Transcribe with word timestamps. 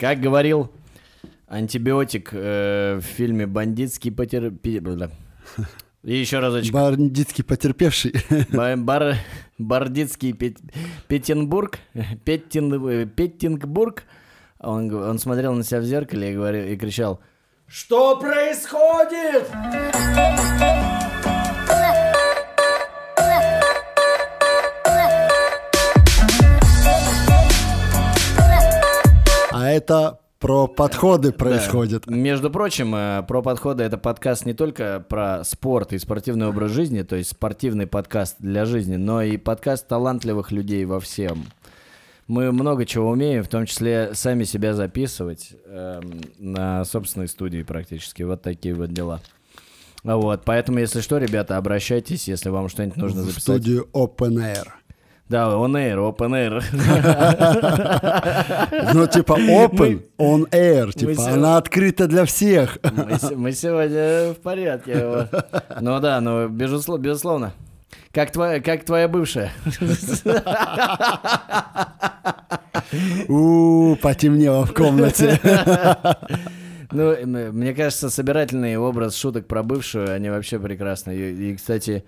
Как 0.00 0.18
говорил 0.18 0.72
антибиотик 1.46 2.30
э, 2.32 3.00
в 3.00 3.02
фильме 3.02 3.46
«Бандитский 3.46 4.10
потер...» 4.10 4.50
пи- 4.50 4.78
бля. 4.80 5.10
И 6.02 6.16
еще 6.16 6.38
разочек. 6.38 6.72
Бандитский 6.72 7.44
потерпевший. 7.44 8.14
Ба- 8.50 8.76
Бар... 8.78 9.16
Бардитский 9.58 10.32
Пет- 10.32 10.58
Петенбург, 11.06 11.80
Петтин... 12.24 12.88
э, 12.88 13.04
Петтингбург. 13.04 14.04
Он, 14.58 14.90
он 14.94 15.18
смотрел 15.18 15.52
на 15.52 15.62
себя 15.64 15.80
в 15.80 15.84
зеркале 15.84 16.32
и, 16.32 16.34
говорил, 16.34 16.64
и 16.66 16.76
кричал 16.76 17.20
«Что 17.66 18.16
происходит?» 18.18 19.46
А 29.70 29.72
это 29.72 30.18
про 30.40 30.66
подходы 30.66 31.30
происходит. 31.30 32.02
Да. 32.04 32.12
Между 32.12 32.50
прочим, 32.50 32.92
э, 32.92 33.22
про 33.22 33.40
подходы 33.40 33.84
это 33.84 33.98
подкаст 33.98 34.44
не 34.44 34.52
только 34.52 34.98
про 35.08 35.44
спорт 35.44 35.92
и 35.92 35.98
спортивный 36.00 36.48
образ 36.48 36.72
жизни, 36.72 37.02
то 37.02 37.14
есть 37.14 37.30
спортивный 37.30 37.86
подкаст 37.86 38.34
для 38.40 38.64
жизни, 38.64 38.96
но 38.96 39.22
и 39.22 39.36
подкаст 39.36 39.86
талантливых 39.86 40.50
людей 40.50 40.84
во 40.86 40.98
всем. 40.98 41.44
Мы 42.26 42.50
много 42.50 42.84
чего 42.84 43.10
умеем, 43.10 43.44
в 43.44 43.48
том 43.48 43.64
числе 43.64 44.10
сами 44.14 44.42
себя 44.42 44.74
записывать 44.74 45.52
эм, 45.66 46.20
на 46.40 46.84
собственной 46.84 47.28
студии 47.28 47.62
практически. 47.62 48.24
Вот 48.24 48.42
такие 48.42 48.74
вот 48.74 48.92
дела. 48.92 49.20
Вот, 50.02 50.42
поэтому, 50.44 50.80
если 50.80 51.00
что, 51.00 51.18
ребята, 51.18 51.56
обращайтесь, 51.58 52.26
если 52.26 52.48
вам 52.48 52.68
что-нибудь 52.68 52.96
нужно 52.96 53.22
В 53.22 53.26
записать. 53.26 53.42
студию 53.42 53.88
Open 53.92 54.34
Air. 54.38 54.66
Да, 55.30 55.48
on 55.54 55.72
air, 55.76 55.96
open 55.96 56.34
air. 56.34 56.60
Ну, 58.94 59.06
типа 59.06 59.34
Open, 59.38 60.02
on 60.18 60.48
Air. 60.50 60.92
Типа 60.92 61.28
она 61.32 61.56
открыта 61.56 62.08
для 62.08 62.24
всех. 62.24 62.78
Мы, 62.82 63.16
се- 63.18 63.36
мы 63.36 63.52
сегодня 63.52 64.32
в 64.32 64.36
порядке. 64.42 65.28
Ну 65.80 66.00
да, 66.00 66.20
ну 66.20 66.48
безусло- 66.48 66.98
безусловно. 66.98 67.52
Как 68.12 68.32
твоя, 68.32 68.60
как 68.60 68.84
твоя 68.84 69.06
бывшая? 69.06 69.52
У, 73.28 73.94
потемнело 74.02 74.66
в 74.66 74.74
комнате. 74.74 75.38
Ну, 76.92 77.14
мне 77.24 77.72
кажется, 77.72 78.10
собирательный 78.10 78.76
образ 78.76 79.14
шуток 79.14 79.46
про 79.46 79.62
бывшую, 79.62 80.12
они 80.12 80.28
вообще 80.28 80.58
прекрасны. 80.58 81.12
И, 81.14 81.54
кстати, 81.54 82.02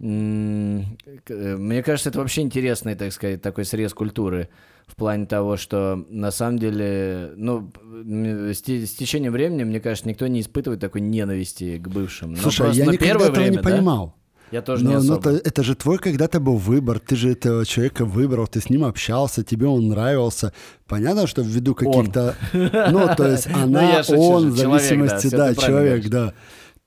мне 0.00 1.82
кажется, 1.82 2.08
это 2.08 2.18
вообще 2.18 2.40
интересный, 2.40 2.94
так 2.94 3.12
сказать, 3.12 3.42
такой 3.42 3.64
срез 3.64 3.92
культуры. 3.92 4.48
В 4.86 4.96
плане 4.96 5.26
того, 5.26 5.56
что 5.56 6.04
на 6.08 6.32
самом 6.32 6.58
деле, 6.58 7.32
ну, 7.36 7.70
с, 8.04 8.58
с 8.58 8.92
течением 8.94 9.32
времени, 9.32 9.62
мне 9.62 9.78
кажется, 9.78 10.08
никто 10.08 10.26
не 10.26 10.40
испытывает 10.40 10.80
такой 10.80 11.00
ненависти 11.00 11.78
к 11.78 11.86
бывшим. 11.86 12.32
Но 12.32 12.38
Слушай, 12.38 12.62
просто 12.64 12.78
я 12.78 12.86
никогда 12.86 13.04
первое 13.06 13.26
этого 13.28 13.36
не 13.36 13.50
время, 13.50 13.62
да, 13.62 13.70
понимал. 13.70 14.16
Я 14.50 14.62
тоже 14.62 14.84
не 14.84 14.94
Ну, 14.94 14.94
ну, 14.94 15.12
особо. 15.14 15.22
то- 15.22 15.30
это 15.36 15.62
же 15.62 15.76
твой 15.76 15.98
когда-то 15.98 16.40
был 16.40 16.56
выбор, 16.56 16.98
ты 16.98 17.14
же 17.14 17.30
этого 17.30 17.64
человека 17.64 18.04
выбрал, 18.04 18.48
ты 18.48 18.60
с 18.60 18.68
ним 18.68 18.84
общался, 18.84 19.44
тебе 19.44 19.68
он 19.68 19.86
нравился. 19.88 20.52
Понятно, 20.88 21.28
что 21.28 21.42
ввиду 21.42 21.76
каких-то... 21.76 22.34
Ну, 22.52 23.14
то 23.16 23.28
есть 23.28 23.46
Ну, 23.54 23.62
она, 23.62 24.02
он, 24.08 24.50
в 24.50 24.56
зависимости, 24.56 25.28
да, 25.28 25.54
человек, 25.54 26.08
да. 26.08 26.34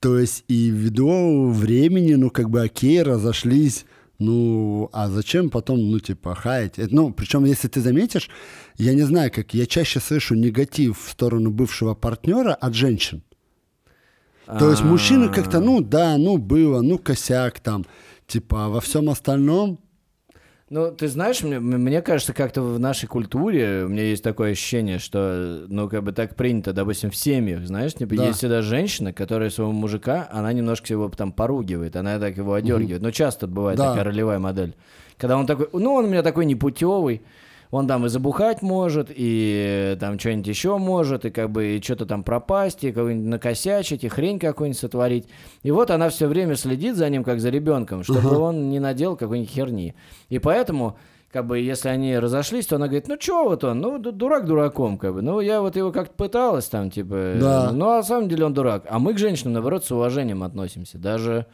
То 0.04 0.20
есть 0.20 0.44
и 0.50 0.70
ввиду 0.70 1.48
времени, 1.48 2.16
ну, 2.16 2.30
как 2.30 2.50
бы, 2.50 2.62
окей, 2.62 3.02
разошлись, 3.02 3.86
ну, 4.20 4.90
а 4.92 5.08
зачем 5.08 5.50
потом, 5.50 5.80
ну, 5.80 6.00
типа, 6.02 6.36
хаять? 6.36 6.78
Это, 6.78 6.94
Ну, 6.94 7.14
причем, 7.14 7.45
если 7.45 7.70
ты 7.70 7.80
заметишь, 7.80 8.30
я 8.78 8.94
не 8.95 9.04
знаю, 9.04 9.32
как 9.32 9.54
я 9.54 9.66
чаще 9.66 10.02
слышу 10.02 10.36
негатив 10.36 11.00
в 11.00 11.10
сторону 11.10 11.52
бывшего 11.52 11.94
партнера 11.95 12.54
от 12.54 12.73
женщин. 12.73 13.23
То 14.45 14.72
есть 14.72 14.84
мужчины 14.84 15.30
как-то, 15.30 15.62
ну 15.62 15.80
да, 15.80 16.17
ну 16.17 16.36
было, 16.36 16.82
ну 16.82 16.98
косяк 16.98 17.62
там, 17.62 17.86
типа, 18.28 18.66
а 18.66 18.67
во 18.67 18.82
всем 18.82 19.10
остальном, 19.10 19.80
Ну, 20.73 20.92
ты 20.92 21.08
знаешь, 21.08 21.44
мне, 21.44 21.60
мне 21.60 22.02
кажется, 22.02 22.34
как-то 22.34 22.64
в 22.64 22.80
нашей 22.80 23.06
культуре 23.06 23.84
у 23.86 23.89
меня 23.89 24.06
есть 24.06 24.23
такое 24.23 24.54
ощущение, 24.54 24.98
что, 24.98 25.66
ну, 25.67 25.88
как 25.88 26.02
бы 26.04 26.14
так 26.14 26.36
принято, 26.36 26.73
допустим, 26.73 27.11
в 27.11 27.16
семьях, 27.16 27.64
знаешь, 27.67 27.94
типа, 27.94 28.16
Да. 28.16 28.26
есть 28.26 28.39
всегда 28.39 28.64
женщина, 28.64 29.14
которая 29.14 29.52
своего 29.52 29.72
мужика, 29.72 30.28
она 30.32 30.52
немножко 30.52 30.92
его 30.92 31.08
там 31.10 31.32
поругивает, 31.32 31.95
она 31.95 32.17
так 32.17 32.38
его 32.38 32.56
одергивает. 32.56 33.04
Но 33.04 33.12
часто 33.12 33.45
бывает 33.45 33.78
Да. 33.78 33.89
такая 33.89 34.04
ролевая 34.06 34.39
модель. 34.39 34.73
Когда 35.17 35.38
он 35.38 35.45
такой, 35.45 35.70
ну, 35.73 35.94
он 35.94 36.06
у 36.06 36.08
меня 36.08 36.23
такой 36.23 36.45
непутевый, 36.45 37.22
он 37.76 37.88
там 37.88 38.06
и 38.06 38.10
забухать 38.10 38.61
может, 38.61 39.08
и 39.10 39.98
там 40.00 40.20
что-нибудь 40.20 40.45
еще 40.48 40.78
может, 40.78 41.26
и 41.26 41.32
как 41.32 41.50
бы 41.50 41.80
что-то 41.84 42.06
там 42.06 42.23
пропасть, 42.23 42.84
и 42.84 42.92
как-нибудь 42.92 43.26
накосячить, 43.28 44.04
и 44.04 44.10
хрень 44.10 44.38
какую-нибудь 44.38 44.80
сотворить. 44.80 45.28
И 45.64 45.72
вот 45.72 45.89
она 45.89 46.10
все 46.10 46.28
время 46.28 46.56
следит 46.56 46.95
за 46.95 47.10
ним, 47.10 47.23
как 47.23 47.39
за 47.39 47.50
ребенком, 47.50 48.04
чтобы 48.04 48.38
он 48.38 48.70
не 48.70 48.80
надел 48.80 49.16
какой-нибудь 49.16 49.50
херни. 49.52 49.95
И 50.30 50.38
поэтому, 50.38 50.98
как 51.32 51.48
бы, 51.48 51.58
если 51.58 51.89
они 51.89 52.16
разошлись, 52.20 52.67
то 52.67 52.76
она 52.76 52.86
говорит, 52.86 53.08
ну 53.08 53.17
чё 53.17 53.45
вот 53.50 53.64
он, 53.64 53.80
ну 53.82 53.98
ду- 53.98 54.12
дурак 54.12 54.45
дураком, 54.45 55.00
как 55.00 55.16
бы. 55.16 55.23
Ну 55.23 55.39
я 55.39 55.60
вот 55.60 55.76
его 55.76 55.92
как-то 55.92 56.14
пыталась 56.14 56.66
там, 56.66 56.92
типа, 56.92 57.33
Да. 57.42 57.72
ну 57.73 57.89
а 57.89 57.98
на 57.98 58.04
самом 58.04 58.30
деле 58.30 58.45
он 58.45 58.54
дурак. 58.54 58.83
А 58.88 59.00
мы 59.00 59.16
к 59.16 59.17
женщинам, 59.17 59.54
наоборот, 59.54 59.83
с 59.83 59.92
уважением 59.92 60.44
относимся. 60.44 61.00
Даже, 61.00 61.48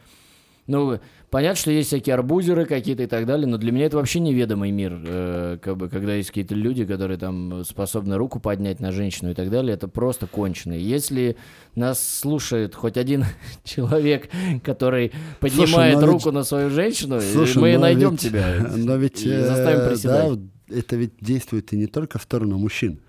ну, 0.66 0.98
понятно, 1.30 1.56
что 1.56 1.70
есть 1.70 1.88
всякие 1.88 2.14
арбузеры 2.14 2.66
какие-то 2.66 3.04
и 3.04 3.06
так 3.06 3.26
далее, 3.26 3.46
но 3.46 3.56
для 3.56 3.72
меня 3.72 3.86
это 3.86 3.96
вообще 3.96 4.20
неведомый 4.20 4.70
мир. 4.70 5.00
э, 5.06 5.58
как 5.62 5.76
бы, 5.76 5.88
когда 5.88 6.14
есть 6.14 6.28
какие-то 6.30 6.54
люди, 6.54 6.84
которые 6.84 7.18
там 7.18 7.64
способны 7.64 8.16
руку 8.16 8.40
поднять 8.40 8.80
на 8.80 8.92
женщину 8.92 9.30
и 9.30 9.34
так 9.34 9.50
далее, 9.50 9.74
это 9.74 9.88
просто 9.88 10.26
кончено. 10.26 10.72
Если 10.74 11.36
нас 11.74 12.00
слушает 12.20 12.74
хоть 12.74 12.96
один 12.96 13.24
человек, 13.64 14.28
который 14.64 15.12
поднимает 15.40 15.96
ведь- 15.98 16.04
руку 16.06 16.30
на 16.32 16.42
свою 16.44 16.70
женщину, 16.70 17.16
э, 17.16 17.20
Слушай, 17.20 17.58
мы 17.58 17.78
найдем 17.78 18.10
ведь- 18.12 18.20
тебя 18.20 18.66
Но 18.76 18.96
ведь 18.96 19.22
и 19.24 19.30
э, 19.30 19.46
заставим 19.46 19.88
приседать. 19.88 20.38
да, 20.68 20.76
это 20.76 20.96
ведь 20.96 21.12
действует 21.20 21.72
и 21.72 21.76
не 21.76 21.86
только 21.86 22.18
в 22.18 22.22
сторону 22.22 22.58
мужчин. 22.58 23.00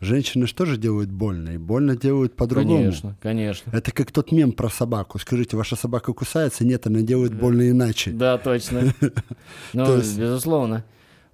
Женщины 0.00 0.46
же 0.46 0.54
тоже 0.54 0.76
делают 0.76 1.10
больно, 1.10 1.50
и 1.50 1.58
больно 1.58 1.96
делают 1.96 2.36
по-другому. 2.36 2.78
Конечно, 2.78 3.16
конечно. 3.20 3.70
Это 3.72 3.90
как 3.90 4.12
тот 4.12 4.30
мем 4.30 4.52
про 4.52 4.68
собаку. 4.68 5.18
Скажите, 5.18 5.56
ваша 5.56 5.74
собака 5.74 6.12
кусается? 6.12 6.64
Нет, 6.64 6.86
она 6.86 7.00
делает 7.00 7.34
больно 7.34 7.68
иначе. 7.68 8.12
Да, 8.12 8.38
точно. 8.38 8.94
Ну, 9.72 9.96
безусловно. 9.96 10.84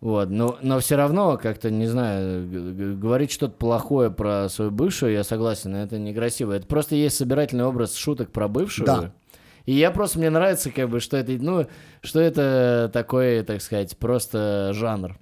Вот, 0.00 0.28
но, 0.28 0.58
но 0.60 0.80
все 0.80 0.96
равно, 0.96 1.38
как-то, 1.38 1.70
не 1.70 1.86
знаю, 1.86 2.98
говорить 2.98 3.32
что-то 3.32 3.54
плохое 3.54 4.10
про 4.10 4.48
свою 4.50 4.70
бывшую, 4.70 5.12
я 5.12 5.24
согласен, 5.24 5.74
это 5.74 5.98
некрасиво. 5.98 6.52
Это 6.52 6.66
просто 6.66 6.94
есть 6.94 7.16
собирательный 7.16 7.64
образ 7.64 7.94
шуток 7.96 8.30
про 8.30 8.46
бывшую. 8.46 8.86
Да. 8.86 9.12
И 9.64 9.72
я 9.72 9.90
просто, 9.90 10.18
мне 10.18 10.28
нравится, 10.28 10.70
как 10.70 10.90
бы, 10.90 11.00
что 11.00 11.16
это, 11.16 11.32
ну, 11.32 11.66
что 12.02 12.20
это 12.20 12.90
такой, 12.92 13.42
так 13.44 13.62
сказать, 13.62 13.96
просто 13.96 14.72
жанр. 14.74 15.18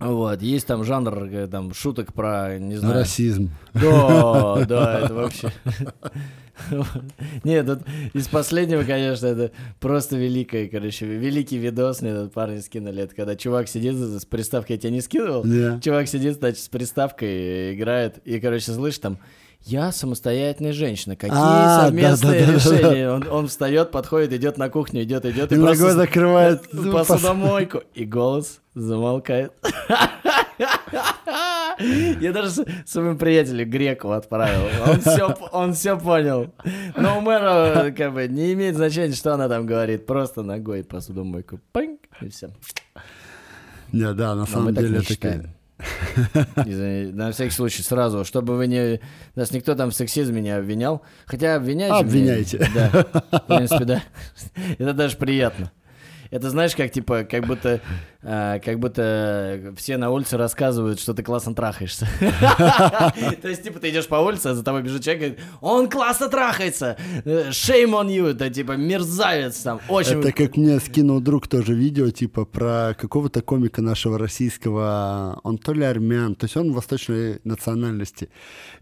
Вот, 0.00 0.42
есть 0.42 0.66
там 0.66 0.84
жанр, 0.84 1.24
э, 1.24 1.46
там, 1.48 1.74
шуток 1.74 2.12
про, 2.12 2.58
не 2.58 2.76
знаю... 2.76 2.94
Расизм. 2.94 3.50
Да, 3.74 4.64
да, 4.66 5.00
это 5.00 5.14
вообще... 5.14 5.52
Нет, 7.44 7.66
тут 7.66 7.80
из 8.14 8.28
последнего, 8.28 8.82
конечно, 8.82 9.26
это 9.26 9.52
просто 9.78 10.16
великое, 10.16 10.68
короче, 10.68 11.04
великий 11.04 11.58
видос 11.58 12.00
мне 12.00 12.12
этот 12.12 12.32
парни 12.32 12.60
скинули. 12.60 13.02
Это 13.02 13.14
когда 13.14 13.36
чувак 13.36 13.68
сидит 13.68 13.94
с 13.96 14.24
приставкой, 14.24 14.76
я 14.76 14.80
тебе 14.80 14.92
не 14.92 15.00
скидывал? 15.02 15.44
Чувак 15.80 16.08
сидит, 16.08 16.36
значит, 16.36 16.60
с 16.60 16.68
приставкой 16.68 17.74
играет, 17.74 18.18
и, 18.24 18.40
короче, 18.40 18.72
слышишь 18.72 19.00
там, 19.00 19.18
я 19.66 19.92
самостоятельная 19.92 20.72
женщина, 20.72 21.16
какие 21.16 21.36
А, 21.36 21.82
совместные 21.86 22.40
да-да-да-да-да. 22.46 22.78
решения? 22.80 23.10
Он, 23.10 23.28
он 23.30 23.48
встает, 23.48 23.90
подходит, 23.90 24.32
идет 24.32 24.58
на 24.58 24.68
кухню, 24.70 25.02
идет, 25.02 25.24
идет, 25.26 25.52
И 25.52 25.56
и 25.56 25.58
просто 25.58 25.90
закрывает 25.92 26.62
посудомойку, 26.70 27.82
и 27.94 28.04
голос 28.04 28.60
замолкает. 28.74 29.52
Я 32.20 32.32
даже 32.32 32.50
с- 32.50 32.64
своему 32.86 33.18
приятелю 33.18 33.66
Греку 33.66 34.10
отправил. 34.12 34.62
Он 34.88 35.00
все, 35.00 35.34
он 35.52 35.72
все 35.74 35.98
понял. 35.98 36.50
Но 36.96 37.18
у 37.18 37.20
мэра 37.20 37.92
как 37.96 38.14
бы 38.14 38.26
не 38.28 38.52
имеет 38.54 38.76
значения, 38.76 39.14
что 39.14 39.34
она 39.34 39.48
там 39.48 39.66
говорит. 39.66 40.06
Просто 40.06 40.42
ногой 40.42 40.84
посудомойку. 40.84 41.60
Пинг, 41.72 42.00
и 42.22 42.28
все. 42.30 42.50
Не, 43.92 44.12
да, 44.14 44.30
на 44.34 44.40
Но 44.40 44.46
самом 44.46 44.74
деле 44.74 44.98
это 44.98 45.48
На 46.56 47.32
всякий 47.32 47.50
случай 47.50 47.82
сразу, 47.82 48.24
чтобы 48.24 48.56
вы 48.56 48.66
не... 48.66 49.00
Нас 49.34 49.50
никто 49.50 49.74
там 49.74 49.90
в 49.90 49.94
сексизме 49.94 50.40
не 50.40 50.50
обвинял. 50.50 51.02
Хотя 51.26 51.56
обвиняйте. 51.56 51.94
Обвиняйте. 51.94 52.70
Да, 52.74 53.06
в 53.38 53.46
принципе, 53.46 53.84
да. 53.84 54.02
Это 54.78 54.94
даже 54.94 55.16
приятно. 55.16 55.70
Это 56.30 56.50
знаешь, 56.50 56.74
как 56.74 56.90
типа, 56.90 57.24
как 57.24 57.46
будто, 57.46 57.80
а, 58.22 58.58
как 58.58 58.78
будто 58.78 59.74
все 59.76 59.96
на 59.96 60.10
улице 60.10 60.36
рассказывают, 60.36 61.00
что 61.00 61.14
ты 61.14 61.22
классно 61.22 61.54
трахаешься. 61.54 62.08
То 62.20 63.48
есть, 63.48 63.62
типа, 63.62 63.78
ты 63.78 63.90
идешь 63.90 64.06
по 64.06 64.16
улице, 64.16 64.48
а 64.48 64.54
за 64.54 64.62
тобой 64.62 64.82
бежит 64.82 65.02
человек, 65.02 65.20
говорит, 65.22 65.40
он 65.60 65.88
классно 65.88 66.28
трахается, 66.28 66.96
shame 67.24 67.92
on 67.92 68.08
you, 68.08 68.30
это 68.30 68.50
типа 68.50 68.72
мерзавец 68.72 69.56
там, 69.58 69.80
очень... 69.88 70.20
Это 70.20 70.32
как 70.32 70.56
мне 70.56 70.78
скинул 70.80 71.20
друг 71.20 71.48
тоже 71.48 71.74
видео, 71.74 72.10
типа, 72.10 72.44
про 72.44 72.94
какого-то 72.98 73.42
комика 73.42 73.82
нашего 73.82 74.18
российского, 74.18 75.40
он 75.42 75.58
то 75.58 75.72
ли 75.72 75.84
армян, 75.84 76.34
то 76.34 76.44
есть 76.44 76.56
он 76.56 76.72
восточной 76.72 77.40
национальности. 77.44 78.28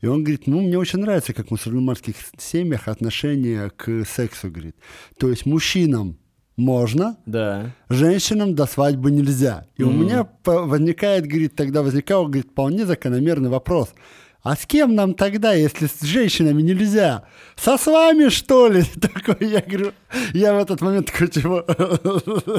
И 0.00 0.06
он 0.06 0.22
говорит, 0.22 0.46
ну, 0.46 0.60
мне 0.60 0.78
очень 0.78 1.00
нравится, 1.00 1.32
как 1.32 1.48
в 1.48 1.50
мусульманских 1.50 2.14
семьях 2.38 2.88
отношение 2.88 3.70
к 3.70 4.04
сексу, 4.04 4.50
говорит. 4.50 4.76
То 5.18 5.28
есть 5.28 5.46
мужчинам 5.46 6.18
можно, 6.56 7.16
Да. 7.26 7.70
женщинам 7.88 8.54
до 8.54 8.66
свадьбы 8.66 9.10
нельзя. 9.10 9.66
И 9.76 9.82
у 9.82 9.90
меня 9.90 10.28
возникает, 10.44 11.26
говорит, 11.26 11.56
тогда 11.56 11.82
возникал, 11.82 12.26
говорит, 12.26 12.50
вполне 12.50 12.86
закономерный 12.86 13.50
вопрос. 13.50 13.92
А 14.42 14.56
с 14.56 14.66
кем 14.66 14.94
нам 14.94 15.14
тогда, 15.14 15.54
если 15.54 15.86
с 15.86 16.02
женщинами 16.02 16.60
нельзя? 16.60 17.22
Со 17.56 17.78
с 17.78 17.86
вами, 17.86 18.28
что 18.28 18.68
ли? 18.68 18.82
Такой, 19.00 19.48
я 19.48 19.62
говорю, 19.62 19.92
я 20.34 20.52
в 20.52 20.58
этот 20.58 20.82
момент 20.82 21.10
такой, 21.10 21.28
типа, 21.28 21.64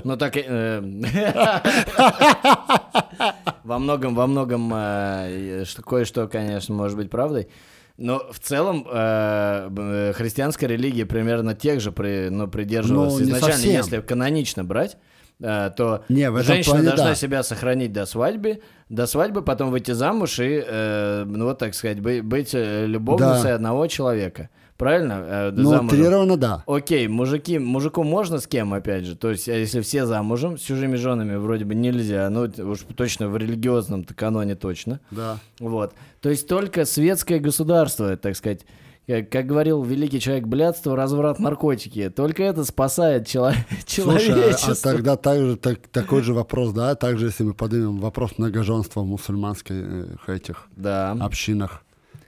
Ну 0.04 0.18
так 0.18 0.36
э, 0.36 0.82
во 3.64 3.78
многом, 3.80 4.16
во 4.16 4.26
многом 4.26 4.72
э, 4.74 5.64
что 5.66 5.84
кое-что, 5.84 6.28
конечно, 6.28 6.74
может 6.74 6.98
быть 6.98 7.12
правдой. 7.12 7.50
Но 7.98 8.28
в 8.32 8.40
целом 8.40 8.86
э, 8.92 9.70
э, 9.78 10.14
христианская 10.14 10.68
религия 10.68 11.06
примерно 11.06 11.56
тех 11.56 11.80
же 11.80 11.92
при, 11.92 12.30
ну, 12.30 12.48
придерживалась 12.48 13.14
Ну, 13.14 13.22
изначально, 13.24 13.54
совсем. 13.54 13.72
если 13.72 14.02
канонично 14.02 14.64
брать. 14.66 14.98
э, 15.42 15.72
то 15.76 16.04
Не, 16.10 16.30
в 16.32 16.42
женщина 16.44 16.76
плане 16.76 16.88
должна 16.88 17.06
да. 17.08 17.16
себя 17.16 17.44
сохранить 17.44 17.92
до 17.94 18.06
свадьбы, 18.06 18.62
до 18.90 19.06
свадьбы, 19.06 19.42
потом 19.42 19.70
выйти 19.72 19.92
замуж 19.92 20.40
и, 20.40 20.64
э, 20.66 21.24
ну 21.26 21.46
вот 21.46 21.58
так 21.60 21.74
сказать, 21.74 22.00
бы- 22.00 22.22
быть 22.22 22.52
э, 22.54 22.86
любовницей 22.86 23.44
Да. 23.50 23.56
одного 23.56 23.88
человека. 23.88 24.50
Правильно? 24.78 25.24
Э, 25.26 25.52
ну, 25.52 25.70
замужем. 25.70 26.40
да. 26.40 26.64
Окей, 26.68 27.08
мужики, 27.08 27.58
мужику 27.60 28.04
можно 28.04 28.40
с 28.40 28.48
кем, 28.48 28.74
опять 28.74 29.06
же? 29.06 29.16
То 29.16 29.30
есть, 29.32 29.48
а 29.48 29.54
если 29.54 29.80
все 29.82 30.06
замужем, 30.06 30.58
с 30.58 30.62
чужими 30.62 30.98
женами 30.98 31.38
вроде 31.38 31.64
бы 31.64 31.76
нельзя, 31.76 32.30
ну, 32.30 32.50
уж 32.70 32.80
точно 32.96 33.30
в 33.30 33.38
религиозном 33.38 34.04
каноне 34.04 34.56
точно. 34.56 35.00
Да. 35.12 35.40
Вот. 35.60 35.94
То 36.22 36.30
есть 36.30 36.48
только 36.48 36.84
светское 36.86 37.40
государство, 37.40 38.18
так 38.18 38.36
сказать, 38.36 38.66
как, 39.08 39.30
как 39.30 39.46
говорил 39.46 39.84
великий 39.84 40.20
человек, 40.20 40.46
блядство, 40.48 40.96
разврат, 40.96 41.40
наркотики. 41.40 42.10
Только 42.10 42.44
это 42.44 42.66
спасает 42.66 43.28
чело- 43.28 43.54
Слушай, 43.88 44.16
а- 44.18 44.20
человечество. 44.36 44.72
а, 44.72 44.94
тогда 44.94 45.16
также, 45.16 45.56
так- 45.58 45.88
такой 45.92 46.22
же 46.24 46.34
вопрос, 46.34 46.74
да, 46.74 46.96
также 46.96 47.28
если 47.28 47.44
мы 47.44 47.54
поднимем 47.54 48.00
вопрос 48.00 48.38
многоженства 48.40 49.02
в 49.02 49.06
мусульманских 49.06 49.76
э, 49.76 50.34
этих 50.34 50.68
Да. 50.76 51.12
общинах. 51.22 51.84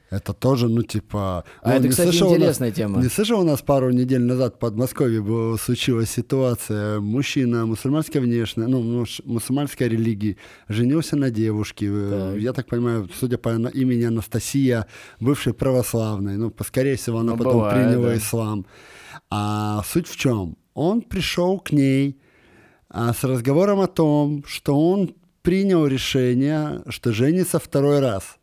Это 0.10 0.32
тоже, 0.34 0.70
ну, 0.70 0.84
типа... 0.84 1.44
А 1.62 1.70
ну, 1.70 1.74
это, 1.76 1.84
не 1.84 1.90
кстати, 1.90 2.08
слышал 2.10 2.28
у 2.28 2.32
нас- 2.32 2.38
интересная 2.40 2.72
тема. 2.72 3.02
Не 3.02 3.10
слышал, 3.10 3.42
у 3.42 3.44
нас 3.44 3.62
пару 3.62 3.92
недель 3.92 4.22
назад 4.22 4.56
в 4.56 4.60
Подмосковье 4.60 5.22
была, 5.22 5.58
случилась 5.58 6.10
ситуация. 6.10 7.02
Мужчина 7.02 7.66
мусульманской 7.66 8.22
внешне, 8.22 8.68
ну, 8.68 9.06
мусульманской 9.26 9.90
религии, 9.90 10.38
женился 10.70 11.18
на 11.18 11.30
девушке. 11.30 11.88
Э, 11.92 12.32
Так. 12.34 12.42
Я 12.42 12.54
так 12.54 12.68
понимаю, 12.68 13.10
судя 13.20 13.38
по 13.38 13.50
имени 13.50 14.04
Анастасия, 14.04 14.86
бывшей 15.20 15.54
православной. 15.54 16.38
Ну, 16.38 16.54
скорее 16.66 16.96
всего, 16.96 17.20
она 17.20 17.32
Ну, 17.34 17.38
потом 17.38 17.54
бывает, 17.54 17.76
приняла 17.90 18.08
да. 18.10 18.18
ислам. 18.18 18.66
А 19.30 19.84
суть 19.86 20.08
в 20.08 20.16
чем? 20.16 20.56
Он 20.74 21.02
пришел 21.02 21.60
к 21.60 21.72
ней 21.74 22.18
а, 22.90 23.14
с 23.14 23.24
разговором 23.26 23.82
о 23.82 23.88
том, 23.88 24.44
что 24.48 24.80
он 24.80 25.16
принял 25.42 25.86
решение, 25.86 26.82
что 26.88 27.12
женится 27.12 27.60
второй 27.60 28.00
раз. 28.00 28.38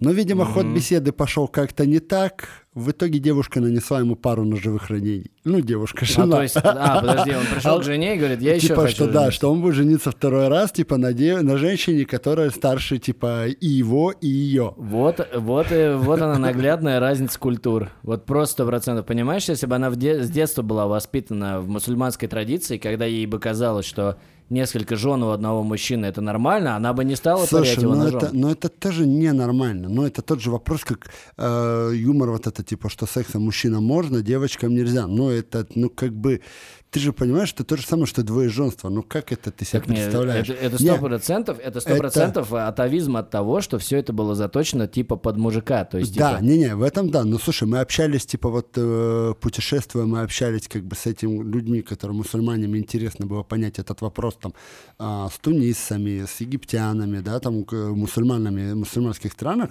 Но, 0.00 0.12
видимо, 0.12 0.44
ход 0.44 0.66
беседы 0.66 1.12
пошел 1.12 1.48
как-то 1.48 1.84
не 1.86 1.98
так. 1.98 2.48
В 2.74 2.92
итоге 2.92 3.18
девушка 3.18 3.60
нанесла 3.60 3.98
ему 3.98 4.14
пару 4.14 4.44
ножевых 4.44 4.88
ранений. 4.88 5.32
Ну, 5.44 5.60
девушка, 5.60 6.00
А, 6.02 6.04
жена. 6.04 6.36
то 6.36 6.42
есть, 6.42 6.56
а, 6.56 7.00
подожди, 7.00 7.32
он 7.32 7.44
пришел 7.52 7.80
к 7.80 7.82
жене 7.82 8.14
и 8.14 8.18
говорит, 8.18 8.40
я 8.40 8.54
еще 8.54 8.68
типа, 8.68 8.82
хочу 8.82 8.94
что 8.94 9.06
да, 9.06 9.12
жениться. 9.22 9.32
что 9.32 9.50
он 9.52 9.60
будет 9.62 9.74
жениться 9.74 10.10
второй 10.12 10.46
раз, 10.46 10.70
типа, 10.70 10.96
на, 10.96 11.12
де- 11.12 11.40
на 11.40 11.56
женщине, 11.56 12.04
которая 12.06 12.50
старше, 12.50 12.98
типа, 12.98 13.48
и 13.48 13.66
его, 13.66 14.12
и 14.12 14.28
ее. 14.28 14.74
Вот, 14.76 15.26
вот, 15.34 15.66
и, 15.72 15.94
вот 15.96 16.20
она 16.22 16.38
наглядная 16.38 17.00
разница 17.00 17.36
культур. 17.38 17.90
Вот 18.04 18.24
просто 18.26 18.52
сто 18.52 18.66
процентов. 18.66 19.06
Понимаешь, 19.06 19.48
если 19.48 19.66
бы 19.66 19.74
она 19.74 19.90
в 19.90 19.96
де- 19.96 20.22
с 20.22 20.30
детства 20.30 20.62
была 20.62 20.86
воспитана 20.86 21.60
в 21.60 21.68
мусульманской 21.68 22.28
традиции, 22.28 22.78
когда 22.78 23.04
ей 23.06 23.26
бы 23.26 23.40
казалось, 23.40 23.86
что 23.86 24.18
несколько 24.50 24.96
жен 24.96 25.22
у 25.22 25.30
одного 25.30 25.62
мужчины 25.62 26.06
это 26.06 26.20
нормально, 26.20 26.76
она 26.76 26.92
бы 26.92 27.04
не 27.04 27.16
стала 27.16 27.46
Слушай, 27.46 27.80
его 27.82 27.94
ну 27.94 28.04
ножом. 28.04 28.18
это, 28.18 28.30
ну 28.32 28.50
это 28.50 28.68
тоже 28.68 29.06
ненормально. 29.06 29.88
Но 29.88 30.06
это 30.06 30.22
тот 30.22 30.40
же 30.40 30.50
вопрос, 30.50 30.84
как 30.84 31.10
э, 31.36 31.92
юмор 31.94 32.30
вот 32.30 32.46
это, 32.46 32.62
типа, 32.62 32.88
что 32.88 33.06
сексом 33.06 33.42
мужчинам 33.42 33.84
можно, 33.84 34.22
девочкам 34.22 34.74
нельзя. 34.74 35.06
Ну 35.06 35.30
это, 35.30 35.66
ну 35.74 35.90
как 35.90 36.12
бы, 36.12 36.40
ты 36.90 37.00
же 37.00 37.12
понимаешь, 37.12 37.48
что 37.48 37.64
то 37.64 37.76
же 37.76 37.86
самое, 37.86 38.06
что 38.06 38.22
двоеженство. 38.22 38.88
Ну 38.88 39.02
как 39.02 39.32
это 39.32 39.50
ты 39.50 39.64
себе 39.64 39.80
Так 39.80 39.88
не, 39.88 39.96
представляешь? 39.96 40.48
это- 40.48 40.58
это 40.66 40.82
Не, 40.82 40.88
сто 40.90 40.98
процентов, 40.98 41.58
это 41.62 41.80
сто 41.80 41.96
процентов 41.96 42.52
атовизм 42.52 43.16
от 43.16 43.30
того, 43.30 43.60
что 43.60 43.78
все 43.78 43.98
это 43.98 44.12
было 44.12 44.34
заточено 44.34 44.86
типа 44.88 45.16
под 45.16 45.36
мужика, 45.36 45.84
то 45.84 45.98
есть 45.98 46.16
Да, 46.16 46.34
типа, 46.36 46.44
не-не, 46.44 46.74
в 46.76 46.82
этом 46.82 47.10
да. 47.10 47.24
Но 47.24 47.38
слушай, 47.38 47.68
мы 47.68 47.80
общались, 47.80 48.24
типа 48.26 48.48
вот 48.48 48.68
э, 48.76 49.34
путешествуя, 49.40 50.04
мы 50.06 50.22
общались 50.22 50.66
как 50.68 50.84
бы 50.84 50.96
с 50.96 51.06
этими 51.06 51.42
людьми, 51.42 51.82
которые 51.82 52.16
мусульманами 52.16 52.78
интересно 52.78 53.26
было 53.26 53.42
понять 53.42 53.78
этот 53.78 54.00
вопрос 54.00 54.36
там 54.40 54.54
а, 54.98 55.28
с 55.28 55.38
тунисцами, 55.38 56.24
с 56.26 56.40
египтянами, 56.40 57.18
да, 57.20 57.38
там 57.40 57.64
к- 57.64 57.74
мусульманами 57.74 58.72
мусульманских 58.74 59.32
странах. 59.32 59.70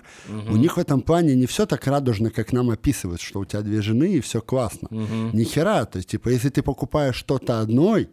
У 0.49 0.55
них 0.55 0.77
в 0.77 0.79
этом 0.79 1.01
плане 1.01 1.35
не 1.35 1.45
все 1.47 1.65
так 1.65 1.87
радужно, 1.87 2.29
как 2.29 2.53
нам 2.53 2.69
описывают, 2.69 3.21
что 3.21 3.39
у 3.39 3.45
тебя 3.45 3.61
две 3.61 3.81
жены 3.81 4.13
и 4.13 4.19
все 4.19 4.41
классно. 4.41 4.87
Ни 4.91 5.43
хера, 5.43 5.85
то 5.85 5.97
есть 5.97 6.09
типа 6.09 6.29
если 6.29 6.49
ты 6.49 6.61
покупаешь 6.61 7.06
что-то 7.13 7.59
одной, 7.61 8.09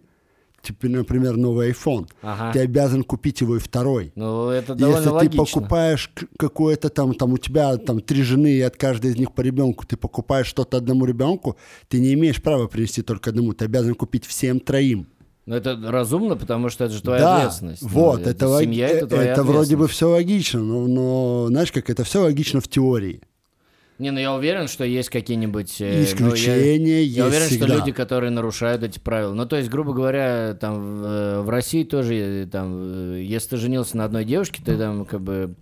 типа, 0.62 0.86
например, 0.88 1.36
новый 1.36 1.70
iPhone, 1.72 2.08
Ага. 2.22 2.52
ты 2.52 2.60
обязан 2.60 3.02
купить 3.04 3.40
его 3.42 3.56
и 3.56 3.58
второй. 3.58 4.12
ну 4.14 4.48
это 4.48 4.74
довольно 4.74 4.96
Если 4.98 5.10
логично. 5.10 5.30
ты 5.44 5.52
покупаешь 5.52 6.10
какое-то 6.38 6.88
там, 6.88 7.14
там 7.14 7.32
у 7.34 7.38
тебя 7.38 7.76
там 7.76 8.00
три 8.00 8.22
жены, 8.22 8.52
и 8.54 8.60
от 8.62 8.76
каждой 8.76 9.10
из 9.10 9.16
них 9.18 9.32
по 9.32 9.42
ребенку, 9.42 9.84
ты 9.86 9.96
покупаешь 9.98 10.46
что-то 10.46 10.78
одному 10.78 11.04
ребенку, 11.04 11.56
ты 11.88 12.00
не 12.00 12.14
имеешь 12.14 12.42
права 12.42 12.66
принести 12.66 13.02
только 13.02 13.30
одному, 13.30 13.52
ты 13.52 13.66
обязан 13.66 13.94
купить 13.94 14.24
всем 14.24 14.58
троим. 14.58 15.06
Ну 15.46 15.54
это 15.54 15.78
разумно, 15.78 16.36
потому 16.36 16.70
что 16.70 16.84
это 16.84 16.94
же 16.94 17.02
твоя 17.02 17.20
да, 17.20 17.36
ответственность. 17.36 17.82
Ну, 17.82 17.88
вот, 17.88 18.26
это, 18.26 18.46
лог- 18.48 18.62
семья, 18.62 18.88
это 18.88 19.16
э, 19.16 19.18
это 19.20 19.42
вроде 19.42 19.76
бы 19.76 19.86
все 19.88 20.08
логично, 20.08 20.60
но, 20.60 20.86
но 20.86 21.46
знаешь, 21.48 21.70
как 21.70 21.90
это 21.90 22.02
все 22.04 22.22
логично 22.22 22.62
в 22.62 22.68
теории. 22.68 23.20
Не, 23.98 24.10
ну 24.10 24.18
я 24.18 24.34
уверен, 24.34 24.66
что 24.66 24.84
есть 24.84 25.08
какие-нибудь... 25.08 25.80
э, 25.80 25.84
ну, 25.84 25.98
я- 25.98 26.04
Исключения 26.04 27.02
я, 27.04 27.24
есть 27.24 27.28
уверен, 27.28 27.46
всегда. 27.46 27.66
что 27.68 27.76
люди, 27.76 27.92
которые 27.92 28.30
нарушают 28.30 28.82
эти 28.82 28.98
правила. 28.98 29.34
Ну, 29.34 29.46
то 29.46 29.56
есть, 29.56 29.70
грубо 29.70 29.92
говоря, 29.92 30.54
там 30.60 30.74
в, 30.80 31.04
э, 31.06 31.40
в 31.42 31.48
России 31.48 31.84
тоже, 31.84 32.14
э, 32.16 32.46
там, 32.50 33.16
если 33.16 33.50
ты 33.50 33.56
женился 33.58 33.96
на 33.96 34.04
одной 34.04 34.24
девушке, 34.24 34.60
ты 34.64 34.76
там 34.76 35.04
как 35.04 35.20
бы 35.20 35.54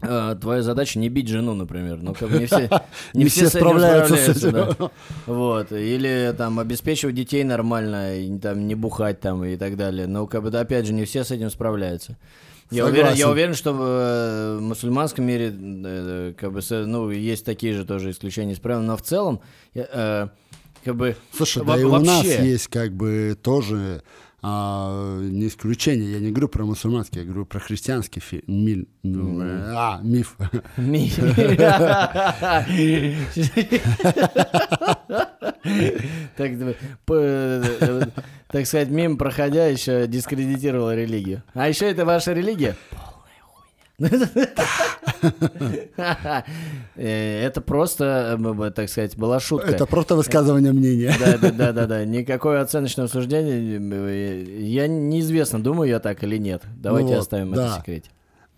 твоя 0.00 0.62
задача 0.62 0.98
не 1.00 1.08
бить 1.08 1.26
жену, 1.28 1.54
например. 1.54 1.98
Ну, 2.00 2.14
как 2.14 2.30
бы 2.30 2.38
не 2.38 2.46
все, 2.46 2.68
не 3.14 3.24
все, 3.24 3.46
все 3.46 3.46
с 3.48 3.54
этим 3.56 3.60
справляются 3.60 4.16
с 4.16 4.28
этим. 4.44 4.52
да. 4.52 4.90
Вот. 5.26 5.72
Или 5.72 6.32
там 6.38 6.60
обеспечивать 6.60 7.16
детей 7.16 7.42
нормально, 7.42 8.16
и, 8.16 8.38
там, 8.38 8.66
не 8.68 8.76
бухать 8.76 9.18
там 9.20 9.44
и 9.44 9.56
так 9.56 9.76
далее. 9.76 10.06
Но, 10.06 10.26
как 10.28 10.42
бы, 10.44 10.50
да, 10.50 10.60
опять 10.60 10.86
же, 10.86 10.92
не 10.92 11.04
все 11.04 11.24
с 11.24 11.30
этим 11.32 11.50
справляются. 11.50 12.16
Я 12.70 12.86
уверен, 12.86 13.14
я 13.14 13.30
уверен, 13.30 13.54
что 13.54 13.72
в 13.72 13.80
э, 13.82 14.58
мусульманском 14.60 15.24
мире 15.24 15.52
э, 15.54 16.34
как 16.36 16.52
бы, 16.52 16.60
ну, 16.70 17.10
есть 17.10 17.44
такие 17.44 17.74
же 17.74 17.84
тоже 17.84 18.10
исключения 18.10 18.52
из 18.52 18.58
правил, 18.60 18.82
но 18.82 18.96
в 18.96 19.02
целом, 19.02 19.40
э, 19.74 20.28
как 20.84 20.96
бы, 20.96 21.16
Слушай, 21.32 21.64
да 21.64 21.78
и 21.78 21.84
у 21.84 21.98
нас 21.98 22.24
есть 22.24 22.68
как 22.68 22.92
бы 22.92 23.36
тоже 23.42 24.02
а, 24.40 25.18
не 25.20 25.48
исключение. 25.48 26.12
Я 26.12 26.20
не 26.20 26.30
говорю 26.30 26.48
про 26.48 26.64
мусульманский, 26.64 27.20
я 27.20 27.26
говорю 27.26 27.44
про 27.44 27.58
христианский 27.58 28.20
фи- 28.20 28.44
миль- 28.46 28.86
ну, 29.02 29.42
э, 29.42 29.72
а, 29.74 30.00
миф. 30.02 30.36
Ми- 30.76 31.10
Так, 36.36 36.52
так 38.50 38.66
сказать, 38.66 38.88
мимо 38.88 39.16
проходя 39.16 39.66
еще 39.66 40.06
дискредитировала 40.06 40.94
религию. 40.94 41.42
А 41.54 41.68
еще 41.68 41.90
это 41.90 42.04
ваша 42.04 42.32
религия? 42.32 42.76
Э, 46.96 47.46
Это 47.46 47.60
просто, 47.60 48.38
э, 48.38 48.70
так 48.70 48.88
сказать, 48.88 49.16
была 49.16 49.40
шутка. 49.40 49.70
Это 49.70 49.86
просто 49.86 50.14
высказывание 50.14 50.72
мнения. 50.72 51.14
Да, 51.18 51.38
да, 51.38 51.50
да, 51.50 51.72
да, 51.72 51.86
да. 51.86 52.04
Никакое 52.04 52.60
оценочное 52.60 53.08
суждение. 53.08 53.80
э, 53.80 54.44
Я 54.60 54.86
неизвестно, 54.86 55.62
думаю 55.62 55.88
я 55.90 55.98
так 56.00 56.22
или 56.22 56.36
нет. 56.38 56.62
Давайте 56.76 57.14
вот, 57.14 57.18
оставим 57.18 57.52
это 57.54 57.68
в 57.68 57.74
секрете. 57.80 58.10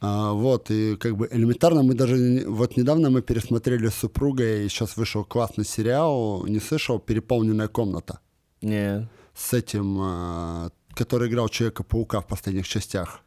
А, 0.02 0.32
вот, 0.32 0.70
и 0.70 0.96
как 0.96 1.16
бы 1.16 1.28
элементарно 1.30 1.82
мы 1.82 1.94
даже... 1.94 2.44
Вот 2.46 2.76
недавно 2.76 3.10
мы 3.10 3.20
пересмотрели 3.20 3.88
с 3.88 3.94
супругой, 3.94 4.68
сейчас 4.68 4.96
вышел 4.96 5.24
классный 5.24 5.64
сериал, 5.66 6.46
не 6.46 6.58
слышал, 6.58 6.98
«Переполненная 6.98 7.68
комната». 7.68 8.20
Не. 8.62 9.08
С 9.34 9.54
этим... 9.54 9.98
а, 10.00 10.70
который 10.94 11.28
играл 11.28 11.48
Человека-паука 11.48 12.20
в 12.20 12.26
последних 12.26 12.68
частях. 12.68 13.20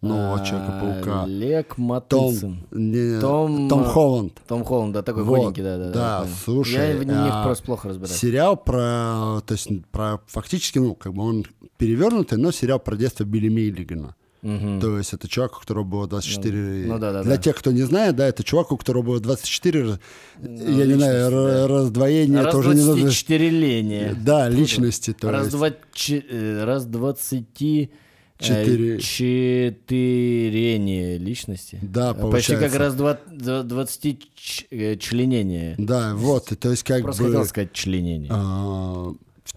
Нового 0.00 0.40
А, 0.40 0.44
Человека-паука. 0.44 1.24
Лек 1.26 1.76
Том, 1.76 1.84
Матыцин. 1.86 2.66
не, 2.72 3.20
Том, 3.20 3.68
Том 3.68 3.80
э, 3.80 3.84
Холланд. 3.84 4.42
Том 4.46 4.64
Холланд, 4.64 4.92
да, 4.92 5.02
такой 5.02 5.22
Вот, 5.22 5.38
худенький, 5.38 5.62
да, 5.62 5.78
да. 5.78 5.90
да, 5.90 6.20
понял. 6.20 6.34
слушай, 6.44 6.90
Я 6.90 6.96
в 6.98 7.04
них 7.04 7.16
а, 7.32 7.44
просто 7.44 7.64
плохо 7.64 7.88
разбираюсь. 7.88 8.18
Сериал 8.18 8.56
про, 8.56 9.40
то 9.46 9.52
есть 9.52 9.68
про 9.90 10.20
фактически, 10.26 10.78
ну, 10.78 10.94
как 10.94 11.14
бы 11.14 11.22
он 11.22 11.46
перевернутый, 11.78 12.36
но 12.36 12.52
сериал 12.52 12.80
про 12.80 12.96
детство 12.96 13.24
Билли 13.24 13.48
Миллигана. 13.48 14.14
Мгм. 14.44 14.78
То 14.80 14.98
есть 14.98 15.14
это 15.14 15.26
чувак, 15.26 15.56
у 15.56 15.60
которого 15.60 15.84
было 15.84 16.06
24... 16.06 16.84
ну 16.86 16.98
да, 16.98 17.12
да, 17.12 17.22
Для 17.22 17.36
да. 17.36 17.42
тех, 17.42 17.56
кто 17.56 17.72
не 17.72 17.80
знает, 17.82 18.14
да, 18.14 18.28
это 18.28 18.44
чувак, 18.44 18.72
у 18.72 18.76
которого 18.76 19.02
было 19.02 19.20
24, 19.20 19.98
я 20.42 20.86
не 20.86 20.94
знаю, 20.94 21.30
да. 21.30 21.66
раздвоение, 21.66 22.38
Раз 22.42 22.48
это 22.48 22.58
уже 22.58 22.74
не 22.74 22.82
нужно... 22.84 23.06
24-ление. 23.08 24.14
Да, 24.22 24.48
личности, 24.50 25.14
то 25.14 25.30
Раз, 25.30 25.44
есть. 25.46 25.56
два, 25.56 25.70
че- 25.94 26.24
э, 26.30 26.64
раз 26.64 26.84
двадцати... 26.84 27.90
э, 28.38 28.44
Четыре. 28.44 28.98
Четырение 29.00 31.18
личности. 31.18 31.78
Да, 31.82 32.14
Почти 32.14 32.52
как 32.52 32.60
получается. 32.60 32.78
раз 32.78 32.94
два, 32.94 33.18
два- 33.30 33.62
двадцати 33.62 34.18
э, 34.70 34.96
членение. 34.96 35.74
Да, 35.78 36.14
вот, 36.14 36.52
то 36.58 36.70
есть 36.70 36.82
как 36.82 37.02
Просто 37.02 37.22
бы... 37.22 37.28
хотел 37.30 37.44
сказать 37.46 37.72
членение. 37.72 38.30
а, 38.32 39.12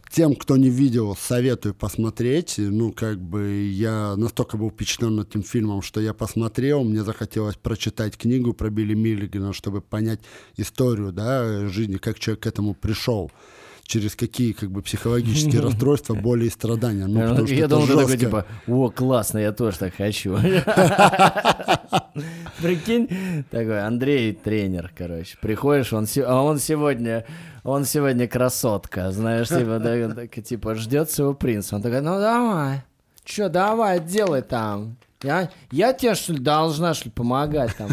Тем, 0.09 0.35
кто 0.35 0.57
не 0.57 0.69
видел, 0.69 1.15
советую 1.15 1.75
посмотреть. 1.75 2.55
Ну, 2.57 2.91
как 2.91 3.21
бы 3.21 3.67
я 3.71 4.15
настолько 4.15 4.57
был 4.57 4.69
впечатлен 4.69 5.19
этим 5.19 5.43
фильмом, 5.43 5.81
что 5.81 5.99
я 5.99 6.13
посмотрел, 6.13 6.83
мне 6.83 7.03
захотелось 7.03 7.55
прочитать 7.55 8.17
книгу 8.17 8.53
про 8.53 8.69
Билли 8.69 8.93
Миллигана, 8.93 9.53
чтобы 9.53 9.81
понять 9.81 10.19
историю, 10.55 11.11
да, 11.11 11.67
жизни, 11.67 11.97
как 11.97 12.19
человек 12.19 12.43
к 12.43 12.47
этому 12.47 12.73
пришел 12.73 13.31
через 13.87 14.15
какие 14.15 14.51
как 14.51 14.69
бы 14.69 14.81
психологические 14.81 15.61
расстройства, 15.63 16.13
боли 16.13 16.45
и 16.45 16.49
страдания. 16.49 17.07
Ну, 17.07 17.21
потому 17.21 17.47
я 17.47 17.59
это 17.59 17.69
думал, 17.69 17.87
ты 17.87 17.95
такой, 17.95 18.17
типа, 18.17 18.45
о, 18.67 18.89
классно, 18.89 19.39
я 19.39 19.53
тоже 19.53 19.79
так 19.79 19.95
хочу. 19.95 20.37
Прикинь, 22.61 23.45
такой, 23.49 23.81
Андрей 23.83 24.33
тренер, 24.33 24.91
короче. 24.95 25.37
Приходишь, 25.41 25.93
он, 25.93 26.05
а 26.25 26.43
он 26.43 26.59
сегодня, 26.59 27.25
он 27.63 27.85
сегодня 27.85 28.27
красотка, 28.27 29.11
знаешь, 29.11 29.47
типа, 29.47 29.79
да, 29.79 30.13
так, 30.13 30.43
типа, 30.43 30.75
ждет 30.75 31.09
своего 31.09 31.33
принца. 31.33 31.77
Он 31.77 31.81
такой, 31.81 32.01
ну 32.01 32.19
давай, 32.19 32.83
что, 33.23 33.47
давай, 33.49 34.01
делай 34.01 34.41
там. 34.41 34.97
Я, 35.23 35.49
я 35.71 35.93
тебе, 35.93 36.13
что 36.13 36.33
ли, 36.33 36.39
должна, 36.39 36.93
что 36.93 37.05
ли, 37.05 37.11
помогать 37.11 37.75
там? 37.75 37.89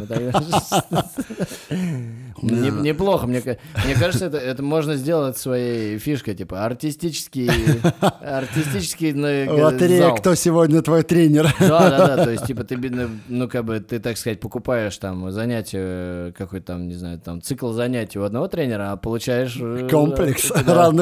Неплохо, 2.43 3.27
мне, 3.27 3.41
ка- 3.41 3.57
мне 3.85 3.95
кажется, 3.95 4.27
это, 4.27 4.63
можно 4.63 4.97
сделать 4.97 5.39
своей 5.39 5.99
фишкой, 5.99 6.35
типа, 6.35 6.65
артистический, 6.67 7.49
артистический 8.21 9.13
ну, 9.13 9.57
Лотерея, 9.63 10.09
зал. 10.09 10.17
кто 10.17 10.35
сегодня 10.35 10.83
твой 10.83 11.03
тренер? 11.03 11.55
Да, 11.61 11.89
да, 11.91 12.17
да, 12.17 12.25
то 12.25 12.31
есть, 12.31 12.47
типа, 12.47 12.65
ты, 12.65 12.77
ну, 12.77 13.09
ну, 13.29 13.49
как 13.49 13.65
бы, 13.65 13.81
ты, 13.81 14.01
так 14.01 14.19
сказать, 14.19 14.41
покупаешь 14.41 14.97
там 14.99 15.31
занятие, 15.31 16.33
какой-то 16.33 16.67
там, 16.67 16.89
не 16.89 16.95
знаю, 16.95 17.19
там, 17.21 17.41
цикл 17.41 17.73
занятий 17.73 18.19
у 18.19 18.25
одного 18.25 18.49
тренера, 18.49 18.93
а 18.93 18.97
получаешь... 18.97 19.57
э, 19.59 19.89
Комплекс 19.91 20.43
всё. 20.43 20.55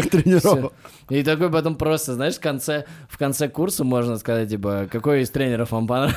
тренеров. 0.03 0.73
И 1.09 1.23
такой 1.25 1.51
потом 1.51 1.75
просто, 1.75 2.15
знаешь, 2.15 2.37
в 2.37 2.41
конце, 2.41 2.85
в 3.09 3.19
конце 3.19 3.49
курса 3.49 3.83
можно 3.83 4.19
сказать, 4.19 4.49
типа, 4.51 4.87
какой 4.91 5.23
из 5.23 5.31
тренеров 5.31 5.73
вам 5.73 5.87
понравился 5.89 6.12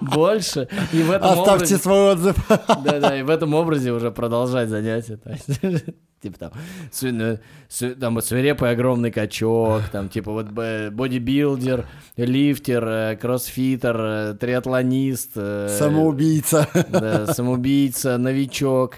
больше. 0.00 0.68
И 0.92 1.02
в 1.02 1.10
этом 1.10 1.30
Оставьте 1.40 1.52
образе- 1.74 1.78
свой 1.78 2.12
отзыв. 2.12 2.36
да-да, 2.84 3.18
и 3.18 3.22
в 3.22 3.30
этом 3.30 3.54
образе 3.54 3.92
уже 3.92 4.10
продолжать 4.10 4.68
занятия. 4.68 5.18
Типа 6.22 6.38
там, 6.38 6.52
сви- 6.90 7.12
ну, 7.12 7.38
сви- 7.68 7.94
там 7.94 8.14
вот 8.14 8.24
свирепый 8.24 8.70
огромный 8.70 9.10
качок, 9.10 9.82
там 9.92 10.08
типа 10.08 10.32
вот 10.32 10.46
б- 10.46 10.88
бодибилдер, 10.90 11.86
лифтер, 12.16 12.88
э, 12.88 13.16
кроссфитер, 13.20 13.96
э, 14.00 14.34
триатлонист, 14.40 15.32
э, 15.36 15.68
Самоубийца. 15.78 16.66
да, 16.88 17.26
самоубийца, 17.26 18.16
новичок 18.16 18.94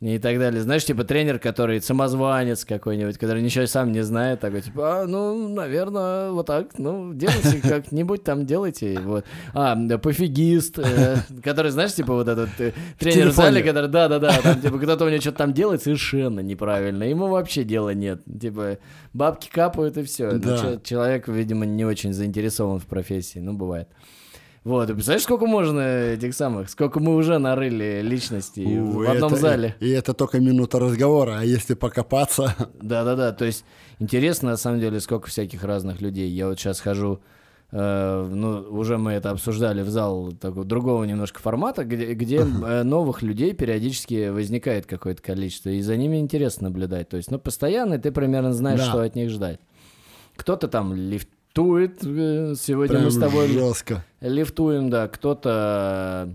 и 0.00 0.18
так 0.18 0.38
далее. 0.38 0.62
Знаешь, 0.62 0.84
типа 0.84 1.02
тренер, 1.02 1.38
который 1.40 1.80
самозванец 1.80 2.64
какой-нибудь, 2.64 3.18
который 3.18 3.42
ничего 3.42 3.66
сам 3.66 3.90
не 3.90 4.02
знает, 4.02 4.40
такой, 4.40 4.60
типа, 4.62 5.02
а, 5.02 5.06
ну, 5.06 5.48
наверное, 5.48 6.30
вот 6.30 6.46
так, 6.46 6.78
ну, 6.78 7.12
делайте 7.14 7.60
как-нибудь 7.68 8.22
там, 8.22 8.46
делайте, 8.46 9.00
вот. 9.00 9.24
А, 9.54 9.74
да, 9.74 9.98
пофигист, 9.98 10.78
э, 10.78 11.16
который, 11.42 11.72
знаешь, 11.72 11.94
типа 11.94 12.14
вот 12.14 12.28
этот 12.28 12.50
э, 12.60 12.72
тренер 12.98 13.30
в 13.30 13.34
зале, 13.34 13.62
который, 13.62 13.90
да-да-да, 13.90 14.40
там, 14.40 14.60
типа, 14.60 14.78
кто-то 14.78 15.04
у 15.04 15.08
него 15.08 15.20
что-то 15.20 15.38
там 15.38 15.52
делает 15.52 15.82
совершенно 15.82 16.40
неправильно, 16.40 17.02
ему 17.02 17.26
вообще 17.26 17.64
дела 17.64 17.92
нет, 17.92 18.22
типа, 18.40 18.78
бабки 19.12 19.48
капают 19.50 19.96
и 19.96 20.04
все. 20.04 20.32
Да. 20.38 20.78
человек, 20.84 21.26
видимо, 21.26 21.66
не 21.66 21.84
очень 21.84 22.12
заинтересован 22.12 22.78
в 22.78 22.86
профессии, 22.86 23.40
ну, 23.40 23.52
бывает. 23.52 23.88
Вот, 24.64 24.90
и 24.90 24.92
представляешь, 24.92 25.22
сколько 25.22 25.46
можно 25.46 25.80
этих 25.80 26.34
самых, 26.34 26.68
сколько 26.68 27.00
мы 27.00 27.14
уже 27.16 27.38
нарыли 27.38 28.00
личностей 28.02 28.78
У, 28.80 29.04
в 29.04 29.10
одном 29.10 29.32
это- 29.32 29.40
зале. 29.40 29.76
И 29.80 29.88
это 29.88 30.12
только 30.14 30.40
минута 30.40 30.78
разговора, 30.78 31.38
а 31.40 31.44
если 31.44 31.74
покопаться... 31.74 32.54
Да-да-да, 32.82 33.32
то 33.32 33.44
есть 33.44 33.64
интересно, 33.98 34.50
на 34.50 34.56
самом 34.56 34.80
деле, 34.80 35.00
сколько 35.00 35.28
всяких 35.28 35.64
разных 35.64 36.00
людей. 36.02 36.28
Я 36.28 36.48
вот 36.48 36.58
сейчас 36.58 36.80
хожу, 36.80 37.20
э, 37.70 38.28
ну, 38.30 38.58
уже 38.70 38.98
мы 38.98 39.12
это 39.12 39.30
обсуждали 39.30 39.82
в 39.82 39.88
зал 39.88 40.32
такого 40.32 40.64
другого 40.64 41.04
немножко 41.04 41.40
формата, 41.40 41.84
где, 41.84 42.12
где 42.14 42.38
э, 42.40 42.82
новых 42.82 43.22
людей 43.22 43.54
периодически 43.54 44.28
возникает 44.28 44.86
какое-то 44.86 45.22
количество, 45.22 45.70
и 45.70 45.80
за 45.80 45.96
ними 45.96 46.18
интересно 46.18 46.68
наблюдать. 46.68 47.08
То 47.08 47.16
есть, 47.16 47.30
ну, 47.30 47.38
постоянно 47.38 47.98
ты 47.98 48.10
примерно 48.12 48.52
знаешь, 48.52 48.80
Да. 48.80 48.86
что 48.86 49.00
от 49.02 49.14
них 49.14 49.30
ждать. 49.30 49.60
Кто-то 50.36 50.68
там 50.68 50.94
лифтует, 51.58 52.04
э, 52.04 52.54
сегодня 52.56 52.94
Прям 52.94 53.04
мы 53.04 53.10
с 53.10 53.18
тобой 53.18 53.48
жестко. 53.48 54.04
Лифтуем, 54.20 54.90
да, 54.90 55.08
кто-то, 55.08 56.32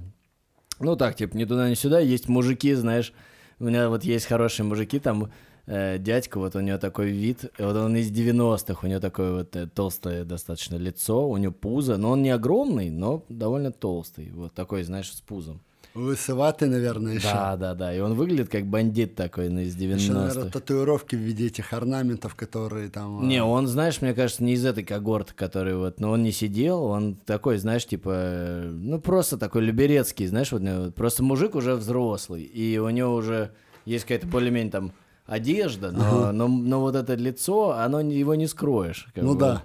ну 0.80 0.96
так, 0.96 1.16
типа, 1.16 1.38
ни 1.38 1.46
туда, 1.46 1.70
ни 1.70 1.76
сюда, 1.76 2.00
есть 2.00 2.28
мужики, 2.28 2.74
знаешь, 2.74 3.14
у 3.60 3.66
меня 3.66 3.90
вот 3.90 4.04
есть 4.04 4.26
хорошие 4.26 4.66
мужики, 4.66 5.00
там, 5.00 5.32
э, 5.66 5.98
дядька, 5.98 6.40
вот 6.40 6.56
у 6.56 6.60
него 6.60 6.78
такой 6.78 7.12
вид, 7.12 7.52
вот 7.58 7.76
он 7.76 7.96
из 7.96 8.12
90-х, 8.12 8.86
у 8.86 8.90
него 8.90 9.00
такое 9.00 9.34
вот 9.34 9.56
э, 9.56 9.68
толстое 9.68 10.26
достаточно 10.26 10.76
лицо, 10.76 11.28
у 11.28 11.38
него 11.38 11.54
пузо, 11.54 11.98
но 11.98 12.12
он 12.12 12.22
не 12.22 12.30
огромный, 12.30 12.90
но 12.90 13.24
довольно 13.30 13.72
толстый, 13.72 14.30
вот 14.32 14.54
такой, 14.54 14.84
знаешь, 14.84 15.12
с 15.12 15.22
пузом. 15.22 15.62
Лысоватый, 15.96 16.70
наверное, 16.70 17.14
еще. 17.14 17.28
Да, 17.28 17.56
да, 17.56 17.76
да, 17.76 17.96
и 17.96 18.00
он 18.00 18.16
выглядит 18.16 18.50
как 18.50 18.66
бандит 18.66 19.16
такой 19.16 19.50
ну, 19.50 19.62
из 19.62 19.76
Еще, 19.76 20.12
наверное, 20.12 20.46
90-х. 20.46 20.52
татуировки 20.52 21.16
в 21.16 21.20
виде 21.20 21.48
этих 21.48 21.72
орнаментов, 21.72 22.34
которые 22.34 22.90
там... 22.90 23.20
а, 23.20 23.24
Не, 23.24 23.44
он, 23.44 23.68
знаешь, 23.68 24.02
мне 24.02 24.16
кажется, 24.16 24.44
не 24.44 24.54
из 24.54 24.66
этой 24.66 24.84
когорты, 24.84 25.34
который 25.36 25.76
вот, 25.76 26.00
но 26.00 26.12
он 26.12 26.24
не 26.24 26.32
сидел, 26.32 26.84
он 26.84 27.16
такой, 27.16 27.58
знаешь, 27.58 27.86
типа, 27.86 28.64
ну 28.66 29.00
просто 29.00 29.38
такой 29.38 29.62
люберецкий, 29.62 30.26
знаешь, 30.26 30.52
вот, 30.52 30.62
ну, 30.62 30.92
просто 30.92 31.22
мужик 31.22 31.54
уже 31.54 31.76
взрослый, 31.76 32.42
и 32.42 32.80
у 32.80 32.90
него 32.90 33.14
уже 33.14 33.52
есть 33.86 34.06
какая-то 34.06 34.26
более-менее 34.26 34.72
там 34.72 34.94
одежда, 35.26 35.92
но, 35.92 36.32
но, 36.32 36.48
но 36.48 36.80
вот 36.80 36.96
это 36.96 37.14
лицо, 37.16 37.72
оно 37.72 38.02
его 38.02 38.36
не 38.36 38.48
скроешь. 38.48 39.08
Ну 39.16 39.34
бы. 39.34 39.40
да. 39.40 39.64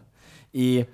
И 0.52 0.86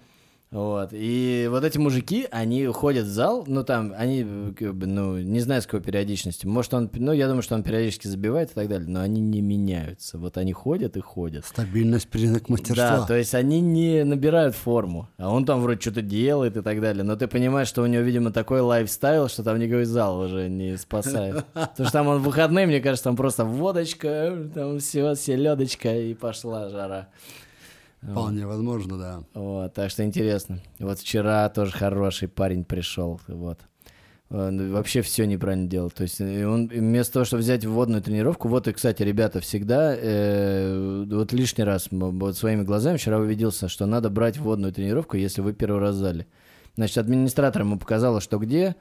вот, 0.55 0.91
и 0.93 1.49
вот 1.51 1.65
эти 1.65 1.79
мужики, 1.79 2.29
они 2.31 2.65
ходят 2.67 3.07
в 3.07 3.09
зал, 3.09 3.43
ну 3.49 3.65
там, 3.65 3.93
они, 3.97 4.55
как 4.57 4.73
бы, 4.77 4.87
ну, 4.87 5.19
не 5.19 5.41
знаю, 5.41 5.63
с 5.63 5.67
какой 5.67 5.81
периодичностью. 5.81 6.49
Может, 6.49 6.75
он, 6.75 6.89
ну, 6.95 7.11
я 7.11 7.27
думаю, 7.27 7.43
что 7.43 7.57
он 7.57 7.65
периодически 7.65 8.07
забивает 8.07 8.53
и 8.53 8.55
так 8.55 8.69
далее, 8.69 8.89
но 8.89 9.01
они 9.01 9.21
не 9.21 9.41
меняются. 9.41 10.17
Вот 10.17 10.39
они 10.39 10.53
ходят 10.53 10.97
и 10.97 11.01
ходят. 11.01 11.45
Стабильность 11.45 12.09
признак 12.09 12.49
мастерства. 12.49 12.99
Да, 12.99 13.05
то 13.05 13.17
есть 13.17 13.35
они 13.35 13.61
не 13.61 14.05
набирают 14.05 14.55
форму, 14.55 15.09
а 15.19 15.29
он 15.29 15.45
там 15.45 15.61
вроде 15.61 15.81
что-то 15.81 16.03
делает 16.03 16.57
и 16.57 16.63
так 16.63 16.81
далее. 16.81 17.03
Но 17.03 17.17
ты 17.17 17.27
понимаешь, 17.27 17.67
что 17.67 17.83
у 17.83 17.87
него, 17.87 18.05
видимо, 18.05 18.31
такой 18.31 18.61
лайфстайл, 18.61 19.29
что 19.29 19.43
там 19.43 19.59
никакой 19.59 19.87
зал 19.87 20.21
уже 20.21 20.49
не 20.49 20.77
спасает. 20.77 21.45
Потому 21.53 21.89
что 21.89 21.93
там 21.93 22.07
он 22.07 22.19
в 22.21 22.23
выходные, 22.23 22.69
мне 22.69 22.81
кажется, 22.81 23.03
там 23.03 23.17
просто 23.17 23.45
водочка, 23.45 24.33
там 24.55 24.79
все, 24.79 25.17
селедочка 25.17 25.97
и 25.97 26.15
пошла 26.15 26.69
жара. 26.69 27.09
Вполне 28.11 28.47
возможно, 28.47 28.99
да. 28.99 29.25
Вот, 29.35 29.75
так 29.75 29.91
что 29.91 30.05
интересно. 30.05 30.61
Вот 30.79 30.99
вчера 30.99 31.49
тоже 31.49 31.73
хороший 31.73 32.29
парень 32.29 32.65
пришел, 32.65 33.21
вот. 33.29 33.61
Он 34.31 34.73
вообще 34.73 35.03
все 35.03 35.27
неправильно 35.27 35.69
делал. 35.69 35.91
То 35.91 36.03
есть 36.03 36.21
э, 36.21 36.47
он 36.47 36.67
вместо 36.67 37.15
того, 37.15 37.25
чтобы 37.25 37.43
взять 37.43 37.65
вводную 37.65 38.03
тренировку, 38.03 38.49
вот 38.49 38.67
и, 38.67 38.73
кстати, 38.73 39.03
ребята, 39.03 39.41
всегда, 39.41 39.95
э, 39.97 41.05
вот 41.09 41.33
лишний 41.33 41.63
раз 41.63 41.89
вот 41.91 42.37
своими 42.37 42.63
глазами 42.63 42.97
вчера 42.97 43.19
убедился, 43.19 43.69
что 43.69 43.87
надо 43.87 44.11
брать 44.11 44.39
вводную 44.39 44.73
тренировку, 44.73 45.17
если 45.17 45.41
вы 45.41 45.53
первый 45.53 45.81
раз 45.81 45.97
в 45.97 45.99
зале. 45.99 46.27
Значит, 46.75 46.99
администратор 46.99 47.63
ему 47.63 47.79
показала, 47.79 48.21
что 48.21 48.39
где. 48.39 48.75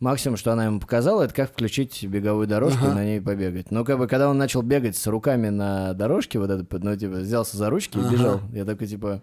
Максимум, 0.00 0.36
что 0.36 0.52
она 0.52 0.66
ему 0.66 0.80
показала, 0.80 1.22
это 1.22 1.32
как 1.34 1.52
включить 1.52 2.04
беговую 2.04 2.46
дорожку 2.46 2.86
и 2.86 2.88
на 2.90 3.04
ней 3.04 3.20
побегать. 3.20 3.70
Но 3.70 3.84
как 3.84 3.98
бы, 3.98 4.06
когда 4.06 4.28
он 4.28 4.36
начал 4.36 4.62
бегать 4.62 4.96
с 4.96 5.06
руками 5.06 5.48
на 5.48 5.94
дорожке, 5.94 6.38
вот 6.38 6.50
это, 6.50 6.66
ну, 6.78 6.96
типа, 6.96 7.16
взялся 7.16 7.56
за 7.56 7.70
ручки 7.70 7.96
и 7.96 8.00
Ага. 8.00 8.10
бежал, 8.10 8.40
я 8.52 8.64
такой, 8.64 8.86
типа, 8.88 9.22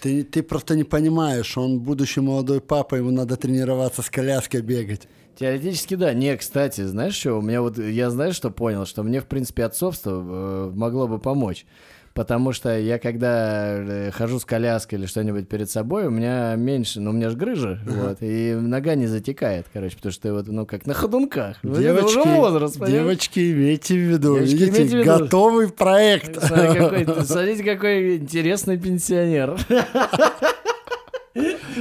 Ты, 0.00 0.22
ты 0.22 0.42
просто 0.42 0.76
не 0.76 0.84
понимаешь, 0.84 1.56
он 1.58 1.80
будущий 1.80 2.20
молодой 2.20 2.60
папа, 2.60 2.94
ему 2.96 3.10
надо 3.10 3.36
тренироваться 3.36 4.02
с 4.02 4.10
коляской 4.10 4.60
бегать. 4.62 5.08
Теоретически 5.38 5.94
да. 5.94 6.12
Не, 6.12 6.36
кстати, 6.36 6.82
знаешь 6.84 7.14
что, 7.14 7.34
у 7.34 7.42
меня 7.42 7.62
вот, 7.62 7.78
я 7.78 8.10
знаешь, 8.10 8.34
что 8.36 8.50
понял, 8.50 8.84
что 8.86 9.02
мне, 9.02 9.20
в 9.20 9.26
принципе, 9.26 9.64
отцовство 9.64 10.10
э, 10.22 10.72
могло 10.74 11.08
бы 11.08 11.18
помочь. 11.18 11.64
Потому 12.14 12.52
что 12.52 12.76
я 12.76 12.98
когда 12.98 13.76
э, 13.78 14.10
хожу 14.10 14.40
с 14.40 14.44
коляской 14.44 14.98
или 14.98 15.06
что-нибудь 15.06 15.48
перед 15.48 15.70
собой, 15.70 16.06
у 16.06 16.10
меня 16.10 16.56
меньше, 16.56 17.00
ну 17.00 17.10
у 17.10 17.12
меня 17.12 17.30
же 17.30 17.36
грыжа, 17.36 17.78
вот, 17.86 18.18
и 18.20 18.52
нога 18.54 18.96
не 18.96 19.06
затекает, 19.06 19.66
короче, 19.72 19.96
потому 19.96 20.12
что 20.12 20.22
ты 20.22 20.32
вот, 20.32 20.46
ну 20.48 20.66
как 20.66 20.86
на 20.86 20.94
ходунках. 20.94 21.58
Это 21.62 21.80
Девочки, 21.80 22.18
уже 22.18 22.22
возраст, 22.30 22.84
девочки, 22.84 23.52
имейте 23.52 23.94
в 23.94 23.98
виду, 23.98 24.34
Девочки, 24.34 24.54
видите, 24.56 24.82
в 24.82 25.00
виду. 25.00 25.04
готовый 25.04 25.68
проект. 25.68 26.42
Смотри, 26.42 26.78
какой, 26.78 27.24
смотрите, 27.24 27.62
какой 27.64 28.16
интересный 28.16 28.76
пенсионер. 28.76 29.56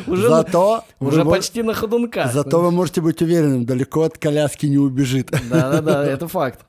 Уже, 0.06 0.30
Зато, 0.30 0.84
уже 1.00 1.24
вы, 1.24 1.32
почти 1.32 1.64
на 1.64 1.74
ходунках. 1.74 2.32
зато 2.32 2.62
вы 2.62 2.70
можете 2.72 3.02
быть 3.02 3.20
уверенным, 3.22 3.66
далеко 3.66 4.04
от 4.04 4.18
коляски 4.18 4.68
не 4.68 4.78
убежит. 4.78 5.32
Да-да-да, 5.50 6.06
это 6.06 6.28
факт. 6.28 6.62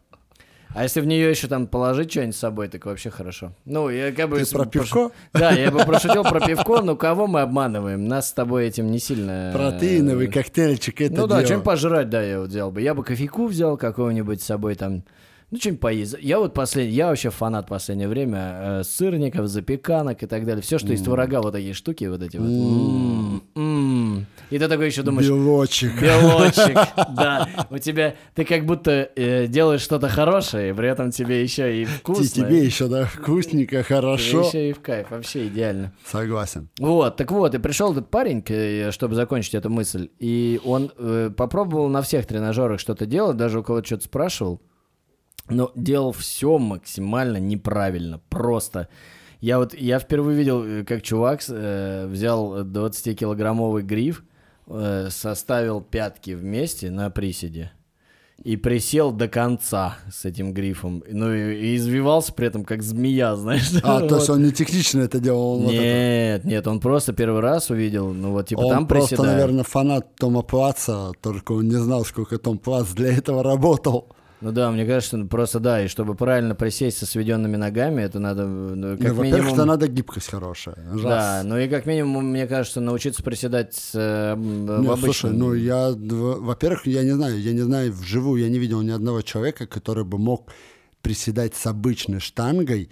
А 0.72 0.84
если 0.84 1.00
в 1.00 1.06
нее 1.06 1.28
еще 1.30 1.48
там 1.48 1.66
положить 1.66 2.10
что-нибудь 2.12 2.36
с 2.36 2.38
собой, 2.38 2.68
так 2.68 2.86
вообще 2.86 3.10
хорошо. 3.10 3.52
Ну, 3.64 3.88
я 3.88 4.12
как 4.12 4.28
бы... 4.30 4.38
Ты 4.38 4.50
про 4.52 4.66
пивко? 4.66 5.10
Да, 5.32 5.50
я 5.50 5.70
бы 5.70 5.80
прошутил 5.80 6.22
про 6.22 6.40
пивко, 6.40 6.80
но 6.80 6.94
кого 6.96 7.26
мы 7.26 7.40
обманываем? 7.40 8.06
Нас 8.06 8.28
с 8.28 8.32
тобой 8.32 8.66
этим 8.66 8.90
не 8.90 9.00
сильно... 9.00 9.50
э, 9.50 9.52
Протеиновый 9.52 10.28
коктейльчик, 10.28 11.00
это 11.00 11.14
Ну 11.14 11.26
да, 11.26 11.44
что-нибудь 11.44 11.64
пожрать, 11.64 12.08
да, 12.08 12.22
я 12.22 12.40
вот 12.40 12.50
взял 12.50 12.70
бы. 12.70 12.80
Я 12.80 12.94
бы 12.94 13.02
кофейку 13.02 13.46
взял 13.46 13.76
какого-нибудь 13.76 14.40
с 14.40 14.46
собой 14.46 14.76
там. 14.76 15.02
Ну, 15.50 15.58
что-нибудь 15.58 15.80
поесть. 15.80 16.16
Я 16.20 16.38
вот 16.38 16.54
последний, 16.54 16.94
я 16.94 17.08
вообще 17.08 17.30
фанат 17.30 17.66
в 17.66 17.68
последнее 17.68 18.06
время 18.06 18.38
э, 18.38 18.82
сырников, 18.84 19.48
запеканок 19.48 20.22
и 20.22 20.26
так 20.26 20.46
далее. 20.46 20.62
Все, 20.62 20.78
что 20.78 20.92
из 20.92 21.02
творога, 21.02 21.42
вот 21.42 21.52
такие 21.52 21.74
штуки, 21.74 22.04
вот 22.04 22.22
эти 22.22 22.36
вот. 22.36 22.46
М, 22.46 23.42
м. 23.56 24.26
И 24.50 24.58
ты 24.58 24.68
такой 24.68 24.86
еще 24.86 25.02
думаешь, 25.02 25.26
Белочек. 25.26 26.00
Белочек, 26.00 26.78
да. 27.16 27.48
У 27.68 27.78
тебя, 27.78 28.14
ты 28.36 28.44
как 28.44 28.64
будто 28.64 29.10
э, 29.16 29.48
делаешь 29.48 29.80
что-то 29.80 30.08
хорошее, 30.08 30.70
и 30.70 30.72
при 30.72 30.88
этом 30.88 31.10
тебе 31.10 31.42
еще 31.42 31.82
и 31.82 31.84
вкусно. 31.84 32.26
Тебе 32.26 32.64
еще, 32.64 32.86
да, 32.86 33.06
вкусненько, 33.06 33.76
тебе 33.76 33.82
хорошо. 33.82 34.42
еще 34.42 34.70
и 34.70 34.72
в 34.72 34.80
кайф, 34.80 35.10
вообще 35.10 35.48
идеально. 35.48 35.92
Согласен. 36.06 36.68
Вот, 36.78 37.16
так 37.16 37.32
вот, 37.32 37.56
и 37.56 37.58
пришел 37.58 37.90
этот 37.90 38.08
парень, 38.08 38.44
э, 38.48 38.92
чтобы 38.92 39.16
закончить 39.16 39.54
эту 39.54 39.68
мысль, 39.68 40.10
и 40.20 40.60
он 40.64 40.92
э, 40.96 41.30
попробовал 41.36 41.88
на 41.88 42.02
всех 42.02 42.26
тренажерах 42.26 42.78
что-то 42.78 43.04
делать, 43.04 43.36
даже 43.36 43.58
у 43.58 43.62
кого-то 43.64 43.84
что-то 43.86 44.04
спрашивал, 44.04 44.60
но 45.50 45.72
делал 45.74 46.12
все 46.12 46.58
максимально 46.58 47.38
неправильно, 47.38 48.20
просто. 48.28 48.88
Я 49.40 49.58
вот, 49.58 49.74
я 49.74 49.98
впервые 49.98 50.36
видел, 50.36 50.62
э, 50.64 50.84
как 50.84 51.02
чувак 51.02 51.40
э, 51.48 52.06
взял 52.06 52.62
20-килограммовый 52.64 53.82
гриф, 53.82 54.22
э, 54.66 55.08
составил 55.10 55.80
пятки 55.80 56.32
вместе 56.32 56.90
на 56.90 57.10
приседе 57.10 57.72
и 58.42 58.56
присел 58.56 59.12
до 59.12 59.28
конца 59.28 59.98
с 60.10 60.24
этим 60.24 60.54
грифом. 60.54 61.02
Ну 61.10 61.32
и, 61.32 61.54
и 61.72 61.76
извивался 61.76 62.32
при 62.32 62.46
этом 62.46 62.64
как 62.64 62.82
змея, 62.82 63.36
знаешь. 63.36 63.70
А, 63.82 64.00
то 64.00 64.16
есть 64.16 64.28
Вот. 64.28 64.36
он 64.36 64.44
не 64.44 64.52
технично 64.52 65.00
это 65.00 65.20
делал, 65.20 65.58
вот 65.60 65.72
это- 65.72 65.82
Нет, 65.82 66.44
нет, 66.44 66.66
он 66.66 66.80
просто 66.80 67.12
первый 67.12 67.40
раз 67.42 67.68
увидел, 67.70 68.12
ну 68.14 68.32
вот 68.32 68.48
типа 68.48 68.60
Он 68.60 68.70
там 68.70 68.86
просто, 68.86 69.16
приседает. 69.16 69.32
наверное, 69.40 69.64
фанат 69.64 70.16
Тома 70.16 70.40
Плаца, 70.42 71.12
только 71.20 71.52
он 71.52 71.68
не 71.68 71.76
знал, 71.76 72.04
сколько 72.04 72.38
Том 72.38 72.58
Плац 72.58 72.88
для 72.92 73.12
этого 73.14 73.42
работал. 73.42 74.08
Ну 74.40 74.52
да, 74.52 74.70
мне 74.70 74.86
кажется, 74.86 75.18
ну, 75.18 75.28
просто 75.28 75.60
да, 75.60 75.84
и 75.84 75.88
чтобы 75.88 76.14
правильно 76.14 76.54
присесть 76.54 76.96
со 76.98 77.06
сведенными 77.06 77.56
ногами, 77.56 78.02
это 78.02 78.18
надо, 78.18 78.46
ну, 78.46 78.96
как 78.96 79.12
Ну, 79.14 79.22
минимум... 79.22 79.52
это 79.52 79.64
надо 79.66 79.86
гибкость 79.86 80.30
хорошая. 80.30 80.76
Раз. 80.76 81.02
Да, 81.02 81.42
ну 81.44 81.58
и 81.58 81.68
как 81.68 81.84
минимум, 81.84 82.26
мне 82.26 82.46
кажется, 82.46 82.80
научиться 82.80 83.22
приседать 83.22 83.74
с, 83.74 83.90
э, 83.94 84.34
Не, 84.36 84.66
обычном... 84.70 84.96
слушай, 84.98 85.30
ну 85.30 85.52
я, 85.52 85.90
во-первых, 85.94 86.86
я 86.86 87.02
не 87.02 87.10
знаю, 87.10 87.38
я 87.40 87.52
не 87.52 87.60
знаю 87.60 87.92
вживую, 87.92 88.40
я 88.40 88.48
не 88.48 88.58
видел 88.58 88.80
ни 88.80 88.90
одного 88.90 89.20
человека, 89.20 89.66
который 89.66 90.04
бы 90.04 90.16
мог 90.16 90.50
приседать 91.02 91.54
с 91.54 91.66
обычной 91.66 92.20
штангой, 92.20 92.90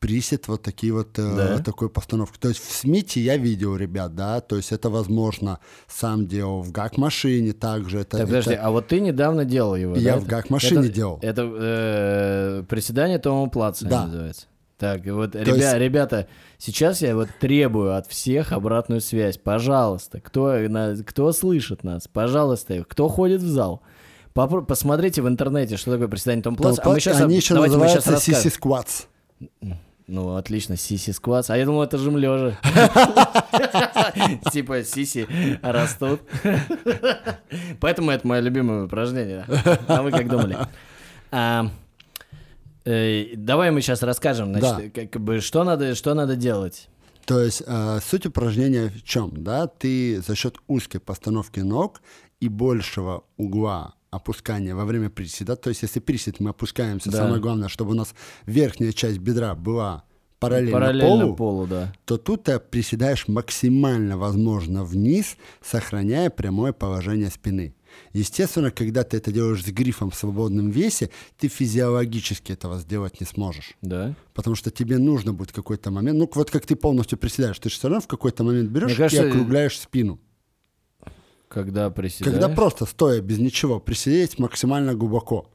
присед 0.00 0.46
вот 0.48 0.62
такие 0.62 0.92
вот 0.92 1.18
э, 1.18 1.36
Да? 1.36 1.58
такой 1.58 1.88
постановки. 1.90 2.38
То 2.38 2.48
есть 2.48 2.60
в 2.60 2.72
Смите 2.72 3.20
я 3.20 3.36
видел 3.36 3.76
ребят, 3.76 4.14
да, 4.14 4.40
то 4.40 4.56
есть 4.56 4.70
это 4.72 4.90
возможно 4.90 5.58
сам 5.88 6.26
делал 6.26 6.62
в 6.62 6.70
гак-машине 6.72 7.52
также. 7.52 8.00
Это, 8.00 8.18
Так, 8.18 8.26
подожди, 8.26 8.52
это- 8.54 8.62
а 8.62 8.70
вот 8.70 8.86
ты 8.88 9.00
недавно 9.00 9.44
делал 9.44 9.74
его, 9.74 9.96
Я 9.96 10.14
да? 10.14 10.20
в 10.20 10.26
гак-машине 10.26 10.86
Это- 10.86 10.92
делал. 10.92 11.18
Это 11.22 11.42
э, 11.52 12.64
приседание 12.68 13.18
Тома 13.18 13.48
Плаца 13.50 13.86
Да. 13.86 14.04
называется. 14.06 14.46
Так, 14.78 15.04
вот, 15.06 15.34
ребя- 15.34 15.56
есть- 15.56 15.74
ребята, 15.76 16.28
сейчас 16.56 17.02
я 17.02 17.16
вот 17.16 17.28
требую 17.40 17.96
от 17.96 18.06
всех 18.06 18.52
обратную 18.52 19.00
связь. 19.00 19.36
Пожалуйста, 19.36 20.20
кто, 20.20 20.52
на- 20.68 20.94
кто 21.04 21.32
слышит 21.32 21.82
нас, 21.82 22.06
пожалуйста, 22.06 22.84
кто 22.88 23.08
ходит 23.08 23.42
в 23.42 23.48
зал, 23.48 23.82
попро- 24.36 24.64
посмотрите 24.64 25.20
в 25.22 25.26
интернете, 25.26 25.76
что 25.76 25.90
такое 25.90 26.06
приседание 26.06 26.44
Том 26.44 26.54
Плаца. 26.54 26.80
А 26.82 26.84
мы 26.86 26.92
Плац, 26.92 27.02
сейчас, 27.02 27.20
они 27.20 27.34
еще 27.34 27.54
давайте 27.54 27.76
мы 27.76 27.88
сейчас 27.88 28.06
называются 28.06 28.34
сиси 28.34 28.54
скватс. 28.54 29.06
Ну, 30.08 30.36
отлично, 30.36 30.76
сиси 30.78 31.10
сквац. 31.10 31.50
А 31.50 31.56
я 31.58 31.66
думал, 31.66 31.82
это 31.82 31.98
жим 31.98 32.16
лежа. 32.16 32.58
Типа 34.50 34.82
сиси 34.82 35.28
растут. 35.62 36.22
Поэтому 37.78 38.10
это 38.10 38.26
мое 38.26 38.40
любимое 38.40 38.84
упражнение. 38.84 39.44
А 39.86 40.02
вы 40.02 40.10
как 40.10 40.26
думали? 40.28 40.56
А, 41.30 41.70
э, 42.86 43.36
Давай 43.36 43.70
мы 43.70 43.82
сейчас 43.82 44.02
расскажем, 44.02 44.54
значит, 44.54 44.94
как 44.94 45.20
бы, 45.20 45.40
что 45.40 45.62
надо, 45.62 45.94
что 45.94 46.14
надо 46.14 46.36
делать. 46.36 46.88
То 47.26 47.40
есть 47.40 47.62
э, 47.66 47.98
суть 48.02 48.24
упражнения 48.24 48.88
в 48.88 49.02
чем? 49.02 49.30
Да? 49.44 49.66
Ты 49.66 50.22
за 50.22 50.34
счет 50.34 50.56
узкой 50.68 51.00
постановки 51.00 51.60
ног 51.60 52.00
и 52.40 52.48
большего 52.48 53.24
угла 53.36 53.97
опускания 54.10 54.74
во 54.74 54.84
время 54.84 55.10
приседа, 55.10 55.56
то 55.56 55.68
есть 55.70 55.82
если 55.82 56.00
присед 56.00 56.40
мы 56.40 56.50
опускаемся, 56.50 57.10
Да. 57.10 57.18
самое 57.18 57.40
главное, 57.40 57.68
чтобы 57.68 57.92
у 57.92 57.94
нас 57.94 58.14
верхняя 58.46 58.92
часть 58.92 59.18
бедра 59.18 59.54
была 59.54 60.04
параллельно, 60.38 60.72
Параллельно 60.72 61.20
полу, 61.24 61.36
полу, 61.36 61.66
да. 61.66 61.92
то 62.04 62.16
тут 62.16 62.44
ты 62.44 62.58
приседаешь 62.58 63.28
максимально 63.28 64.16
возможно 64.16 64.84
вниз, 64.84 65.36
сохраняя 65.62 66.30
прямое 66.30 66.72
положение 66.72 67.30
спины. 67.30 67.74
Естественно, 68.12 68.70
когда 68.70 69.02
ты 69.02 69.16
это 69.16 69.32
делаешь 69.32 69.64
с 69.64 69.68
грифом 69.68 70.10
в 70.10 70.14
свободном 70.14 70.70
весе, 70.70 71.10
ты 71.38 71.48
физиологически 71.48 72.52
этого 72.52 72.78
сделать 72.78 73.20
не 73.20 73.26
сможешь. 73.26 73.74
Да. 73.82 74.14
Потому 74.34 74.56
что 74.56 74.70
тебе 74.70 74.98
нужно 74.98 75.32
будет 75.32 75.52
какой-то 75.52 75.90
момент, 75.90 76.18
ну 76.18 76.30
вот 76.32 76.50
как 76.50 76.64
ты 76.66 76.76
полностью 76.76 77.18
приседаешь, 77.18 77.58
ты 77.58 77.68
же 77.70 77.76
все 77.76 77.88
равно 77.88 78.00
в 78.00 78.06
какой-то 78.06 78.44
момент 78.44 78.70
берешь 78.70 78.88
Мне 78.90 78.96
кажется, 78.96 79.26
и 79.26 79.30
округляешь 79.30 79.78
спину. 79.78 80.20
Когда 81.48 81.90
приседаешь. 81.90 82.32
Когда 82.36 82.48
просто 82.54 82.84
стоя 82.86 83.20
без 83.20 83.38
ничего, 83.38 83.80
присидеть 83.80 84.38
максимально 84.38 84.94
глубоко. 84.94 85.46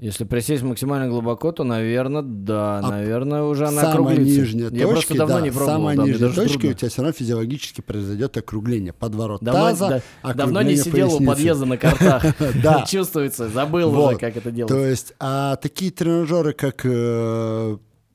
Если 0.00 0.22
присесть 0.22 0.62
максимально 0.62 1.08
глубоко, 1.08 1.50
то, 1.50 1.64
наверное, 1.64 2.22
да, 2.22 2.78
А 2.78 2.88
наверное, 2.88 3.42
уже 3.42 3.66
она 3.66 3.80
Самая 3.82 3.94
округлится. 3.94 4.40
нижняя 4.42 4.70
Я 4.70 4.86
просто 4.86 5.08
точка, 5.08 5.14
давно 5.18 5.34
да, 5.38 5.40
не 5.40 5.50
пробовал, 5.50 5.72
самая 5.78 5.96
мне 5.96 6.12
нижняя 6.12 6.30
точка, 6.30 6.48
трудно. 6.52 6.70
у 6.70 6.72
тебя 6.74 6.88
все 6.88 7.02
равно 7.02 7.12
физиологически 7.12 7.80
произойдет 7.80 8.36
округление. 8.36 8.92
Подворот 8.92 9.42
Давно, 9.42 9.60
таза, 9.70 10.02
да- 10.22 10.34
давно 10.34 10.62
не 10.62 10.76
сидел 10.76 11.08
у 11.08 11.10
поясницы. 11.18 11.26
подъезда 11.26 11.64
на 11.66 11.76
картах. 11.78 12.24
Чувствуется, 12.88 13.48
забыл 13.48 13.90
уже, 13.98 14.16
как 14.18 14.36
это 14.36 14.52
делать. 14.52 14.72
То 14.72 14.78
есть, 14.84 15.14
а 15.18 15.56
такие 15.56 15.90
тренажеры, 15.90 16.52
как 16.52 16.84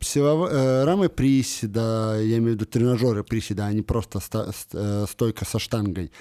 э, 0.04 0.20
силово- 0.20 0.50
э, 0.52 0.84
рамы 0.86 1.10
приседа, 1.10 2.18
я 2.22 2.38
имею 2.38 2.52
в 2.52 2.56
виду 2.56 2.66
тренажеры 2.66 3.24
приседа, 3.24 3.66
а 3.66 3.74
не 3.74 3.82
просто 3.82 4.20
э, 4.74 5.06
стойка 5.10 5.46
со 5.46 5.60
штангой, 5.60 6.12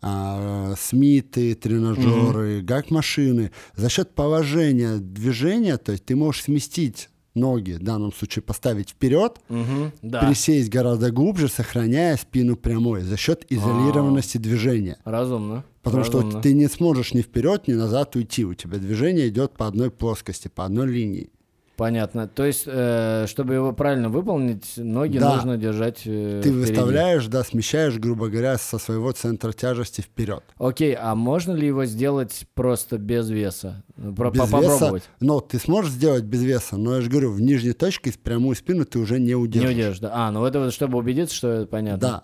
а, 0.00 0.74
смиты, 0.78 1.54
тренажеры, 1.54 2.60
гак-машины, 2.62 3.50
за 3.74 3.88
счет 3.88 4.14
положения 4.14 4.98
движения, 4.98 5.76
то 5.76 5.92
есть 5.92 6.04
ты 6.04 6.14
можешь 6.14 6.42
сместить 6.44 7.08
ноги, 7.34 7.72
в 7.72 7.82
данном 7.82 8.12
случае 8.12 8.42
поставить 8.42 8.90
вперед, 8.90 9.38
Мгм, 9.48 9.92
да. 10.02 10.20
присесть 10.26 10.70
гораздо 10.70 11.10
глубже, 11.10 11.48
сохраняя 11.48 12.16
спину 12.16 12.56
прямой 12.56 13.02
за 13.02 13.16
счет 13.16 13.44
изолированности 13.48 14.38
движения. 14.38 14.98
Разумно. 15.04 15.64
Потому 15.82 16.04
разумно. 16.04 16.30
что 16.30 16.40
ты 16.40 16.52
не 16.54 16.68
сможешь 16.68 17.14
ни 17.14 17.22
вперед, 17.22 17.68
ни 17.68 17.74
назад 17.74 18.14
уйти. 18.16 18.44
У 18.44 18.54
тебя 18.54 18.78
движение 18.78 19.28
идет 19.28 19.52
по 19.56 19.66
одной 19.66 19.90
плоскости, 19.90 20.48
по 20.48 20.64
одной 20.64 20.88
линии. 20.88 21.30
Понятно. 21.78 22.26
То 22.26 22.44
есть, 22.44 22.64
э, 22.66 23.26
чтобы 23.28 23.54
его 23.54 23.72
правильно 23.72 24.08
выполнить, 24.08 24.72
ноги 24.76 25.18
Да. 25.18 25.36
нужно 25.36 25.56
держать 25.56 26.02
э, 26.06 26.40
Ты 26.42 26.50
впереди. 26.50 26.58
выставляешь, 26.72 27.26
да, 27.28 27.44
смещаешь, 27.44 27.96
грубо 27.98 28.26
говоря, 28.28 28.58
со 28.58 28.78
своего 28.78 29.12
центра 29.12 29.52
тяжести 29.52 30.00
вперед. 30.00 30.42
Окей, 30.58 30.96
а 30.98 31.14
можно 31.14 31.52
ли 31.52 31.68
его 31.68 31.84
сделать 31.84 32.46
просто 32.54 32.98
без 32.98 33.30
веса? 33.30 33.84
Ну, 33.96 34.12
Про- 34.12 34.32
Без 34.32 34.40
по- 34.40 34.44
веса, 34.60 34.70
Попробовать. 34.72 35.04
но 35.20 35.38
ты 35.38 35.60
сможешь 35.60 35.92
сделать 35.92 36.24
без 36.24 36.42
веса, 36.42 36.76
но 36.76 36.96
я 36.96 37.00
же 37.00 37.08
говорю, 37.08 37.30
в 37.30 37.40
нижней 37.40 37.74
точке 37.74 38.12
прямую 38.20 38.56
спину 38.56 38.84
ты 38.84 38.98
уже 38.98 39.20
не 39.20 39.26
Не 39.26 39.34
удержишь. 39.36 39.70
удержишь, 39.70 40.00
да. 40.00 40.10
А, 40.12 40.30
ну 40.32 40.44
это 40.44 40.58
вот 40.58 40.74
чтобы 40.74 40.98
убедиться, 40.98 41.32
что 41.32 41.48
это 41.48 41.66
понятно. 41.68 41.98
Да, 42.00 42.22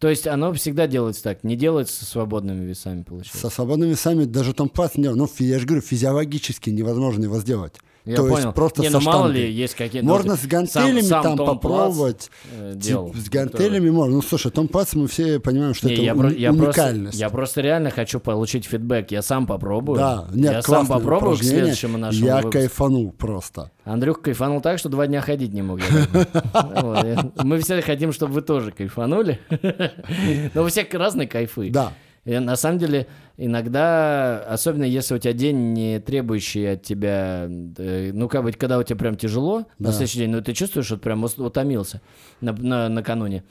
То 0.00 0.08
есть 0.10 0.26
оно 0.26 0.52
всегда 0.52 0.86
делается 0.86 1.22
так, 1.22 1.44
не 1.44 1.56
делается 1.56 2.04
со 2.04 2.04
свободными 2.04 2.62
весами, 2.66 3.04
получается. 3.04 3.38
со 3.38 3.48
свободными 3.48 3.92
весами 3.92 4.24
даже 4.26 4.52
не 4.98 5.02
делал. 5.04 5.16
Ну, 5.16 5.30
я 5.38 5.58
же 5.58 5.64
говорю, 5.66 5.80
физиологически 5.82 6.68
невозможно 6.68 7.24
его 7.24 7.38
сделать. 7.40 7.76
Я 8.04 8.16
То 8.16 8.26
есть 8.26 8.36
понял. 8.40 8.52
просто 8.52 8.82
не, 8.82 8.88
со 8.90 8.98
ну 8.98 9.04
мало 9.04 9.22
штангой. 9.28 9.42
ли, 9.42 9.52
есть 9.52 9.74
какие-то... 9.76 10.04
Можно 10.06 10.32
ну, 10.32 10.36
с 10.36 10.40
ты 10.40 10.48
гантелями 10.48 11.00
сам- 11.02 11.08
сам 11.08 11.22
там 11.22 11.36
Том 11.36 11.46
попробовать. 11.46 12.30
Плац, 12.50 12.60
э, 12.60 12.72
делал. 12.74 13.14
с 13.14 13.28
гантелями 13.28 13.90
можно. 13.90 14.16
Ну, 14.16 14.22
слушай, 14.22 14.50
Том 14.50 14.66
Пац, 14.66 14.94
мы 14.94 15.06
все 15.06 15.38
понимаем, 15.38 15.72
что 15.72 15.86
Не, 15.86 15.92
это 15.94 16.02
я, 16.02 16.14
у- 16.14 16.28
я 16.28 16.52
просто, 16.52 16.82
уникальность. 16.82 17.18
я 17.20 17.30
просто 17.30 17.60
реально 17.60 17.90
хочу 17.90 18.18
получить 18.18 18.64
фидбэк. 18.64 19.12
Я 19.12 19.22
сам 19.22 19.46
попробую. 19.46 19.98
Да, 20.00 20.26
нет, 20.34 20.52
я 20.52 20.62
сам 20.62 20.86
попробую 20.88 21.36
к 21.36 21.42
следующему 21.44 21.96
нашему 21.96 22.26
Я 22.26 22.36
выпуску. 22.38 22.58
кайфанул 22.58 23.12
просто. 23.12 23.70
Андрюх 23.84 24.20
кайфанул 24.20 24.60
так, 24.60 24.78
что 24.80 24.88
два 24.88 25.06
дня 25.06 25.20
ходить 25.20 25.52
не 25.52 25.62
мог. 25.62 25.78
я- 25.80 27.30
Мы 27.44 27.58
все 27.60 27.80
хотим, 27.82 28.12
чтобы 28.12 28.34
вы 28.34 28.42
тоже 28.42 28.72
кайфанули. 28.72 29.38
Но 30.54 30.62
у 30.64 30.68
всех 30.68 30.92
разные 30.94 31.28
кайфы. 31.28 31.70
Да. 31.70 31.92
И 32.24 32.38
на 32.38 32.54
самом 32.56 32.78
деле, 32.78 33.06
иногда, 33.36 34.38
особенно 34.48 34.84
если 34.84 35.14
у 35.14 35.18
тебя 35.18 35.32
день 35.32 35.72
не 35.72 35.98
требующий 36.00 36.64
от 36.66 36.82
тебя, 36.82 37.48
э, 37.48 38.10
ну, 38.14 38.28
как 38.28 38.44
бы, 38.44 38.52
когда 38.52 38.78
у 38.78 38.82
тебя 38.82 38.96
прям 38.96 39.16
тяжело 39.16 39.66
на 39.78 39.86
Да. 39.88 39.92
следующий 39.92 40.18
день, 40.18 40.30
ну, 40.30 40.40
ты 40.42 40.52
чувствуешь, 40.52 40.86
что 40.86 40.96
ты 40.96 41.02
прям 41.02 41.24
утомился 41.24 42.00
на, 42.40 42.52
на- 42.52 42.88
накануне. 42.88 43.42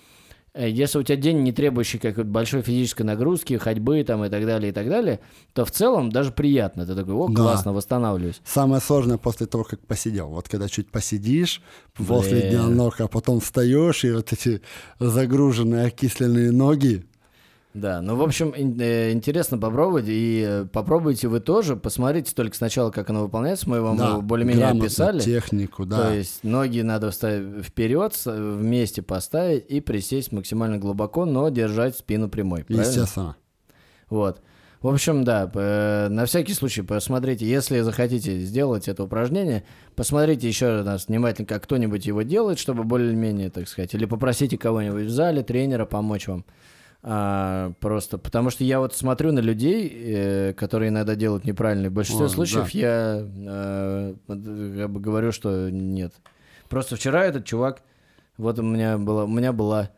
Э, 0.53 0.69
Если 0.69 0.99
у 0.99 1.03
тебя 1.03 1.15
день 1.17 1.43
не 1.43 1.51
требующий 1.53 1.97
какой-то 1.97 2.29
большой 2.29 2.61
физической 2.61 3.03
нагрузки, 3.03 3.57
ходьбы 3.57 4.03
там 4.03 4.23
и 4.25 4.29
так 4.29 4.45
далее, 4.45 4.69
и 4.71 4.73
так 4.73 4.87
далее, 4.89 5.19
то 5.53 5.63
в 5.65 5.71
целом 5.71 6.09
даже 6.09 6.31
приятно. 6.31 6.85
Ты 6.85 6.95
такой, 6.95 7.13
о, 7.13 7.27
Да. 7.27 7.35
классно, 7.41 7.73
восстанавливаюсь. 7.73 8.41
Самое 8.45 8.81
сложное 8.81 9.17
после 9.17 9.47
того, 9.47 9.63
как 9.65 9.79
посидел. 9.85 10.27
Вот 10.27 10.47
когда 10.49 10.67
чуть 10.69 10.89
посидишь 10.91 11.61
после 11.93 12.39
Блин. 12.39 12.49
дня 12.49 12.67
ног, 12.67 12.99
а 13.01 13.07
потом 13.07 13.39
встаешь, 13.41 14.03
и 14.05 14.11
вот 14.11 14.31
эти 14.33 14.61
загруженные 14.99 15.85
окисленные 15.87 16.51
ноги. 16.51 17.05
Да, 17.73 18.01
ну, 18.01 18.17
в 18.17 18.21
общем, 18.21 18.53
э, 18.53 19.11
интересно 19.13 19.57
попробовать, 19.57 20.05
и 20.07 20.45
э, 20.45 20.65
попробуйте 20.65 21.29
вы 21.29 21.39
тоже, 21.39 21.77
посмотрите 21.77 22.33
только 22.35 22.55
сначала, 22.55 22.91
как 22.91 23.09
оно 23.09 23.21
выполняется, 23.23 23.69
мы 23.69 23.79
вам 23.81 23.95
да, 23.95 24.17
более-менее 24.19 24.67
описали. 24.67 25.19
технику, 25.21 25.85
да. 25.85 26.07
То 26.09 26.13
есть 26.13 26.43
ноги 26.43 26.81
надо 26.81 27.11
вставить 27.11 27.65
вперед, 27.65 28.13
вместе 28.25 29.01
поставить 29.01 29.65
и 29.69 29.79
присесть 29.79 30.33
максимально 30.33 30.79
глубоко, 30.79 31.23
но 31.25 31.47
держать 31.47 31.97
спину 31.97 32.27
прямой. 32.27 32.65
правильно? 32.65 32.85
Естественно. 32.89 33.35
Вот. 34.09 34.41
В 34.81 34.87
общем, 34.87 35.23
да, 35.23 35.47
п- 35.47 36.07
на 36.09 36.25
всякий 36.25 36.53
случай 36.53 36.81
посмотрите, 36.81 37.45
если 37.45 37.79
захотите 37.81 38.39
сделать 38.39 38.87
это 38.87 39.03
упражнение, 39.03 39.63
посмотрите 39.95 40.47
еще 40.47 40.81
раз 40.81 41.07
внимательно, 41.07 41.47
как 41.47 41.63
кто-нибудь 41.63 42.05
его 42.05 42.23
делает, 42.23 42.57
чтобы 42.59 42.83
более-менее, 42.83 43.51
так 43.51 43.69
сказать, 43.69 43.93
или 43.93 44.05
попросите 44.05 44.57
кого-нибудь 44.57 45.05
в 45.05 45.09
зале, 45.11 45.43
тренера 45.43 45.85
помочь 45.85 46.27
вам. 46.27 46.43
А, 47.03 47.73
просто 47.79 48.17
потому 48.19 48.51
что 48.51 48.63
я 48.63 48.79
вот 48.79 48.93
смотрю 48.95 49.31
на 49.31 49.39
людей, 49.39 49.91
э, 49.91 50.53
которые 50.53 50.89
иногда 50.89 51.15
делают 51.15 51.45
неправильно. 51.45 51.89
В 51.89 51.93
большинстве 51.93 52.27
О, 52.27 52.29
случаев 52.29 52.69
да. 52.73 52.79
я 52.79 53.21
э, 53.25 54.15
э, 54.27 54.87
бы 54.87 54.99
говорю, 54.99 55.31
что 55.31 55.69
нет. 55.71 56.13
Просто 56.69 56.95
вчера 56.95 57.25
этот 57.25 57.43
чувак, 57.45 57.81
вот 58.37 58.59
у 58.59 58.61
меня 58.61 58.97
была, 58.99 59.23
у 59.23 59.27
меня 59.27 59.51
была, 59.51 59.89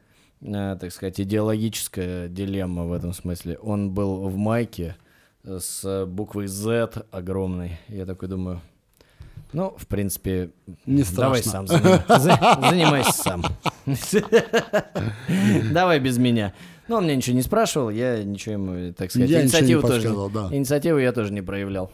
э, 0.41 0.77
так 0.79 0.91
сказать, 0.93 1.19
идеологическая 1.19 2.29
дилемма 2.29 2.85
в 2.85 2.93
этом 2.93 3.13
смысле. 3.13 3.57
Он 3.61 3.91
был 3.91 4.29
в 4.29 4.37
майке 4.37 4.95
с 5.43 6.05
буквой 6.05 6.47
Z 6.47 7.03
огромной. 7.11 7.79
Я 7.89 8.05
такой 8.05 8.29
думаю, 8.29 8.61
ну, 9.51 9.75
в 9.77 9.87
принципе, 9.87 10.51
Не 10.85 11.03
давай 11.15 11.43
страшно. 11.43 11.67
сам 11.67 11.81
занима- 11.81 12.19
за- 12.19 12.69
занимайся 12.69 13.11
сам. 13.11 13.43
Давай 15.73 15.99
без 15.99 16.17
меня. 16.17 16.53
Ну, 16.87 16.97
он 16.97 17.05
меня 17.05 17.15
ничего 17.15 17.35
не 17.35 17.41
спрашивал, 17.41 17.89
я 17.89 18.23
ничего 18.23 18.53
ему, 18.53 18.93
так 18.93 19.09
сказать, 19.09 19.29
Я 19.29 19.43
инициативу 19.43 19.81
тоже, 19.81 20.13
да. 20.33 20.49
инициативу 20.51 20.97
я 20.99 21.11
тоже 21.11 21.31
не 21.31 21.41
проявлял. 21.41 21.91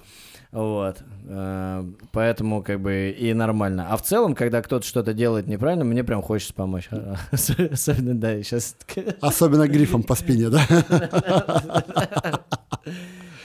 Вот. 0.52 0.98
Э, 1.28 1.84
Поэтому 2.12 2.64
как 2.64 2.82
бы 2.82 3.16
и 3.16 3.34
нормально. 3.34 3.88
А 3.92 3.98
в 3.98 4.02
целом, 4.02 4.34
когда 4.34 4.64
кто-то 4.64 4.86
что-то 4.86 5.14
делает 5.14 5.48
неправильно, 5.48 5.86
мне 5.86 6.04
прям 6.04 6.24
хочется 6.24 6.56
помочь. 6.56 6.90
Особенно, 7.32 8.16
да, 8.16 8.42
сейчас... 8.42 8.76
Особенно 9.22 9.68
грифом 9.68 10.02
по 10.02 10.16
спине, 10.16 10.50
да? 10.50 10.62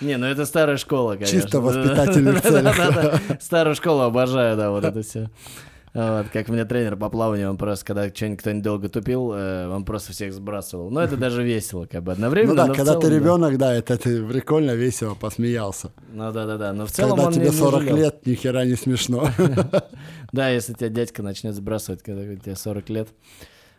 Не, 0.01 0.17
ну 0.17 0.27
это 0.27 0.45
старая 0.45 0.77
школа, 0.77 1.15
конечно. 1.15 1.41
Чисто 1.41 1.61
в 1.61 1.65
воспитательных 1.65 2.43
целях. 2.43 3.21
Старую 3.41 3.75
школу 3.75 4.01
обожаю, 4.01 4.57
да, 4.57 4.71
вот 4.71 4.85
это 4.85 5.03
все. 5.03 5.31
Вот, 5.95 6.27
как 6.33 6.49
мне 6.49 6.65
тренер 6.65 6.97
по 6.97 7.09
плаванию, 7.09 7.51
он 7.51 7.57
просто, 7.57 7.87
когда 7.87 8.09
что-нибудь 8.13 8.41
кто-нибудь 8.41 8.65
долго 8.65 8.89
тупил, 8.89 9.33
э, 9.33 9.69
он 9.69 9.85
просто 9.85 10.13
всех 10.13 10.33
сбрасывал. 10.33 10.91
Но 10.91 11.01
это 11.01 11.17
даже 11.17 11.45
весело, 11.45 11.87
как 11.87 12.03
бы 12.03 12.11
одновременно. 12.11 12.67
Ну 12.67 12.69
да, 12.69 12.75
когда 12.75 12.95
ты 12.97 13.03
целом, 13.03 13.11
да. 13.11 13.17
ребенок, 13.17 13.59
да, 13.59 13.73
это 13.75 13.97
ты 13.97 14.27
прикольно, 14.27 14.73
весело 14.73 15.15
посмеялся. 15.15 15.93
Ну 16.13 16.33
да-да-да, 16.33 16.73
но 16.73 16.87
в 16.87 16.91
целом 16.91 17.17
Когда 17.17 17.31
тебе 17.33 17.45
не- 17.45 17.51
не 17.53 17.57
40 17.57 17.83
жалел. 17.83 17.97
лет, 17.97 18.27
ни 18.27 18.35
хера 18.35 18.65
не 18.65 18.75
смешно. 18.75 19.29
Да, 20.33 20.49
если 20.49 20.73
тебя 20.73 20.89
дядька 20.89 21.23
начнет 21.23 21.55
сбрасывать, 21.55 22.03
когда 22.03 22.23
тебе 22.35 22.57
40 22.57 22.89
лет, 22.91 23.09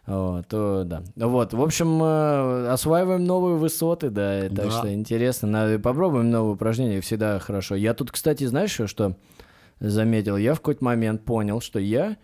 вот, 0.08 0.48
то 0.48 0.84
да. 0.86 1.04
Ну 1.18 1.28
Вот, 1.28 1.54
в 1.54 1.62
общем, 1.62 2.02
э, 2.02 2.68
осваиваем 2.70 3.26
новые 3.26 3.58
высоты, 3.58 4.10
да, 4.10 4.44
так 4.44 4.54
Да. 4.54 4.72
что 4.72 4.94
интересно. 4.94 5.50
Надо, 5.50 5.80
попробуем 5.80 6.32
новые 6.32 6.54
упражнения, 6.54 7.02
всегда 7.02 7.40
хорошо. 7.40 7.76
Я 7.76 7.94
тут, 7.94 8.12
кстати, 8.12 8.46
знаешь, 8.46 8.80
что 8.86 9.18
заметил? 9.80 10.38
Я 10.38 10.54
в 10.54 10.58
какой-то 10.58 10.84
момент 10.84 11.24
понял, 11.26 11.62
что 11.62 11.80
я 11.80 12.18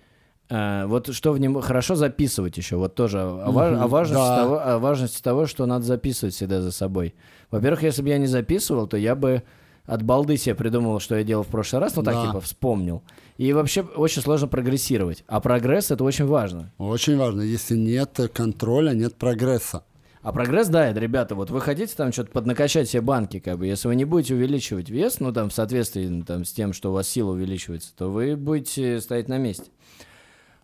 э, 0.49 0.85
вот 0.85 1.13
что 1.13 1.31
в 1.31 1.39
нем 1.39 1.59
хорошо 1.61 1.95
записывать 1.95 2.57
еще, 2.57 2.75
вот 2.77 2.95
тоже 2.95 3.21
о, 3.21 3.51
важности 3.87 4.25
да. 4.25 4.37
того, 4.37 4.59
о 4.59 4.79
важности 4.79 5.21
того, 5.21 5.45
что 5.45 5.65
надо 5.65 5.85
записывать 5.85 6.33
всегда 6.33 6.61
за 6.61 6.71
собой. 6.71 7.15
Во-первых, 7.49 7.83
если 7.83 8.01
бы 8.01 8.09
я 8.09 8.17
не 8.17 8.27
записывал, 8.27 8.87
то 8.87 8.97
я 8.97 9.15
бы 9.15 9.43
от 9.85 10.03
балды 10.03 10.37
себе 10.37 10.55
придумал, 10.55 10.99
что 10.99 11.15
я 11.15 11.23
делал 11.23 11.43
в 11.43 11.47
прошлый 11.47 11.81
раз, 11.81 11.95
ну 11.95 12.03
так 12.03 12.15
Да. 12.15 12.27
типа 12.27 12.41
вспомнил. 12.41 13.03
И 13.37 13.51
вообще 13.53 13.81
очень 13.81 14.21
сложно 14.21 14.47
прогрессировать. 14.47 15.23
А 15.27 15.41
прогресс 15.41 15.91
это 15.91 16.03
очень 16.03 16.25
важно. 16.25 16.71
Очень 16.77 17.17
важно, 17.17 17.41
если 17.41 17.75
нет 17.75 18.17
контроля, 18.33 18.91
нет 18.91 19.15
прогресса. 19.15 19.83
А 20.21 20.31
прогресс, 20.31 20.67
да, 20.67 20.87
это, 20.87 20.99
ребята, 20.99 21.33
вот 21.33 21.49
вы 21.49 21.59
хотите 21.61 21.95
там 21.95 22.11
что-то 22.11 22.31
поднакачать 22.31 22.87
себе 22.87 23.01
банки, 23.01 23.39
как 23.39 23.57
бы, 23.57 23.65
если 23.65 23.87
вы 23.87 23.95
не 23.95 24.05
будете 24.05 24.35
увеличивать 24.35 24.89
вес, 24.89 25.19
ну 25.19 25.33
там 25.33 25.49
в 25.49 25.53
соответствии 25.53 26.05
ну, 26.07 26.23
там, 26.23 26.45
с 26.45 26.51
тем, 26.51 26.73
что 26.73 26.91
у 26.91 26.93
вас 26.93 27.07
сила 27.07 27.31
увеличивается, 27.31 27.91
то 27.95 28.11
вы 28.11 28.35
будете 28.35 29.01
стоять 29.01 29.27
на 29.27 29.39
месте. 29.39 29.71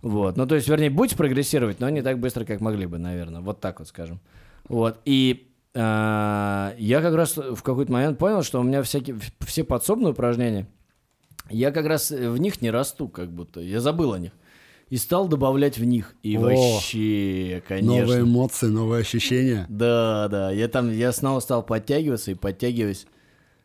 Вот, 0.03 0.37
ну 0.37 0.45
то 0.45 0.53
есть, 0.53 0.67
вернее, 0.67 0.91
будете 0.91 1.17
прогрессировать, 1.17 1.79
но 1.79 1.89
не 1.89 2.03
так 2.03 2.19
быстро, 2.19 2.45
как 2.45 2.61
могли 2.61 2.85
бы, 2.85 2.99
наверное, 2.99 3.41
вот 3.41 3.59
так 3.59 3.79
вот 3.79 3.87
скажем. 3.87 4.19
Вот, 4.69 4.99
и 5.05 5.51
а, 5.73 6.75
я 6.77 7.01
как 7.01 7.15
раз 7.15 7.35
в 7.37 7.63
какой-то 7.63 7.91
момент 7.91 8.19
понял, 8.19 8.43
что 8.43 8.59
у 8.59 8.63
меня 8.63 8.83
всякие, 8.83 9.17
все 9.39 9.63
подсобные 9.63 10.11
упражнения, 10.11 10.67
я 11.49 11.71
как 11.71 11.87
раз 11.87 12.11
в 12.11 12.37
них 12.37 12.61
не 12.61 12.69
расту, 12.69 13.07
как 13.07 13.31
будто, 13.31 13.59
я 13.59 13.81
забыл 13.81 14.13
о 14.13 14.19
них. 14.19 14.33
И 14.89 14.97
стал 14.97 15.27
добавлять 15.27 15.77
в 15.77 15.83
них. 15.83 16.15
И 16.23 16.37
О, 16.37 16.41
вообще, 16.41 17.61
конечно. 17.67 17.99
Новые 17.99 18.21
эмоции, 18.21 18.67
новые 18.67 19.01
ощущения. 19.01 19.65
Да, 19.67 20.27
да. 20.29 20.51
Я 20.51 20.67
там, 20.69 20.91
я 20.91 21.11
снова 21.11 21.41
стал 21.41 21.63
подтягиваться 21.63 22.31
и 22.31 22.35
подтягиваюсь 22.35 23.05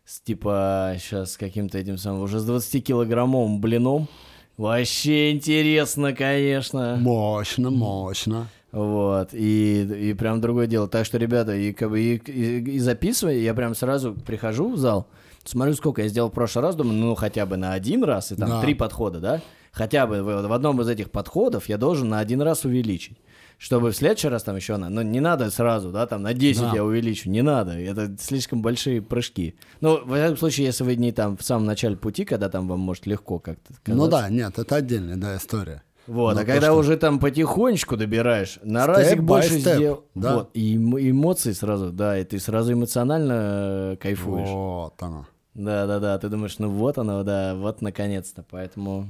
с 0.05 0.21
типа 0.21 0.97
сейчас 0.99 1.37
каким-то 1.37 1.79
этим 1.79 1.97
самым, 1.97 2.23
уже 2.23 2.41
с 2.41 2.49
20-килограммовым 2.49 3.59
блином. 3.59 4.09
Вообще 4.57 5.31
интересно, 5.33 6.13
конечно. 6.13 6.97
Мощно, 7.01 7.71
мощно. 7.71 8.49
Вот, 8.73 9.35
и, 9.35 9.83
и 10.11 10.15
прям 10.15 10.41
другое 10.41 10.67
дело. 10.67 10.89
Так 10.89 11.05
что, 11.05 11.19
ребята, 11.19 11.55
и, 11.55 11.73
и, 11.73 12.17
и, 12.17 12.59
и 12.77 12.79
записывая, 12.79 13.35
я 13.37 13.53
прям 13.53 13.75
сразу 13.75 14.15
прихожу 14.15 14.73
в 14.73 14.79
зал, 14.79 15.09
смотрю, 15.45 15.75
сколько 15.75 16.03
я 16.03 16.09
сделал 16.09 16.31
в 16.31 16.33
прошлый 16.33 16.63
раз, 16.65 16.75
думаю, 16.77 16.99
ну, 16.99 17.15
хотя 17.15 17.47
бы 17.47 17.57
на 17.57 17.73
один 17.73 18.05
раз, 18.05 18.33
и 18.33 18.37
там 18.37 18.49
Да. 18.49 18.61
три 18.61 18.75
подхода, 18.75 19.21
да? 19.21 19.41
Хотя 19.73 20.07
бы 20.07 20.23
в, 20.23 20.47
в 20.49 20.53
одном 20.53 20.81
из 20.83 20.89
этих 20.89 21.11
подходов 21.11 21.69
я 21.69 21.79
должен 21.79 22.09
на 22.09 22.19
один 22.19 22.43
раз 22.43 22.65
увеличить. 22.65 23.17
Чтобы 23.59 23.93
в 23.93 23.97
следующий 23.97 24.27
раз 24.29 24.43
там 24.43 24.57
еще 24.57 24.77
на... 24.77 24.89
Ну, 24.91 25.03
не 25.03 25.21
надо 25.21 25.49
сразу, 25.51 25.91
да, 25.93 26.07
там 26.07 26.23
на 26.23 26.35
10 26.35 26.61
Да. 26.63 26.73
я 26.75 26.85
увеличу, 26.85 27.31
не 27.31 27.43
надо. 27.43 27.73
Это 27.79 28.11
слишком 28.19 28.61
большие 28.61 29.01
прыжки. 29.01 29.55
Ну, 29.81 30.01
во 30.05 30.17
всяком 30.17 30.37
случае, 30.37 30.67
если 30.67 30.83
вы 30.83 30.97
не 30.97 31.13
там 31.13 31.37
в 31.37 31.43
самом 31.45 31.65
начале 31.67 31.97
пути, 31.97 32.25
когда 32.25 32.49
там 32.49 32.67
вам 32.69 32.81
может 32.81 33.07
легко 33.07 33.39
как-то 33.39 33.73
Ну 33.87 33.95
казаться. 34.09 34.11
да, 34.11 34.29
нет, 34.31 34.59
это 34.59 34.77
отдельная 34.77 35.17
да, 35.17 35.37
история. 35.37 35.83
Вот, 36.09 36.35
Но 36.35 36.41
а 36.41 36.45
когда 36.45 36.67
что- 36.67 36.73
уже 36.75 36.97
там 36.97 37.21
потихонечку 37.21 37.97
добираешь, 37.97 38.59
на 38.65 38.87
разик 38.89 39.23
больше 39.23 39.61
сделал. 39.61 40.05
да. 40.17 40.35
Вот, 40.39 40.51
и 40.55 40.77
эмо- 40.77 40.99
эмоции 41.11 41.53
сразу, 41.53 41.93
да, 41.93 42.19
и 42.19 42.25
ты 42.25 42.41
сразу 42.41 42.73
эмоционально 42.73 43.93
э, 43.93 43.97
кайфуешь. 44.01 44.49
Вот 44.49 44.95
оно. 45.01 45.27
Да, 45.55 45.87
да, 45.87 45.99
да. 46.01 46.19
Ты 46.19 46.29
думаешь, 46.29 46.59
ну 46.59 46.69
вот 46.71 46.99
оно, 46.99 47.23
да, 47.25 47.55
вот 47.55 47.83
наконец-то. 47.83 48.45
Поэтому, 48.51 49.09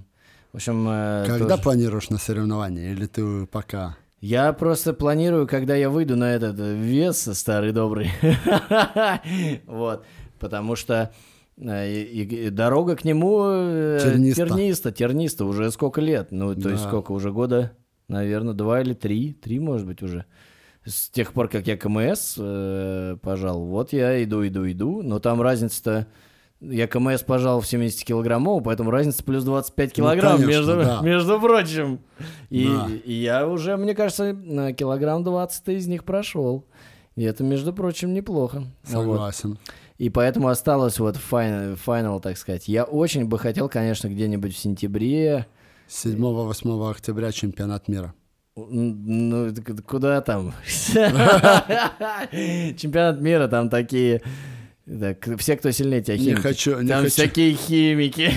в 0.52 0.57
общем, 0.57 0.87
э, 0.88 1.24
Когда 1.26 1.50
тоже- 1.50 1.62
планируешь 1.62 2.11
на 2.11 2.18
соревнования? 2.18 2.92
Или 2.92 3.07
ты 3.07 3.46
пока? 3.46 3.96
я 4.20 4.52
просто 4.52 4.92
планирую, 4.94 5.48
когда 5.48 5.74
я 5.74 5.90
выйду 5.90 6.16
на 6.16 6.33
этот 6.35 6.59
э, 6.61 6.74
вес 6.74 7.28
старый 7.33 7.72
добрый. 7.72 8.11
Вот, 9.66 10.05
потому 10.38 10.76
что 10.76 11.12
э, 11.59 11.90
и- 11.92 12.22
и- 12.22 12.46
и 12.46 12.50
дорога 12.50 12.96
к 12.96 13.05
нему 13.05 13.40
Терниста. 14.00 14.46
терниста, 14.46 14.92
терниста 14.92 15.44
уже 15.44 15.70
сколько 15.70 16.00
лет? 16.00 16.28
Ну, 16.33 16.55
то 16.55 16.70
есть 16.70 16.85
сколько? 16.85 17.12
Уже 17.12 17.33
года, 17.33 17.72
наверное, 18.09 18.55
два 18.55 18.81
или 18.81 18.94
три, 18.94 19.33
три, 19.33 19.59
может 19.59 19.87
быть, 19.87 20.02
уже. 20.02 20.24
С 20.85 21.09
тех 21.11 21.33
пор, 21.33 21.48
как 21.48 21.66
я 21.68 21.76
КМС 21.76 22.35
э, 22.38 23.16
пожал, 23.22 23.64
вот 23.64 23.92
я 23.92 24.22
иду, 24.24 24.44
иду, 24.46 24.68
иду, 24.68 25.02
но 25.02 25.20
там 25.20 25.40
разница-то 25.40 26.07
Я 26.64 26.87
КМС 26.87 27.22
пожал 27.22 27.61
в 27.61 27.66
70 27.66 28.05
килограммов, 28.05 28.62
поэтому 28.62 28.92
разница 28.92 29.25
плюс 29.25 29.42
25 29.42 29.92
килограмм, 29.92 30.40
Ну, 30.40 30.46
конечно, 30.46 30.59
между, 30.59 30.77
да. 30.77 31.01
между 31.03 31.40
прочим. 31.40 31.98
И, 32.51 32.66
Да. 32.68 32.88
и 33.05 33.12
я 33.12 33.48
уже, 33.48 33.77
мне 33.77 33.96
кажется, 33.96 34.33
на 34.33 34.72
килограмм 34.72 35.25
20 35.25 35.68
из 35.70 35.88
них 35.88 36.05
прошел. 36.05 36.64
И 37.16 37.25
это, 37.25 37.42
между 37.42 37.72
прочим, 37.72 38.14
неплохо. 38.14 38.59
Вот. 38.85 38.90
Согласен. 38.90 39.59
И 39.98 40.09
поэтому 40.09 40.48
осталось 40.48 40.98
вот 41.01 41.16
финал, 41.16 42.20
так 42.20 42.38
сказать. 42.38 42.68
Я 42.68 42.85
очень 42.85 43.25
бы 43.27 43.38
хотел, 43.40 43.68
конечно, 43.68 44.07
где-нибудь 44.09 44.55
в 44.55 44.59
сентябре. 44.59 45.46
7-8 45.88 46.90
октября 46.90 47.33
чемпионат 47.33 47.88
мира. 47.88 48.14
Ну, 48.55 49.53
куда 49.87 50.20
там? 50.20 50.53
Чемпионат 52.77 53.20
мира, 53.20 53.48
там 53.48 53.68
такие... 53.68 54.22
так, 54.87 55.38
все, 55.38 55.57
кто 55.57 55.71
сильнее 55.71 56.03
тебя, 56.03 56.16
Не 56.16 56.25
химики. 56.25 56.40
хочу, 56.40 56.81
не 56.81 56.88
там 56.88 56.99
хочу. 57.05 57.12
всякие 57.12 57.55
химики. 57.55 58.31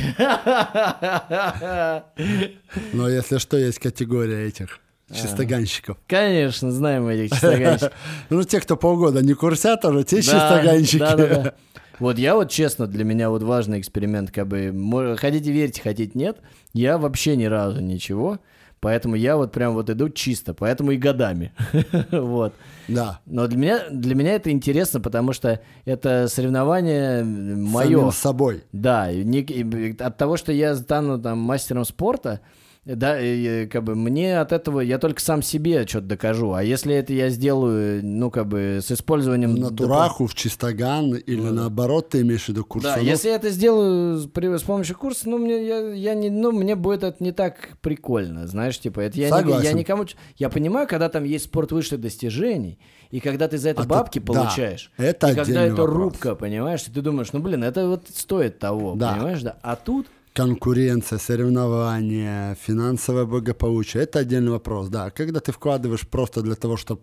Но 2.93 3.09
если 3.09 3.37
что, 3.37 3.57
есть 3.57 3.79
категория 3.79 4.47
этих 4.47 4.79
А. 5.09 5.13
чистоганщиков. 5.13 5.97
Конечно, 6.07 6.71
знаем 6.71 7.07
этих 7.07 7.31
чистоганщиков. 7.31 7.93
Ну, 8.29 8.43
те, 8.43 8.59
кто 8.59 8.75
полгода 8.77 9.21
не 9.23 9.33
курсят, 9.33 9.83
уже 9.85 10.03
те 10.03 10.17
Да, 10.17 10.21
чистоганщики. 10.21 10.97
да, 10.99 11.15
да, 11.15 11.27
да. 11.27 11.53
Вот 11.99 12.17
я 12.19 12.35
вот 12.35 12.51
честно, 12.51 12.87
для 12.87 13.05
меня 13.05 13.29
вот 13.29 13.41
важный 13.41 13.79
эксперимент, 13.79 14.29
как 14.29 14.47
бы, 14.47 15.15
хотите 15.17 15.49
верьте, 15.51 15.81
хотите 15.81 16.11
нет, 16.15 16.37
я 16.73 16.97
вообще 16.97 17.37
ни 17.37 17.45
разу 17.45 17.79
ничего, 17.79 18.39
поэтому 18.79 19.15
я 19.15 19.35
вот 19.37 19.51
прям 19.51 19.73
вот 19.73 19.89
иду 19.89 20.09
чисто, 20.09 20.53
поэтому 20.53 20.91
и 20.91 20.97
годами, 20.97 21.53
вот. 22.11 22.53
Да. 22.87 23.19
Но 23.25 23.47
для 23.47 23.57
меня, 23.57 23.79
для 23.89 24.15
меня 24.15 24.33
это 24.33 24.51
интересно, 24.51 25.01
потому 25.01 25.33
что 25.33 25.59
это 25.85 26.27
соревнование 26.27 27.23
мое. 27.23 27.97
Самим 27.97 28.11
собой. 28.11 28.63
Да, 28.71 29.11
не- 29.11 29.95
от 29.99 30.17
того, 30.17 30.37
что 30.37 30.51
я 30.51 30.75
стану 30.75 31.19
там 31.19 31.39
мастером 31.39 31.85
спорта, 31.85 32.41
да, 32.85 33.19
и, 33.19 33.63
и, 33.63 33.67
как 33.67 33.83
бы 33.83 33.95
мне 33.95 34.39
от 34.39 34.51
этого 34.51 34.79
я 34.79 34.99
только 34.99 35.19
сам 35.19 35.41
себе 35.41 35.87
что-то 35.87 36.05
докажу. 36.07 36.53
А 36.53 36.63
если 36.63 36.93
это 36.93 37.13
я 37.13 37.29
сделаю, 37.29 38.05
ну, 38.05 38.29
как 38.29 38.47
бы 38.47 38.79
с 38.83 38.91
использованием... 38.91 39.55
В 39.55 39.59
натураху, 39.59 40.27
в 40.27 40.35
чистоган, 40.35 41.15
или 41.15 41.41
наоборот, 41.41 42.09
ты 42.09 42.21
имеешь 42.21 42.45
в 42.45 42.49
виду 42.49 42.61
Да, 42.61 42.67
курсанов? 42.67 43.01
если 43.03 43.29
я 43.29 43.35
это 43.35 43.49
сделаю 43.49 44.17
с, 44.19 44.27
при- 44.27 44.55
с 44.55 44.61
помощью 44.61 44.95
курса, 44.97 45.27
ну, 45.29 45.39
мне, 45.39 45.65
я, 45.65 45.79
я 45.93 46.13
не, 46.13 46.29
ну, 46.29 46.51
мне 46.51 46.75
будет 46.75 47.03
это 47.03 47.23
не 47.23 47.31
так 47.31 47.77
прикольно, 47.81 48.45
знаешь, 48.45 48.79
типа, 48.79 48.99
это 48.99 49.17
я, 49.19 49.41
не, 49.41 49.63
я 49.63 49.73
никому... 49.73 50.05
Я 50.37 50.49
понимаю, 50.49 50.87
когда 50.87 51.09
там 51.09 51.23
есть 51.23 51.45
спорт 51.45 51.71
высших 51.71 51.99
достижений, 51.99 52.77
и 53.09 53.19
когда 53.19 53.47
ты 53.47 53.57
за 53.57 53.69
это 53.69 53.81
А 53.81 53.83
ты- 53.83 53.89
бабки 53.89 54.19
да, 54.19 54.25
получаешь, 54.25 54.91
это 54.97 55.31
и 55.31 55.35
когда 55.35 55.63
это 55.63 55.75
вопрос. 55.75 55.95
рубка, 55.95 56.35
понимаешь, 56.35 56.83
и 56.87 56.91
ты 56.91 57.01
думаешь, 57.01 57.33
ну, 57.33 57.39
блин, 57.39 57.63
это 57.63 57.87
вот 57.87 58.07
стоит 58.13 58.59
того, 58.59 58.93
Да. 58.95 59.13
понимаешь, 59.13 59.41
да, 59.41 59.57
а 59.63 59.75
тут... 59.75 60.05
Конкуренция, 60.35 61.17
соревнования, 61.17 62.57
финансовое 62.61 63.25
благополучие– 63.25 64.03
это 64.05 64.19
отдельный 64.19 64.51
вопрос, 64.51 64.89
да. 64.89 65.09
Когда 65.09 65.39
ты 65.39 65.51
вкладываешь 65.53 66.05
просто 66.07 66.41
для 66.41 66.55
того, 66.55 66.75
чтобы 66.75 67.01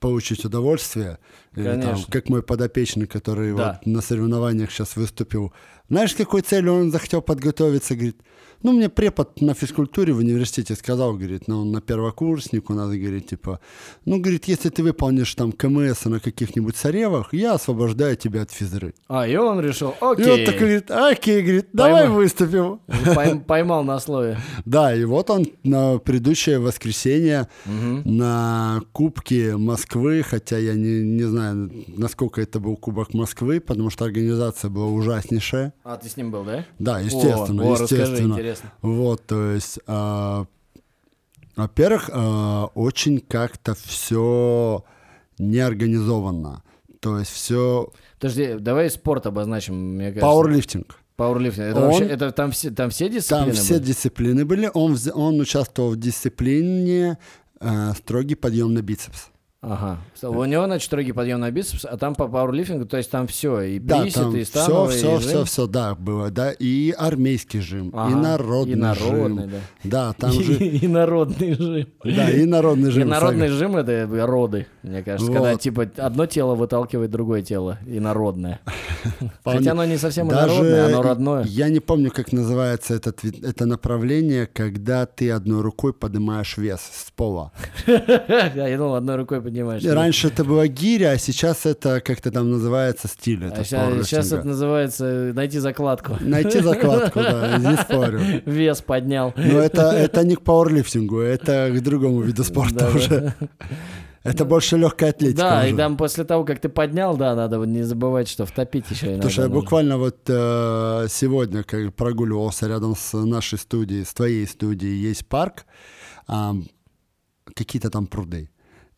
получить 0.00 0.44
удовольствие, 0.44 1.18
или 1.54 1.80
там, 1.82 2.02
как 2.10 2.30
мой 2.30 2.42
подопечный, 2.42 3.06
который 3.06 3.54
Да. 3.54 3.78
вот 3.84 3.86
на 3.86 4.00
соревнованиях 4.00 4.70
сейчас 4.70 4.96
выступил, 4.96 5.52
знаешь, 5.88 6.14
какой 6.14 6.40
целью 6.40 6.72
он 6.72 6.90
захотел 6.90 7.20
подготовиться, 7.22 7.94
говорит, 7.94 8.20
ну, 8.62 8.72
мне 8.72 8.88
препод 8.88 9.40
на 9.40 9.54
физкультуре 9.54 10.12
в 10.12 10.18
университете 10.18 10.74
сказал, 10.74 11.14
говорит, 11.14 11.48
ну, 11.48 11.62
он 11.62 11.72
на 11.72 11.80
первокурсник 11.80 12.70
у 12.70 12.74
нас, 12.74 12.88
говорит, 12.88 13.28
типа, 13.28 13.60
ну, 14.04 14.20
говорит, 14.20 14.44
если 14.46 14.68
ты 14.68 14.82
выполнишь 14.82 15.34
там 15.34 15.52
КМС 15.52 16.04
на 16.04 16.20
каких-нибудь 16.20 16.76
соревах, 16.76 17.32
я 17.34 17.54
освобождаю 17.54 18.16
тебя 18.16 18.42
от 18.42 18.50
физры. 18.50 18.94
А, 19.08 19.26
и 19.26 19.36
он 19.36 19.60
решил, 19.60 19.90
И 19.90 20.04
окей, 20.04 20.30
он 20.32 20.44
такой 20.46 20.58
говорит, 20.58 20.90
окей, 20.90 21.42
говорит, 21.42 21.66
давай 21.72 22.02
Пойму. 22.02 22.14
выступим. 22.16 22.80
Пойм- 23.14 23.44
поймал 23.44 23.84
на 23.84 23.98
слове. 24.00 24.38
Да, 24.64 24.94
и 24.94 25.04
вот 25.04 25.30
он 25.30 25.46
на 25.64 25.98
предыдущее 25.98 26.58
воскресенье 26.58 27.48
на 27.66 28.80
Кубке 28.92 29.56
Москвы, 29.56 30.22
хотя 30.22 30.58
я 30.58 30.74
не, 30.74 31.02
не 31.02 31.22
знаю, 31.24 31.70
насколько 31.88 32.40
это 32.40 32.60
был 32.60 32.76
Кубок 32.76 33.14
Москвы, 33.14 33.60
потому 33.60 33.90
что 33.90 34.04
организация 34.04 34.70
была 34.70 34.86
ужаснейшая. 34.86 35.72
А, 35.84 35.96
ты 35.96 36.08
с 36.08 36.16
ним 36.16 36.30
был, 36.30 36.44
да? 36.44 36.64
Да, 36.78 37.00
естественно, 37.00 37.62
О, 37.64 37.66
о, 37.66 37.72
расскажи, 37.72 38.02
естественно. 38.02 38.34
Интересно. 38.52 38.72
Вот, 38.82 39.26
то 39.26 39.50
есть, 39.52 39.78
а, 39.86 40.46
во-первых, 41.56 42.10
а, 42.12 42.66
очень 42.74 43.20
как-то 43.20 43.74
все 43.74 44.84
неорганизованно. 45.38 46.62
То 47.00 47.18
есть 47.18 47.30
все 47.32 47.90
Подожди, 48.20 48.54
давай 48.60 48.88
спорт 48.90 49.26
обозначим, 49.26 49.74
мне 49.96 50.06
кажется. 50.12 50.20
пауэрлифтинг. 50.26 50.98
Пауэрлифтинг. 51.16 51.66
Это 51.66 51.80
Он- 51.80 51.86
вообще, 51.86 52.04
это 52.06 52.30
там 52.32 52.50
все, 52.52 52.70
там 52.70 52.90
все 52.90 53.08
дисциплины 53.08 53.46
Там 53.46 53.54
все 53.54 53.74
были? 53.74 53.82
дисциплины 53.84 54.44
были. 54.44 54.70
Он, 54.72 54.96
он 55.14 55.40
участвовал 55.40 55.90
в 55.90 55.96
дисциплине 55.96 57.18
э, 57.60 57.92
строгий 57.96 58.34
подъем 58.36 58.72
на 58.72 58.82
бицепс. 58.82 59.28
Ага. 59.64 59.98
У 60.22 60.44
него, 60.44 60.64
значит, 60.66 60.86
строгий 60.86 61.12
подъем 61.12 61.38
на 61.38 61.48
бицепс, 61.52 61.84
а 61.84 61.96
там 61.96 62.16
по 62.16 62.26
пауэрлифтингу, 62.26 62.84
то 62.84 62.96
есть 62.96 63.08
там 63.12 63.28
все, 63.28 63.60
и 63.60 63.78
Да, 63.78 64.00
присед, 64.02 64.14
там 64.22 64.34
и 64.34 64.42
все, 64.42 64.50
становый, 64.60 64.96
все, 64.96 65.16
и 65.16 65.18
все, 65.20 65.28
жим. 65.36 65.44
все, 65.44 65.66
да, 65.68 65.94
было, 65.94 66.30
да, 66.32 66.50
и 66.50 66.92
армейский 66.98 67.60
жим, 67.60 67.90
и 67.90 67.92
Ага, 67.94 68.16
народный, 68.16 68.72
и 68.72 68.74
народный, 68.74 69.42
жим, 69.44 69.50
да. 69.84 70.08
да, 70.08 70.12
там 70.14 70.32
же, 70.32 70.52
И 70.82 70.88
народный 70.88 71.54
жим. 71.54 71.86
да, 72.02 72.30
и 72.30 72.44
народный 72.44 72.88
И 72.88 72.92
жим. 72.92 73.08
народный 73.08 73.48
жим 73.48 73.76
это 73.76 74.08
роды, 74.26 74.66
мне 74.82 75.00
кажется, 75.04 75.32
когда 75.32 75.54
типа 75.54 75.88
одно 75.96 76.26
тело 76.26 76.56
выталкивает 76.56 77.12
другое 77.12 77.42
тело, 77.42 77.78
и 77.86 78.00
народное. 78.00 78.58
Хотя 79.44 79.72
оно 79.72 79.84
не 79.84 79.96
совсем 79.96 80.26
и 80.26 80.30
Даже 80.30 80.54
народное, 80.54 80.86
оно 80.86 81.02
родное. 81.02 81.44
Я 81.44 81.68
не 81.68 81.78
помню, 81.78 82.10
как 82.10 82.32
называется 82.32 82.94
этот, 82.94 83.24
это 83.24 83.66
направление, 83.66 84.46
когда 84.46 85.06
ты 85.06 85.30
одной 85.30 85.60
рукой 85.62 85.92
поднимаешь 85.92 86.56
вес 86.56 86.80
с 86.80 87.12
пола. 87.12 87.52
Я 87.86 88.76
думал, 88.76 88.96
одной 88.96 89.14
рукой 89.16 89.40
поднимаешь. 89.52 89.82
И 89.82 89.88
Раньше 89.88 90.28
это 90.28 90.44
была 90.44 90.66
гиря, 90.66 91.10
а 91.12 91.18
сейчас 91.18 91.66
это 91.66 92.00
как-то 92.00 92.30
там 92.30 92.50
называется 92.50 93.08
стиль. 93.08 93.44
А 93.44 93.48
это 93.48 93.64
сейчас, 93.64 93.86
пауэрлифтинга. 93.86 94.36
это 94.36 94.46
называется 94.46 95.04
найти 95.34 95.58
закладку. 95.58 96.16
Найти 96.20 96.60
закладку, 96.60 97.20
да, 97.20 97.58
не 97.58 97.76
спорю. 97.76 98.20
Вес 98.46 98.80
поднял. 98.80 99.32
Но 99.36 99.58
это, 99.58 99.90
это 99.92 100.24
не 100.24 100.36
к 100.36 100.42
пауэрлифтингу, 100.42 101.20
это 101.20 101.70
к 101.70 101.80
другому 101.82 102.22
виду 102.22 102.44
спорта 102.44 102.74
Да, 102.74 102.90
да. 102.90 102.96
уже. 102.96 103.34
Это 104.24 104.44
больше 104.44 104.76
легкая 104.76 105.10
атлетика 105.10 105.42
Да, 105.42 105.64
и 105.66 105.72
уже. 105.72 105.76
там 105.76 105.96
после 105.96 106.22
того, 106.22 106.44
как 106.44 106.60
ты 106.60 106.68
поднял, 106.68 107.16
да, 107.16 107.34
надо 107.34 107.56
не 107.58 107.82
забывать, 107.82 108.28
что 108.28 108.46
втопить 108.46 108.88
еще 108.88 109.06
иногда. 109.08 109.28
Что 109.28 109.42
я 109.42 109.48
буквально 109.48 109.98
вот 109.98 110.18
э, 110.28 111.06
сегодня, 111.10 111.64
как 111.64 111.92
прогуливался 111.94 112.68
рядом 112.68 112.94
с 112.94 113.12
нашей 113.18 113.58
студией, 113.58 114.04
с 114.04 114.14
твоей 114.14 114.46
студией, 114.46 114.96
есть 115.08 115.26
парк, 115.26 115.64
а, 116.28 116.54
какие-то 117.52 117.90
там 117.90 118.06
пруды. 118.06 118.48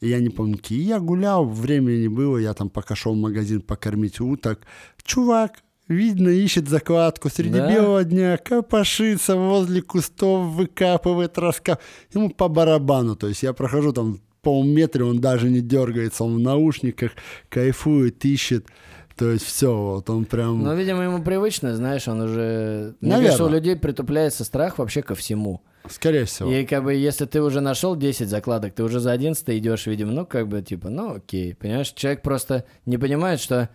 Я 0.04 0.20
не 0.20 0.28
помню, 0.28 0.56
какие. 0.56 0.82
Я 0.82 1.00
гулял, 1.00 1.44
времени 1.44 2.08
было, 2.08 2.38
я 2.38 2.54
там 2.54 2.68
пока 2.70 2.94
шел 2.94 3.14
в 3.14 3.18
магазин 3.18 3.60
покормить 3.62 4.20
уток. 4.20 4.60
Чувак, 5.02 5.62
видно, 5.88 6.28
ищет 6.28 6.68
закладку 6.68 7.30
среди 7.30 7.58
Да? 7.58 7.72
белого 7.72 8.04
дня, 8.04 8.36
копошится 8.36 9.36
возле 9.36 9.82
кустов, 9.82 10.52
выкапывает, 10.54 11.38
раскап. 11.38 11.80
Ему 12.12 12.30
по 12.30 12.48
барабану. 12.48 13.16
То 13.16 13.28
есть 13.28 13.42
я 13.42 13.52
прохожу 13.52 13.92
там 13.92 14.14
в 14.14 14.20
полметре, 14.42 15.04
он 15.04 15.20
даже 15.20 15.48
не 15.50 15.60
дергается, 15.60 16.24
он 16.24 16.36
в 16.36 16.40
наушниках 16.40 17.12
кайфует, 17.48 18.24
ищет. 18.24 18.66
То 19.16 19.30
есть 19.30 19.44
все, 19.44 19.72
вот 19.76 20.10
он 20.10 20.24
прям... 20.24 20.62
Ну, 20.62 20.74
видимо, 20.74 21.04
ему 21.04 21.22
привычно, 21.22 21.76
знаешь, 21.76 22.08
он 22.08 22.20
уже... 22.22 22.94
Мне 23.00 23.10
Наверно. 23.10 23.24
кажется, 23.26 23.44
у 23.44 23.48
людей 23.48 23.76
притупляется 23.76 24.42
страх 24.44 24.78
вообще 24.78 25.02
ко 25.02 25.14
всему. 25.14 25.60
Скорее 25.88 26.24
всего. 26.24 26.50
И 26.50 26.64
как 26.64 26.82
бы, 26.82 26.94
если 26.94 27.24
ты 27.26 27.40
уже 27.42 27.60
нашел 27.60 27.94
10 27.94 28.28
закладок, 28.28 28.74
ты 28.74 28.82
уже 28.82 28.98
за 29.00 29.12
11 29.12 29.48
идешь, 29.50 29.86
видимо, 29.86 30.10
ну, 30.12 30.26
как 30.26 30.48
бы, 30.48 30.62
типа, 30.62 30.88
ну, 30.90 31.14
окей. 31.16 31.54
Понимаешь, 31.54 31.92
человек 31.92 32.22
просто 32.22 32.64
не 32.86 32.98
понимает, 32.98 33.38
что 33.40 33.68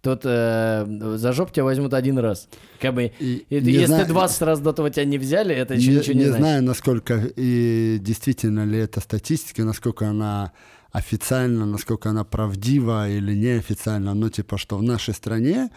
тут 0.00 0.20
э, 0.24 0.86
за 1.16 1.32
жопу 1.32 1.52
тебя 1.52 1.64
возьмут 1.64 1.92
один 1.92 2.18
раз. 2.18 2.48
Как 2.80 2.94
бы, 2.94 3.10
И 3.18 3.44
и- 3.50 3.60
не 3.60 3.72
если 3.72 3.86
знаю- 3.86 4.06
20 4.06 4.42
раз 4.42 4.60
до 4.60 4.70
этого 4.70 4.88
тебя 4.88 5.04
не 5.04 5.18
взяли, 5.18 5.54
это 5.54 5.74
еще 5.74 5.90
не, 5.90 5.96
ничего 5.96 6.12
не, 6.14 6.18
не 6.20 6.24
значит. 6.26 6.40
знаю, 6.42 6.62
насколько 6.62 7.28
и 7.36 7.98
действительно 8.00 8.64
ли 8.64 8.78
это 8.78 9.00
статистика, 9.00 9.64
насколько 9.64 10.06
она 10.08 10.52
официально, 10.96 11.66
насколько 11.66 12.08
она 12.08 12.24
правдива 12.24 13.08
или 13.08 13.34
неофициально, 13.34 14.14
но 14.14 14.30
типа, 14.30 14.56
что 14.56 14.78
в 14.78 14.82
нашей 14.82 15.12
стране 15.12 15.70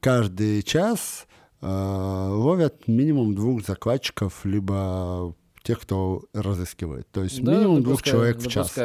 каждый 0.00 0.62
час 0.62 1.26
э, 1.62 1.66
ловят 1.66 2.86
минимум 2.86 3.34
двух 3.34 3.66
закладчиков, 3.66 4.44
либо 4.44 5.34
тех, 5.62 5.80
кто 5.80 6.24
разыскивает. 6.34 7.10
То 7.10 7.22
есть 7.22 7.42
Да, 7.42 7.54
минимум 7.54 7.82
двух 7.82 8.02
человек 8.02 8.36
в 8.36 8.48
час. 8.48 8.76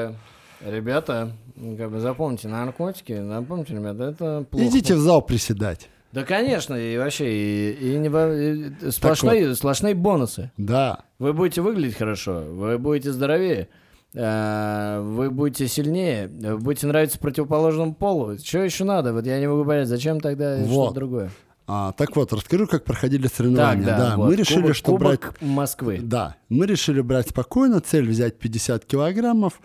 Ребята, 0.61 1.35
ну, 1.57 1.75
как 1.75 1.91
бы 1.91 1.99
запомните, 1.99 2.47
наркотики, 2.47 3.21
запомните, 3.27 3.73
ребята, 3.73 4.03
это 4.03 4.45
плохо. 4.49 4.67
Идите 4.67 4.95
в 4.95 4.99
зал 4.99 5.21
приседать. 5.21 5.89
Да, 6.13 6.23
конечно, 6.23 6.75
и 6.75 6.97
вообще, 6.97 7.25
и, 7.31 7.93
и 7.93 7.97
не 7.97 8.07
и 8.07 8.91
сплошные, 8.91 9.55
сплошные 9.55 9.95
бонусы. 9.95 10.51
Да. 10.57 11.03
Вы 11.19 11.33
будете 11.33 11.61
выглядеть 11.61 11.97
хорошо, 11.97 12.43
вы 12.47 12.77
будете 12.77 13.11
здоровее, 13.11 13.69
вы 14.13 15.29
будете 15.31 15.67
сильнее, 15.67 16.27
вы 16.27 16.57
будете 16.57 16.87
нравиться 16.87 17.17
противоположному 17.19 17.93
полу. 17.93 18.37
Что 18.37 18.59
еще 18.59 18.83
надо? 18.83 19.13
Вот 19.13 19.25
я 19.25 19.39
не 19.39 19.47
могу 19.47 19.63
понять, 19.65 19.87
зачем 19.87 20.19
тогда 20.19 20.57
Вот. 20.57 20.67
что-то 20.87 20.95
другое? 20.95 21.31
А, 21.67 21.93
так 21.93 22.13
вот, 22.17 22.33
расскажу, 22.33 22.67
как 22.67 22.83
проходили 22.83 23.27
соревнования. 23.27 23.85
Так, 23.85 23.97
да, 23.97 24.17
вот. 24.17 24.27
мы 24.27 24.35
решили, 24.35 24.63
Кубок- 24.63 24.73
что 24.75 24.91
Кубок 24.91 25.19
брать... 25.21 25.41
Москвы. 25.41 25.99
Да, 26.01 26.35
мы 26.49 26.65
решили 26.65 26.99
брать 26.99 27.29
спокойно, 27.29 27.79
цель 27.79 28.09
взять 28.09 28.37
50 28.37 28.83
килограммов, 28.83 29.61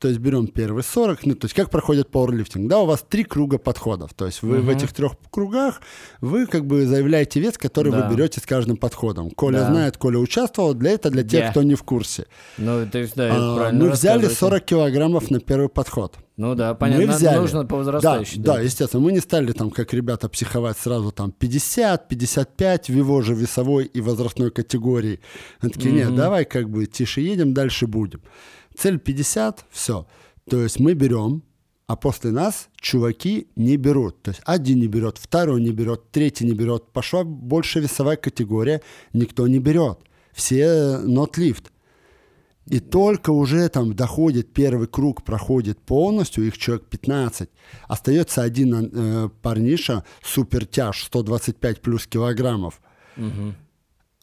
то 0.00 0.08
есть 0.08 0.18
берем 0.20 0.46
первые 0.46 0.82
40, 0.82 1.26
ну, 1.26 1.34
то 1.34 1.44
есть 1.44 1.54
как 1.54 1.70
проходит 1.70 2.08
пауэрлифтинг, 2.10 2.68
да, 2.68 2.78
у 2.80 2.86
вас 2.86 3.04
три 3.08 3.22
круга 3.22 3.58
подходов, 3.58 4.14
то 4.14 4.26
есть 4.26 4.42
вы 4.42 4.60
в 4.60 4.68
этих 4.70 4.92
трех 4.92 5.12
кругах, 5.30 5.80
вы 6.20 6.46
как 6.46 6.66
бы 6.66 6.86
заявляете 6.86 7.38
вес, 7.38 7.58
который 7.58 7.92
Да. 7.92 8.08
вы 8.08 8.16
берете 8.16 8.40
с 8.40 8.46
каждым 8.46 8.76
подходом. 8.78 9.30
Коля 9.30 9.58
Да. 9.60 9.66
знает, 9.66 9.96
Коля 9.98 10.18
участвовал, 10.18 10.74
для 10.74 10.92
этого 10.92 11.12
для 11.12 11.22
тех, 11.22 11.44
Я. 11.44 11.50
кто 11.50 11.62
не 11.62 11.74
в 11.74 11.82
курсе. 11.82 12.24
Ну, 12.58 12.86
то 12.90 12.98
есть, 12.98 13.14
да, 13.14 13.28
А, 13.30 13.56
правильно 13.56 13.84
мы 13.84 13.90
взяли 13.90 14.22
рассказываете. 14.24 14.40
40 14.40 14.64
килограммов 14.64 15.30
на 15.30 15.38
первый 15.40 15.68
подход. 15.68 16.16
Ну 16.38 16.54
да, 16.54 16.72
понятно, 16.74 17.04
мы 17.06 17.12
взяли. 17.12 17.36
нужно 17.38 17.66
по 17.66 17.76
возрастающей. 17.76 18.40
Да, 18.40 18.54
да, 18.54 18.60
естественно. 18.62 19.02
Мы 19.02 19.12
не 19.12 19.20
стали 19.20 19.52
там, 19.52 19.70
как 19.70 19.92
ребята, 19.92 20.30
психовать 20.30 20.78
сразу 20.78 21.12
там 21.12 21.32
50, 21.32 22.08
55 22.08 22.88
в 22.88 22.94
его 22.94 23.20
же 23.20 23.34
весовой 23.34 23.84
и 23.84 24.00
возрастной 24.00 24.50
категории. 24.50 25.20
Они 25.60 25.70
такие, 25.70 25.92
нет, 25.92 26.14
давай 26.14 26.46
как 26.46 26.70
бы 26.70 26.86
тише 26.86 27.20
едем, 27.20 27.52
дальше 27.52 27.86
будем. 27.86 28.22
Цель 28.80 28.98
50, 28.98 29.66
все. 29.70 30.06
То 30.48 30.62
есть 30.62 30.80
мы 30.80 30.94
берем, 30.94 31.42
а 31.86 31.96
после 31.96 32.30
нас 32.30 32.70
чуваки 32.76 33.48
не 33.54 33.76
берут. 33.76 34.22
То 34.22 34.30
есть 34.30 34.40
один 34.46 34.78
не 34.80 34.86
берет, 34.86 35.18
второй 35.18 35.60
не 35.60 35.70
берет, 35.70 36.10
третий 36.10 36.46
не 36.46 36.54
берет. 36.54 36.90
Пошла 36.92 37.24
больше 37.24 37.80
весовая 37.80 38.16
категория, 38.16 38.80
никто 39.12 39.46
не 39.48 39.58
берет. 39.58 39.98
Все 40.32 40.98
not 41.04 41.32
lift. 41.36 41.64
И 42.68 42.80
только 42.80 43.30
уже 43.30 43.68
там 43.68 43.94
доходит 43.94 44.54
первый 44.54 44.86
круг, 44.86 45.24
проходит 45.24 45.78
полностью, 45.78 46.46
их 46.46 46.56
человек 46.56 46.86
15. 46.86 47.50
Остается 47.86 48.42
один 48.42 48.74
э, 48.74 49.28
парниша, 49.42 50.04
супертяж, 50.22 51.04
125 51.04 51.82
плюс 51.82 52.06
килограммов. 52.06 52.80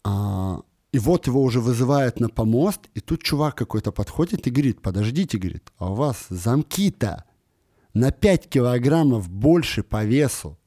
А, 0.04 0.62
и 0.93 1.00
вот 1.00 1.28
его 1.28 1.41
уже 1.41 1.60
вызывают 1.60 2.19
на 2.19 2.30
помост, 2.30 2.82
и 2.93 3.00
тут 3.00 3.21
чувак 3.23 3.56
какой-то 3.56 3.91
подходит 3.91 4.47
и 4.47 4.52
говорит, 4.52 4.82
подождите, 4.82 5.38
говорит, 5.38 5.63
а 5.78 5.91
у 5.91 5.95
вас 5.95 6.26
замки-то 6.30 7.23
на 7.93 8.12
5 8.12 8.47
килограммов 8.50 9.30
больше 9.30 9.84
по 9.84 10.04
весу. 10.06 10.58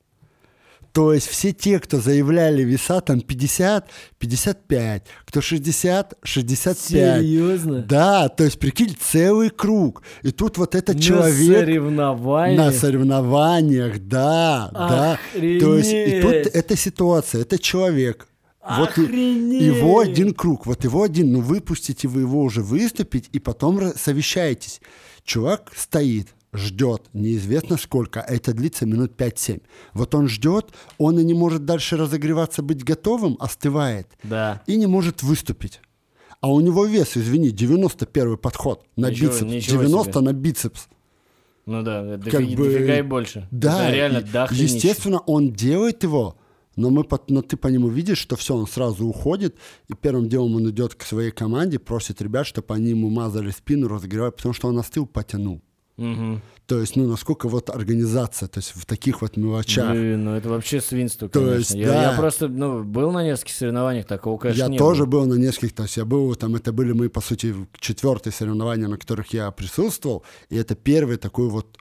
То 0.93 1.13
есть 1.15 1.29
все 1.29 1.53
те, 1.53 1.79
кто 1.79 2.01
заявляли 2.01 2.65
веса, 2.65 3.01
там 3.01 3.21
50, 3.21 3.89
55, 4.19 5.03
кто 5.25 5.41
60, 5.41 6.15
65. 6.23 7.21
Серьезно? 7.21 7.83
Да, 7.83 8.29
то 8.29 8.43
есть 8.43 8.59
прикинь, 8.59 8.97
целый 9.01 9.51
круг. 9.51 10.03
И 10.23 10.33
тут 10.33 10.59
вот 10.59 10.75
этот 10.75 10.97
На 10.97 11.01
человек 11.01 11.59
соревнованиях. 11.61 12.59
на 12.59 12.73
соревнованиях, 12.73 14.01
да, 14.01 14.69
да. 14.73 15.19
То 15.35 15.77
есть 15.77 15.93
и 15.93 16.21
тут 16.21 16.31
Охренеть. 16.31 16.47
эта 16.49 16.77
ситуация, 16.77 17.43
это 17.43 17.59
человек. 17.61 18.27
Вот 18.63 18.91
Охренеть. 18.91 19.63
его 19.63 20.01
один 20.01 20.35
круг, 20.35 20.67
вот 20.67 20.85
его 20.85 21.03
один, 21.03 21.33
ну 21.33 21.41
выпустите 21.41 22.09
вы 22.09 22.21
его 22.23 22.43
уже 22.43 22.63
выступить, 22.63 23.29
и 23.33 23.39
потом 23.39 23.81
совещаетесь. 23.97 24.81
Чувак 25.25 25.73
стоит, 25.75 26.29
ждет, 26.53 27.05
неизвестно 27.15 27.79
сколько, 27.79 28.21
а 28.21 28.31
это 28.33 28.53
длится 28.53 28.85
минут 28.85 29.13
5-7. 29.17 29.63
Вот 29.95 30.15
он 30.15 30.29
ждет, 30.29 30.75
он 30.99 31.19
и 31.19 31.25
не 31.25 31.33
может 31.33 31.65
дальше 31.65 31.97
разогреваться, 31.97 32.63
быть 32.63 32.85
готовым, 32.85 33.37
остывает, 33.41 34.09
Да. 34.25 34.63
и 34.67 34.77
не 34.77 34.87
может 34.87 35.23
выступить. 35.23 35.81
А 36.43 36.53
у 36.53 36.61
него 36.61 36.85
вес, 36.85 37.17
извини, 37.17 37.51
91 37.51 38.37
подход 38.37 38.85
на 38.97 39.11
Ничего- 39.11 39.29
бицепс. 39.31 39.51
ничего 39.51 39.83
90 39.83 40.13
себе. 40.13 40.21
на 40.23 40.33
бицепс. 40.35 40.89
Ну 41.67 41.83
да, 41.83 42.17
дофига, 42.17 42.39
Как 42.39 42.47
бы- 42.57 42.65
дофига 42.73 42.99
и 42.99 43.03
больше. 43.03 43.49
Да, 43.51 43.85
Это 43.87 43.95
реально 43.95 44.21
дохренище. 44.23 44.75
естественно, 44.75 45.19
он 45.21 45.53
делает 45.53 46.03
его, 46.03 46.37
но, 46.77 46.91
мы, 46.91 47.03
пот- 47.05 47.31
но 47.31 47.43
ты 47.43 47.57
по 47.57 47.69
нему 47.69 47.89
видишь, 47.89 48.19
что 48.19 48.37
все, 48.37 48.55
он 48.55 48.67
сразу 48.67 49.07
уходит, 49.07 49.57
и 49.89 49.95
первым 49.95 50.29
делом 50.29 50.55
он 50.57 50.71
идет 50.71 50.95
к 50.95 51.03
своей 51.03 51.31
команде, 51.31 51.79
просит 51.79 52.23
ребят, 52.23 52.47
чтобы 52.47 52.75
они 52.75 52.91
ему 52.91 53.11
мазали 53.11 53.51
спину, 53.51 53.89
разогревали, 53.89 54.31
потому 54.31 54.55
что 54.55 54.69
он 54.69 54.79
остыл, 54.79 55.07
потянул. 55.07 55.63
Мгм. 55.97 56.41
То 56.67 56.81
есть, 56.81 56.97
ну, 56.97 57.07
насколько 57.07 57.49
вот 57.49 57.69
организация, 57.69 58.49
то 58.49 58.59
есть 58.59 58.73
в 58.75 58.87
таких 58.87 59.21
вот 59.23 59.37
мелочах. 59.37 59.91
Блин, 59.91 60.25
ну 60.25 60.35
это 60.35 60.49
вообще 60.49 60.81
свинство, 60.81 61.29
То 61.29 61.41
конечно. 61.41 61.59
есть, 61.59 61.75
я, 61.75 61.89
да. 61.89 62.13
я 62.13 62.19
просто, 62.19 62.49
ну, 62.49 62.85
был 62.85 63.11
на 63.11 63.25
нескольких 63.25 63.55
соревнованиях, 63.57 64.07
такого, 64.07 64.39
конечно, 64.39 64.63
я 64.63 64.69
не 64.69 64.79
тоже 64.79 65.05
было. 65.05 65.25
был 65.25 65.35
на 65.35 65.35
нескольких, 65.35 65.75
то 65.75 65.83
есть 65.83 65.97
я 65.97 66.05
был 66.05 66.35
там, 66.37 66.55
это 66.55 66.73
были 66.73 66.93
мы, 66.93 67.11
по 67.11 67.21
сути, 67.21 67.55
четвертые 67.81 68.33
соревнования, 68.33 68.89
на 68.89 68.97
которых 68.97 69.35
я 69.35 69.51
присутствовал, 69.51 70.25
и 70.49 70.57
это 70.57 70.75
первый 70.77 71.17
такой 71.17 71.49
вот 71.51 71.77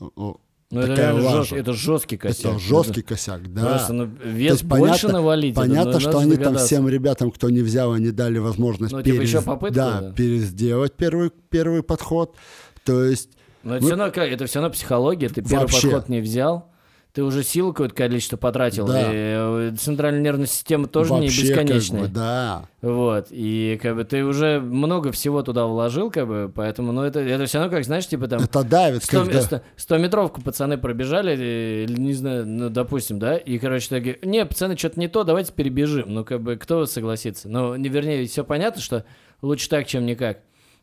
Ну, 0.71 0.81
это 0.81 1.19
жест- 1.19 1.51
это 1.53 1.73
жесткий 1.73 2.17
косяк. 2.17 2.45
Это 2.51 2.59
жесткий 2.59 3.01
косяк, 3.01 3.51
да. 3.51 3.65
Просто, 3.69 3.93
ну, 3.93 4.05
То 4.07 4.27
вес 4.27 4.51
есть 4.51 4.63
больше 4.65 5.07
навалить. 5.07 5.53
это, 5.53 5.61
Понятно, 5.61 5.93
ну, 5.93 5.99
что 5.99 6.17
они 6.19 6.31
там 6.33 6.39
догадаться. 6.43 6.65
всем 6.67 6.87
ребятам, 6.87 7.31
кто 7.31 7.49
не 7.49 7.61
взял, 7.61 7.91
они 7.93 8.11
дали 8.11 8.37
возможность 8.37 8.93
Ну, 8.93 9.01
типа, 9.01 9.15
перес- 9.17 9.27
еще 9.27 9.41
попытку, 9.41 9.75
да, 9.75 10.01
да. 10.01 10.11
пересделать 10.13 10.93
первый, 10.93 11.31
первый 11.49 11.81
подход. 11.81 12.35
То 12.85 13.03
есть, 13.03 13.31
Но 13.63 13.75
это 13.75 13.83
Мы- 13.83 13.89
все 13.89 13.97
равно, 13.97 14.13
как- 14.13 14.29
это 14.31 14.45
все 14.45 14.59
равно 14.59 14.71
психология. 14.73 15.27
Ты 15.29 15.41
первый 15.41 15.61
Вообще. 15.63 15.87
подход 15.89 16.09
не 16.09 16.21
взял, 16.21 16.71
ты 17.19 17.23
уже 17.23 17.43
сил 17.43 17.73
какое-то 17.73 17.93
количество 17.93 18.37
потратил. 18.37 18.87
Да. 18.87 19.01
И 19.01 19.13
э, 19.13 19.75
центральная 19.77 20.21
нервная 20.21 20.45
система 20.45 20.87
тоже 20.87 21.13
не 21.15 21.23
вообще 21.23 21.53
как 21.53 21.65
бесконечная. 21.65 22.01
бы, 22.03 22.07
да. 22.07 22.65
Вот. 22.81 23.27
И 23.29 23.77
как 23.81 23.97
бы 23.97 24.05
ты 24.05 24.23
уже 24.23 24.61
много 24.61 25.11
всего 25.11 25.43
туда 25.43 25.65
вложил, 25.65 26.11
как 26.11 26.29
бы, 26.29 26.49
поэтому, 26.53 26.93
ну, 26.93 27.03
это, 27.03 27.19
это 27.19 27.45
все 27.45 27.57
равно, 27.57 27.75
как, 27.75 27.83
знаешь, 27.83 28.07
типа 28.07 28.29
там. 28.29 28.41
Это 28.41 28.63
давит, 28.63 29.03
100, 29.03 29.25
когда... 29.25 29.61
100 29.75 29.97
метровку 29.97 30.41
пацаны 30.41 30.77
пробежали, 30.77 31.37
э, 31.37 31.83
или, 31.83 31.99
не 31.99 32.13
знаю, 32.13 32.47
ну, 32.47 32.69
допустим, 32.69 33.19
да, 33.19 33.35
и, 33.35 33.59
короче, 33.59 33.89
такие, 33.89 34.17
не, 34.21 34.45
пацаны, 34.45 34.77
что-то 34.77 34.97
не 34.97 35.09
то, 35.09 35.25
давайте 35.25 35.51
перебежим. 35.51 36.13
Ну, 36.13 36.23
как 36.23 36.39
бы, 36.39 36.55
кто 36.55 36.85
согласится? 36.85 37.49
Ну, 37.49 37.75
не, 37.75 37.89
вернее, 37.89 38.25
все 38.27 38.45
понятно, 38.45 38.81
что 38.81 39.03
лучше 39.41 39.67
так, 39.67 39.87
чем 39.87 40.05
никак. 40.05 40.37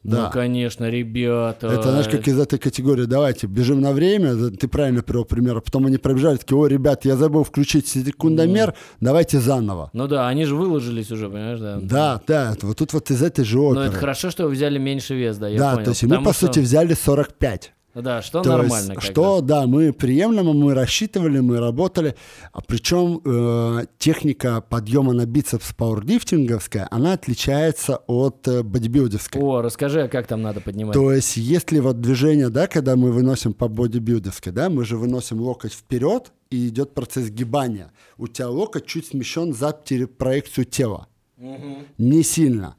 Да. 0.06 0.24
Ну, 0.26 0.30
конечно, 0.30 0.88
ребята. 0.88 1.66
Это, 1.66 1.90
знаешь, 1.90 2.08
как 2.08 2.26
из 2.28 2.38
этой 2.38 2.58
категории, 2.58 3.04
давайте, 3.06 3.46
бежим 3.46 3.80
на 3.80 3.92
время, 3.92 4.36
ты 4.50 4.68
правильно 4.68 5.02
привел 5.02 5.24
пример, 5.24 5.56
а 5.56 5.60
потом 5.60 5.86
они 5.86 5.96
пробежали, 5.98 6.36
такие, 6.36 6.56
ой, 6.56 6.68
ребят, 6.70 7.04
я 7.04 7.16
забыл 7.16 7.42
включить 7.44 7.88
секундомер, 7.88 8.74
давайте 9.00 9.40
заново. 9.40 9.90
Ну 9.92 10.06
да, 10.06 10.28
они 10.28 10.44
же 10.44 10.54
выложились 10.54 11.10
уже, 11.10 11.28
понимаешь, 11.28 11.58
да. 11.60 11.78
Да, 11.82 12.20
да, 12.26 12.54
вот 12.62 12.76
тут 12.78 12.92
вот 12.92 13.10
из 13.10 13.22
этой 13.22 13.44
же 13.44 13.58
Но 13.58 13.68
оперы. 13.70 13.86
это 13.86 13.96
хорошо, 13.96 14.30
что 14.30 14.44
вы 14.44 14.50
взяли 14.50 14.78
меньше 14.78 15.14
вес, 15.14 15.36
да, 15.38 15.48
я 15.48 15.58
да, 15.58 15.72
понял. 15.72 15.84
то 15.84 15.90
есть 15.90 16.02
мы, 16.04 16.22
по 16.22 16.32
что- 16.32 16.46
сути, 16.46 16.60
взяли 16.60 16.94
45. 16.94 17.72
Да, 18.02 18.20
что 18.20 18.42
То 18.42 18.50
нормально. 18.50 18.92
есть, 18.92 19.02
что, 19.02 19.36
раз. 19.36 19.42
да, 19.42 19.66
мы 19.66 19.92
приемлемо, 19.92 20.52
мы 20.52 20.74
рассчитывали, 20.74 21.40
мы 21.40 21.58
работали. 21.58 22.14
А 22.52 22.60
причем 22.60 23.22
э, 23.24 23.86
техника 23.98 24.60
подъема 24.60 25.14
на 25.14 25.24
бицепс 25.24 25.72
пауэрлифтинговская, 25.72 26.88
она 26.90 27.14
отличается 27.14 28.02
от 28.06 28.46
э, 28.48 28.62
бодибилдерской. 28.62 29.40
О, 29.40 29.62
расскажи, 29.62 30.02
а 30.02 30.08
как 30.08 30.26
там 30.26 30.42
надо 30.42 30.60
поднимать? 30.60 30.92
То 30.92 31.10
есть, 31.10 31.38
если 31.38 31.80
вот 31.80 32.00
движение, 32.00 32.50
да, 32.50 32.66
когда 32.66 32.96
мы 32.96 33.12
выносим 33.12 33.54
по 33.54 33.66
бодибилдерской, 33.66 34.52
да, 34.52 34.68
мы 34.68 34.84
же 34.84 34.98
выносим 34.98 35.40
локоть 35.40 35.72
вперед, 35.72 36.32
и 36.50 36.68
идет 36.68 36.94
процесс 36.94 37.28
гибания. 37.28 37.90
У 38.18 38.28
тебя 38.28 38.48
локоть 38.48 38.86
чуть 38.86 39.06
смещен 39.06 39.52
за 39.52 39.72
проекцию 39.72 40.64
тела. 40.64 41.08
Не 41.36 42.22
сильно. 42.22 42.76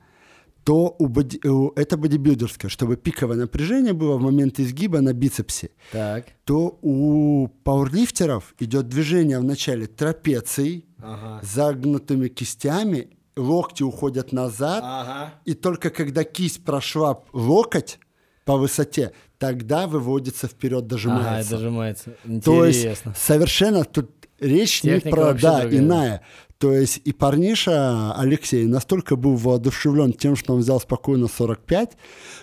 То 0.67 0.93
у 0.99 1.07
боди- 1.07 1.39
у- 1.47 1.71
это 1.77 1.95
бодибилдерская, 1.95 2.67
чтобы 2.69 2.97
пиковое 2.97 3.37
напряжение 3.37 3.93
было 3.93 4.17
в 4.17 4.21
момент 4.21 4.59
изгиба 4.59 4.99
на 4.99 5.13
бицепсе 5.13 5.69
Так. 5.93 6.25
то 6.43 6.77
у 6.81 7.47
пауэрлифтеров 7.63 8.53
идет 8.59 8.89
движение 8.89 9.39
в 9.39 9.45
начале 9.45 9.87
трапецией, 9.87 10.83
Ага. 11.01 11.39
загнутыми 11.41 12.27
кистями, 12.27 13.07
локти 13.37 13.83
уходят 13.83 14.33
назад, 14.33 14.83
Ага. 14.85 15.33
и 15.45 15.53
только 15.53 15.89
когда 15.89 16.25
кисть 16.25 16.65
прошла 16.65 17.23
локоть 17.31 17.97
по 18.43 18.57
высоте, 18.57 19.13
тогда 19.37 19.87
выводится 19.87 20.47
вперед, 20.49 20.79
Ага, 20.83 20.89
дожимается. 20.89 21.51
дожимается. 21.51 22.09
То 22.43 22.65
есть 22.65 22.79
Интересно. 22.79 23.13
совершенно 23.17 23.85
тут 23.85 24.11
речь 24.41 24.83
не 24.83 24.95
Техника 24.95 25.15
про 25.15 25.25
вообще 25.27 25.43
да, 25.43 25.61
другая. 25.61 25.79
иная. 25.79 26.21
То 26.59 26.71
есть 26.71 27.01
и 27.05 27.13
парниша 27.13 28.13
Алексей 28.13 28.65
настолько 28.65 29.15
был 29.15 29.35
воодушевлен 29.35 30.11
тем, 30.13 30.35
что 30.35 30.53
он 30.55 30.61
взял 30.61 30.79
спокойно 30.79 31.27
45, 31.27 31.91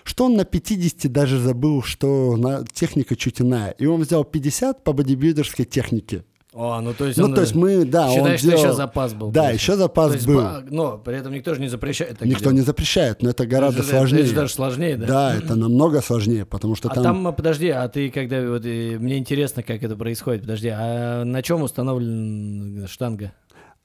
что 0.05 0.27
он 0.27 0.37
на 0.37 0.44
50 0.44 1.11
даже 1.11 1.40
забыл, 1.40 1.83
что 1.83 2.38
техника 2.72 3.16
чуть 3.16 3.40
иная. 3.40 3.70
И 3.72 3.87
он 3.87 4.00
взял 4.03 4.22
50 4.24 4.85
по 4.85 4.92
бодибилдерской 4.92 5.64
технике. 5.64 6.24
О, 6.53 6.81
ну 6.81 6.94
то 6.94 7.07
есть 7.07 7.18
Ну, 7.18 7.24
он, 7.24 7.35
то 7.35 7.40
есть 7.40 7.57
мы, 7.57 7.85
да, 7.85 8.07
он 8.07 8.14
считаешь, 8.14 8.38
что 8.38 8.48
делал- 8.50 8.62
еще 8.62 8.72
запас 8.74 9.12
был. 9.12 9.33
Да, 9.33 9.40
просто. 9.40 9.55
еще 9.57 9.77
запас 9.77 10.07
То 10.11 10.14
есть 10.14 10.27
был. 10.29 10.35
ба- 10.37 10.64
Но 10.70 10.98
при 10.98 11.16
этом 11.16 11.33
никто 11.33 11.53
же 11.53 11.61
не 11.61 11.66
запрещает 11.66 12.20
Никто 12.20 12.44
делать. 12.44 12.55
не 12.59 12.61
запрещает, 12.61 13.22
но 13.22 13.31
это 13.31 13.44
гораздо 13.44 13.81
Это 13.81 13.88
сложнее. 13.90 14.20
Это 14.20 14.29
же 14.29 14.35
даже 14.37 14.53
сложнее, 14.53 14.96
да? 14.96 15.07
Да, 15.09 15.35
это 15.37 15.57
намного 15.57 16.00
сложнее, 16.00 16.46
потому 16.46 16.77
что 16.77 16.88
А 16.90 16.94
там, 16.94 17.03
там, 17.03 17.27
а, 17.27 17.33
подожди, 17.33 17.68
а 17.70 17.88
ты 17.88 18.09
когда, 18.09 18.40
вот, 18.48 18.62
мне 18.64 19.18
интересно, 19.18 19.64
как 19.64 19.83
это 19.83 19.96
происходит, 19.96 20.42
подожди, 20.42 20.68
а 20.68 21.24
на 21.24 21.42
чем 21.42 21.61
установлена 21.62 22.87
штанга? 22.87 23.33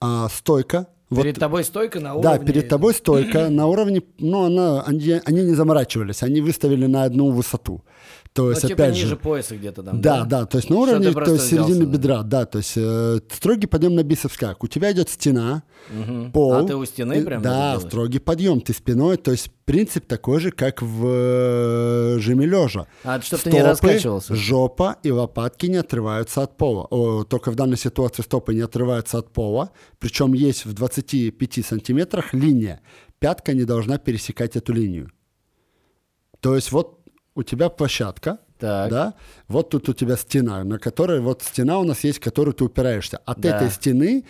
А, 0.01 0.29
стойка, 0.29 0.87
Вот, 1.09 1.23
Перед 1.23 1.39
тобой 1.39 1.63
стойка 1.63 1.99
на 1.99 2.13
уровне... 2.13 2.39
да, 2.39 2.45
перед 2.45 2.69
тобой 2.69 2.93
стойка 2.93 3.49
на 3.49 3.65
уровне, 3.65 4.03
ну, 4.19 4.43
она, 4.43 4.83
они, 4.83 5.19
они 5.25 5.41
не 5.41 5.55
заморачивались, 5.55 6.21
они 6.21 6.41
выставили 6.41 6.85
на 6.85 7.03
одну 7.03 7.31
высоту. 7.31 7.81
То 8.39 8.43
Ну, 8.45 8.49
есть, 8.51 8.61
типа 8.61 8.73
опять 8.83 8.95
ниже 8.95 9.07
же, 9.07 9.15
пояса 9.17 9.57
где-то 9.57 9.83
там, 9.83 9.99
да, 9.99 10.23
да, 10.23 10.45
то 10.45 10.59
есть 10.59 10.69
на 10.69 10.77
уровне, 10.77 11.11
то 11.11 11.33
есть 11.33 11.47
середины 11.47 11.65
взялся, 11.65 11.85
да. 11.85 11.91
бедра, 11.91 12.23
да, 12.23 12.45
то 12.45 12.57
есть 12.59 12.71
э, 12.77 13.19
строгий 13.33 13.67
подъем 13.67 13.95
на 13.95 14.03
бицепс 14.03 14.37
как? 14.37 14.63
У 14.63 14.67
тебя 14.67 14.93
идет 14.93 15.09
стена, 15.09 15.63
Мгм. 15.89 16.31
пол. 16.31 16.53
А 16.53 16.63
ты 16.63 16.73
у 16.77 16.85
стены 16.85 17.21
прям 17.25 17.41
Да, 17.41 17.71
делаешь? 17.73 17.89
строгий 17.89 18.19
подъем, 18.19 18.61
ты 18.61 18.71
спиной, 18.71 19.17
то 19.17 19.31
есть 19.31 19.51
принцип 19.65 20.05
такой 20.05 20.39
же, 20.39 20.51
как 20.51 20.81
в 20.81 21.05
э, 21.05 22.19
жиме 22.19 22.45
лежа. 22.45 22.87
А, 23.03 23.19
чтоб 23.19 23.41
ты 23.41 23.51
не 23.51 23.61
раскачивался. 23.61 24.33
жопа 24.35 24.95
и 25.03 25.11
лопатки 25.11 25.65
не 25.65 25.75
отрываются 25.75 26.41
от 26.41 26.55
пола. 26.55 26.87
О, 26.91 27.25
только 27.25 27.51
в 27.51 27.55
данной 27.55 27.77
ситуации 27.77 28.21
стопы 28.21 28.53
не 28.53 28.61
отрываются 28.61 29.17
от 29.17 29.33
пола, 29.33 29.71
причем 29.99 30.31
есть 30.31 30.63
в 30.65 30.71
25 30.71 31.65
сантиметрах 31.65 32.33
линия. 32.33 32.79
Пятка 33.19 33.51
не 33.51 33.65
должна 33.65 33.97
пересекать 33.97 34.55
эту 34.55 34.71
линию. 34.71 35.11
То 36.41 36.55
есть 36.55 36.71
вот 36.71 36.98
у 37.39 37.43
тебя 37.43 37.69
площадка, 37.69 38.37
Так. 38.59 38.89
да, 38.91 39.13
вот 39.47 39.69
тут 39.69 39.89
у 39.89 39.93
тебя 39.93 40.15
стена, 40.17 40.63
на 40.63 40.77
которой, 40.79 41.19
вот 41.21 41.41
стена 41.43 41.79
у 41.79 41.83
нас 41.83 42.03
есть, 42.03 42.19
в 42.19 42.21
которую 42.21 42.53
ты 42.53 42.63
упираешься. 42.65 43.17
От 43.25 43.39
Да. 43.39 43.55
этой 43.55 43.69
стены 43.71 44.25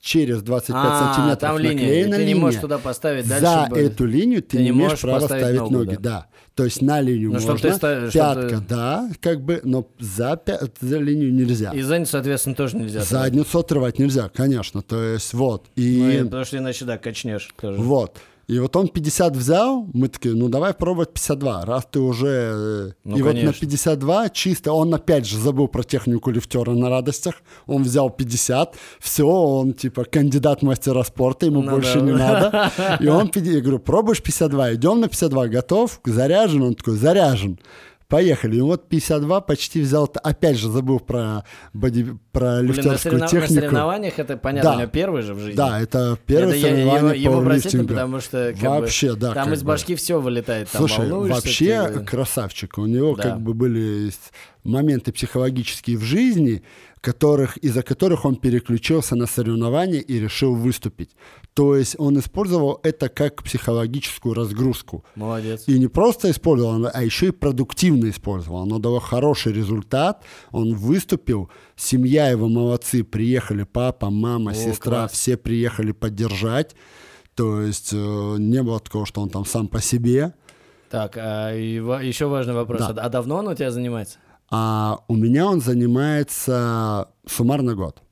через 0.00 0.42
25 0.42 0.76
А, 0.92 0.98
сантиметров 1.14 1.38
там 1.40 1.58
линия, 1.58 1.72
наклеена 1.74 2.16
ты 2.16 2.22
не 2.22 2.28
линия. 2.28 2.40
можешь 2.40 2.60
туда 2.60 2.78
поставить 2.78 3.28
дальше. 3.28 3.44
За 3.44 3.66
бы- 3.68 3.78
эту 3.78 4.04
линию 4.06 4.42
ты, 4.42 4.48
ты 4.50 4.56
не 4.58 4.64
не 4.64 4.70
имеешь 4.70 5.00
права 5.00 5.20
ставить 5.26 5.58
ногу, 5.60 5.72
ноги. 5.74 5.94
да. 5.96 6.00
Да. 6.00 6.26
То 6.54 6.64
есть 6.64 6.82
на 6.82 7.00
линию 7.00 7.30
Ну, 7.32 7.38
чтоб 7.38 7.50
можно, 7.52 7.68
ты 7.70 7.74
ста- 7.76 8.00
чтоб 8.00 8.10
ты- 8.10 8.18
пятка, 8.18 8.64
да, 8.68 9.10
как 9.20 9.42
бы, 9.42 9.60
но 9.64 9.88
за, 10.00 10.40
пя- 10.44 10.68
за 10.80 10.98
линию 10.98 11.32
нельзя. 11.32 11.70
И 11.72 11.82
задницу, 11.82 12.12
соответственно, 12.12 12.56
тоже 12.56 12.76
нельзя. 12.76 13.00
Задницу 13.02 13.58
отрывать 13.60 13.98
нельзя, 13.98 14.28
конечно. 14.28 14.82
То 14.82 15.00
есть 15.02 15.34
вот. 15.34 15.66
И 15.76 15.98
Ну, 16.02 16.10
и- 16.10 16.24
потому 16.24 16.44
что 16.44 16.58
иначе, 16.58 16.84
да, 16.84 16.96
качнешь 16.98 17.48
тоже. 17.60 17.78
вот. 17.80 18.16
И 18.48 18.58
вот 18.58 18.74
он 18.76 18.88
50 18.88 19.36
взял, 19.36 19.86
мы 19.92 20.08
такие, 20.08 20.34
ну 20.34 20.48
давай 20.48 20.72
пробовать 20.72 21.12
52, 21.12 21.66
раз 21.66 21.86
ты 21.90 22.00
уже... 22.00 22.26
э, 22.26 22.90
Ну, 23.04 23.16
и 23.18 23.22
вот 23.22 23.34
на 23.34 23.40
конечно. 23.40 23.60
52 23.60 24.28
чисто, 24.30 24.72
он 24.72 24.94
опять 24.94 25.26
же 25.26 25.38
забыл 25.38 25.68
про 25.68 25.82
технику 25.82 26.30
лифтера 26.30 26.70
на 26.70 26.88
радостях, 26.88 27.34
он 27.66 27.82
взял 27.82 28.08
50, 28.08 28.74
все, 29.00 29.26
он 29.26 29.74
типа 29.74 30.04
кандидат 30.04 30.62
мастера 30.62 31.02
спорта, 31.02 31.44
ему 31.44 31.60
Ну 31.60 31.72
больше 31.72 32.00
да. 32.00 32.06
не 32.06 32.12
надо. 32.12 32.72
И 33.00 33.06
он, 33.08 33.30
я 33.34 33.60
говорю, 33.60 33.80
пробуешь 33.80 34.22
52, 34.22 34.74
идем 34.76 35.00
на 35.00 35.08
52, 35.08 35.48
готов, 35.48 36.00
заряжен, 36.06 36.62
он 36.62 36.74
такой, 36.74 36.96
заряжен. 36.96 37.58
Поехали. 38.08 38.56
И 38.56 38.60
вот 38.62 38.88
52 38.88 39.42
почти 39.42 39.82
взял, 39.82 40.10
опять 40.22 40.56
же 40.56 40.70
забыл 40.70 40.98
про, 40.98 41.44
боди, 41.74 42.06
про 42.32 42.60
Блин, 42.60 42.68
на, 42.68 42.72
лифтерскую 42.72 42.96
соревнов- 43.18 43.20
на 43.20 43.28
технику. 43.28 43.54
соревнованиях 43.54 44.18
это 44.18 44.36
понятно, 44.38 44.70
Да. 44.70 44.76
у 44.76 44.80
него 44.80 44.90
первый 44.90 45.20
же 45.22 45.34
в 45.34 45.40
жизни. 45.40 45.56
Да, 45.56 45.78
это 45.78 46.18
первое 46.24 46.54
Это 46.54 46.56
я- 46.56 46.62
соревнование 46.70 47.22
его, 47.22 47.32
его 47.34 47.44
по 47.46 47.52
лифтингу. 47.52 47.88
потому 47.88 48.20
что 48.20 48.52
как 48.54 48.62
бы, 48.62 48.68
Вообще, 48.80 49.14
да, 49.14 49.34
там 49.34 49.52
из 49.52 49.62
бы. 49.62 49.68
башки 49.68 49.94
все 49.94 50.20
вылетает. 50.22 50.70
Там 50.70 50.88
Слушай, 50.88 51.10
вообще 51.10 51.90
ты- 51.92 52.00
красавчик. 52.04 52.78
У 52.78 52.86
него 52.86 53.14
Да. 53.14 53.24
как 53.24 53.40
бы 53.42 53.52
были 53.52 54.10
моменты 54.68 55.12
психологические 55.12 55.96
в 55.96 56.02
жизни, 56.02 56.62
которых, 57.00 57.56
из-за 57.58 57.82
которых 57.82 58.24
он 58.24 58.36
переключился 58.36 59.16
на 59.16 59.26
соревнования 59.26 60.00
и 60.00 60.20
решил 60.20 60.54
выступить. 60.54 61.10
То 61.54 61.76
есть 61.76 61.96
он 61.98 62.18
использовал 62.18 62.80
это 62.82 63.08
как 63.08 63.42
психологическую 63.42 64.34
разгрузку. 64.34 65.04
Молодец. 65.14 65.64
И 65.66 65.78
не 65.78 65.88
просто 65.88 66.30
использовал, 66.30 66.88
а 66.92 67.02
еще 67.02 67.28
и 67.28 67.30
продуктивно 67.30 68.10
использовал. 68.10 68.62
Оно 68.62 68.78
дало 68.78 69.00
хороший 69.00 69.52
результат. 69.52 70.24
Он 70.50 70.74
выступил. 70.74 71.50
Семья 71.76 72.28
его 72.28 72.48
молодцы. 72.48 73.04
Приехали 73.04 73.64
папа, 73.64 74.10
мама, 74.10 74.52
О, 74.52 74.54
сестра. 74.54 74.90
класс. 74.90 75.12
Все 75.12 75.36
приехали 75.36 75.92
поддержать. 75.92 76.76
То 77.34 77.62
есть 77.62 77.90
э, 77.92 78.36
не 78.38 78.62
было 78.62 78.80
такого, 78.80 79.06
что 79.06 79.20
он 79.20 79.30
там 79.30 79.44
сам 79.44 79.68
по 79.68 79.80
себе. 79.80 80.34
Так, 80.90 81.16
а 81.16 81.52
еще 81.52 82.26
важный 82.26 82.54
вопрос. 82.54 82.80
Да. 82.80 82.88
А, 82.88 83.06
а 83.06 83.08
давно 83.08 83.36
он 83.36 83.48
у 83.48 83.54
тебя 83.54 83.70
занимается? 83.70 84.18
А 84.50 85.00
у 85.08 85.14
меня 85.14 85.46
он 85.46 85.60
занимается 85.60 87.08
суммарно 87.26 87.74
год. 87.74 88.02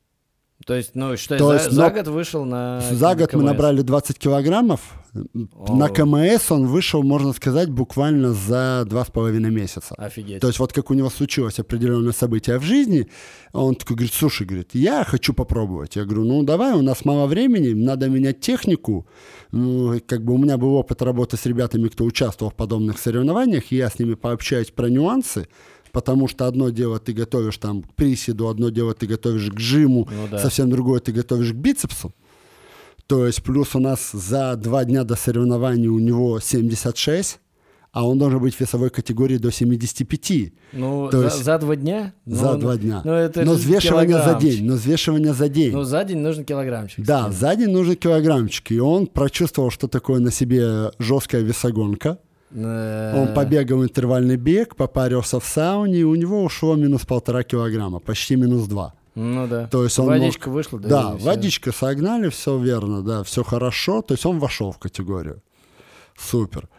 То 0.65 0.75
есть, 0.75 0.95
ну, 0.95 1.15
считай, 1.15 1.37
То 1.37 1.47
за, 1.47 1.53
есть, 1.53 1.71
за 1.71 1.89
год 1.89 2.07
вышел 2.07 2.43
на 2.43 2.81
За 2.81 3.15
год 3.15 3.31
мы 3.33 3.39
КМС. 3.39 3.45
набрали 3.45 3.81
20 3.81 4.19
килограммов. 4.19 4.81
На 5.13 5.85
О. 5.85 5.89
КМС 5.89 6.51
он 6.51 6.67
вышел, 6.67 7.03
можно 7.03 7.31
сказать, 7.31 7.69
буквально 7.69 8.33
за 8.33 8.83
два 8.85 9.05
с 9.05 9.07
половиной 9.07 9.49
месяца. 9.49 9.95
Офигеть. 9.97 10.41
То 10.41 10.47
есть 10.47 10.59
вот 10.59 10.73
как 10.73 10.91
у 10.91 10.93
него 10.93 11.09
случилось 11.09 11.57
определенное 11.59 12.11
событие 12.11 12.59
в 12.59 12.63
жизни, 12.63 13.07
он 13.53 13.75
такой 13.75 13.95
говорит, 13.95 14.13
слушай, 14.13 14.45
говорит, 14.45 14.71
я 14.73 15.05
хочу 15.05 15.33
попробовать. 15.33 15.95
Я 15.95 16.03
говорю, 16.03 16.25
ну 16.25 16.43
давай, 16.43 16.73
у 16.73 16.81
нас 16.81 17.05
мало 17.05 17.27
времени, 17.27 17.73
надо 17.73 18.09
менять 18.09 18.41
технику. 18.41 19.07
Ну, 19.51 19.97
как 20.05 20.25
бы 20.25 20.33
у 20.33 20.37
меня 20.37 20.57
был 20.57 20.73
опыт 20.75 21.01
работы 21.01 21.37
с 21.37 21.45
ребятами, 21.45 21.87
кто 21.87 22.03
участвовал 22.03 22.51
в 22.51 22.55
подобных 22.55 22.99
соревнованиях, 22.99 23.71
и 23.71 23.77
я 23.77 23.89
с 23.89 23.99
ними 23.99 24.15
пообщаюсь 24.15 24.71
про 24.71 24.89
нюансы, 24.89 25.47
потому 25.91 26.27
что 26.27 26.45
одно 26.47 26.69
дело 26.69 26.99
ты 26.99 27.13
готовишь 27.13 27.57
там 27.57 27.81
к 27.83 27.93
приседу, 27.95 28.47
одно 28.49 28.69
дело 28.69 28.93
ты 28.93 29.07
готовишь 29.07 29.49
к 29.51 29.59
жиму, 29.59 30.07
Ну 30.11 30.27
да. 30.31 30.39
совсем 30.39 30.69
другое 30.69 30.99
ты 30.99 31.11
готовишь 31.11 31.51
к 31.51 31.55
бицепсу. 31.55 32.13
То 33.07 33.25
есть 33.25 33.41
плюс 33.43 33.75
у 33.75 33.79
нас 33.79 34.11
за 34.11 34.55
два 34.57 34.83
дня 34.85 35.03
до 35.03 35.15
соревнований 35.15 35.87
у 35.87 35.99
него 35.99 36.39
76, 36.41 37.39
а 37.93 38.05
он 38.07 38.19
должен 38.19 38.39
быть 38.39 38.53
в 38.53 38.59
весовой 38.59 38.89
категории 38.89 39.37
до 39.37 39.49
75 39.51 40.51
Ну, 40.73 41.07
то 41.09 41.19
за, 41.19 41.23
есть 41.25 41.43
за 41.43 41.57
два 41.57 41.75
дня? 41.77 42.13
за 42.25 42.53
Ну, 42.53 42.59
два 42.59 42.77
дня. 42.77 43.01
Ну, 43.05 43.11
это 43.13 43.43
но 43.45 43.53
взвешивание 43.53 44.17
за 44.21 44.35
день, 44.35 44.65
но 44.65 44.73
взвешивание 44.75 45.33
за 45.33 45.47
день. 45.49 45.71
Ну, 45.71 45.83
за 45.83 46.03
день 46.03 46.19
нужен 46.19 46.43
килограммчик. 46.43 47.03
да, 47.05 47.31
за 47.31 47.55
день 47.55 47.69
нужен 47.69 47.95
килограммчик. 47.95 48.71
И 48.71 48.79
он 48.79 49.07
прочувствовал, 49.07 49.71
что 49.71 49.87
такое 49.87 50.19
на 50.19 50.31
себе 50.31 50.91
жесткая 50.99 51.41
весогонка. 51.43 52.19
Э, 52.51 53.13
Он 53.21 53.33
побегал 53.33 53.83
интервальный 53.83 54.37
бег, 54.37 54.75
попарился 54.75 55.39
в 55.39 55.45
сауне, 55.45 55.99
и 55.99 56.03
у 56.03 56.15
него 56.15 56.43
ушло 56.43 56.75
минус 56.75 57.05
полтора 57.05 57.43
килограмма, 57.43 57.99
почти 57.99 58.35
минус 58.35 58.67
два. 58.67 58.93
Ну 59.15 59.47
да. 59.47 59.67
То 59.67 59.83
есть 59.83 59.97
он 59.99 60.07
Водичка 60.07 60.49
мог- 60.49 60.55
вышла, 60.55 60.79
да. 60.79 60.87
Да, 60.87 61.15
водичка 61.19 61.71
согнали, 61.71 62.29
все 62.29 62.57
верно, 62.57 63.01
да, 63.01 63.23
все 63.23 63.43
хорошо. 63.43 64.01
То 64.01 64.13
есть 64.13 64.25
он 64.25 64.39
вошел 64.39 64.71
в 64.71 64.77
категорию. 64.77 65.41
Супер. 66.15 66.69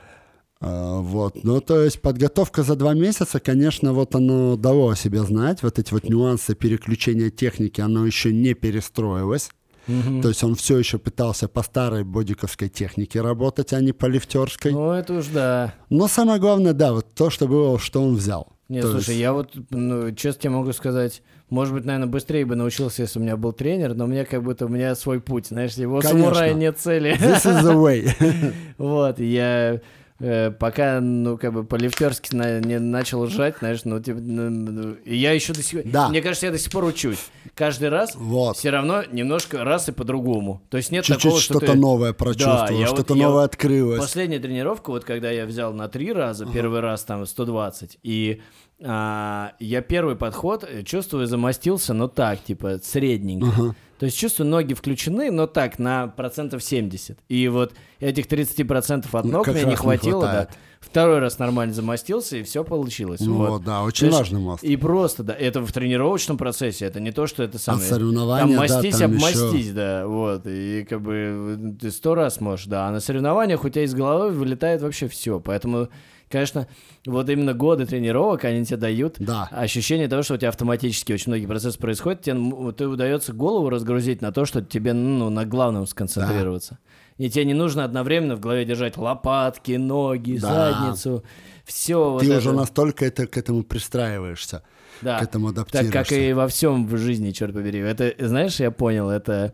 А, 0.60 1.00
вот. 1.00 1.44
Ну, 1.44 1.60
то 1.60 1.82
есть 1.82 2.00
подготовка 2.00 2.62
за 2.62 2.74
два 2.76 2.94
месяца, 2.94 3.40
конечно, 3.40 3.92
вот 3.92 4.14
оно 4.14 4.56
дало 4.56 4.88
о 4.90 4.96
себе 4.96 5.22
знать. 5.22 5.62
Вот 5.62 5.78
эти 5.78 5.92
вот 5.92 6.08
нюансы 6.08 6.54
переключения 6.54 7.30
техники, 7.30 7.80
оно 7.80 8.06
еще 8.06 8.32
не 8.32 8.54
перестроилось. 8.54 9.50
Мгм. 9.88 10.22
То 10.22 10.28
есть 10.28 10.44
он 10.44 10.54
все 10.54 10.78
еще 10.78 10.98
пытался 10.98 11.48
по 11.48 11.62
старой 11.62 12.04
бодиковской 12.04 12.68
технике 12.68 13.20
работать, 13.20 13.72
а 13.72 13.80
не 13.80 13.92
по 13.92 14.06
лифтерской. 14.06 14.72
Ну, 14.72 14.92
это 14.92 15.14
уж 15.14 15.26
да. 15.26 15.74
Но 15.90 16.06
самое 16.08 16.38
главное, 16.38 16.74
да, 16.74 16.92
вот 16.92 17.06
то, 17.14 17.30
что 17.30 17.48
было, 17.48 17.78
что 17.78 18.02
он 18.02 18.14
взял. 18.14 18.52
Нет, 18.68 18.82
То 18.82 18.92
слушай, 18.92 19.10
есть- 19.10 19.20
я 19.20 19.32
вот, 19.32 19.50
ну, 19.70 20.12
честно 20.12 20.42
тебе 20.42 20.50
могу 20.50 20.72
сказать, 20.74 21.22
может 21.48 21.72
быть, 21.72 21.86
наверное, 21.86 22.06
быстрее 22.08 22.44
бы 22.44 22.54
научился, 22.54 23.00
если 23.00 23.18
у 23.18 23.22
меня 23.22 23.38
был 23.38 23.52
тренер, 23.52 23.94
но 23.94 24.04
у 24.04 24.06
меня 24.06 24.26
как 24.26 24.42
будто 24.42 24.66
у 24.66 24.68
меня 24.68 24.94
свой 24.94 25.20
путь, 25.22 25.46
знаешь, 25.46 25.72
его 25.74 26.00
Конечно. 26.00 26.20
самурая 26.20 26.52
нет 26.52 26.78
цели. 26.78 27.16
This 27.18 27.46
is 27.46 27.62
the 27.62 27.74
way. 27.74 28.52
Вот, 28.76 29.18
я 29.20 29.80
э, 30.20 30.50
пока, 30.50 31.00
ну, 31.00 31.38
как 31.38 31.52
бы 31.52 31.64
по-лифтерски 31.64 32.34
на- 32.34 32.60
не 32.60 32.78
начал 32.78 33.26
жать, 33.28 33.56
знаешь, 33.60 33.80
ну, 33.84 34.00
типа, 34.00 34.18
ну, 34.20 34.50
ну, 34.50 34.96
я 35.04 35.32
еще 35.32 35.52
до 35.52 35.62
сих 35.62 35.82
пор, 35.82 35.92
Да. 35.92 36.08
мне 36.08 36.20
кажется, 36.22 36.46
я 36.46 36.52
до 36.52 36.58
сих 36.58 36.72
пор 36.72 36.84
учусь. 36.84 37.18
Каждый 37.54 37.88
раз 37.88 38.14
Вот. 38.16 38.56
все 38.56 38.70
равно 38.70 39.02
немножко 39.12 39.64
раз 39.64 39.88
и 39.88 39.92
по-другому. 39.92 40.60
То 40.70 40.76
есть 40.76 40.90
нет 40.92 41.04
Чуть-чуть 41.04 41.22
такого, 41.22 41.40
что 41.40 41.54
что-то 41.54 41.72
ты... 41.72 41.78
новое 41.78 42.12
прочувствовал, 42.12 42.68
я 42.80 42.86
вот- 42.88 42.96
что-то 42.96 43.14
я 43.14 43.22
новое 43.24 43.42
вот 43.42 43.44
открылось. 43.52 43.98
Последняя 44.00 44.38
тренировка, 44.38 44.90
вот 44.90 45.04
когда 45.04 45.30
я 45.30 45.46
взял 45.46 45.72
на 45.72 45.88
три 45.88 46.12
раза, 46.12 46.46
первый 46.46 46.80
раз 46.80 47.04
там 47.04 47.24
120, 47.26 47.98
и 48.02 48.40
а, 48.80 49.54
я 49.58 49.80
первый 49.82 50.16
подход, 50.16 50.64
э, 50.68 50.82
чувствую, 50.82 51.26
замостился, 51.26 51.94
но 51.94 52.08
так, 52.08 52.42
типа, 52.42 52.78
средненько. 52.82 53.74
То 53.98 54.06
есть 54.06 54.16
чувствую, 54.16 54.48
ноги 54.48 54.74
включены, 54.74 55.32
но 55.32 55.48
так, 55.48 55.80
на 55.80 56.06
процентов 56.06 56.62
70. 56.62 57.18
И 57.28 57.48
вот 57.48 57.72
этих 57.98 58.26
30% 58.26 59.06
от 59.10 59.24
Ну, 59.24 59.32
ног 59.32 59.44
как 59.44 59.54
мне 59.54 59.64
не 59.64 59.70
не 59.70 59.76
хватило, 59.76 60.22
да. 60.22 60.28
хватает. 60.28 60.50
Второй 60.78 61.18
раз 61.18 61.40
нормально 61.40 61.74
замостился, 61.74 62.36
и 62.36 62.44
все 62.44 62.62
получилось. 62.62 63.20
Ну 63.20 63.34
вот. 63.34 63.64
да, 63.64 63.82
очень 63.82 64.10
Знаешь, 64.10 64.26
важный 64.26 64.40
мост. 64.40 64.62
И 64.62 64.76
просто, 64.76 65.24
да, 65.24 65.34
это 65.34 65.60
в 65.60 65.72
тренировочном 65.72 66.38
процессе, 66.38 66.84
это 66.84 67.00
не 67.00 67.10
то, 67.10 67.26
что 67.26 67.42
это 67.42 67.58
самое... 67.58 67.84
соревнования, 67.84 68.56
Там 68.56 68.66
да, 68.68 68.74
мастись, 68.74 68.96
там 68.98 69.10
обмастись, 69.10 69.72
да, 69.72 70.06
вот, 70.06 70.42
и 70.46 70.86
как 70.88 71.02
бы 71.02 71.76
ты 71.80 71.90
сто 71.90 72.14
раз 72.14 72.40
можешь, 72.40 72.66
да, 72.66 72.86
а 72.86 72.92
на 72.92 73.00
соревнованиях 73.00 73.64
у 73.64 73.68
тебя 73.68 73.82
из 73.82 73.92
головы 73.92 74.30
вылетает 74.30 74.80
вообще 74.80 75.08
все, 75.08 75.40
поэтому, 75.40 75.88
конечно, 76.30 76.66
вот 77.06 77.28
именно 77.28 77.54
годы 77.54 77.86
тренировок, 77.86 78.44
они 78.44 78.64
тебе 78.64 78.76
дают 78.76 79.16
Да. 79.18 79.48
ощущение 79.50 80.08
того, 80.08 80.22
что 80.22 80.34
у 80.34 80.36
тебя 80.36 80.48
автоматически 80.50 81.12
очень 81.12 81.30
многие 81.32 81.46
процессы 81.46 81.78
происходят, 81.78 82.22
тебе, 82.22 82.34
тебе 82.72 82.86
удается 82.86 83.32
голову 83.32 83.68
разгрузить 83.70 84.20
на 84.22 84.32
то, 84.32 84.44
что 84.44 84.62
тебе, 84.62 84.92
ну, 84.92 85.30
на 85.30 85.44
главном 85.44 85.86
сконцентрироваться. 85.86 86.78
И 87.16 87.28
тебе 87.28 87.44
не 87.46 87.54
нужно 87.54 87.82
одновременно 87.84 88.36
в 88.36 88.40
голове 88.40 88.64
держать 88.64 88.96
лопатки, 88.96 89.72
ноги, 89.72 90.38
Да. 90.38 90.72
задницу, 90.72 91.24
все 91.64 92.10
вот 92.10 92.20
Ты 92.20 92.28
это. 92.28 92.38
уже 92.38 92.52
настолько 92.52 93.04
это, 93.04 93.26
к 93.26 93.36
этому 93.36 93.64
пристраиваешься, 93.64 94.62
да. 95.02 95.18
к 95.18 95.22
этому 95.24 95.48
Так 95.48 95.58
адаптируешься. 95.68 95.92
как 95.92 96.12
и 96.12 96.32
во 96.32 96.46
всем 96.46 96.86
в 96.86 96.96
жизни, 96.96 97.32
черт 97.32 97.52
побери. 97.54 97.80
Это, 97.80 98.14
знаешь, 98.20 98.60
я 98.60 98.70
понял, 98.70 99.10
это 99.10 99.52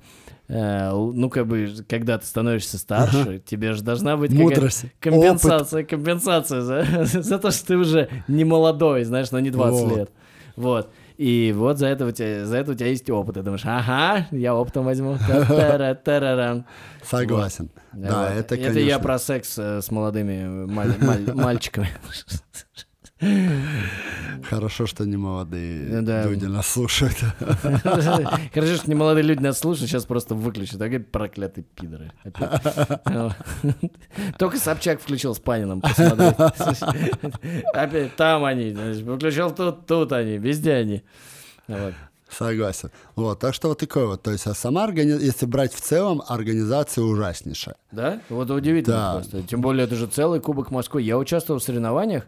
ну, 0.48 1.30
как 1.30 1.46
бы, 1.46 1.74
когда 1.88 2.18
ты 2.18 2.26
становишься 2.26 2.78
старше, 2.78 3.42
тебе 3.46 3.72
же 3.72 3.82
должна 3.82 4.16
быть 4.16 4.30
какая-то 4.30 4.54
Мудрость. 4.54 4.84
компенсация, 5.00 5.84
компенсация 5.84 6.60
за, 6.60 6.84
за 7.04 7.38
то, 7.38 7.50
что 7.50 7.66
ты 7.66 7.76
уже 7.76 8.08
не 8.28 8.44
молодой, 8.44 9.04
знаешь, 9.04 9.30
но 9.30 9.40
не 9.40 9.50
20 9.50 9.80
Вот. 9.88 9.96
лет. 9.96 10.10
Вот. 10.56 10.90
И 11.16 11.54
вот 11.56 11.78
за 11.78 11.86
это, 11.86 12.06
у 12.06 12.10
тебя, 12.10 12.44
за 12.44 12.56
это 12.58 12.72
у 12.72 12.74
тебя 12.74 12.88
есть 12.88 13.08
опыт. 13.08 13.36
Ты 13.36 13.42
думаешь, 13.42 13.62
ага, 13.64 14.26
я 14.32 14.54
опытом 14.54 14.84
возьму. 14.84 15.16
Согласен. 17.04 17.70
Да, 17.92 18.28
Вот. 18.28 18.36
это, 18.38 18.54
я 18.56 18.72
конечно. 18.72 18.98
про 18.98 19.18
секс 19.18 19.56
э, 19.58 19.80
с 19.80 19.90
молодыми 19.90 20.66
маль- 20.66 20.96
маль- 21.00 21.34
мальчиками. 21.34 21.88
Хорошо, 24.50 24.86
что 24.86 25.04
не 25.06 25.16
молодые 25.16 26.02
Да. 26.02 26.24
люди 26.24 26.44
нас 26.44 26.66
слушают. 26.68 27.16
Хорошо, 28.52 28.76
что 28.76 28.88
не 28.88 28.94
молодые 28.94 29.22
люди 29.24 29.40
нас 29.40 29.58
слушают, 29.58 29.90
сейчас 29.90 30.04
просто 30.04 30.34
выключат. 30.34 30.80
Опять 30.82 31.10
проклятые 31.10 31.64
пидоры. 31.74 32.12
Только 34.38 34.58
Собчак 34.58 35.00
включил 35.00 35.34
с 35.34 35.38
Панином. 35.38 35.82
Опять 37.74 38.16
там 38.16 38.44
они. 38.44 38.70
Выключил 39.02 39.50
тут, 39.50 39.86
тут 39.86 40.12
они, 40.12 40.36
везде 40.38 40.74
они. 40.74 41.02
Вот. 41.68 41.94
Согласен. 42.28 42.90
Вот, 43.14 43.38
так 43.38 43.54
что 43.54 43.68
вот 43.68 43.78
такое 43.78 44.06
вот. 44.06 44.22
То 44.22 44.32
есть, 44.32 44.46
а 44.46 44.54
сама 44.54 44.84
организация, 44.84 45.26
если 45.26 45.46
брать 45.46 45.72
в 45.72 45.80
целом, 45.80 46.20
организация 46.26 47.04
ужаснейшая. 47.04 47.76
Да? 47.92 48.20
Вот 48.28 48.50
удивительно 48.50 48.96
Да. 48.96 49.12
просто. 49.14 49.42
Тем 49.44 49.60
более, 49.60 49.84
это 49.84 49.94
же 49.94 50.06
целый 50.08 50.40
Кубок 50.40 50.70
Москвы. 50.72 51.02
Я 51.02 51.16
участвовал 51.16 51.60
в 51.60 51.62
соревнованиях, 51.62 52.26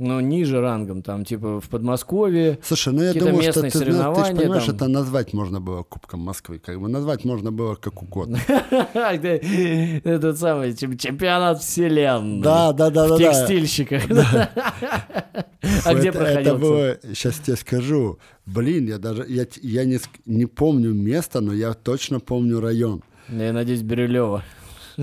но 0.00 0.20
ниже 0.20 0.60
рангом, 0.60 1.02
там, 1.02 1.24
типа, 1.24 1.60
в 1.60 1.68
Подмосковье. 1.68 2.58
Слушай, 2.62 2.92
ну 2.94 3.02
я 3.02 3.12
думаю, 3.14 3.42
что 3.42 3.52
ты, 3.52 3.58
знаешь, 3.60 3.72
ты 3.72 3.78
же 3.78 3.84
соревнования 3.84 4.34
понимаешь, 4.34 4.64
там. 4.64 4.74
это 4.76 4.88
назвать 4.88 5.32
можно 5.32 5.60
было 5.60 5.82
Кубком 5.82 6.20
Москвы. 6.20 6.58
Как 6.58 6.80
бы 6.80 6.88
назвать 6.88 7.24
можно 7.24 7.52
было 7.52 7.74
как 7.74 8.02
угодно. 8.02 8.38
Этот 8.94 10.38
самый 10.38 10.74
чем- 10.74 10.96
чемпионат 10.96 11.60
вселенной. 11.60 12.42
Да, 12.42 12.72
да, 12.72 12.90
да, 12.90 13.08
да. 13.08 13.18
Текстильщиках. 13.18 14.02
А 15.84 15.94
где 15.94 16.10
проходил? 16.10 16.40
Это 16.40 16.54
было, 16.56 16.98
сейчас 17.14 17.38
тебе 17.38 17.56
скажу. 17.56 18.18
Блин, 18.46 18.88
я 18.88 18.98
даже, 18.98 19.24
я, 19.28 19.84
не, 19.84 20.46
помню 20.46 20.92
место, 20.92 21.40
но 21.40 21.52
я 21.52 21.74
точно 21.74 22.18
помню 22.20 22.60
район. 22.60 23.02
Ну, 23.28 23.42
Я 23.42 23.52
надеюсь, 23.52 23.82
Бирюлева. 23.82 24.42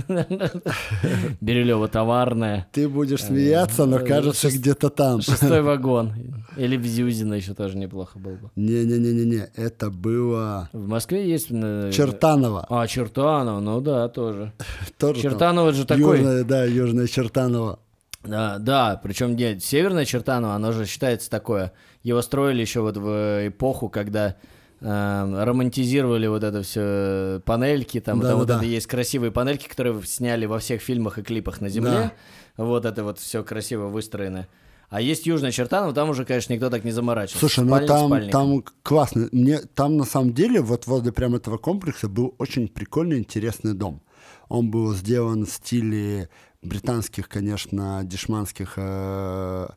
Бирюлева 1.41 1.87
товарная. 1.87 2.67
Ты 2.71 2.87
будешь 2.87 3.23
смеяться, 3.23 3.85
но 3.85 3.99
э, 3.99 4.05
кажется 4.05 4.49
где-то 4.49 4.89
там. 4.89 5.21
Шестой 5.21 5.61
вагон. 5.63 6.13
Или 6.55 6.77
в 6.77 6.85
Зюзино 6.85 7.35
еще 7.35 7.53
тоже 7.53 7.77
неплохо 7.77 8.19
было 8.19 8.33
бы. 8.33 8.51
Не-не-не-не-не, 8.55 9.49
это 9.55 9.89
было 9.89 10.69
В 10.73 10.87
Москве 10.87 11.29
есть... 11.29 11.47
э, 11.51 11.91
Чертаново. 11.93 12.65
А, 12.69 12.87
Чертаново, 12.87 13.59
ну 13.59 13.81
да, 13.81 14.07
тоже. 14.09 14.53
Тоже 14.97 15.21
Чертаново 15.21 15.73
же 15.73 15.85
такой... 15.85 16.17
Южное, 16.17 16.43
да, 16.43 16.63
Южное 16.63 17.07
Чертаново. 17.07 17.79
Да, 18.23 18.57
да, 18.59 18.99
причем 19.01 19.35
нет, 19.35 19.63
северное 19.63 20.05
Чертаново, 20.05 20.55
оно 20.55 20.71
же 20.71 20.85
считается 20.85 21.29
такое. 21.29 21.71
Его 22.03 22.21
строили 22.21 22.61
еще 22.61 22.81
вот 22.81 22.97
в 22.97 23.47
эпоху, 23.47 23.89
когда 23.89 24.35
э, 24.81 25.43
романтизировали 25.43 26.27
вот 26.27 26.43
это 26.43 26.61
все 26.63 27.41
панельки, 27.45 27.99
там, 27.99 28.19
Да, 28.19 28.29
там 28.29 28.33
да, 28.33 28.39
вот 28.39 28.47
да. 28.47 28.55
это 28.57 28.65
есть 28.65 28.87
красивые 28.87 29.31
панельки, 29.31 29.67
которые 29.67 30.01
сняли 30.03 30.45
во 30.45 30.59
всех 30.59 30.81
фильмах 30.81 31.17
и 31.17 31.23
клипах 31.23 31.61
на 31.61 31.69
земле. 31.69 32.11
Вот 32.57 32.85
это 32.85 33.03
вот 33.03 33.19
все 33.19 33.43
красиво 33.43 33.87
выстроено. 33.87 34.47
А 34.89 35.01
есть 35.01 35.25
Южное 35.25 35.51
Чертаново, 35.51 35.93
там 35.93 36.09
уже, 36.09 36.23
конечно, 36.23 36.53
никто 36.53 36.69
так 36.69 36.85
не 36.85 36.91
заморачивался. 36.91 37.39
Слушай, 37.39 37.65
ну 37.65 37.85
там, 37.85 38.07
спальником. 38.07 38.31
там 38.31 38.73
классно. 38.83 39.27
Мне 39.33 39.59
там 39.59 39.97
на 39.97 40.05
самом 40.05 40.33
деле 40.33 40.61
вот 40.61 40.87
возле 40.87 41.11
прям 41.11 41.35
этого 41.35 41.57
комплекса 41.57 42.07
был 42.07 42.35
очень 42.37 42.69
прикольный, 42.69 43.17
интересный 43.17 43.73
дом. 43.73 44.01
Он 44.47 44.71
был 44.71 44.93
сделан 44.93 45.45
в 45.45 45.49
стиле 45.49 46.29
британских, 46.61 47.27
конечно, 47.27 48.01
дешманских 48.05 48.73
э, 48.77 49.67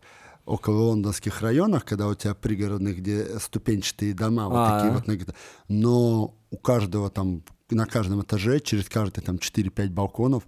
около 0.50 0.82
лондонских 0.88 1.40
районах, 1.42 1.84
когда 1.84 2.06
у 2.08 2.14
тебя 2.14 2.34
пригородных, 2.34 2.98
где 2.98 3.38
ступенчатые 3.38 4.14
дома, 4.14 4.48
вот 4.48 4.56
А. 4.58 4.78
такие 4.78 4.92
вот. 4.94 5.06
на- 5.06 5.34
Но 5.68 6.34
у 6.50 6.56
каждого 6.56 7.10
там, 7.10 7.42
на 7.70 7.86
каждом 7.86 8.22
этаже, 8.22 8.60
через 8.60 8.88
каждые 8.88 9.22
там 9.24 9.36
4-5 9.38 9.90
балконов, 9.90 10.42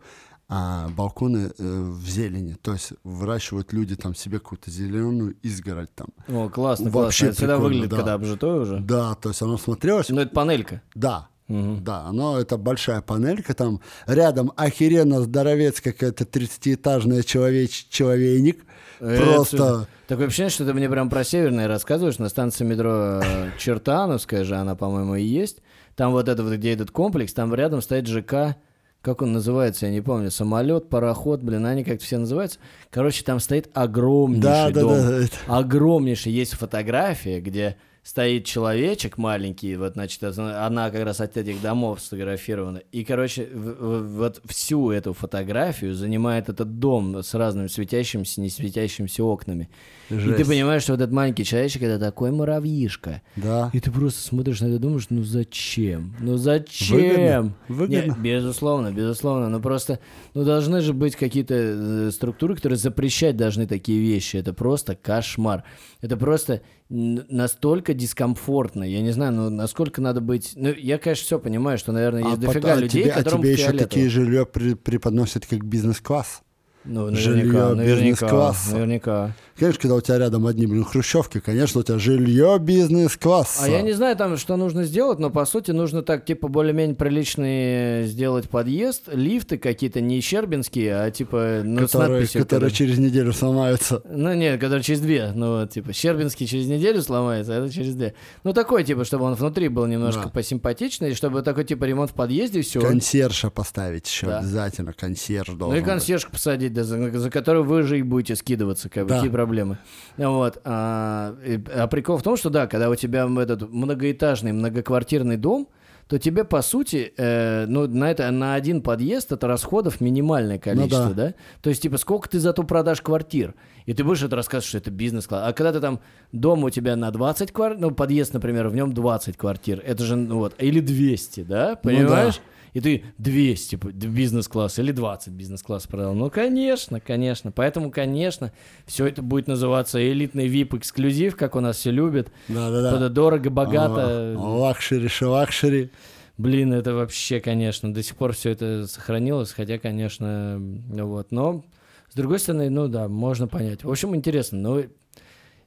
а 0.49 0.89
балконы 0.89 1.51
э, 1.57 1.81
в 1.83 2.07
зелени. 2.07 2.55
То 2.61 2.73
есть 2.75 2.93
выращивают 3.05 3.73
люди 3.73 3.97
там 3.97 4.15
себе 4.15 4.39
какую-то 4.39 4.71
зеленую 4.71 5.35
изгородь 5.43 5.95
там. 5.95 6.09
О, 6.29 6.49
классно, 6.51 6.91
Вообще 6.91 7.27
классно. 7.27 7.27
Это 7.27 7.35
всегда 7.37 7.57
выглядит, 7.59 7.89
да. 7.91 7.97
когда 7.97 8.15
обжитой 8.15 8.61
уже. 8.61 8.81
Да, 8.81 9.15
то 9.15 9.31
есть 9.31 9.41
оно 9.41 9.57
смотрелось. 9.57 10.09
Ну, 10.11 10.21
это 10.21 10.35
панелька. 10.35 10.83
Да, 10.95 11.29
Мгм. 11.53 11.85
да, 11.85 12.03
оно 12.07 12.39
это 12.41 12.57
большая 12.57 13.01
панелька, 13.03 13.55
там 13.55 13.81
рядом 14.07 14.53
охеренно 14.57 15.21
здоровец 15.21 15.81
какая-то 15.81 16.25
30-этажная 16.25 17.23
человеч, 17.23 17.87
человейник. 17.91 18.65
Это 19.01 19.23
Просто 19.23 19.89
Такое 20.07 20.27
ощущение, 20.29 20.51
что 20.51 20.65
ты 20.65 20.75
мне 20.75 20.89
прям 20.89 21.11
про 21.11 21.25
северное 21.25 21.67
рассказываешь. 21.67 22.19
На 22.19 22.29
станции 22.29 22.65
метро 22.65 23.21
э, 23.23 23.51
Чертановская 23.59 24.45
же 24.45 24.55
она, 24.57 24.75
по-моему, 24.77 25.17
и 25.17 25.23
есть. 25.23 25.59
Там 25.97 26.13
вот 26.13 26.29
это 26.29 26.43
вот, 26.45 26.53
где 26.55 26.73
этот 26.73 26.91
комплекс, 26.91 27.33
там 27.33 27.53
рядом 27.55 27.83
стоит 27.83 28.07
ЖК. 28.07 28.57
Как 29.01 29.21
он 29.21 29.33
называется, 29.33 29.87
я 29.87 29.93
не 29.93 30.01
помню. 30.01 30.31
Самолет, 30.31 30.89
пароход, 30.89 31.43
блин, 31.43 31.67
они 31.67 31.83
как-то 31.83 32.05
все 32.05 32.19
называются. 32.19 32.61
Короче, 32.91 33.25
там 33.25 33.41
стоит 33.41 33.69
огромнейший 33.75 34.43
Да, 34.43 34.71
да, 34.71 34.81
дом. 34.81 34.91
да, 34.93 35.19
это- 35.25 35.37
Огромнейший. 35.49 36.31
Есть 36.33 36.55
фотография, 36.55 37.41
где 37.41 37.77
стоит 38.03 38.45
человечек 38.45 39.17
маленький, 39.17 39.77
вот, 39.77 39.93
значит, 39.93 40.23
она 40.25 40.91
как 40.91 41.05
раз 41.05 41.21
от 41.21 41.37
этих 41.37 41.63
домов 41.63 42.01
сфотографирована. 42.01 42.79
И, 42.91 43.05
короче, 43.05 43.49
вот 43.55 44.41
всю 44.45 44.91
эту 44.91 45.13
фотографию 45.13 45.95
занимает 45.95 46.49
этот 46.49 46.81
дом 46.81 47.23
с 47.23 47.33
разными 47.35 47.69
светящимися, 47.69 48.41
не 48.41 48.51
светящимися 48.51 49.23
окнами. 49.23 49.71
И 50.11 50.15
ты 50.15 50.21
Жесть. 50.21 50.51
понимаешь, 50.51 50.83
что 50.83 50.93
вот 50.93 51.01
этот 51.01 51.15
маленький 51.15 51.45
человечек 51.45 51.83
это 51.83 51.99
такой 51.99 52.33
муравьишка. 52.33 53.23
да. 53.37 53.71
И 53.73 53.81
ты 53.81 53.91
просто 53.91 54.21
смотришь 54.21 54.61
на 54.61 54.67
это 54.67 54.77
и 54.77 54.79
думаешь, 54.79 55.07
ну 55.09 55.23
зачем? 55.23 56.15
Ну 56.21 56.37
зачем? 56.37 56.99
Выгодно, 56.99 57.55
выгодно. 57.69 58.15
Не, 58.17 58.21
безусловно, 58.21 58.93
безусловно. 58.93 59.49
Но 59.49 59.61
просто, 59.61 60.01
ну 60.35 60.45
должны 60.45 60.81
же 60.81 60.93
быть 60.93 61.15
какие-то 61.17 61.55
э, 61.55 62.11
структуры, 62.13 62.57
которые 62.57 62.79
запрещать 62.79 63.37
должны 63.37 63.67
такие 63.67 64.01
вещи. 64.01 64.37
Это 64.37 64.53
просто 64.53 64.97
кошмар. 64.97 65.63
Это 66.03 66.17
просто 66.17 66.63
настолько 66.89 67.95
дискомфортно. 67.95 68.83
Я 68.83 69.01
не 69.03 69.13
знаю, 69.13 69.33
ну 69.33 69.51
насколько 69.51 70.01
надо 70.01 70.21
быть... 70.21 70.53
Ну 70.57 70.73
я, 70.73 70.99
конечно, 70.99 71.25
все 71.25 71.39
понимаю, 71.39 71.79
что, 71.79 71.93
наверное, 71.93 72.25
есть 72.25 72.35
а 72.35 72.37
дофига 72.39 72.61
потом- 72.61 72.71
а 72.71 72.81
людей, 72.81 73.03
тебе, 73.05 73.13
а 73.13 73.19
которым 73.19 73.41
тебе 73.41 73.53
еще 73.53 73.63
фиолетово. 73.63 73.89
такие 73.89 74.09
жилье 74.11 74.45
преподносят 74.45 75.47
как 75.47 75.65
бизнес-класс. 75.65 76.43
Ну, 76.85 77.15
жилье 77.15 77.75
наверняка, 77.75 77.85
бизнес-класса. 77.85 78.73
наверняка. 78.75 79.33
Конечно, 79.57 79.81
когда 79.83 79.95
у 79.95 80.01
тебя 80.01 80.19
рядом 80.19 80.47
одни, 80.47 80.67
блин, 80.67 80.85
хрущевки, 80.85 81.39
конечно, 81.39 81.81
у 81.81 81.85
тебя 81.85 81.99
жилье 81.99 82.57
бизнес-класса. 82.59 83.65
А 83.65 83.69
я 83.69 83.83
не 83.83 83.93
знаю 83.93 84.17
там, 84.17 84.37
что 84.37 84.57
нужно 84.57 84.83
сделать, 84.85 85.19
но 85.21 85.31
по 85.31 85.45
сути 85.45 85.71
нужно 85.71 86.03
так, 86.03 86.25
типа, 86.25 86.49
более-менее 86.49 86.97
приличный 86.97 88.07
сделать 88.07 88.49
подъезд, 88.49 89.09
лифты 89.13 89.59
какие-то 89.59 90.01
не 90.01 90.21
щербинские, 90.21 90.97
а 90.97 91.11
типа, 91.11 91.61
ну, 91.65 91.87
с 91.87 91.93
которые, 91.93 92.21
надписью, 92.21 92.43
которые 92.43 92.71
через 92.71 92.99
неделю 92.99 93.33
сломаются. 93.33 94.03
Ну, 94.09 94.33
нет, 94.35 94.59
которые 94.61 94.83
через 94.83 95.01
две, 95.01 95.33
ну, 95.35 95.61
вот, 95.61 95.71
типа, 95.71 95.93
щербинский 95.93 96.47
через 96.47 96.67
неделю 96.67 97.01
сломается, 97.03 97.55
а 97.55 97.65
это 97.65 97.73
через 97.73 97.95
две. 97.95 98.15
Ну, 98.45 98.53
такой, 98.53 98.85
типа, 98.85 99.05
чтобы 99.05 99.25
он 99.27 99.35
внутри 99.35 99.69
был 99.69 99.87
немножко 99.87 100.25
Да. 100.25 100.29
посимпатичнее, 100.31 101.15
чтобы 101.15 101.43
такой, 101.43 101.65
типа, 101.65 101.85
ремонт 101.85 102.11
в 102.11 102.15
подъезде, 102.15 102.63
все. 102.63 102.81
Консьержа 102.81 103.51
поставить 103.51 104.09
еще 104.09 104.27
Да. 104.27 104.39
обязательно. 104.39 104.93
Консьерж 104.93 105.49
должен 105.51 105.69
Ну 105.71 105.77
и 105.77 105.81
быть. 105.81 105.89
консьержку 105.89 106.33
да, 106.73 106.85
за, 106.85 107.11
за 107.19 107.31
которую 107.31 107.65
вы 107.65 107.83
же 107.83 107.99
и 107.99 108.03
будете 108.03 108.37
скидываться, 108.37 108.89
как 108.89 109.05
бы, 109.05 109.11
Да. 109.11 109.15
какие 109.17 109.31
проблемы. 109.31 109.79
Вот. 110.17 110.61
А, 110.65 111.35
и- 111.45 111.61
а 111.75 111.87
прикол 111.87 112.17
в 112.19 112.23
том, 112.23 112.37
что 112.37 112.51
да, 112.51 112.67
когда 112.67 112.91
у 112.91 112.95
тебя 112.95 113.29
этот 113.41 113.71
многоэтажный, 113.73 114.53
многоквартирный 114.53 115.37
дом, 115.37 115.69
то 116.09 116.19
тебе, 116.19 116.45
по 116.45 116.61
сути, 116.63 117.13
э, 117.17 117.65
ну, 117.69 117.87
на, 117.87 118.11
это, 118.11 118.31
на 118.31 118.55
один 118.55 118.83
подъезд 118.83 119.33
это 119.33 119.47
расходов 119.47 120.01
минимальное 120.01 120.59
количество, 120.59 121.05
Ну 121.09 121.15
да. 121.15 121.27
да? 121.29 121.35
То 121.63 121.71
есть, 121.71 121.81
типа, 121.81 121.97
сколько 121.97 122.29
ты 122.29 122.39
зато 122.39 122.65
продашь 122.65 123.01
квартир? 123.01 123.55
И 123.87 123.95
ты 123.95 124.05
будешь 124.05 124.23
это 124.23 124.37
рассказывать, 124.37 124.67
что 124.67 124.79
это 124.79 124.91
бизнес-класс. 124.91 125.43
А 125.47 125.53
когда 125.55 125.73
ты 125.73 125.81
там, 125.81 126.01
дом 126.33 126.65
у 126.65 126.71
тебя 126.71 126.97
на 126.97 127.11
20 127.13 127.53
квартир, 127.53 127.81
ну, 127.81 127.91
подъезд, 127.93 128.35
например, 128.35 128.69
в 128.69 128.75
нем 128.75 128.93
20 128.93 129.37
квартир, 129.39 129.81
это 129.87 130.05
же, 130.05 130.17
ну, 130.17 130.39
вот, 130.39 130.55
или 130.59 130.81
200, 130.81 131.45
да? 131.45 131.71
Ну 131.83 131.91
Понимаешь? 131.91 132.41
И 132.73 132.81
ты 132.81 133.05
200 133.19 133.77
п- 133.77 133.91
бизнес-класс 133.91 134.79
или 134.79 134.93
20 134.93 135.33
бизнес-класс 135.35 135.87
продал. 135.87 136.15
Ну, 136.15 136.31
конечно, 136.31 137.01
конечно. 137.01 137.53
Поэтому, 137.53 137.91
конечно, 137.91 138.51
все 138.87 139.07
это 139.07 139.21
будет 139.23 139.47
называться 139.47 139.99
элитный 140.03 140.49
VIP-эксклюзив, 140.49 141.37
как 141.37 141.55
у 141.55 141.61
нас 141.61 141.77
все 141.77 141.91
любят. 141.91 142.33
Да-да-да. 142.49 142.99
Под- 142.99 143.13
Дорого, 143.13 143.51
богато. 143.51 144.35
Luxury, 144.39 145.09
шелакшери. 145.09 145.91
Блин, 146.39 146.73
это 146.73 146.95
вообще, 146.95 147.41
конечно, 147.41 147.93
до 147.93 148.03
сих 148.03 148.17
пор 148.17 148.33
все 148.33 148.51
это 148.51 148.87
сохранилось, 148.87 149.53
хотя, 149.53 149.79
конечно, 149.79 150.59
ну 150.59 151.07
вот. 151.07 151.31
Но, 151.31 151.63
с 152.11 152.15
другой 152.15 152.39
стороны, 152.39 152.71
ну 152.71 152.89
да, 152.89 153.07
можно 153.07 153.49
понять. 153.49 153.85
В 153.85 153.91
общем, 153.91 154.17
интересно. 154.17 154.59
Ну, 154.59 154.85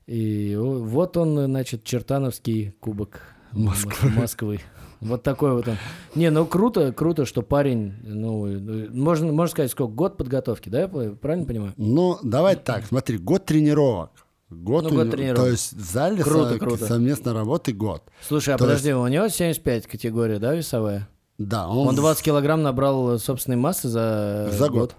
и 0.08 0.56
вот 0.58 1.18
он, 1.18 1.46
значит, 1.46 1.84
Чертановский 1.84 2.72
кубок 2.80 3.22
Москвы. 3.52 4.10
Москвы. 4.10 4.60
Вот 5.02 5.24
такой 5.24 5.52
вот 5.54 5.68
он. 5.68 5.76
Не, 6.16 6.30
ну 6.30 6.46
круто, 6.46 6.92
круто, 6.92 7.26
что 7.26 7.42
парень, 7.42 7.94
ну, 8.04 8.46
можно, 8.94 9.32
можно 9.32 9.52
сказать, 9.52 9.72
сколько, 9.72 9.92
год 9.94 10.18
подготовки, 10.18 10.70
да, 10.70 10.82
я 10.82 10.88
правильно 10.88 11.46
понимаю? 11.46 11.74
Ну, 11.78 12.18
давай 12.24 12.56
так, 12.56 12.86
смотри, 12.86 13.18
год 13.18 13.46
тренировок. 13.46 14.12
Год, 14.50 14.84
Ну, 14.84 14.92
год 14.92 15.12
тренировок. 15.12 15.44
То 15.44 15.50
есть 15.52 15.74
в 15.74 15.82
зале 15.82 16.24
Круто, 16.24 16.54
со- 16.54 16.60
круто. 16.60 16.86
совместной 16.86 17.34
работы 17.34 17.74
год. 17.74 18.04
Слушай, 18.22 18.54
а 18.54 18.58
То 18.58 18.66
подожди, 18.66 18.94
у 18.94 19.08
него 19.08 19.28
75 19.28 19.88
категория, 19.88 20.40
да, 20.40 20.54
весовая? 20.54 21.10
Да, 21.38 21.68
он, 21.68 21.90
Он 21.90 21.96
20 21.96 22.24
килограмм 22.24 22.62
набрал 22.64 23.18
собственной 23.20 23.58
массы 23.58 23.90
за, 23.90 24.50
за 24.52 24.70
год. 24.70 24.96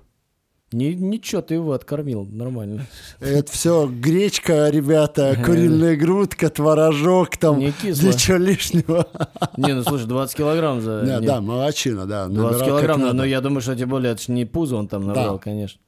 Ни- 0.76 0.92
ничего, 0.94 1.40
ты 1.42 1.54
его 1.54 1.72
откормил, 1.72 2.26
нормально. 2.30 2.86
Это 3.20 3.50
все 3.50 3.86
гречка, 3.88 4.68
ребята, 4.68 5.36
куриная 5.44 5.96
грудка, 5.96 6.50
творожок, 6.50 7.36
там 7.38 7.58
Не 7.58 7.72
кисло. 7.72 8.08
ничего 8.08 8.36
лишнего. 8.36 9.06
Не, 9.56 9.74
ну 9.74 9.82
слушай, 9.82 10.06
20 10.06 10.36
килограмм 10.36 10.80
за... 10.82 11.00
Да, 11.02 11.20
не, 11.20 11.26
да, 11.26 11.40
молодчина, 11.40 12.04
да. 12.06 12.26
20 12.26 12.36
набирал 12.36 12.58
как 12.58 12.66
килограмм, 12.68 13.00
но, 13.00 13.12
но 13.14 13.24
я 13.24 13.40
думаю, 13.40 13.62
что 13.62 13.74
тем 13.74 13.88
более 13.88 14.12
это 14.12 14.22
ж 14.22 14.28
не 14.28 14.44
пузо 14.44 14.76
он 14.76 14.86
там 14.88 15.06
набрал, 15.06 15.36
Да. 15.36 15.42
конечно. 15.42 15.80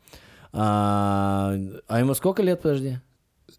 А, 0.53 1.55
а 1.89 1.99
ему 2.01 2.15
сколько 2.15 2.43
лет, 2.43 2.63
подожди? 2.63 2.99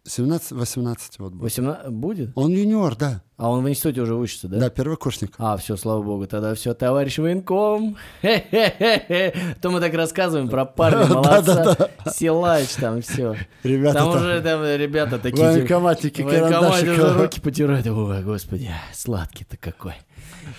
17-18 0.06 0.98
вот 1.20 1.34
будет. 1.34 1.42
18 1.42 1.92
будет? 1.92 2.32
Он 2.36 2.52
юниор, 2.52 2.96
да. 2.96 3.22
А 3.38 3.50
он 3.50 3.64
в 3.64 3.70
институте 3.70 4.02
уже 4.02 4.16
учится, 4.16 4.48
да? 4.48 4.60
Да, 4.60 4.70
первокурсник. 4.70 5.34
А, 5.38 5.56
все, 5.58 5.78
слава 5.78 6.02
богу, 6.02 6.28
тогда 6.28 6.56
все, 6.56 6.74
товарищ 6.74 7.20
военком. 7.20 7.98
То 8.22 9.70
мы 9.70 9.80
так 9.80 9.94
рассказываем 9.94 10.50
про 10.50 10.66
парня, 10.66 11.06
молодца, 11.14 11.90
силач 12.12 12.68
там, 12.76 13.02
все. 13.02 13.36
Ребята, 13.64 14.00
Там 14.00 14.10
уже 14.10 14.42
там 14.42 14.64
ребята 14.64 15.20
такие... 15.20 15.38
типа, 15.38 15.52
военкоматики, 15.52 16.22
Военкомате 16.22 16.92
уже 16.92 17.14
руки 17.14 17.40
потирают. 17.40 17.88
Ой, 17.88 18.24
господи, 18.24 18.72
сладкий-то 18.94 19.58
какой. 19.58 19.94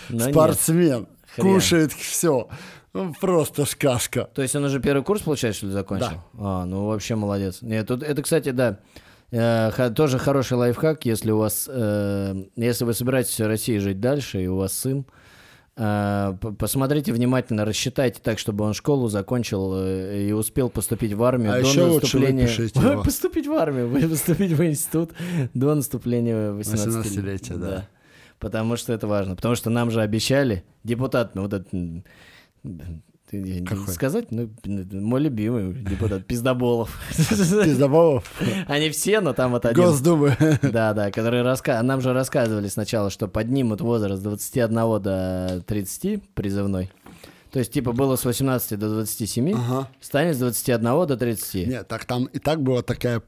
Спортсмен, 0.08 1.06
кушает 1.36 1.92
все. 1.92 2.48
Просто 3.20 3.66
сказка. 3.66 4.28
То 4.34 4.42
есть 4.42 4.56
он 4.56 4.64
уже 4.64 4.80
первый 4.80 5.04
курс, 5.04 5.22
получается, 5.22 5.58
что 5.58 5.66
ли, 5.68 5.72
закончил? 5.72 6.22
А, 6.38 6.64
ну 6.64 6.86
вообще 6.86 7.14
молодец. 7.14 7.62
Нет, 7.62 7.86
тут, 7.86 8.02
это, 8.02 8.20
кстати, 8.22 8.50
да, 8.50 8.80
тоже 9.30 10.18
хороший 10.18 10.54
лайфхак, 10.54 11.04
если 11.04 11.30
у 11.30 11.38
вас, 11.38 11.68
э, 11.72 12.34
если 12.56 12.84
вы 12.84 12.94
собираетесь 12.94 13.38
в 13.38 13.46
России 13.46 13.78
жить 13.78 14.00
дальше, 14.00 14.42
и 14.42 14.46
у 14.48 14.56
вас 14.56 14.72
сын, 14.72 15.06
э, 15.76 16.34
посмотрите 16.58 17.12
внимательно, 17.12 17.64
рассчитайте 17.64 18.20
так, 18.22 18.38
чтобы 18.38 18.64
он 18.64 18.74
школу 18.74 19.08
закончил 19.08 19.74
э, 19.76 20.26
и 20.28 20.32
успел 20.32 20.68
поступить 20.68 21.12
в 21.12 21.22
армию 21.22 21.52
А 21.52 21.60
до 21.60 21.68
еще 21.68 21.84
лучше 21.84 22.18
наступления... 22.18 22.46
выпишите 22.46 22.80
его. 22.80 23.02
Поступить 23.04 23.46
в 23.46 23.52
армию, 23.52 24.08
поступить 24.10 24.52
в 24.52 24.64
институт 24.64 25.12
до 25.54 25.74
наступления 25.74 26.52
18 26.52 27.06
18-летия, 27.06 27.56
да. 27.56 27.88
Потому 28.40 28.76
что 28.76 28.92
это 28.92 29.06
важно. 29.06 29.36
Потому 29.36 29.54
что 29.54 29.70
нам 29.70 29.90
же 29.90 30.00
обещали, 30.00 30.64
депутат, 30.82 31.34
ну 31.34 31.42
вот 31.42 31.52
этот... 31.52 31.72
ты- 33.30 33.64
Какой? 33.64 33.88
Сказать, 33.94 34.30
ну, 34.30 34.50
мой 34.64 35.20
любимый 35.20 35.72
депутат 35.72 36.26
Пиздоболов. 36.26 37.00
Пиздоболов. 37.16 38.30
Они 38.66 38.90
все, 38.90 39.20
но 39.20 39.32
там 39.32 39.52
вот 39.52 39.64
один. 39.66 39.84
Госдумы. 39.84 40.36
Да, 40.62 40.92
да, 40.94 41.10
которые 41.10 41.42
раска... 41.42 41.82
нам 41.82 42.00
же 42.00 42.12
рассказывали 42.12 42.68
сначала, 42.68 43.10
что 43.10 43.28
поднимут 43.28 43.80
возраст 43.80 44.20
с 44.20 44.24
21 44.24 44.74
до 45.02 45.64
30 45.66 46.28
призывной. 46.34 46.90
То 47.50 47.58
есть, 47.58 47.72
типа, 47.72 47.92
было 47.92 48.16
с 48.16 48.24
18 48.24 48.78
до 48.78 48.88
27, 48.90 49.52
Ага. 49.54 49.88
станет 50.00 50.36
с 50.36 50.38
21 50.38 50.82
до 51.06 51.16
30. 51.16 51.66
Нет, 51.66 51.88
так 51.88 52.04
там 52.04 52.26
и 52.26 52.38
так 52.38 52.62
была 52.62 52.82
такая 52.82 53.22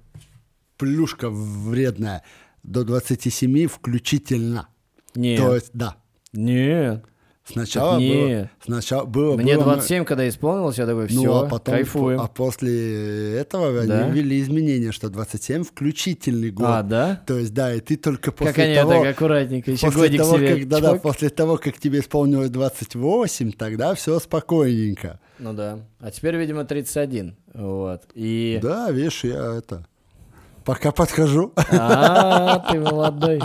плюшка 0.76 1.28
вредная. 1.30 2.22
До 2.62 2.84
27 2.84 3.66
включительно. 3.66 4.68
Нет, 5.16 5.40
То 5.40 5.54
есть, 5.56 5.70
да. 5.74 5.96
нет. 6.32 7.04
Сначала 7.44 7.98
Так 7.98 8.08
было... 8.08 8.50
Сначала 8.64 9.04
было... 9.04 9.36
Мне 9.36 9.56
было- 9.56 9.64
27, 9.64 10.04
когда 10.04 10.28
исполнилось, 10.28 10.78
я 10.78 10.86
такой, 10.86 11.08
все, 11.08 11.22
Ну, 11.22 11.34
а 11.38 11.48
потом, 11.48 11.74
кайфуем. 11.74 12.20
а 12.20 12.28
после 12.28 13.34
этого 13.36 13.84
Да? 13.84 14.04
они 14.04 14.12
ввели 14.12 14.40
изменения, 14.40 14.92
что 14.92 15.08
27 15.10 15.64
включительный 15.64 16.50
год. 16.52 16.66
А, 16.68 16.82
да? 16.84 17.20
То 17.26 17.38
есть, 17.38 17.52
да, 17.52 17.74
и 17.74 17.80
ты 17.80 17.96
только 17.96 18.30
после 18.30 18.52
Как 18.52 18.64
они 18.64 18.74
того... 18.76 18.92
так 18.92 19.06
аккуратненько, 19.16 19.70
еще 19.72 19.86
после 19.86 20.02
годик 20.02 20.20
того, 20.20 20.36
себе. 20.36 20.54
как, 20.56 20.68
да, 20.68 20.80
да, 20.80 20.94
после 20.94 21.28
того, 21.30 21.56
как 21.58 21.78
тебе 21.78 21.98
исполнилось 21.98 22.50
28, 22.50 23.52
тогда 23.52 23.94
все 23.94 24.20
спокойненько. 24.20 25.18
Ну 25.40 25.52
да. 25.52 25.80
А 25.98 26.10
теперь, 26.12 26.36
видимо, 26.36 26.64
31. 26.64 27.36
Вот. 27.54 28.02
И... 28.14 28.60
Да, 28.62 28.90
видишь, 28.92 29.24
я 29.24 29.56
это... 29.58 29.84
Пока 30.64 30.92
подхожу. 30.92 31.52
А, 31.72 32.60
ты 32.70 32.78
молодой. 32.78 33.40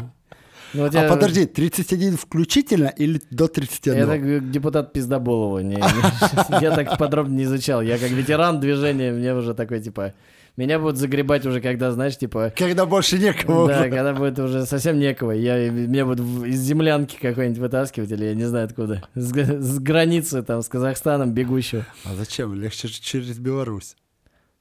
Ну, 0.73 0.85
А 0.85 1.09
подожди, 1.09 1.45
31 1.45 2.17
включительно 2.17 2.87
или 2.87 3.21
до 3.31 3.47
31? 3.47 4.03
Это 4.03 4.17
г- 4.17 4.39
депутат 4.39 4.93
Пиздоболова. 4.93 5.59
Не, 5.59 5.75
не. 5.75 6.61
Я 6.61 6.75
так 6.75 6.97
подробно 6.97 7.35
не 7.35 7.43
изучал. 7.43 7.81
Я 7.81 7.97
как 7.97 8.09
ветеран 8.11 8.59
движения, 8.59 9.11
мне 9.11 9.33
уже 9.33 9.53
такой, 9.53 9.81
типа... 9.81 10.13
Меня 10.57 10.79
будут 10.79 10.97
загребать 10.97 11.45
уже, 11.45 11.61
когда, 11.61 11.91
знаешь, 11.91 12.17
типа... 12.17 12.51
Когда 12.57 12.87
больше 12.87 13.19
некого. 13.19 13.67
Да, 13.67 13.81
уже. 13.81 13.89
когда 13.91 14.13
будет 14.15 14.39
уже 14.39 14.65
совсем 14.65 14.97
некого. 14.97 15.29
Я, 15.29 15.69
меня 15.69 16.03
будут 16.03 16.47
из 16.47 16.59
землянки 16.61 17.15
какой-нибудь 17.21 17.59
вытаскивать, 17.59 18.11
или 18.11 18.25
я 18.25 18.33
не 18.33 18.45
знаю 18.45 18.65
откуда. 18.65 19.03
С, 19.13 19.31
с 19.31 19.77
границы 19.79 20.41
там, 20.41 20.63
с 20.63 20.67
Казахстаном 20.67 21.31
бегущего. 21.31 21.85
А 22.05 22.15
зачем? 22.15 22.55
Легче 22.55 22.87
же 22.87 22.95
через 22.99 23.37
Беларусь. 23.37 23.95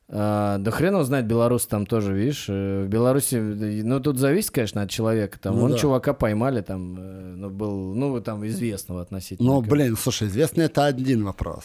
А, 0.09 0.59
да 0.59 0.71
хрен 0.71 0.93
его 0.95 1.03
знает, 1.03 1.27
белорус 1.27 1.67
там 1.67 1.85
тоже, 1.85 2.15
видишь, 2.15 2.47
э, 2.49 2.85
в 2.85 2.89
Беларуси, 2.89 3.35
ну 3.37 3.99
тут 3.99 4.19
зависит, 4.19 4.53
конечно, 4.53 4.83
от 4.83 4.91
человека, 4.91 5.39
там, 5.41 5.55
Ну 5.57 5.63
вон 5.63 5.73
да. 5.73 5.79
чувака 5.79 6.13
поймали, 6.15 6.61
там, 6.61 6.97
э, 6.97 7.35
ну 7.37 7.51
был, 7.51 7.93
ну 7.95 8.21
там 8.21 8.47
известного 8.47 9.03
относительно. 9.03 9.55
Ну, 9.55 9.61
блин, 9.63 9.97
слушай, 9.97 10.29
известно 10.29 10.63
это 10.63 10.85
один 10.85 11.25
вопрос. 11.25 11.65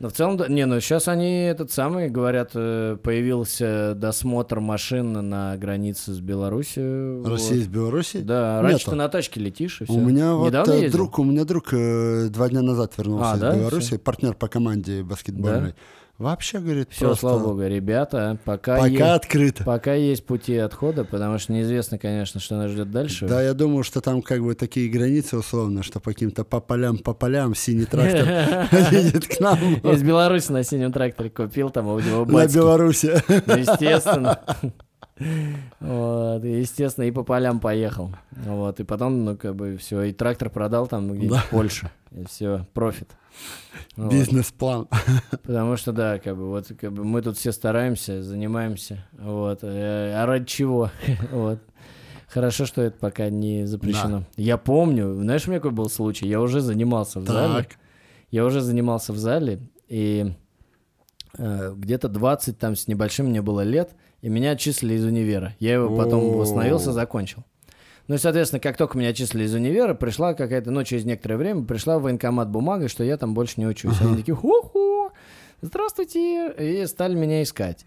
Но 0.00 0.08
в 0.08 0.12
целом, 0.12 0.36
да, 0.36 0.48
не, 0.48 0.66
ну 0.66 0.80
сейчас 0.80 1.06
они 1.08 1.44
этот 1.44 1.70
самый, 1.72 2.10
говорят, 2.10 2.50
э, 2.54 2.98
появился 3.02 3.94
досмотр 3.94 4.60
машин 4.60 5.12
на 5.30 5.56
границе 5.56 6.12
с 6.12 6.20
Беларусью. 6.20 7.20
вот. 7.22 7.28
Россия 7.30 7.62
с 7.62 7.68
Беларуси? 7.68 8.18
Да, 8.20 8.60
раньше 8.60 8.80
Нету. 8.80 8.90
ты 8.90 8.96
на 8.96 9.08
тачке 9.08 9.40
летишь 9.40 9.80
и 9.80 9.84
все. 9.84 9.92
У 9.94 10.00
меня 10.00 10.34
вот 10.34 10.48
Недавно 10.48 10.72
э, 10.72 10.82
ездил? 10.82 10.98
друг, 10.98 11.18
у 11.20 11.24
меня 11.24 11.44
друг 11.44 11.72
э, 11.72 12.26
два 12.28 12.48
дня 12.50 12.60
назад 12.62 12.92
вернулся 12.98 13.30
А, 13.32 13.36
из 13.36 13.40
да? 13.40 13.56
Беларуси, 13.56 13.96
партнер 13.96 14.34
по 14.34 14.48
команде 14.48 15.02
баскетбольной. 15.04 15.74
Вообще, 16.22 16.60
говорит, 16.60 16.88
Все, 16.90 17.06
просто 17.06 17.20
слава 17.20 17.42
богу, 17.42 17.62
ребята, 17.62 18.38
пока, 18.44 18.76
пока 18.76 18.86
есть, 18.86 19.02
открыто. 19.02 19.64
пока 19.64 19.94
есть 19.94 20.24
пути 20.24 20.56
отхода, 20.56 21.04
потому 21.04 21.38
что 21.38 21.52
неизвестно, 21.52 21.98
конечно, 21.98 22.38
что 22.38 22.56
нас 22.56 22.70
ждет 22.70 22.92
дальше. 22.92 23.26
Да, 23.26 23.42
я 23.42 23.54
думаю, 23.54 23.82
что 23.82 24.00
там 24.00 24.22
как 24.22 24.40
бы 24.40 24.54
такие 24.54 24.88
границы 24.88 25.36
условно, 25.36 25.82
что 25.82 25.98
по 25.98 26.12
каким-то 26.12 26.44
по 26.44 26.60
полям, 26.60 26.98
по 26.98 27.12
полям 27.12 27.56
синий 27.56 27.86
трактор 27.86 28.68
едет 28.92 29.26
к 29.26 29.40
нам 29.40 29.58
Из 29.58 30.02
Беларуси 30.04 30.52
на 30.52 30.62
синем 30.62 30.92
тракторе 30.92 31.28
купил 31.28 31.70
там 31.70 31.88
у 31.88 31.98
него 31.98 32.24
на. 32.24 32.46
Беларуси. 32.46 33.20
Естественно. 33.58 34.38
Вот, 35.80 36.44
и, 36.44 36.60
естественно, 36.60 37.04
и 37.04 37.10
по 37.10 37.24
полям 37.24 37.58
поехал. 37.58 38.14
Вот, 38.30 38.78
и 38.78 38.84
потом, 38.84 39.24
ну, 39.24 39.36
как 39.36 39.56
бы, 39.56 39.76
все, 39.76 40.02
и 40.02 40.12
трактор 40.12 40.50
продал 40.50 40.86
там 40.86 41.08
ну, 41.08 41.14
где-нибудь 41.14 41.38
в 41.38 41.50
Польше. 41.50 41.90
И 42.12 42.24
все, 42.26 42.66
профит. 42.74 43.08
Вот. 43.96 44.10
Бизнес-план. 44.10 44.88
Потому 45.30 45.76
что, 45.76 45.92
да, 45.92 46.18
как 46.18 46.36
бы, 46.36 46.48
вот, 46.48 46.68
как 46.78 46.92
бы, 46.92 47.04
мы 47.04 47.22
тут 47.22 47.36
все 47.36 47.52
стараемся, 47.52 48.22
занимаемся, 48.22 49.04
вот, 49.18 49.60
э, 49.62 50.12
а 50.14 50.26
ради 50.26 50.46
чего? 50.46 50.90
Вот. 51.30 51.58
Хорошо, 52.28 52.64
что 52.64 52.80
это 52.80 52.96
пока 52.98 53.28
не 53.28 53.66
запрещено. 53.66 54.24
Я 54.36 54.56
помню, 54.56 55.14
знаешь, 55.14 55.46
у 55.46 55.50
меня 55.50 55.60
какой 55.60 55.72
был 55.72 55.90
случай? 55.90 56.26
Я 56.26 56.40
уже 56.40 56.60
занимался 56.60 57.20
в 57.20 57.26
зале. 57.26 57.64
Так. 57.64 57.76
Я 58.30 58.46
уже 58.46 58.62
занимался 58.62 59.12
в 59.12 59.18
зале, 59.18 59.60
и 59.86 60.32
э, 61.36 61.74
где-то 61.76 62.08
20 62.08 62.58
там 62.58 62.74
с 62.74 62.88
небольшим 62.88 63.26
мне 63.26 63.42
было 63.42 63.60
лет, 63.60 63.90
и 64.22 64.30
меня 64.30 64.52
отчислили 64.52 64.94
из 64.94 65.04
универа. 65.04 65.54
Я 65.58 65.74
его 65.74 65.94
потом 65.94 66.32
восстановился, 66.38 66.92
закончил. 66.92 67.44
Ну 68.12 68.16
и, 68.16 68.18
соответственно, 68.18 68.60
как 68.60 68.76
только 68.76 68.98
меня 68.98 69.08
отчислили 69.08 69.44
из 69.44 69.54
универа, 69.54 69.94
пришла 69.94 70.34
какая-то, 70.34 70.70
ну, 70.70 70.84
через 70.84 71.06
некоторое 71.06 71.38
время, 71.38 71.64
пришла 71.64 71.98
в 71.98 72.02
военкомат 72.02 72.50
бумага, 72.50 72.88
что 72.88 73.02
я 73.02 73.16
там 73.16 73.32
больше 73.32 73.54
не 73.56 73.66
учусь. 73.66 74.02
Они 74.02 74.18
такие, 74.18 74.34
ху-ху, 74.34 75.12
здравствуйте, 75.62 76.52
и 76.58 76.84
стали 76.84 77.14
меня 77.14 77.42
искать. 77.42 77.86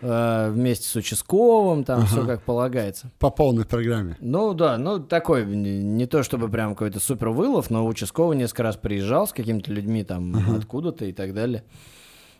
Э, 0.00 0.48
вместе 0.50 0.88
с 0.88 0.96
участковым, 0.96 1.84
там 1.84 2.06
все 2.06 2.24
как 2.24 2.40
полагается. 2.40 3.10
По 3.18 3.28
полной 3.28 3.66
программе. 3.66 4.16
Ну 4.18 4.54
да, 4.54 4.78
ну 4.78 4.98
такой, 4.98 5.44
не, 5.44 5.82
не 5.82 6.06
то 6.06 6.22
чтобы 6.22 6.48
прям 6.48 6.70
какой-то 6.70 6.98
супер 6.98 7.28
вылов, 7.28 7.68
но 7.68 7.86
участковый 7.86 8.38
несколько 8.38 8.62
раз 8.62 8.78
приезжал 8.78 9.26
с 9.26 9.34
какими-то 9.34 9.70
людьми 9.70 10.04
там 10.04 10.56
откуда-то 10.56 11.04
и 11.04 11.12
так 11.12 11.34
далее. 11.34 11.64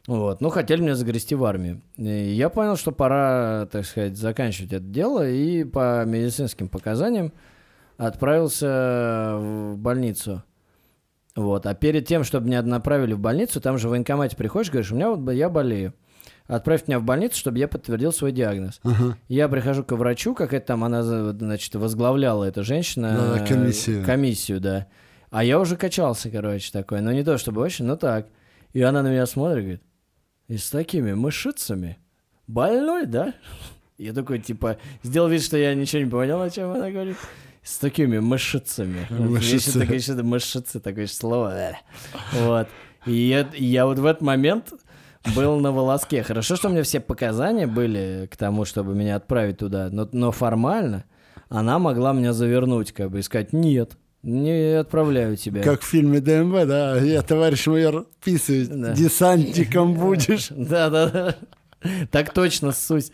Вот, 0.06 0.40
ну 0.40 0.50
хотели 0.50 0.82
меня 0.82 0.94
загрести 0.94 1.34
в 1.34 1.44
армию. 1.44 1.82
И 1.96 2.04
я 2.04 2.48
понял, 2.48 2.76
что 2.76 2.92
пора, 2.92 3.66
так 3.70 3.84
сказать, 3.84 4.16
заканчивать 4.16 4.72
это 4.72 4.84
дело, 4.84 5.28
и 5.28 5.64
по 5.64 6.04
медицинским 6.04 6.68
показаниям 6.68 7.32
отправился 7.96 9.36
в 9.38 9.76
больницу. 9.76 10.44
Вот, 11.34 11.66
а 11.66 11.74
перед 11.74 12.06
тем, 12.06 12.24
чтобы 12.24 12.46
меня 12.46 12.62
направили 12.62 13.12
в 13.12 13.18
больницу, 13.18 13.60
там 13.60 13.78
же 13.78 13.88
в 13.88 13.90
военкомате 13.90 14.36
приходишь, 14.36 14.70
говоришь, 14.70 14.92
у 14.92 14.94
меня 14.94 15.10
вот 15.10 15.30
я 15.32 15.50
болею. 15.50 15.92
Отправь 16.46 16.86
меня 16.86 17.00
в 17.00 17.02
больницу, 17.02 17.36
чтобы 17.36 17.58
я 17.58 17.66
подтвердил 17.66 18.12
свой 18.12 18.30
диагноз. 18.30 18.80
Ага. 18.84 19.18
Я 19.28 19.48
прихожу 19.48 19.82
к 19.82 19.92
врачу, 19.96 20.34
какая-то 20.34 20.66
там 20.66 20.84
она, 20.84 21.02
значит, 21.02 21.74
возглавляла 21.74 22.44
эта 22.44 22.62
женщина. 22.62 23.34
Да, 23.38 23.44
комиссию. 23.44 24.04
Комиссию, 24.04 24.60
да. 24.60 24.86
А 25.30 25.42
я 25.42 25.58
уже 25.58 25.76
качался, 25.76 26.30
короче, 26.30 26.70
такой. 26.72 27.00
Но 27.00 27.10
не 27.10 27.24
то 27.24 27.36
чтобы 27.36 27.60
очень, 27.60 27.84
но 27.84 27.96
так. 27.96 28.28
И 28.72 28.80
она 28.80 29.02
на 29.02 29.08
меня 29.08 29.26
смотрит 29.26 29.58
и 29.58 29.62
говорит, 29.62 29.82
и 30.48 30.56
с 30.56 30.70
такими 30.70 31.12
мышицами? 31.12 31.98
Больной, 32.46 33.06
да? 33.06 33.34
Я 33.98 34.12
такой, 34.12 34.38
типа, 34.38 34.78
сделал 35.02 35.28
вид, 35.28 35.42
что 35.42 35.56
я 35.56 35.74
ничего 35.74 36.02
не 36.02 36.10
понял, 36.10 36.40
о 36.40 36.50
чем 36.50 36.70
она 36.70 36.90
говорит. 36.90 37.16
С 37.62 37.78
такими 37.78 38.18
мышицами. 38.18 39.06
Мышицы. 39.10 39.80
Такое 39.80 39.98
что-то 39.98 40.22
мышицы, 40.22 40.80
такое 40.80 41.06
слово. 41.06 41.78
Вот. 42.32 42.68
И 43.06 43.12
я, 43.12 43.48
я 43.54 43.86
вот 43.86 43.98
в 43.98 44.06
этот 44.06 44.22
момент 44.22 44.72
был 45.34 45.58
на 45.58 45.72
волоске. 45.72 46.22
Хорошо, 46.22 46.56
что 46.56 46.68
у 46.68 46.72
меня 46.72 46.82
все 46.82 47.00
показания 47.00 47.66
были 47.66 48.28
к 48.30 48.36
тому, 48.36 48.64
чтобы 48.64 48.94
меня 48.94 49.16
отправить 49.16 49.58
туда, 49.58 49.88
но, 49.90 50.08
но 50.12 50.30
формально 50.30 51.04
она 51.48 51.78
могла 51.78 52.12
меня 52.12 52.32
завернуть, 52.32 52.92
как 52.92 53.10
бы, 53.10 53.20
и 53.20 53.22
сказать, 53.22 53.52
нет, 53.52 53.96
не 54.26 54.78
отправляю 54.78 55.36
тебя. 55.36 55.62
Как 55.62 55.80
в 55.82 55.84
фильме 55.86 56.20
ДМВ, 56.20 56.66
да, 56.66 56.98
я, 56.98 57.22
товарищ 57.22 57.66
майор, 57.66 58.06
писаюсь, 58.24 58.68
Да. 58.68 58.92
десантником 58.92 59.94
будешь. 59.98 60.48
Да-да-да. 60.50 61.36
Так 62.10 62.32
точно, 62.34 62.72
ссусь. 62.72 63.12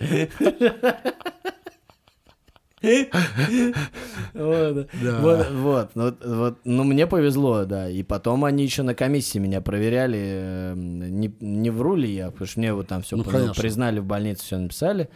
Вот, 4.35 4.89
Да. 5.03 5.19
вот, 5.21 5.51
вот, 5.53 5.91
ну, 5.95 6.15
вот, 6.25 6.59
ну, 6.65 6.85
мне 6.85 7.07
повезло, 7.07 7.65
да, 7.65 7.89
и 7.89 8.03
потом 8.03 8.45
они 8.45 8.65
еще 8.65 8.83
на 8.83 8.95
комиссии 8.95 9.39
меня 9.39 9.61
проверяли, 9.61 10.19
э, 10.21 10.75
не, 10.77 11.33
не 11.41 11.71
вру 11.71 11.95
ли 11.95 12.13
я, 12.13 12.31
потому 12.31 12.47
что 12.49 12.59
мне 12.61 12.73
вот 12.75 12.89
там 12.89 13.03
все 13.03 13.17
Ну, 13.17 13.25
признали 13.25 14.01
в 14.01 14.05
больнице, 14.05 14.43
все 14.45 14.59
написали, 14.59 15.09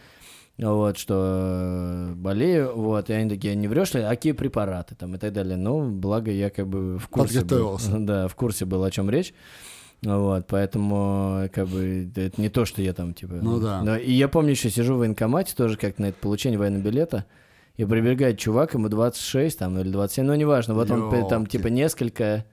вот, 0.59 0.97
что 0.97 2.09
э, 2.09 2.13
болею, 2.15 2.71
вот, 2.75 3.09
и 3.09 3.13
они 3.13 3.29
такие, 3.29 3.55
не 3.55 3.67
врешь 3.67 3.93
ли, 3.93 4.01
а 4.01 4.09
какие 4.09 4.31
препараты? 4.33 4.95
Там 4.95 5.13
и 5.15 5.17
так 5.17 5.31
далее, 5.33 5.55
ну, 5.57 5.89
благо 5.89 6.31
я 6.31 6.49
как 6.49 6.67
бы 6.67 6.97
в 6.97 7.07
курсе 7.09 7.43
был, 7.43 7.79
да, 8.05 8.27
в 8.27 8.35
курсе 8.35 8.65
был, 8.65 8.83
о 8.83 8.89
чем 8.91 9.09
речь, 9.09 9.33
вот, 10.03 10.47
поэтому, 10.47 11.47
как 11.53 11.67
бы, 11.67 12.09
это 12.15 12.41
не 12.41 12.49
то, 12.49 12.65
что 12.65 12.81
я 12.81 12.93
там, 12.93 13.13
типа... 13.13 13.35
Ну 13.41 13.59
да. 13.59 13.97
И 13.99 14.11
я 14.11 14.27
помню, 14.27 14.51
еще 14.51 14.69
сижу 14.69 14.95
в 14.95 14.99
военкомате 14.99 15.53
тоже 15.55 15.77
как 15.77 15.99
на 15.99 16.07
это 16.07 16.17
получение 16.19 16.57
военного 16.57 16.81
билета, 16.83 17.25
и 17.75 17.85
прибегает 17.85 18.39
чувак, 18.39 18.73
ему 18.73 18.89
26 18.89 19.59
там, 19.59 19.77
или 19.79 19.89
27, 19.91 20.25
ну, 20.25 20.33
неважно, 20.33 20.73
вот 20.73 20.89
он 20.89 21.11
п- 21.11 21.27
там, 21.29 21.45
типа, 21.45 21.67
несколько 21.67 22.45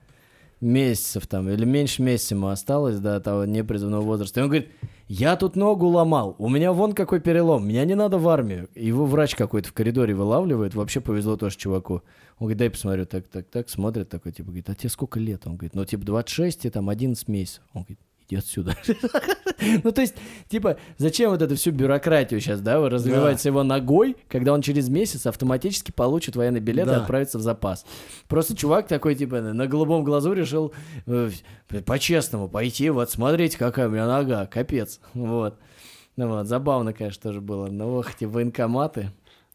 месяцев 0.61 1.27
там, 1.27 1.49
или 1.49 1.65
меньше 1.65 2.01
месяца 2.01 2.35
ему 2.35 2.47
осталось 2.47 2.99
до 2.99 3.19
того 3.19 3.45
непризывного 3.45 4.01
возраста. 4.01 4.39
И 4.39 4.43
он 4.43 4.49
говорит, 4.49 4.69
я 5.07 5.35
тут 5.35 5.55
ногу 5.55 5.87
ломал, 5.87 6.35
у 6.39 6.49
меня 6.49 6.73
вон 6.73 6.93
какой 6.93 7.19
перелом, 7.19 7.67
меня 7.67 7.85
не 7.85 7.93
надо 7.95 8.17
в 8.17 8.27
армию. 8.27 8.69
Его 8.75 9.05
врач 9.05 9.35
какой-то 9.35 9.69
в 9.69 9.73
коридоре 9.73 10.15
вылавливает, 10.15 10.73
вообще 10.73 10.99
повезло 10.99 11.37
тоже 11.37 11.57
чуваку. 11.57 12.01
Он 12.39 12.47
говорит, 12.47 12.57
дай 12.57 12.69
посмотрю, 12.69 13.05
так, 13.05 13.27
так, 13.27 13.47
так, 13.47 13.69
смотрит 13.69 14.09
такой, 14.09 14.31
типа, 14.31 14.47
говорит, 14.47 14.69
а 14.69 14.75
тебе 14.75 14.89
сколько 14.89 15.19
лет? 15.19 15.45
Он 15.45 15.57
говорит, 15.57 15.75
ну, 15.75 15.85
типа, 15.85 16.03
26 16.03 16.65
и 16.65 16.69
там 16.69 16.89
11 16.89 17.27
месяцев. 17.27 17.63
Он 17.73 17.83
говорит, 17.83 17.99
иди 18.27 18.35
отсюда. 18.37 18.75
Ну, 19.83 19.91
то 19.93 20.01
есть, 20.01 20.15
типа, 20.49 20.77
зачем 20.97 21.31
вот 21.31 21.41
эту 21.41 21.55
всю 21.55 21.71
бюрократию 21.71 22.39
сейчас, 22.41 22.59
да, 22.61 22.79
вы 22.79 22.89
развиваете 22.89 23.49
его 23.49 23.63
ногой, 23.63 24.17
когда 24.27 24.51
он 24.53 24.61
через 24.61 24.89
месяц 24.89 25.25
автоматически 25.25 25.91
получит 25.91 26.35
военный 26.35 26.59
билет 26.59 26.87
и 26.87 26.89
Да. 26.91 26.97
отправится 27.01 27.37
в 27.39 27.41
запас. 27.41 27.85
Просто 28.27 28.55
чувак 28.55 28.87
такой, 28.87 29.15
типа, 29.15 29.39
на 29.41 29.65
голубом 29.67 30.03
глазу 30.03 30.33
решил 30.33 30.73
э, 31.07 31.31
по-честному 31.85 32.49
пойти, 32.49 32.89
вот, 32.89 33.09
смотрите, 33.09 33.57
какая 33.57 33.87
у 33.87 33.91
меня 33.91 34.05
нога, 34.07 34.45
капец, 34.45 34.99
вот. 35.13 35.57
Ну 36.17 36.27
вот, 36.27 36.47
забавно, 36.47 36.93
конечно, 36.93 37.21
тоже 37.23 37.41
было. 37.41 37.67
Ну, 37.67 37.97
ох, 37.97 38.13
эти 38.13 38.25
военкоматы. 38.25 39.11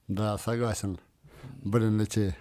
Да, 0.08 0.38
согласен. 0.38 0.98
Блин, 1.62 2.00
эти 2.00 2.34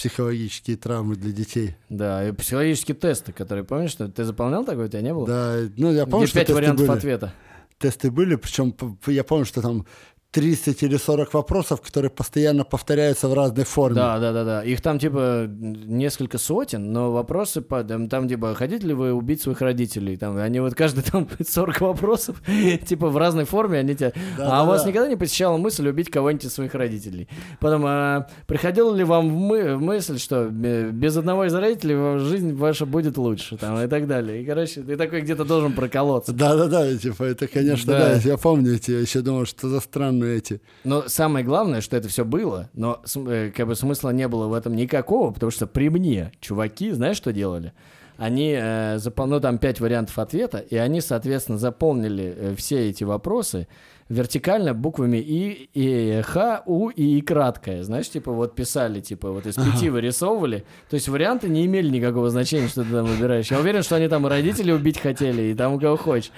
психологические 0.00 0.78
травмы 0.78 1.14
для 1.14 1.30
детей. 1.30 1.76
Да, 1.90 2.26
и 2.26 2.32
психологические 2.32 2.94
тесты, 2.94 3.32
которые, 3.32 3.64
помнишь, 3.64 3.90
что 3.90 4.08
ты 4.08 4.24
заполнял 4.24 4.64
такой, 4.64 4.86
у 4.86 4.88
тебя 4.88 5.02
не 5.02 5.12
было? 5.12 5.26
Да, 5.26 5.56
ну 5.76 5.92
я 5.92 6.06
помню, 6.06 6.24
Где 6.24 6.30
что 6.30 6.38
пять 6.40 6.50
вариантов 6.50 6.86
были. 6.86 6.96
ответа. 6.96 7.34
Тесты 7.78 8.10
были, 8.10 8.36
причем 8.36 8.74
я 9.08 9.24
помню, 9.24 9.44
что 9.44 9.60
там 9.60 9.84
30 10.32 10.82
или 10.84 10.96
40 10.96 11.34
вопросов, 11.34 11.80
которые 11.80 12.10
постоянно 12.10 12.64
повторяются 12.64 13.28
в 13.28 13.34
разной 13.34 13.64
форме. 13.64 13.96
Да, 13.96 14.18
да, 14.20 14.32
да, 14.32 14.44
да. 14.44 14.62
Их 14.64 14.80
там 14.80 14.98
типа 14.98 15.46
несколько 15.48 16.38
сотен, 16.38 16.92
но 16.92 17.10
вопросы 17.10 17.60
по 17.62 17.82
там, 17.82 18.08
там, 18.08 18.28
типа 18.28 18.54
хотите 18.54 18.86
ли 18.86 18.94
вы 18.94 19.12
убить 19.12 19.42
своих 19.42 19.60
родителей? 19.60 20.16
Там 20.16 20.36
они 20.36 20.60
вот 20.60 20.74
каждый 20.74 21.02
там 21.02 21.28
40 21.44 21.80
вопросов, 21.80 22.40
типа 22.86 23.08
в 23.08 23.16
разной 23.16 23.44
форме 23.44 23.78
они 23.80 23.96
тебя. 23.96 24.12
Да, 24.38 24.60
а 24.60 24.62
у 24.62 24.66
да, 24.66 24.70
вас 24.72 24.82
да. 24.84 24.90
никогда 24.90 25.08
не 25.08 25.16
посещала 25.16 25.56
мысль 25.56 25.88
убить 25.88 26.10
кого-нибудь 26.10 26.44
из 26.44 26.54
своих 26.54 26.74
родителей? 26.74 27.28
Потом 27.58 27.82
а, 27.86 28.28
приходила 28.46 28.94
ли 28.94 29.02
вам 29.02 29.30
в, 29.30 29.32
мы- 29.36 29.76
в 29.76 29.82
мысль, 29.82 30.18
что 30.18 30.48
э, 30.48 30.90
без 30.92 31.16
одного 31.16 31.46
из 31.46 31.54
родителей 31.54 32.20
жизнь 32.20 32.54
ваша 32.54 32.86
будет 32.86 33.16
лучше, 33.16 33.56
там 33.56 33.80
и 33.82 33.88
так 33.88 34.06
далее. 34.06 34.42
И 34.42 34.46
короче, 34.46 34.82
ты 34.82 34.96
такой 34.96 35.22
где-то 35.22 35.44
должен 35.44 35.72
проколоться. 35.72 36.32
Да, 36.32 36.54
да, 36.54 36.66
да, 36.68 36.96
типа, 36.96 37.24
это, 37.24 37.48
конечно, 37.48 37.92
Да. 37.92 38.14
да, 38.14 38.14
я 38.16 38.36
помню 38.36 38.78
я 38.86 39.00
еще 39.00 39.20
думал, 39.22 39.46
что 39.46 39.68
за 39.68 39.80
странные 39.80 40.19
эти. 40.26 40.60
Но 40.84 41.08
самое 41.08 41.44
главное, 41.44 41.80
что 41.80 41.96
это 41.96 42.08
все 42.08 42.24
было, 42.24 42.70
но 42.74 43.00
э, 43.26 43.50
как 43.54 43.66
бы 43.66 43.74
смысла 43.74 44.10
не 44.10 44.28
было 44.28 44.46
в 44.46 44.54
этом 44.54 44.74
никакого, 44.74 45.30
потому 45.30 45.50
что 45.50 45.66
при 45.66 45.88
мне 45.88 46.32
чуваки, 46.40 46.90
знаешь, 46.92 47.16
что 47.16 47.32
делали? 47.32 47.72
Они 48.16 48.54
э, 48.54 48.96
запол- 48.96 49.26
ну 49.26 49.40
там 49.40 49.56
пять 49.58 49.80
вариантов 49.80 50.18
ответа, 50.18 50.58
и 50.58 50.76
они, 50.76 51.00
соответственно, 51.00 51.56
заполнили 51.56 52.34
э, 52.36 52.54
все 52.54 52.90
эти 52.90 53.02
вопросы 53.02 53.66
вертикально 54.10 54.74
буквами 54.74 55.16
И, 55.18 55.70
и 55.72 56.20
Х, 56.22 56.62
У 56.66 56.90
и 56.90 57.18
И 57.18 57.20
краткое. 57.22 57.82
Знаешь, 57.82 58.10
типа 58.10 58.32
вот 58.32 58.54
писали, 58.54 59.00
типа 59.00 59.30
вот 59.30 59.46
из 59.46 59.54
пяти 59.54 59.88
вырисовывали. 59.88 60.64
То 60.90 60.94
есть 60.94 61.08
варианты 61.08 61.48
не 61.48 61.64
имели 61.64 61.88
никакого 61.88 62.28
значения, 62.28 62.68
что 62.68 62.82
ты 62.82 62.90
там 62.90 63.06
выбираешь. 63.06 63.50
Я 63.50 63.58
уверен, 63.60 63.82
что 63.82 63.96
они 63.96 64.08
там 64.08 64.26
и 64.26 64.28
родителей 64.28 64.74
убить 64.74 64.98
хотели, 64.98 65.42
и 65.42 65.54
там 65.54 65.78
кого 65.78 65.96
хочешь. 65.96 66.32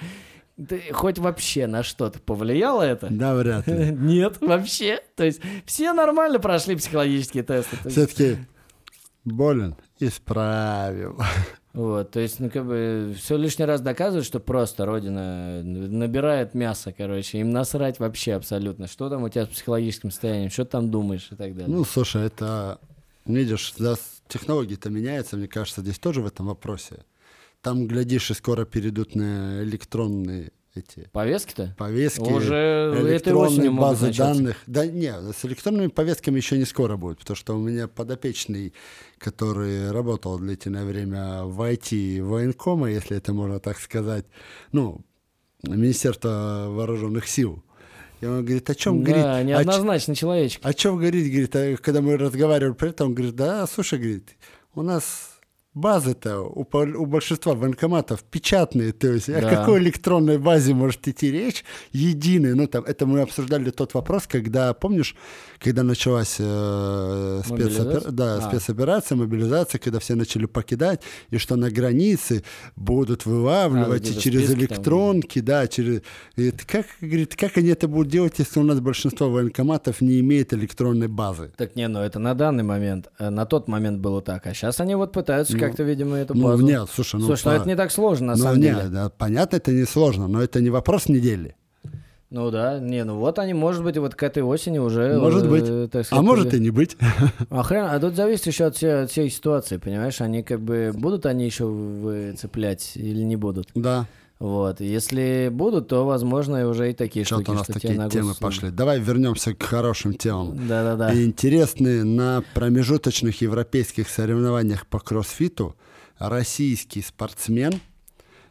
Ты 0.55 0.93
хоть 0.93 1.17
вообще 1.17 1.65
на 1.65 1.81
что-то 1.81 2.19
повлияло 2.19 2.83
это? 2.83 3.07
Да, 3.09 3.35
вряд 3.35 3.65
ли. 3.67 3.91
Нет, 3.91 4.37
вообще. 4.39 5.01
То 5.15 5.25
есть 5.25 5.41
все 5.65 5.93
нормально 5.93 6.39
прошли 6.39 6.75
психологические 6.75 7.43
тесты. 7.43 7.75
Есть, 7.83 7.91
Все-таки 7.91 8.37
болен, 9.25 9.75
исправил. 9.99 11.19
вот, 11.73 12.11
то 12.11 12.19
есть, 12.19 12.39
ну, 12.39 12.51
как 12.51 12.67
бы, 12.67 13.15
все 13.17 13.35
лишний 13.35 13.65
раз 13.65 13.81
доказывает, 13.81 14.25
что 14.25 14.39
просто 14.39 14.85
Родина 14.85 15.63
набирает 15.63 16.53
мясо, 16.53 16.93
короче, 16.95 17.39
им 17.39 17.49
насрать 17.49 17.99
вообще 17.99 18.33
абсолютно. 18.33 18.87
Что 18.87 19.09
там 19.09 19.23
у 19.23 19.29
тебя 19.29 19.45
с 19.45 19.49
психологическим 19.49 20.11
состоянием, 20.11 20.51
что 20.51 20.65
ты 20.65 20.71
там 20.71 20.91
думаешь 20.91 21.29
и 21.31 21.35
так 21.35 21.55
далее. 21.55 21.67
Ну, 21.67 21.83
слушай, 21.83 22.23
это, 22.23 22.79
видишь, 23.25 23.73
да, 23.79 23.95
технологии-то 24.27 24.91
меняются, 24.91 25.35
мне 25.35 25.47
кажется, 25.47 25.81
здесь 25.81 25.97
тоже 25.97 26.21
в 26.21 26.27
этом 26.27 26.45
вопросе. 26.45 26.99
Там, 27.63 27.87
глядишь, 27.87 28.29
и 28.29 28.33
скоро 28.33 28.65
перейдут 28.65 29.15
на 29.15 29.63
электронные 29.63 30.51
эти 30.75 31.07
Повестки-то? 31.13 31.75
повестки, 31.77 32.21
Уже 32.21 32.93
электронные 32.99 33.71
базы 33.71 34.13
данных. 34.13 34.57
Да 34.67 34.85
не, 34.85 35.13
с 35.31 35.45
электронными 35.45 35.87
повестками 35.87 36.37
еще 36.37 36.57
не 36.57 36.65
скоро 36.65 36.97
будет, 36.97 37.19
потому 37.19 37.37
что 37.37 37.55
у 37.55 37.59
меня 37.59 37.87
подопечный, 37.87 38.73
который 39.17 39.91
работал 39.91 40.37
длительное 40.39 40.83
время 40.83 41.43
в 41.43 41.61
IT 41.61 42.21
военкома, 42.21 42.89
если 42.89 43.15
это 43.15 43.33
можно 43.33 43.59
так 43.59 43.79
сказать, 43.79 44.25
ну, 44.73 45.01
Министерство 45.63 46.67
вооруженных 46.69 47.27
сил. 47.29 47.63
И 48.19 48.25
он 48.25 48.43
говорит, 48.43 48.69
о 48.69 48.75
чем, 48.75 49.03
да, 49.03 49.11
говорит, 49.11 49.25
о, 49.25 49.43
неоднозначный 49.43 50.15
человечек. 50.15 50.59
о 50.65 50.73
чем 50.73 50.97
говорит, 50.97 51.31
говорит, 51.31 51.55
а 51.55 51.77
когда 51.77 52.01
мы 52.01 52.17
разговаривали 52.17 52.73
при 52.73 52.89
этом, 52.89 53.07
он 53.09 53.13
говорит, 53.13 53.35
да, 53.35 53.65
слушай, 53.67 53.99
говорит, 53.99 54.35
у 54.75 54.81
нас 54.81 55.33
базы-то 55.73 56.41
у, 56.41 56.65
у 56.71 57.05
большинства 57.05 57.53
военкоматов 57.53 58.23
печатные, 58.23 58.91
то 58.91 59.07
есть 59.11 59.29
о 59.29 59.41
Да. 59.41 59.49
какой 59.49 59.79
электронной 59.79 60.37
базе 60.37 60.73
может 60.73 61.07
идти 61.07 61.31
речь, 61.31 61.63
единой, 61.91 62.53
ну 62.55 62.67
там, 62.67 62.83
это 62.83 63.05
мы 63.05 63.21
обсуждали 63.21 63.69
тот 63.71 63.93
вопрос, 63.93 64.27
когда, 64.27 64.73
помнишь, 64.73 65.15
когда 65.59 65.83
началась 65.83 66.35
э, 66.39 67.41
спецопер- 67.45 68.11
да, 68.11 68.35
А. 68.37 68.41
спецоперация, 68.49 69.15
мобилизация, 69.15 69.79
когда 69.79 69.99
все 69.99 70.15
начали 70.15 70.45
покидать, 70.45 71.01
и 71.31 71.37
что 71.37 71.55
на 71.55 71.69
границе 71.71 72.43
будут 72.75 73.25
вылавливать 73.25 74.07
А, 74.09 74.13
и 74.13 74.17
через 74.19 74.41
списки 74.45 74.51
там. 74.53 74.59
электронки, 74.59 75.39
да, 75.39 75.67
через... 75.67 76.01
И 76.35 76.47
это 76.49 76.65
как, 76.67 76.85
говорит, 77.01 77.35
как 77.35 77.57
они 77.57 77.69
это 77.69 77.87
будут 77.87 78.09
делать, 78.09 78.35
если 78.37 78.59
у 78.59 78.63
нас 78.63 78.79
большинство 78.79 79.29
военкоматов 79.29 80.01
не 80.01 80.19
имеет 80.19 80.53
электронной 80.53 81.07
базы? 81.07 81.51
Так 81.57 81.75
не, 81.75 81.87
ну 81.87 81.99
это 81.99 82.19
на 82.19 82.33
данный 82.35 82.63
момент. 82.63 83.07
Э, 83.19 83.29
На 83.29 83.45
тот 83.45 83.67
момент 83.67 83.99
было 83.99 84.21
так. 84.21 84.45
А 84.47 84.53
сейчас 84.53 84.79
они 84.79 84.95
вот 84.95 85.11
пытаются 85.13 85.57
как-то, 85.67 85.83
видимо, 85.83 86.17
эту 86.17 86.33
Ну, 86.35 86.43
базу. 86.43 86.65
нет, 86.65 86.87
слушай, 86.93 87.19
ну... 87.19 87.25
Слушай, 87.27 87.45
ну 87.45 87.51
по- 87.51 87.55
это 87.55 87.67
не 87.69 87.75
так 87.75 87.91
сложно, 87.91 88.27
на 88.27 88.35
ну, 88.35 88.43
самом 88.43 88.59
нет, 88.59 88.75
деле. 88.77 88.89
да, 88.89 89.09
понятно, 89.09 89.55
это 89.57 89.71
не 89.71 89.85
сложно, 89.85 90.27
но 90.27 90.41
это 90.41 90.61
не 90.61 90.69
вопрос 90.69 91.09
недели. 91.09 91.55
Ну 92.29 92.49
да, 92.49 92.79
не, 92.79 93.03
ну 93.03 93.17
вот 93.17 93.37
они, 93.37 93.53
может 93.53 93.83
быть, 93.83 93.95
вот 93.97 94.15
к 94.15 94.23
этой 94.23 94.41
осени 94.41 94.79
уже... 94.79 95.19
Может 95.19 95.43
э, 95.43 95.47
быть. 95.47 95.63
А 95.93 96.03
сказать, 96.03 96.23
может 96.25 96.47
уже- 96.47 96.57
и 96.57 96.59
не 96.61 96.71
быть. 96.71 96.97
А 97.51 97.61
хрен, 97.61 97.85
а 97.85 97.99
тут 97.99 98.15
зависит 98.15 98.47
еще 98.47 98.65
от 98.65 98.75
всей, 98.75 99.03
от 99.03 99.11
всей 99.11 99.29
ситуации, 99.29 99.77
понимаешь? 99.77 100.19
Они 100.19 100.41
как 100.41 100.59
бы, 100.59 100.91
будут 100.95 101.27
они 101.27 101.45
еще 101.45 101.65
выцеплять 101.65 102.93
или 102.95 103.21
не 103.21 103.35
будут? 103.35 103.69
Да. 103.75 104.07
Вот, 104.39 104.81
если 104.81 105.49
будут, 105.51 105.87
то, 105.87 106.05
возможно, 106.05 106.67
уже 106.67 106.91
и 106.91 106.93
такие 106.93 107.23
Что-то 107.23 107.43
штуки, 107.43 107.51
у 107.51 107.57
нас 107.57 107.63
что 107.63 107.73
такие 107.73 108.09
темы 108.09 108.33
пошли. 108.35 108.71
Давай 108.71 108.99
вернемся 108.99 109.53
к 109.53 109.63
хорошим 109.63 110.15
темам. 110.15 110.67
Да-да-да. 110.67 111.13
Интересные 111.13 112.03
на 112.03 112.43
промежуточных 112.53 113.41
европейских 113.41 114.09
соревнованиях 114.09 114.85
по 114.87 114.99
кроссфиту 114.99 115.75
российский 116.17 117.01
спортсмен, 117.01 117.79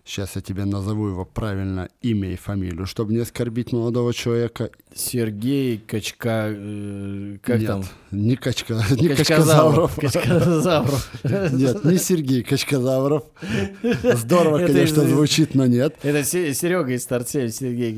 сейчас 0.04 0.36
я 0.36 0.42
тебе 0.42 0.64
назову 0.64 1.08
его 1.08 1.24
правильно 1.24 1.88
имя 2.00 2.32
и 2.32 2.36
фамилию, 2.36 2.86
чтобы 2.86 3.12
не 3.12 3.20
оскорбить 3.20 3.72
молодого 3.72 4.12
человека. 4.12 4.70
Сергей 4.94 5.78
Качка... 5.78 6.48
э, 6.50 7.38
Как 7.42 7.58
Нет, 7.60 7.66
там? 7.68 7.84
Не, 8.10 8.36
Качка, 8.36 8.82
не 8.90 9.08
Качкозавров. 9.08 9.94
Качкозавров. 9.96 11.10
Нет, 11.24 11.84
не 11.84 11.98
Сергей 11.98 12.42
Качкозавров. 12.42 13.24
Здорово, 14.02 14.66
конечно, 14.66 15.02
звучит, 15.04 15.54
но 15.54 15.66
нет. 15.66 15.96
Это 16.02 16.24
Серега 16.24 16.92
из 16.92 17.06
Торцель, 17.06 17.50
Сергей, 17.52 17.92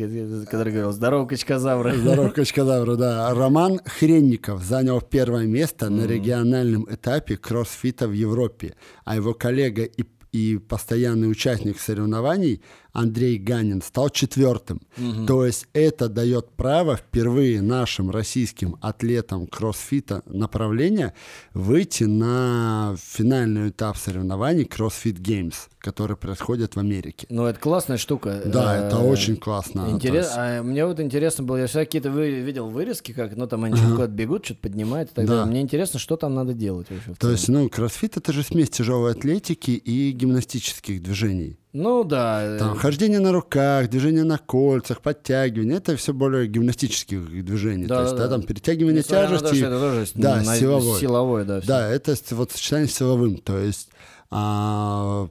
который 0.46 0.72
говорил, 0.72 0.92
здорово, 0.92 1.26
Качкозавры. 1.26 1.94
Здорово, 1.96 2.28
Качкозавру, 2.30 2.96
да. 2.96 3.32
Роман 3.34 3.80
Хренников 3.84 4.62
занял 4.62 5.00
первое 5.00 5.46
место 5.46 5.90
на 5.90 6.06
региональном 6.06 6.86
этапе 6.90 7.36
кроссфита 7.36 8.06
в 8.08 8.12
Европе, 8.12 8.74
а 9.04 9.16
его 9.16 9.34
коллега 9.34 9.82
и, 9.84 10.04
и 10.34 10.58
постоянный 10.58 11.30
участник 11.30 11.78
соревнований 11.78 12.60
Андрей 12.94 13.38
Ганин 13.38 13.82
стал 13.82 14.08
четвертым. 14.08 14.80
То 15.26 15.44
есть 15.44 15.66
это 15.74 16.08
дает 16.08 16.48
право 16.50 16.96
впервые 16.96 17.60
нашим 17.60 18.10
российским 18.10 18.76
атлетам 18.80 19.46
кроссфита 19.46 20.22
направления 20.26 21.12
выйти 21.52 22.04
на 22.04 22.94
финальный 22.98 23.68
этап 23.70 23.96
соревнований 23.96 24.62
CrossFit 24.64 25.16
Games, 25.20 25.54
которые 25.78 26.16
происходят 26.16 26.76
в 26.76 26.78
Америке. 26.78 27.26
Ну, 27.30 27.44
это 27.46 27.58
классная 27.60 27.96
штука. 27.98 28.40
Да, 28.46 28.76
это 28.86 28.96
Э, 28.96 29.10
очень 29.10 29.36
классно. 29.36 29.88
Интерес... 29.90 30.30
а 30.36 30.62
мне 30.62 30.86
вот 30.86 31.00
интересно 31.00 31.42
было, 31.44 31.56
я 31.56 31.66
всегда 31.66 31.84
какие-то 31.84 32.10
вы... 32.10 32.30
видел 32.40 32.70
вырезки, 32.70 33.12
как, 33.12 33.36
ну, 33.36 33.46
там 33.48 33.64
они 33.64 33.74
что-то 33.76 33.90
куда-то 33.92 34.12
бегут, 34.12 34.44
что-то 34.44 34.60
поднимают 34.60 35.10
и 35.10 35.14
так 35.14 35.26
Да. 35.26 35.32
далее. 35.38 35.50
Мне 35.50 35.60
интересно, 35.62 35.98
что 35.98 36.16
там 36.16 36.32
надо 36.34 36.54
делать 36.54 36.86
вообще. 36.90 37.12
То 37.18 37.30
есть, 37.32 37.48
ну, 37.48 37.68
кроссфит 37.68 38.16
это 38.16 38.32
же 38.32 38.44
смесь 38.44 38.70
тяжелой 38.70 39.10
атлетики 39.12 39.72
и 39.72 40.12
гимнастических 40.12 41.02
движений. 41.02 41.58
Ну, 41.74 42.04
да. 42.04 42.40
э, 42.42 42.58
Там 42.58 42.76
хождение 42.76 43.18
на 43.18 43.32
руках, 43.32 43.90
движение 43.90 44.22
на 44.22 44.38
кольцах, 44.38 45.00
подтягивание, 45.02 45.78
это 45.78 45.96
все 45.96 46.14
более 46.14 46.46
гимнастических 46.46 47.44
движений. 47.44 47.86
Да, 47.86 47.96
то 47.96 48.02
есть, 48.04 48.16
да, 48.16 48.22
да, 48.22 48.28
там 48.30 48.42
перетягивание 48.44 49.00
несмотря 49.00 49.28
на 49.28 49.38
то, 49.38 49.44
тяжести. 49.46 49.56
что 49.58 49.66
это 49.66 49.80
тоже 49.80 50.06
да, 50.14 50.36
на- 50.36 50.56
силовой. 50.56 51.00
Силовой, 51.00 51.44
да. 51.44 51.60
всё. 51.60 51.68
Да, 51.68 51.88
это 51.90 52.14
вот 52.30 52.52
сочетание 52.52 52.88
с 52.88 52.94
силовым. 52.94 53.38
То 53.38 53.58
есть, 53.58 53.88
а, 54.30 55.28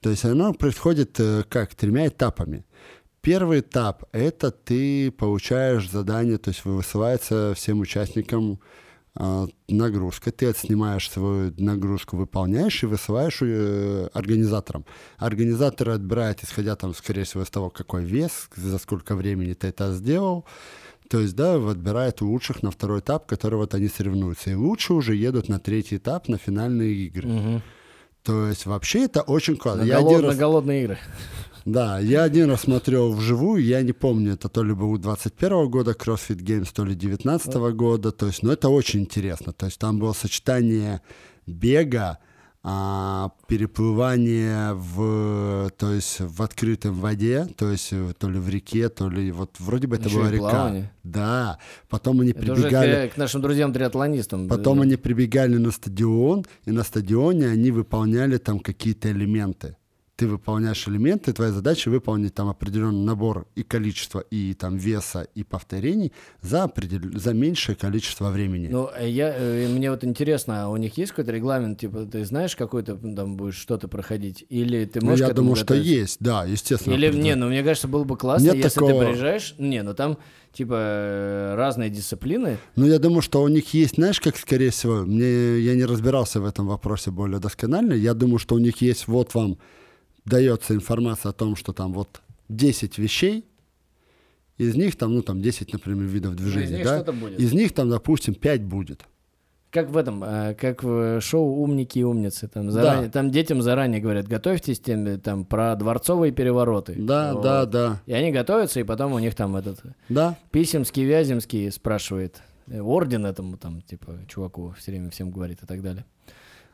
то 0.00 0.10
есть 0.10 0.24
оно 0.24 0.52
происходит 0.52 1.18
э, 1.20 1.44
как 1.48 1.74
тремя 1.76 2.08
этапами. 2.08 2.64
Первый 3.20 3.60
этап– 3.60 4.04
это 4.12 4.50
ты 4.50 5.12
получаешь 5.12 5.88
задание, 5.90 6.38
то 6.38 6.50
есть 6.50 6.64
высылается 6.64 7.52
всем 7.56 7.80
участникам 7.80 8.58
нагрузка, 9.68 10.30
ты 10.30 10.46
отснимаешь 10.46 11.10
свою 11.10 11.52
нагрузку, 11.58 12.16
выполняешь 12.16 12.82
и 12.82 12.86
высылаешь 12.86 13.38
э, 13.42 14.08
организаторам. 14.14 14.84
Организаторы 15.18 15.92
отбирают, 15.92 16.42
исходя 16.44 16.76
там, 16.76 16.94
скорее 16.94 17.24
всего, 17.24 17.42
из 17.42 17.50
того, 17.50 17.68
какой 17.70 18.04
вес, 18.04 18.48
за 18.56 18.78
сколько 18.78 19.14
времени 19.16 19.54
ты 19.54 19.66
это 19.68 19.92
сделал. 19.94 20.44
То 21.10 21.20
есть, 21.20 21.34
да, 21.34 21.54
отбирают 21.54 22.20
лучших 22.20 22.62
на 22.62 22.70
второй 22.70 23.00
этап, 23.00 23.26
который 23.26 23.54
вот 23.56 23.74
они 23.74 23.88
соревнуются. 23.88 24.50
И 24.50 24.54
лучшие 24.54 24.96
уже 24.96 25.14
едут 25.16 25.48
на 25.48 25.58
третий 25.58 25.96
этап, 25.96 26.28
на 26.28 26.36
финальные 26.38 26.92
игры. 27.06 27.28
Мгм. 27.28 27.62
То 28.22 28.46
есть, 28.48 28.66
вообще 28.66 29.04
это 29.04 29.22
очень 29.22 29.56
классно. 29.56 29.84
На, 29.84 29.86
Я 29.88 30.00
голод- 30.00 30.10
один 30.12 30.22
на 30.22 30.28
раз- 30.28 30.38
голодные 30.38 30.84
игры. 30.84 30.98
Да, 31.72 31.98
я 31.98 32.22
один 32.22 32.50
раз 32.50 32.62
смотрел 32.62 33.12
вживую, 33.12 33.62
я 33.62 33.82
не 33.82 33.92
помню, 33.92 34.34
это 34.34 34.48
то 34.48 34.64
ли 34.64 34.72
был 34.74 34.96
21 34.98 35.68
года 35.68 35.92
CrossFit 35.92 36.42
Games, 36.42 36.68
то 36.72 36.84
ли 36.84 36.94
19 36.94 37.54
года, 37.74 38.10
то 38.10 38.26
есть, 38.26 38.42
ну, 38.42 38.50
это 38.52 38.68
очень 38.68 39.00
интересно, 39.00 39.52
то 39.52 39.66
есть, 39.66 39.78
там 39.78 39.98
было 39.98 40.12
сочетание 40.12 41.00
бега, 41.46 42.18
а, 42.64 43.30
переплывание 43.46 44.74
в, 44.74 45.70
то 45.78 45.92
есть, 45.92 46.20
в 46.20 46.42
открытой 46.42 46.90
воде, 46.90 47.46
то 47.56 47.70
есть, 47.70 47.92
э, 47.92 48.12
то 48.18 48.28
ли 48.28 48.38
в 48.38 48.48
реке, 48.48 48.88
то 48.88 49.08
ли, 49.08 49.30
вот, 49.30 49.56
вроде 49.58 49.86
бы 49.86 49.96
это 49.96 50.08
Ещё 50.08 50.18
была 50.18 50.30
река. 50.30 50.50
плавание. 50.50 50.92
Да, 51.04 51.58
потом 51.88 52.20
они 52.20 52.30
Это 52.30 52.52
уже 52.52 52.62
прибегали... 52.62 53.08
к, 53.08 53.14
к 53.14 53.16
нашим 53.16 53.42
друзьям-триатлонистам. 53.42 54.48
Потом 54.48 54.80
Э, 54.80 54.82
они 54.82 54.96
прибегали 54.96 55.56
на 55.56 55.70
стадион, 55.70 56.46
и 56.66 56.72
на 56.72 56.82
стадионе 56.82 57.48
они 57.48 57.70
выполняли 57.70 58.38
там 58.38 58.58
какие-то 58.58 59.10
элементы. 59.12 59.76
Ты 60.18 60.26
выполняешь 60.26 60.88
элементы, 60.88 61.32
твоя 61.32 61.52
задача 61.52 61.90
выполнить 61.90 62.34
там 62.34 62.48
определенный 62.48 63.04
набор 63.04 63.46
и 63.54 63.62
количество, 63.62 64.18
и 64.18 64.52
там 64.52 64.76
веса, 64.76 65.28
и 65.36 65.44
повторений 65.44 66.12
за, 66.42 66.64
определ... 66.64 66.98
за 67.16 67.32
меньшее 67.34 67.76
количество 67.76 68.30
времени. 68.30 68.66
Ну, 68.68 68.90
э, 68.98 69.08
я, 69.08 69.32
э, 69.32 69.68
мне 69.68 69.92
вот 69.92 70.02
интересно, 70.02 70.64
а 70.64 70.68
у 70.70 70.76
них 70.76 70.98
есть 70.98 71.12
какой-то 71.12 71.30
регламент, 71.30 71.78
типа, 71.78 72.04
ты 72.04 72.24
знаешь, 72.24 72.56
какой 72.56 72.82
ты 72.82 72.96
там 72.96 73.36
будешь 73.36 73.54
что-то 73.58 73.86
проходить? 73.86 74.44
Или 74.48 74.86
ты 74.86 74.98
Ну, 75.00 75.10
можешь 75.10 75.24
к 75.24 75.28
я 75.28 75.34
думаю, 75.34 75.54
что 75.54 75.66
готовиться? 75.66 75.88
есть, 76.00 76.16
да, 76.18 76.44
естественно. 76.44 76.94
Или, 76.94 77.06
определенно. 77.06 77.24
не, 77.28 77.34
ну, 77.36 77.46
мне 77.50 77.62
кажется, 77.62 77.86
было 77.86 78.02
бы 78.02 78.16
классно, 78.16 78.46
Нет 78.46 78.56
если 78.56 78.70
такого- 78.70 78.98
ты 79.04 79.06
приезжаешь, 79.10 79.54
не, 79.58 79.84
ну, 79.84 79.94
там, 79.94 80.18
типа, 80.52 80.74
э, 80.76 81.54
разные 81.54 81.90
дисциплины, 81.90 82.58
Ну, 82.74 82.86
я 82.86 82.98
думаю, 82.98 83.22
что 83.22 83.40
у 83.40 83.46
них 83.46 83.72
есть, 83.72 83.94
знаешь, 83.94 84.18
как, 84.20 84.36
скорее 84.36 84.70
всего, 84.70 85.04
мне, 85.04 85.60
я 85.60 85.76
не 85.76 85.84
разбирался 85.84 86.40
в 86.40 86.44
этом 86.44 86.66
вопросе 86.66 87.12
более 87.12 87.38
досконально, 87.38 87.92
я 87.92 88.14
думаю, 88.14 88.40
что 88.40 88.56
у 88.56 88.58
них 88.58 88.82
есть, 88.82 89.06
вот 89.06 89.32
вам 89.34 89.58
дается 90.28 90.74
информация 90.74 91.30
о 91.30 91.32
том, 91.32 91.56
что 91.56 91.72
там 91.72 91.92
вот 91.92 92.20
10 92.48 92.98
вещей, 92.98 93.44
из 94.56 94.74
них 94.74 94.96
там, 94.96 95.14
ну, 95.14 95.22
там 95.22 95.40
10, 95.40 95.72
например, 95.72 96.04
видов 96.04 96.34
движений, 96.36 96.76
них 96.78 96.84
да? 96.84 96.96
что-то 96.96 97.12
будет. 97.12 97.38
Из 97.38 97.52
них 97.52 97.72
там, 97.72 97.88
допустим, 97.90 98.34
5 98.34 98.62
будет. 98.64 99.02
как 99.70 99.90
в 99.90 99.96
этом, 99.96 100.24
э, 100.24 100.54
как 100.54 100.82
в 100.82 101.20
шоу 101.20 101.62
«Умники 101.62 101.98
и 101.98 102.02
умницы», 102.02 102.48
там, 102.48 102.70
заранее, 102.70 103.10
там 103.10 103.30
детям 103.30 103.60
заранее 103.62 104.00
говорят, 104.00 104.26
готовьтесь 104.26 104.80
тем, 104.80 105.20
там, 105.20 105.44
про 105.44 105.76
дворцовые 105.76 106.32
перевороты. 106.32 106.94
Да, 106.98 107.34
Вот. 107.34 107.42
да, 107.42 107.66
да, 107.66 108.02
И 108.06 108.12
они 108.14 108.32
готовятся, 108.32 108.80
и 108.80 108.82
потом 108.82 109.12
у 109.12 109.18
них 109.18 109.34
там 109.34 109.54
этот 109.56 109.82
да. 110.08 110.36
Писемский, 110.50 111.04
Вяземский 111.04 111.70
спрашивает, 111.70 112.42
э, 112.66 112.80
орден 112.80 113.26
этому 113.26 113.58
там, 113.58 113.82
типа, 113.82 114.18
чуваку 114.26 114.74
все 114.78 114.90
время 114.90 115.10
всем 115.10 115.30
говорит 115.30 115.62
и 115.62 115.66
так 115.66 115.82
далее. 115.82 116.04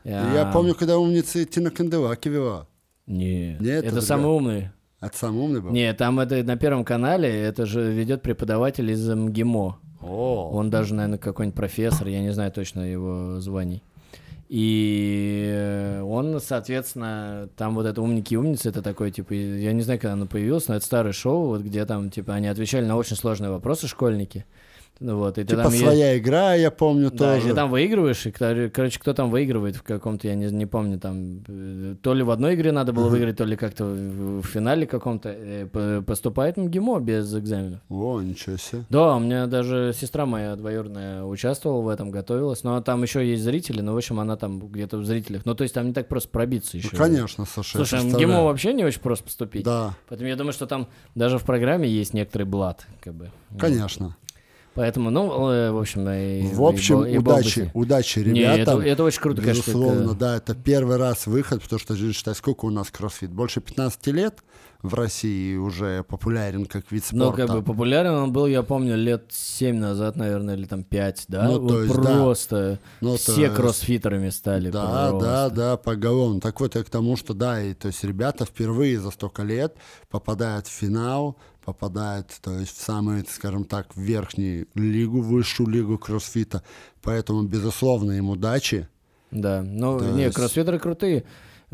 Я 0.05 0.49
А, 0.49 0.51
помню, 0.53 0.73
когда 0.73 0.97
умница 0.97 1.43
Тина 1.45 1.71
Канделаки 1.71 2.29
вела. 2.29 2.67
Не, 3.07 3.57
Не, 3.59 3.69
это 3.69 3.87
это 3.87 4.01
самый 4.01 4.27
умный. 4.27 4.69
Это 5.01 5.17
самый 5.17 5.43
умный 5.43 5.61
был? 5.61 5.71
Не, 5.71 5.93
там 5.93 6.19
это 6.19 6.43
на 6.43 6.57
Первом 6.57 6.83
канале, 6.83 7.29
это 7.29 7.65
же 7.65 7.91
ведет 7.93 8.21
преподаватель 8.21 8.89
из 8.89 9.07
МГИМО. 9.07 9.79
О, 10.01 10.49
Он 10.53 10.69
даже, 10.69 10.93
наверное, 10.93 11.19
какой-нибудь 11.19 11.55
профессор, 11.55 12.07
я 12.07 12.21
не 12.21 12.31
знаю 12.31 12.51
точно 12.51 12.81
его 12.81 13.39
званий. 13.39 13.83
И 14.47 15.99
он, 16.03 16.39
соответственно, 16.39 17.49
там 17.57 17.73
вот 17.73 17.87
это 17.87 18.01
умники 18.01 18.35
и 18.35 18.37
умницы, 18.37 18.69
это 18.69 18.83
такой, 18.83 19.09
типа, 19.11 19.33
я 19.33 19.73
не 19.73 19.81
знаю, 19.81 19.99
когда 19.99 20.13
оно 20.13 20.27
появилось, 20.27 20.67
но 20.67 20.75
это 20.75 20.85
старое 20.85 21.13
шоу, 21.13 21.47
вот 21.47 21.61
где 21.61 21.83
там, 21.85 22.11
типа, 22.11 22.35
они 22.35 22.47
отвечали 22.47 22.85
на 22.85 22.95
очень 22.95 23.15
сложные 23.15 23.49
вопросы, 23.49 23.87
школьники. 23.87 24.45
Ну 24.99 25.17
Вот, 25.17 25.37
и 25.37 25.41
ты 25.43 25.47
типа 25.49 25.63
там 25.63 25.73
е- 25.73 25.79
своя 25.79 26.17
игра, 26.17 26.53
я 26.53 26.71
помню 26.71 27.11
Да, 27.11 27.35
и 27.35 27.39
тоже. 27.39 27.49
ты 27.49 27.55
там 27.55 27.69
выигрываешь, 27.69 28.25
и, 28.25 28.31
короче, 28.31 28.97
кто 28.99 29.13
там 29.13 29.29
выигрывает 29.29 29.75
в 29.75 29.83
каком-то, 29.83 30.27
я 30.27 30.35
не, 30.35 30.45
не 30.51 30.65
помню, 30.65 30.99
там, 30.99 31.43
э, 31.47 31.95
то 32.01 32.13
ли 32.13 32.23
в 32.23 32.29
одной 32.29 32.55
игре 32.55 32.71
надо 32.71 32.93
было 32.93 33.09
выиграть, 33.09 33.37
то 33.37 33.43
ли 33.43 33.57
как-то 33.57 33.83
в, 33.83 34.41
в 34.41 34.45
финале 34.45 34.87
каком-то, 34.87 35.29
э, 35.29 35.65
по- 35.67 36.01
поступает 36.01 36.55
МГИМО 36.55 37.01
без 37.01 37.33
экзаменов. 37.35 37.81
О, 37.89 38.21
ничего 38.21 38.55
себе. 38.55 38.85
Да, 38.89 39.17
у 39.17 39.19
меня 39.19 39.47
даже 39.47 39.93
сестра 39.93 40.25
моя 40.25 40.55
двоюродная 40.55 41.23
участвовала 41.23 41.81
в 41.81 41.89
этом, 41.89 42.09
готовилась, 42.09 42.63
но 42.63 42.79
там 42.81 43.03
еще 43.03 43.27
есть 43.27 43.43
зрители, 43.43 43.81
но, 43.81 43.93
в 43.93 43.97
общем, 43.97 44.19
она 44.21 44.37
там 44.37 44.59
где-то 44.59 44.97
в 44.97 45.05
зрителях. 45.05 45.41
Ну, 45.45 45.55
то 45.55 45.63
есть 45.63 45.73
там 45.73 45.87
не 45.87 45.93
так 45.93 46.07
просто 46.07 46.29
пробиться 46.29 46.77
еще. 46.77 46.89
Ну, 46.93 46.97
конечно, 46.97 47.41
я 47.41 47.45
Слушай, 47.63 47.73
представляю. 47.99 48.15
МГИМО 48.15 48.43
вообще 48.45 48.73
не 48.73 48.85
очень 48.85 49.01
просто 49.01 49.25
поступить. 49.25 49.65
Да, 49.65 49.93
Поэтому 50.07 50.29
я 50.29 50.35
думаю, 50.37 50.53
что 50.53 50.67
там 50.67 50.87
даже 51.15 51.37
в 51.37 51.43
программе 51.43 51.89
есть 51.89 52.13
некоторый 52.13 52.43
блат, 52.43 52.85
как 53.01 53.13
бы. 53.13 53.29
конечно. 53.59 54.15
Поэтому, 54.75 55.09
ну, 55.09 55.49
э, 55.49 55.71
в 55.71 55.79
общем, 55.79 56.07
и, 56.09 56.53
В 56.53 56.61
общем, 56.63 57.05
и, 57.05 57.13
и 57.13 57.17
удачи, 57.17 57.59
Болбуси. 57.61 57.71
удачи 57.73 58.19
Не, 58.19 58.41
ребятам. 58.41 58.79
это, 58.79 58.87
это 58.89 59.03
очень 59.05 59.21
круто, 59.21 59.41
конечно. 59.41 59.61
Безусловно, 59.71 60.03
это- 60.11 60.15
да, 60.15 60.35
это 60.37 60.53
первый 60.53 60.97
раз 60.97 61.27
выход, 61.27 61.61
потому 61.63 61.79
что, 61.79 61.95
считай, 62.13 62.35
сколько 62.35 62.65
у 62.65 62.69
нас 62.69 62.91
кроссфит? 62.91 63.31
Больше 63.31 63.61
15 63.61 64.11
лет 64.11 64.43
в 64.81 64.93
России 64.93 65.55
уже 65.55 66.03
популярен 66.03 66.65
как 66.65 66.91
вид 66.91 67.03
Ну, 67.11 67.25
спорта. 67.31 67.47
как 67.47 67.55
бы 67.55 67.63
популярен 67.63 68.11
он 68.13 68.31
был, 68.33 68.45
я 68.45 68.61
помню, 68.63 68.95
лет 68.95 69.25
7 69.29 69.77
назад, 69.77 70.15
наверное, 70.15 70.55
или 70.55 70.65
там 70.65 70.83
5, 70.83 71.25
да? 71.27 71.47
Ну, 71.47 71.67
то 71.67 71.81
есть, 71.81 71.95
да. 71.95 72.01
просто 72.01 72.79
Ну, 73.01 73.11
то 73.13 73.17
все 73.17 73.41
есть- 73.45 73.55
кроссфитерами 73.55 74.29
стали. 74.29 74.69
Да, 74.69 75.09
просто. 75.09 75.27
да, 75.27 75.49
да, 75.49 75.77
поголовно. 75.77 76.39
Так 76.39 76.59
вот, 76.59 76.75
я 76.75 76.83
к 76.83 76.89
тому, 76.89 77.17
что 77.17 77.33
да, 77.33 77.61
и 77.61 77.73
то 77.73 77.87
есть 77.87 78.03
ребята 78.03 78.45
впервые 78.45 78.99
за 78.99 79.11
столько 79.11 79.43
лет 79.43 79.75
попадают 80.09 80.67
в 80.67 80.71
финал, 80.71 81.37
попадают, 81.63 82.27
то 82.43 82.51
есть 82.59 82.77
в 82.77 82.81
самую, 82.81 83.25
скажем 83.27 83.63
так, 83.65 83.87
верхнюю 83.95 84.67
лигу, 84.75 85.21
высшую 85.21 85.67
лигу 85.69 85.97
кроссфита. 85.97 86.61
Поэтому, 87.01 87.41
безусловно, 87.43 88.11
им 88.11 88.29
удачи. 88.29 88.87
Да, 89.31 89.63
ну, 89.63 89.97
То 89.97 90.05
не, 90.11 90.23
есть- 90.25 90.35
кроссфитеры 90.35 90.77
крутые. 90.77 91.23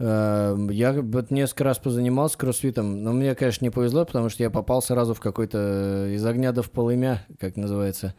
Э, 0.01 0.67
Я 0.71 0.93
вот 0.93 1.31
несколько 1.31 1.63
раз 1.63 1.77
позанимался 1.77 2.37
кроссфитом, 2.37 3.03
но 3.03 3.13
мне, 3.13 3.35
конечно, 3.35 3.63
не 3.63 3.69
повезло, 3.69 4.05
потому 4.05 4.29
что 4.29 4.43
я 4.43 4.49
попал 4.49 4.81
сразу 4.81 5.13
в 5.13 5.19
какой-то 5.19 6.07
из 6.13 6.25
огня 6.25 6.51
до 6.51 6.63
в 6.63 6.71
полымя, 6.71 7.25
как 7.39 7.55
называется. 7.55 8.15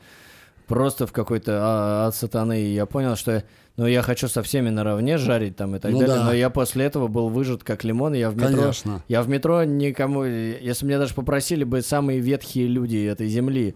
Просто 0.69 1.07
в 1.07 1.13
какой-то 1.13 1.59
а- 1.61 2.07
ад 2.07 2.15
сатаны. 2.15 2.61
И 2.63 2.73
я 2.75 2.87
понял, 2.87 3.17
что 3.17 3.43
ну, 3.77 3.87
я 3.87 4.03
хочу 4.03 4.29
со 4.29 4.43
всеми 4.43 4.69
наравне 4.71 5.19
жарить 5.19 5.57
там 5.57 5.75
и 5.77 5.79
так 5.79 5.91
Ну 5.93 5.99
далее. 6.01 6.17
да. 6.17 6.25
Но 6.25 6.33
я 6.33 6.51
после 6.51 6.85
этого 6.85 7.09
был 7.09 7.29
выжат 7.29 7.65
как 7.65 7.85
лимон, 7.85 8.15
и 8.15 8.19
я 8.19 8.31
в 8.31 8.37
метро... 8.37 8.63
Конечно. 8.63 9.03
Я 9.09 9.23
в 9.23 9.29
метро 9.29 9.65
никому... 9.65 10.25
Если 10.25 10.87
меня 10.87 10.99
даже 10.99 11.15
попросили 11.15 11.65
бы 11.65 11.83
самые 11.83 12.21
ветхие 12.21 12.69
люди 12.69 13.05
этой 13.05 13.27
земли, 13.29 13.75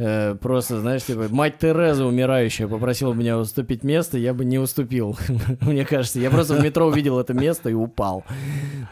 э, 0.00 0.34
просто, 0.34 0.80
знаешь, 0.80 1.04
типа, 1.04 1.26
мать 1.30 1.58
Тереза 1.58 2.04
умирающая 2.06 2.66
попросила 2.66 3.12
меня 3.12 3.38
уступить 3.38 3.84
место, 3.84 4.18
я 4.18 4.34
бы 4.34 4.44
не 4.44 4.58
уступил. 4.58 5.16
Мне 5.60 5.84
кажется, 5.84 6.18
я 6.18 6.30
просто 6.30 6.54
в 6.54 6.62
метро 6.62 6.86
увидел 6.86 7.18
это 7.20 7.34
место 7.34 7.68
и 7.68 7.74
упал. 7.74 8.24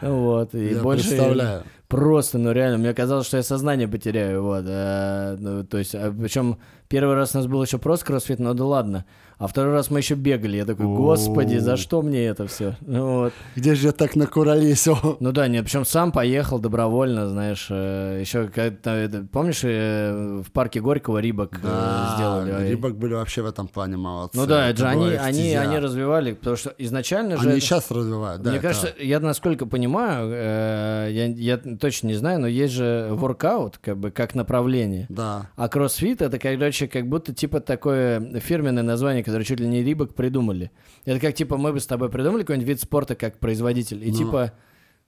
Вот. 0.01 0.53
И 0.55 0.73
Я 0.75 0.81
больше... 0.81 1.07
представляю. 1.07 1.63
Просто, 1.87 2.37
ну 2.37 2.51
реально, 2.51 2.77
мне 2.77 2.93
казалось, 2.93 3.25
что 3.25 3.37
я 3.37 3.43
сознание 3.43 3.87
потеряю, 3.87 4.43
вот. 4.43 4.63
а, 4.67 5.35
ну, 5.39 5.63
то 5.63 5.79
есть, 5.79 5.95
причем 6.19 6.59
первый 6.87 7.15
раз 7.15 7.33
у 7.33 7.39
нас 7.39 7.47
был 7.47 7.63
еще 7.63 7.79
просто 7.79 8.05
кроссфит, 8.05 8.37
ну 8.37 8.53
да 8.53 8.63
ладно. 8.63 9.05
А 9.39 9.47
второй 9.47 9.71
раз 9.71 9.89
мы 9.89 9.99
еще 9.99 10.15
бегали. 10.15 10.57
Я 10.57 10.65
такой, 10.65 10.85
господи, 10.85 11.55
за 11.57 11.77
что 11.77 12.01
мне 12.01 12.25
это 12.25 12.45
все? 12.45 12.75
Вот. 12.81 13.31
Где 13.55 13.73
же 13.73 13.87
я 13.87 13.91
так 13.93 14.17
накуролесил? 14.17 14.97
Ну 15.21 15.31
да, 15.31 15.47
нет, 15.47 15.63
причем 15.63 15.85
сам 15.85 16.11
поехал 16.11 16.59
добровольно, 16.59 17.29
знаешь, 17.29 17.69
еще 17.69 18.49
как-то, 18.49 19.25
помнишь, 19.31 19.61
э, 19.63 20.41
в 20.45 20.51
парке 20.51 20.81
Горького 20.81 21.19
Рибок 21.19 21.55
э, 21.55 21.59
Да, 21.63 22.13
сделали. 22.17 22.69
Рибок 22.69 22.97
были 22.97 23.13
вообще 23.13 23.41
в 23.41 23.45
этом 23.45 23.69
плане 23.69 23.95
молодцы. 23.95 24.37
Ну 24.37 24.45
да, 24.45 24.67
это 24.69 24.79
же 24.79 24.87
они, 24.87 25.11
они, 25.13 25.53
они 25.55 25.79
развивали, 25.79 26.33
потому 26.33 26.57
что 26.57 26.73
изначально 26.77 27.37
же... 27.37 27.43
Они 27.43 27.51
это- 27.53 27.61
сейчас 27.61 27.89
развивают, 27.91 28.41
да. 28.41 28.49
Мне 28.49 28.59
это- 28.59 28.67
кажется, 28.67 28.93
я 28.99 29.21
насколько 29.21 29.65
понимаю, 29.65 30.29
э, 30.33 31.07
я, 31.11 31.25
я 31.27 31.57
точно 31.57 32.07
не 32.07 32.15
знаю, 32.15 32.41
но 32.41 32.47
есть 32.47 32.73
же 32.73 33.07
воркаут, 33.11 33.77
как 33.77 33.97
бы, 33.97 34.11
как 34.11 34.35
направление. 34.35 35.05
Да. 35.07 35.47
А 35.55 35.69
кроссфит 35.69 36.21
это, 36.21 36.37
короче, 36.39 36.89
как 36.89 37.07
будто 37.07 37.33
типа 37.33 37.61
такое 37.61 38.39
фирменное 38.41 38.83
название, 38.83 39.23
которое 39.29 39.45
чуть 39.45 39.59
ли 39.59 39.67
не 39.67 39.83
Рибок 39.83 40.13
придумали. 40.15 40.71
Это 41.05 41.19
как 41.19 41.33
типа 41.35 41.57
мы 41.57 41.71
бы 41.73 41.79
с 41.79 41.85
тобой 41.87 42.09
придумали 42.09 42.41
какой-нибудь 42.41 42.67
вид 42.67 42.81
спорта 42.81 43.15
как 43.15 43.39
производитель. 43.39 44.03
И 44.03 44.11
Ну. 44.11 44.17
типа, 44.17 44.51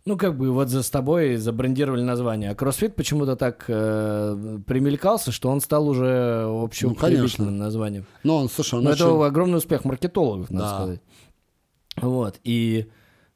ну 0.06 0.18
как 0.18 0.38
бы 0.38 0.52
вот 0.52 0.70
за 0.70 0.82
с 0.84 0.90
тобой 0.90 1.36
забрендировали 1.36 2.02
название. 2.02 2.50
А 2.52 2.56
кроссфит 2.56 2.96
почему-то 2.96 3.36
так 3.36 3.66
э, 3.68 4.60
примелькался, 4.66 5.32
что 5.32 5.50
он 5.50 5.62
стал 5.62 5.88
уже 5.88 6.44
общеупотребительным 6.48 7.58
названием. 7.58 8.06
Ну, 8.24 8.36
он, 8.36 8.50
слушай, 8.50 8.76
он 8.76 8.84
Но 8.84 8.92
очень- 8.92 9.06
это 9.06 9.26
огромный 9.26 9.58
успех 9.58 9.86
маркетологов, 9.86 10.50
надо 10.50 10.66
Да. 10.66 10.76
сказать. 10.76 11.02
Вот, 11.98 12.40
и... 12.44 12.88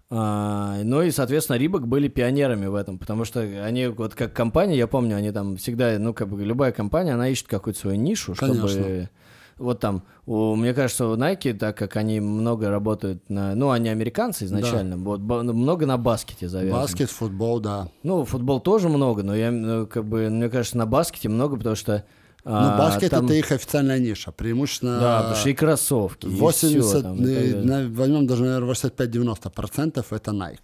а, 0.10 0.80
ну 0.84 1.02
и, 1.02 1.12
соответственно, 1.12 1.58
Рибок 1.58 1.88
были 1.88 2.08
пионерами 2.08 2.68
в 2.68 2.76
этом, 2.76 2.98
потому 2.98 3.26
что 3.26 3.42
они, 3.42 3.88
вот 3.88 4.16
как 4.16 4.34
компания, 4.34 4.78
я 4.78 4.88
помню, 4.88 5.18
они 5.18 5.32
там 5.32 5.58
всегда, 5.58 5.98
ну, 6.00 6.14
как 6.14 6.30
бы 6.30 6.42
любая 6.44 6.72
компания, 6.72 7.14
она 7.14 7.28
ищет 7.30 7.48
какую-то 7.48 7.80
свою 7.80 7.98
нишу, 7.98 8.34
чтобы... 8.34 9.10
Вот 9.58 9.80
там, 9.80 10.04
у, 10.26 10.56
мне 10.56 10.74
кажется, 10.74 11.08
у 11.08 11.16
Nike, 11.16 11.54
так 11.54 11.78
как 11.78 11.96
они 11.96 12.20
много 12.20 12.70
работают 12.70 13.30
на... 13.30 13.56
Ну, 13.56 13.70
они 13.72 13.88
американцы 13.90 14.44
изначально, 14.46 14.98
вот 14.98 15.22
ба- 15.22 15.44
ну, 15.44 15.54
много 15.54 15.86
на 15.86 15.98
баскете 15.98 16.50
завязаны. 16.50 16.82
Баскет, 16.82 17.10
футбол, 17.10 17.60
да. 17.62 17.88
Ну, 18.04 18.26
футбол 18.26 18.60
тоже 18.60 18.90
много, 18.90 19.24
но 19.24 19.34
я, 19.36 19.52
ну, 19.52 19.88
как 19.88 20.04
бы, 20.06 20.30
мне 20.30 20.50
кажется, 20.50 20.78
на 20.78 20.86
баскете 20.86 21.30
много, 21.30 21.56
потому 21.56 21.76
что... 21.78 22.04
Ну, 22.44 22.52
а, 22.54 22.78
баскет 22.78 23.10
там- 23.12 23.26
это 23.26 23.34
их 23.36 23.52
официальная 23.52 23.98
ниша. 23.98 24.32
Преимущественно... 24.34 25.00
Да, 25.00 25.18
потому 25.20 25.36
что 25.38 25.50
и 25.50 25.54
кроссовки, 25.54 26.26
и 26.28 26.30
80, 26.36 26.84
всё 26.86 27.02
там, 27.02 27.16
и 27.16 27.20
так 27.20 27.28
э, 27.28 27.62
на- 27.64 27.90
возьмем 27.90 28.28
даже, 28.28 28.44
наверное, 28.44 28.70
85-90% 28.74 30.06
это 30.12 30.32
Nike. 30.32 30.60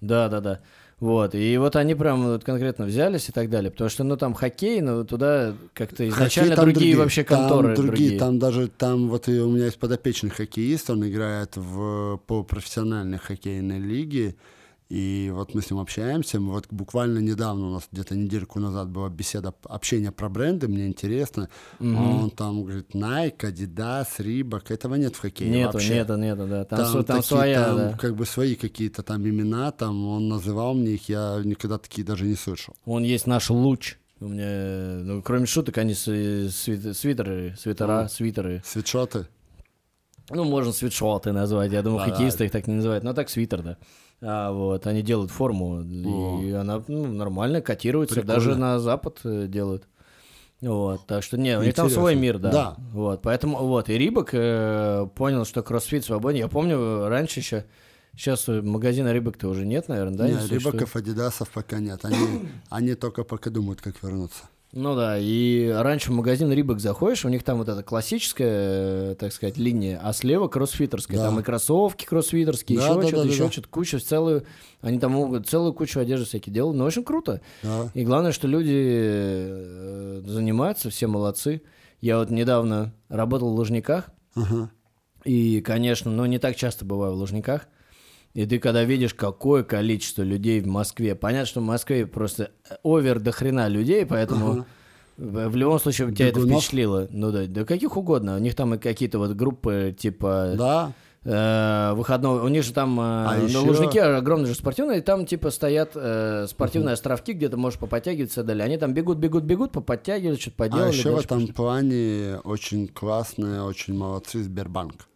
Да, 0.00 0.28
да, 0.28 0.40
да. 0.40 0.58
Вот, 1.02 1.34
и 1.34 1.58
вот 1.58 1.74
они 1.74 1.96
прям 1.96 2.22
вот 2.22 2.44
конкретно 2.44 2.84
взялись 2.84 3.28
и 3.28 3.32
так 3.32 3.50
далее, 3.50 3.72
потому 3.72 3.90
что, 3.90 4.04
ну, 4.04 4.16
там 4.16 4.34
хоккей, 4.34 4.80
ну, 4.80 5.04
туда 5.04 5.52
как-то 5.74 6.08
изначально 6.08 6.54
Хоккей 6.54 6.64
там 6.64 6.72
другие, 6.72 6.96
вообще 6.96 7.24
там 7.24 7.40
конторы 7.40 7.74
другие, 7.74 7.86
другие. 7.88 8.18
Там 8.20 8.38
даже, 8.38 8.68
там 8.68 9.08
вот 9.08 9.28
и 9.28 9.40
у 9.40 9.50
меня 9.50 9.64
есть 9.64 9.80
подопечный 9.80 10.30
хоккеист, 10.30 10.90
он 10.90 11.04
играет 11.08 11.56
в 11.56 12.18
полупрофессиональной 12.28 13.18
хоккейной 13.18 13.80
лиге, 13.80 14.36
и 14.94 15.30
вот 15.32 15.54
мы 15.54 15.62
с 15.62 15.70
ним 15.70 15.80
общаемся, 15.80 16.38
мы 16.38 16.52
вот 16.52 16.66
буквально 16.70 17.18
недавно, 17.18 17.68
у 17.68 17.70
нас 17.72 17.88
где-то 17.90 18.14
недельку 18.14 18.60
назад 18.60 18.90
была 18.90 19.08
беседа, 19.08 19.54
общение 19.64 20.12
про 20.12 20.28
бренды, 20.28 20.68
мне 20.68 20.86
интересно, 20.86 21.48
он 21.80 22.30
там 22.30 22.62
говорит, 22.64 22.94
Nike, 22.94 23.38
Adidas, 23.38 24.06
Reebok, 24.18 24.64
этого 24.74 24.96
нет 24.96 25.16
в 25.16 25.20
хоккее 25.20 25.48
Нету, 25.50 25.72
вообще. 25.74 25.94
нету, 25.94 26.16
нету, 26.16 26.46
да. 26.46 26.64
Там, 26.66 26.78
Там, 26.78 26.92
там 26.92 27.04
такие, 27.04 27.22
своя, 27.22 27.64
там 27.64 27.76
да. 27.76 27.96
как 27.98 28.14
бы 28.16 28.26
свои 28.26 28.54
какие-то 28.54 29.02
там 29.02 29.26
имена, 29.26 29.70
там 29.70 30.06
он 30.06 30.28
называл 30.28 30.74
мне 30.74 30.92
их, 30.92 31.08
я 31.08 31.40
никогда 31.42 31.78
такие 31.78 32.04
даже 32.06 32.26
не 32.26 32.34
слышал. 32.36 32.74
Он 32.84 33.02
есть 33.02 33.26
наш 33.26 33.48
луч. 33.48 33.96
У 34.20 34.28
меня, 34.28 35.02
ну, 35.04 35.22
кроме 35.22 35.46
шуток, 35.46 35.78
они 35.78 35.94
сви- 35.94 36.48
свит- 36.48 36.94
свитеры, 36.94 37.56
свитера, 37.58 38.02
Ну. 38.02 38.08
свитеры. 38.08 38.62
Свитшоты? 38.64 39.26
Ну, 40.30 40.44
можно 40.44 40.72
свитшоты 40.72 41.32
назвать. 41.32 41.72
Я 41.72 41.82
думаю, 41.82 42.04
Да, 42.06 42.10
хоккеисты 42.12 42.44
их 42.44 42.52
так 42.52 42.66
не 42.68 42.74
называют. 42.74 43.02
Но 43.04 43.14
так 43.14 43.28
свитер, 43.30 43.62
да. 43.62 43.76
А, 44.24 44.52
вот, 44.52 44.86
они 44.86 45.02
делают 45.02 45.32
форму, 45.32 45.82
и 45.82 46.52
она 46.52 46.82
ну, 46.86 47.06
нормально 47.06 47.60
котируется, 47.60 48.14
Прикольно. 48.14 48.34
даже 48.34 48.54
на 48.54 48.78
Запад 48.78 49.18
э, 49.24 49.46
делают. 49.48 49.88
Вот, 50.60 51.04
так 51.08 51.24
что, 51.24 51.36
не, 51.36 51.58
у 51.58 51.62
них 51.62 51.74
там 51.74 51.90
свой 51.90 52.14
мир, 52.14 52.38
да. 52.38 52.52
Да. 52.52 52.76
Вот, 52.92 53.20
поэтому, 53.22 53.58
вот, 53.58 53.88
и 53.88 53.98
Рибок 53.98 54.30
э, 54.32 55.08
понял, 55.16 55.44
что 55.44 55.64
кроссфит 55.64 56.04
свободен. 56.04 56.38
Я 56.38 56.48
помню, 56.48 57.08
раньше 57.08 57.40
еще, 57.40 57.64
сейчас 58.14 58.46
магазина 58.46 59.12
Рибок-то 59.12 59.48
уже 59.48 59.66
нет, 59.66 59.88
наверное, 59.88 60.16
да? 60.16 60.28
Не, 60.28 60.34
существует? 60.34 60.74
Рибаков, 60.74 60.94
Адидасов 60.94 61.50
пока 61.50 61.80
нет. 61.80 62.04
Они, 62.04 62.48
они 62.70 62.94
только 62.94 63.24
пока 63.24 63.50
думают, 63.50 63.80
как 63.80 64.00
вернуться. 64.04 64.44
Ну 64.74 64.96
да, 64.96 65.18
и 65.18 65.68
раньше 65.68 66.10
в 66.10 66.14
магазин 66.14 66.50
Рибок 66.50 66.80
заходишь, 66.80 67.26
у 67.26 67.28
них 67.28 67.42
там 67.42 67.58
вот 67.58 67.68
эта 67.68 67.82
классическая, 67.82 69.12
э, 69.12 69.14
так 69.18 69.30
сказать, 69.32 69.58
линия, 69.58 70.00
а 70.02 70.14
слева 70.14 70.48
кроссфитерская. 70.48 71.18
Да. 71.18 71.26
Там 71.26 71.40
и 71.40 71.42
кроссовки 71.42 72.06
кроссфитерские, 72.06 72.78
Да, 72.78 72.86
еще 72.86 72.94
да, 72.94 73.02
что-то, 73.06 73.22
да, 73.24 73.28
еще 73.28 73.44
да. 73.44 73.52
что-то, 73.52 73.68
кучу, 73.68 73.98
целую, 74.00 74.44
они 74.80 74.98
там 74.98 75.12
могут 75.12 75.46
целую 75.46 75.74
кучу 75.74 76.00
одежды 76.00 76.24
всякие 76.24 76.54
делают, 76.54 76.78
но 76.78 76.86
очень 76.86 77.04
круто. 77.04 77.42
Да. 77.62 77.90
И 77.92 78.02
главное, 78.02 78.32
что 78.32 78.48
люди 78.48 78.72
э, 78.74 80.22
занимаются, 80.24 80.88
все 80.88 81.06
молодцы. 81.06 81.60
Я 82.00 82.16
вот 82.18 82.30
недавно 82.30 82.94
работал 83.10 83.50
в 83.50 83.54
Лужниках, 83.56 84.08
Ага. 84.34 84.70
и, 85.24 85.60
конечно, 85.60 86.10
ну 86.10 86.24
не 86.24 86.38
так 86.38 86.56
часто 86.56 86.86
бываю 86.86 87.12
в 87.12 87.16
Лужниках. 87.16 87.68
И 88.34 88.46
ты 88.46 88.58
когда 88.58 88.82
видишь, 88.84 89.12
какое 89.14 89.62
количество 89.62 90.22
людей 90.22 90.60
в 90.60 90.66
Москве, 90.66 91.14
понятно, 91.14 91.46
что 91.46 91.60
в 91.60 91.64
Москве 91.64 92.06
просто 92.06 92.50
овер 92.82 93.20
до 93.20 93.30
хрена 93.30 93.68
людей, 93.68 94.06
поэтому 94.06 94.64
в, 95.18 95.48
в 95.48 95.56
любом 95.56 95.78
случае 95.78 96.14
тебя 96.14 96.28
это 96.28 96.40
Бегунов? 96.40 96.60
впечатлило. 96.62 97.08
Ну 97.10 97.30
да, 97.30 97.44
да 97.46 97.64
каких 97.64 97.96
угодно. 97.96 98.36
У 98.36 98.38
них 98.38 98.54
там 98.54 98.74
и 98.74 98.78
какие-то 98.78 99.18
вот 99.18 99.32
группы 99.32 99.94
типа 99.98 100.54
Да, 100.56 100.92
э, 101.24 101.92
выходного. 101.94 102.42
У 102.42 102.48
них 102.48 102.64
же 102.64 102.72
там 102.72 102.98
э, 102.98 103.02
А 103.02 103.36
на 103.38 103.42
еще- 103.46 103.58
Лужнике 103.58 104.02
огромные 104.02 104.46
же 104.46 104.54
спортивные, 104.54 105.00
и 105.00 105.02
там 105.02 105.26
типа 105.26 105.50
стоят 105.50 105.90
э, 105.94 106.46
спортивные 106.48 106.94
островки, 106.94 107.34
где 107.34 107.50
ты 107.50 107.58
можешь 107.58 107.78
поподтягиваться 107.78 108.40
и 108.40 108.44
далее. 108.44 108.64
Они 108.64 108.78
там 108.78 108.94
бегут, 108.94 109.18
бегут, 109.18 109.44
бегут, 109.44 109.72
поподтягивают, 109.72 110.40
что-то 110.40 110.56
поделали. 110.56 110.84
а 110.86 110.88
еще 110.88 111.10
в 111.14 111.18
этом 111.18 111.40
пошли. 111.40 111.52
плане 111.52 112.38
очень 112.44 112.88
классные, 112.88 113.62
очень 113.62 113.94
молодцы 113.94 114.42
Сбербанк. 114.42 115.06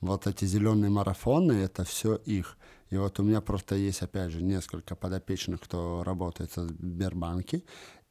Вот 0.00 0.26
эти 0.26 0.44
зеленые 0.44 0.90
марафоны, 0.90 1.52
это 1.52 1.84
все 1.84 2.14
их. 2.14 2.56
И 2.90 2.96
вот 2.96 3.18
у 3.20 3.22
меня 3.22 3.40
просто 3.40 3.74
есть, 3.74 4.02
опять 4.02 4.30
же, 4.30 4.42
несколько 4.42 4.94
подопечных, 4.94 5.60
кто 5.60 6.02
работает 6.04 6.56
в 6.56 6.68
Сбербанке, 6.68 7.62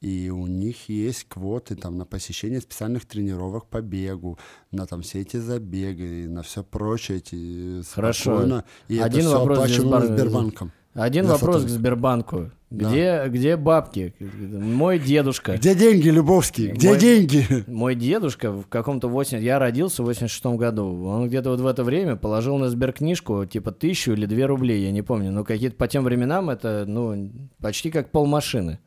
и 0.01 0.29
у 0.29 0.45
них 0.45 0.89
есть 0.89 1.23
квоты 1.27 1.75
там 1.75 1.97
на 1.97 2.05
посещение 2.05 2.61
специальных 2.61 3.05
тренировок 3.05 3.67
по 3.67 3.81
бегу, 3.81 4.37
на 4.71 4.85
там 4.85 5.01
все 5.01 5.21
эти 5.21 5.37
забеги, 5.37 6.27
на 6.27 6.43
все 6.43 6.63
прочее, 6.63 7.17
эти 7.17 7.81
Хорошо. 7.93 8.31
спокойно. 8.31 8.65
И 8.87 8.99
Один 8.99 9.21
это 9.21 9.29
все 9.29 9.41
оплачиваемо 9.43 9.97
Сбербанк- 10.01 10.17
Сбербанком. 10.17 10.71
Один 10.97 11.27
вопрос 11.27 11.63
к. 11.63 11.69
Сбербанку. 11.69 12.51
Да. 12.69 12.89
Где, 12.89 13.23
где 13.27 13.55
бабки? 13.55 14.13
Мой 14.19 14.99
дедушка. 14.99 15.55
Где 15.55 15.73
деньги, 15.73 16.09
Любовский? 16.09 16.67
Где 16.71 16.89
Мой- 16.89 16.99
деньги? 16.99 17.45
Мой 17.67 17.95
дедушка 17.95 18.51
в 18.51 18.65
каком-то 18.67 19.07
80... 19.07 19.41
Я 19.41 19.57
родился 19.57 20.03
в 20.03 20.07
86 20.07 20.57
году. 20.57 21.05
Он 21.05 21.27
где-то 21.27 21.51
вот 21.51 21.61
в 21.61 21.67
это 21.67 21.85
время 21.85 22.17
положил 22.17 22.57
на 22.57 22.69
сберкнижку 22.69 23.45
типа 23.45 23.71
тысячу 23.71 24.11
или 24.11 24.25
две 24.25 24.45
рублей, 24.45 24.83
я 24.83 24.91
не 24.91 25.01
помню. 25.01 25.31
Но 25.31 25.45
какие-то 25.45 25.77
по 25.77 25.87
тем 25.87 26.03
временам 26.03 26.49
это, 26.49 26.83
ну, 26.85 27.31
почти 27.61 27.89
как 27.89 28.09
полмашины. 28.11 28.79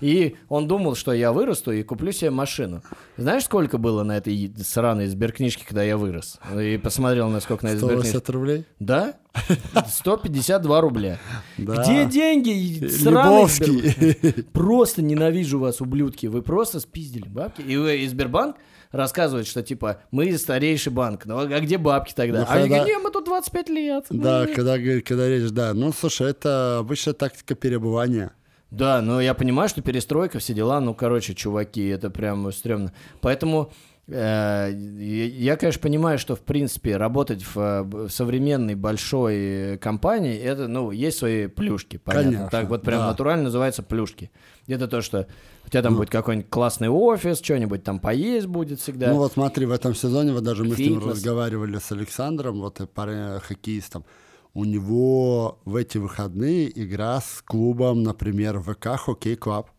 И 0.00 0.36
он 0.48 0.68
думал, 0.68 0.94
что 0.94 1.12
я 1.12 1.32
вырасту 1.32 1.72
и 1.72 1.82
куплю 1.82 2.12
себе 2.12 2.30
машину. 2.30 2.82
Знаешь, 3.16 3.44
сколько 3.44 3.78
было 3.78 4.02
на 4.04 4.16
этой 4.16 4.52
сраной 4.64 5.06
сберкнижке, 5.08 5.64
когда 5.66 5.82
я 5.82 5.96
вырос? 5.96 6.38
И 6.54 6.76
посмотрел, 6.78 7.28
насколько 7.28 7.64
на 7.66 7.70
этой 7.70 7.80
сберкнижке. 7.80 8.18
180 8.18 8.30
рублей? 8.30 8.64
Да? 8.78 9.14
152 9.88 10.80
рубля. 10.80 11.18
Да. 11.56 11.82
Где 11.82 12.04
деньги? 12.06 12.50
Лебовский. 13.04 14.44
Просто 14.52 15.02
ненавижу 15.02 15.58
вас, 15.58 15.80
ублюдки. 15.80 16.26
Вы 16.26 16.42
просто 16.42 16.80
спиздили 16.80 17.28
бабки. 17.28 17.62
И, 17.62 17.74
и 17.74 18.06
Сбербанк 18.08 18.56
рассказывает, 18.90 19.46
что 19.46 19.62
типа 19.62 20.00
мы 20.10 20.36
старейший 20.38 20.92
банк. 20.92 21.26
Ну 21.26 21.38
а 21.38 21.60
где 21.60 21.78
бабки 21.78 22.14
тогда? 22.14 22.40
Ну, 22.40 22.46
а 22.48 22.54
когда- 22.54 22.84
не, 22.84 22.98
мы 22.98 23.10
тут 23.10 23.24
25 23.26 23.68
лет. 23.68 24.06
Да, 24.10 24.46
когда, 24.46 24.78
когда 24.78 25.28
речь, 25.28 25.50
да. 25.50 25.74
Ну, 25.74 25.92
слушай, 25.92 26.30
это 26.30 26.78
обычная 26.78 27.14
тактика 27.14 27.54
перебывания. 27.54 28.32
Да, 28.70 29.00
но 29.00 29.20
я 29.20 29.34
понимаю, 29.34 29.68
что 29.68 29.80
перестройка, 29.82 30.38
все 30.38 30.52
дела, 30.54 30.80
ну, 30.80 30.94
короче, 30.94 31.34
чуваки, 31.34 31.86
это 31.88 32.10
прям 32.10 32.52
стрёмно. 32.52 32.92
Поэтому 33.22 33.72
э, 34.06 34.70
я, 34.74 35.56
конечно, 35.56 35.80
понимаю, 35.80 36.18
что, 36.18 36.36
в 36.36 36.40
принципе, 36.40 36.96
работать 36.98 37.42
в, 37.42 37.56
э, 37.58 37.82
в 37.82 38.10
современной 38.10 38.74
большой 38.74 39.78
компании, 39.78 40.36
это, 40.38 40.68
ну, 40.68 40.90
есть 40.90 41.18
свои 41.18 41.46
плюшки, 41.46 41.96
понятно. 41.96 42.30
Конечно, 42.30 42.50
так 42.50 42.68
вот 42.68 42.82
прям 42.82 43.00
да. 43.00 43.06
натурально 43.08 43.44
называется 43.44 43.82
плюшки. 43.82 44.30
Это 44.66 44.86
то, 44.86 45.00
что 45.00 45.26
у 45.66 45.70
тебя 45.70 45.82
там 45.82 45.92
Ну. 45.94 45.98
будет 46.00 46.10
какой-нибудь 46.10 46.50
классный 46.50 46.88
офис, 46.90 47.40
что-нибудь 47.42 47.84
там 47.84 48.00
поесть 48.00 48.46
будет 48.46 48.80
всегда. 48.80 49.08
Ну 49.08 49.16
вот 49.16 49.32
смотри, 49.32 49.64
в 49.64 49.70
этом 49.72 49.94
сезоне, 49.94 50.32
вот 50.32 50.42
даже 50.44 50.64
мы 50.64 50.74
с 50.74 50.78
ним 50.78 50.96
Фитнес. 51.00 51.12
разговаривали 51.14 51.78
с 51.78 51.90
Александром, 51.90 52.60
вот 52.60 52.80
э, 52.82 52.86
парень, 52.86 53.40
хоккеистом. 53.40 54.04
У 54.58 54.64
него 54.64 55.60
в 55.64 55.76
эти 55.76 55.98
выходные 55.98 56.68
игра 56.82 57.20
с 57.20 57.42
клубом, 57.46 58.02
например, 58.02 58.58
ВК 58.58 58.96
Hockey 58.96 59.36
Club. 59.36 59.70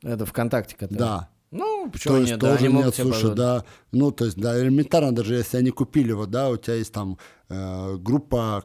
Это 0.00 0.24
ВКонтакте, 0.26 0.76
который. 0.76 0.96
Да. 0.96 1.28
Ну, 1.50 1.90
почему 1.90 2.14
То 2.14 2.20
есть 2.20 2.30
нет? 2.30 2.40
Да, 2.40 2.52
тоже 2.52 2.66
они 2.66 2.68
могут 2.68 2.86
нет, 2.86 2.94
слушай, 2.94 3.14
позволить. 3.14 3.36
да, 3.36 3.64
ну, 3.90 4.12
то 4.12 4.24
есть, 4.26 4.36
да, 4.36 4.62
элементарно, 4.62 5.12
даже 5.12 5.34
если 5.34 5.56
они 5.56 5.70
купили, 5.70 6.12
вот, 6.12 6.30
да, 6.30 6.50
у 6.50 6.56
тебя 6.56 6.74
есть 6.74 6.92
там 6.92 7.18
э, 7.48 7.96
группа, 7.96 8.64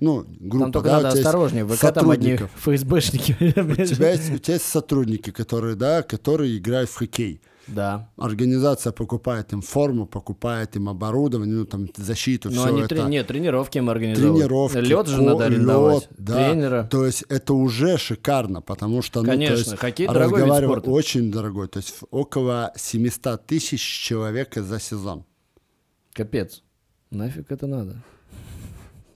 ну, 0.00 0.24
группа, 0.40 0.64
Там 0.64 0.72
только 0.72 0.88
да, 0.88 1.00
надо 1.00 1.08
осторожнее, 1.18 1.66
ВК 1.66 1.92
там 1.92 2.10
одни. 2.10 2.36
ФСБшники. 2.56 3.32
У 3.40 3.84
тебя, 3.86 4.10
есть, 4.12 4.30
у 4.32 4.38
тебя 4.38 4.54
есть 4.54 4.66
сотрудники, 4.66 5.30
которые, 5.30 5.74
да, 5.76 6.02
которые 6.02 6.56
играют 6.58 6.90
в 6.90 6.96
хоккей. 6.96 7.40
Да. 7.66 8.08
Организация 8.16 8.90
покупает 8.92 9.52
им 9.52 9.60
форму, 9.62 10.06
покупает 10.06 10.74
им 10.74 10.88
оборудование, 10.88 11.54
ну, 11.54 11.64
там, 11.66 11.86
защиту, 11.96 12.48
Но 12.50 12.62
все 12.62 12.68
они 12.70 12.80
это. 12.82 12.96
трени- 12.96 13.10
нет, 13.10 13.26
тренировки 13.28 13.78
им 13.78 13.88
организовывают. 13.90 14.38
тренировки. 14.48 14.76
Лед 14.78 15.06
же 15.06 15.16
ко- 15.18 15.22
надо 15.22 15.44
арендовать. 15.44 15.94
лёд, 16.02 16.08
да. 16.18 16.34
Тренера. 16.50 16.88
То 16.90 17.06
есть 17.06 17.24
это 17.28 17.54
уже 17.54 17.96
шикарно, 17.96 18.60
потому 18.60 19.02
что, 19.02 19.22
ну, 19.22 19.28
Конечно, 19.30 19.76
хоккей 19.76 20.08
дорогой 20.08 20.44
вид 20.46 20.54
спорта. 20.64 20.90
Очень 20.90 21.30
дорогой, 21.30 21.68
то 21.68 21.76
есть 21.78 21.94
около 22.10 22.72
700 22.74 23.46
тысяч 23.46 23.80
человек 23.82 24.56
за 24.56 24.80
сезон. 24.80 25.24
Капец. 26.12 26.62
Нафиг 27.10 27.52
это 27.52 27.66
надо? 27.68 28.02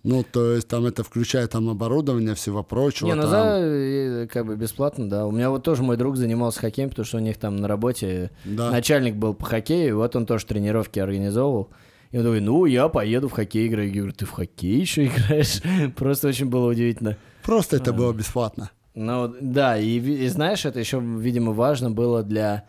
Ну, 0.04 0.22
то 0.22 0.52
есть 0.52 0.68
там 0.68 0.84
это 0.84 1.02
включает 1.02 1.50
там 1.52 1.68
оборудование, 1.70 2.34
всего 2.34 2.62
прочего. 2.62 3.06
Не, 3.08 3.14
ну 3.14 3.22
там. 3.22 3.30
за 3.30 3.38
э, 3.60 4.26
как 4.30 4.44
бы 4.46 4.54
бесплатно, 4.54 5.08
да. 5.08 5.26
У 5.26 5.30
меня 5.32 5.48
вот 5.50 5.62
тоже 5.64 5.82
мой 5.82 5.96
друг 5.96 6.16
занимался 6.16 6.60
хоккеем, 6.60 6.90
потому 6.90 7.06
что 7.06 7.16
у 7.16 7.20
них 7.20 7.38
там 7.38 7.56
на 7.56 7.66
работе 7.68 8.30
Да. 8.44 8.70
начальник 8.70 9.16
был 9.16 9.32
по 9.34 9.46
хоккею, 9.46 9.88
и 9.88 9.92
вот 9.92 10.14
он 10.14 10.26
тоже 10.26 10.44
тренировки 10.46 10.98
организовывал. 10.98 11.70
И 12.10 12.18
он 12.18 12.22
такой, 12.22 12.40
ну, 12.40 12.66
я 12.66 12.88
поеду 12.88 13.28
в 13.28 13.32
хоккей 13.32 13.66
играть. 13.66 13.88
Я 13.88 13.94
говорю, 13.94 14.12
ты 14.12 14.24
в 14.26 14.30
хоккей 14.30 14.78
еще 14.78 15.06
играешь? 15.06 15.60
Просто 15.96 16.28
очень 16.28 16.46
было 16.46 16.70
удивительно. 16.70 17.16
Просто 17.42 17.76
это 17.76 17.90
А. 17.90 17.94
было 17.94 18.12
бесплатно. 18.12 18.70
Ну, 18.94 19.34
да, 19.40 19.76
и, 19.78 19.98
и 19.98 20.28
знаешь, 20.28 20.64
это 20.66 20.78
еще, 20.78 21.00
видимо, 21.00 21.52
важно 21.52 21.90
было 21.90 22.22
для, 22.22 22.64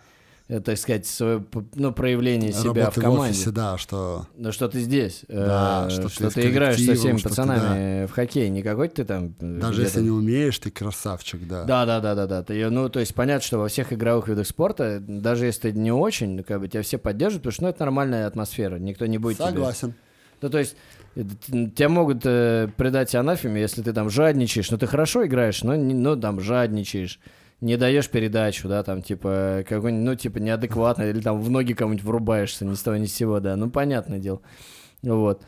так 0.48 0.78
сказать, 0.78 1.08
своего, 1.08 1.42
п- 1.42 1.64
ну, 1.74 1.92
проявления 1.92 2.52
себя 2.52 2.86
Работы 2.86 3.00
в 3.00 3.04
команде. 3.04 3.30
офисе, 3.32 3.50
да, 3.52 3.78
что... 3.80 4.28
Ну, 4.38 4.52
что 4.52 4.68
ты 4.70 4.80
здесь, 4.80 5.24
Да, 5.28 5.88
э, 5.88 5.90
что 5.90 6.08
что, 6.08 6.30
ты 6.30 6.42
ты, 6.44 6.50
играешь 6.52 6.76
со 6.84 6.94
всеми 6.94 7.18
что 7.18 7.30
ты, 7.30 7.36
пацанами 7.36 8.06
в 8.06 8.12
хоккей, 8.12 8.50
не 8.50 8.62
какой-то 8.62 8.96
ты 8.98 9.06
там... 9.06 9.34
э, 9.40 9.60
Даже 9.60 9.82
если 9.82 10.02
не 10.02 10.12
умеешь, 10.12 10.60
ты 10.60 10.70
красавчик, 10.70 11.48
да. 11.48 11.64
Да, 11.64 11.86
да, 11.88 12.00
да, 12.00 12.14
да, 12.14 12.28
да. 12.28 12.44
Ты, 12.44 12.70
ну, 12.70 12.90
то 12.90 13.00
есть 13.00 13.16
понятно, 13.16 13.42
что 13.46 13.58
во 13.58 13.68
всех 13.70 13.92
игровых 13.92 14.28
видах 14.28 14.46
спорта, 14.46 15.00
даже 15.00 15.46
если 15.46 15.72
ты 15.72 15.78
не 15.80 15.92
очень, 15.92 16.36
ну, 16.38 16.44
как 16.44 16.60
бы 16.60 16.68
тебя 16.68 16.84
все 16.84 17.00
поддерживают, 17.00 17.42
потому 17.44 17.54
что 17.54 17.64
ну, 17.64 17.70
это 17.70 17.80
нормальная 17.84 18.28
атмосфера, 18.28 18.76
никто 18.78 19.08
не 19.08 19.18
будет 19.18 19.38
тебе- 19.38 19.48
Согласен. 19.48 19.94
Ну, 20.42 20.50
то 20.50 20.60
есть 20.60 20.76
э, 21.16 21.24
тебя 21.76 21.90
могут 21.90 22.22
э, 22.24 22.70
предать 22.78 23.16
анафеме, 23.16 23.62
если 23.62 23.82
ты 23.82 23.94
там 23.94 24.12
жадничаешь, 24.12 24.70
ну, 24.70 24.78
ты 24.78 24.86
хорошо 24.86 25.26
играешь, 25.26 25.64
но, 25.64 25.76
ну, 25.76 26.16
там, 26.16 26.40
жадничаешь, 26.40 27.20
не 27.66 27.78
даешь 27.78 28.10
передачу, 28.10 28.68
да, 28.70 28.84
там, 28.84 29.02
типа, 29.02 29.64
какой-нибудь, 29.68 30.06
ну, 30.06 30.16
типа, 30.16 30.38
неадекватно, 30.38 31.04
или 31.04 31.20
там 31.20 31.42
в 31.42 31.50
ноги 31.50 31.74
кому-нибудь 31.74 32.06
врубаешься, 32.06 32.64
ни 32.66 32.74
с 32.74 32.82
того 32.82 32.98
ни 32.98 33.06
с 33.06 33.14
сего, 33.14 33.40
да, 33.40 33.56
ну, 33.56 33.70
понятное 33.70 34.20
дело, 34.20 34.42
вот. 35.04 35.42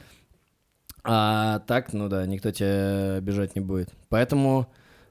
А 1.03 1.59
так, 1.67 1.93
ну 1.93 2.09
да, 2.09 2.25
никто 2.25 2.51
тебя 2.51 3.15
обижать 3.17 3.55
не 3.55 3.61
будет. 3.61 3.93
Поэтому, 4.09 4.67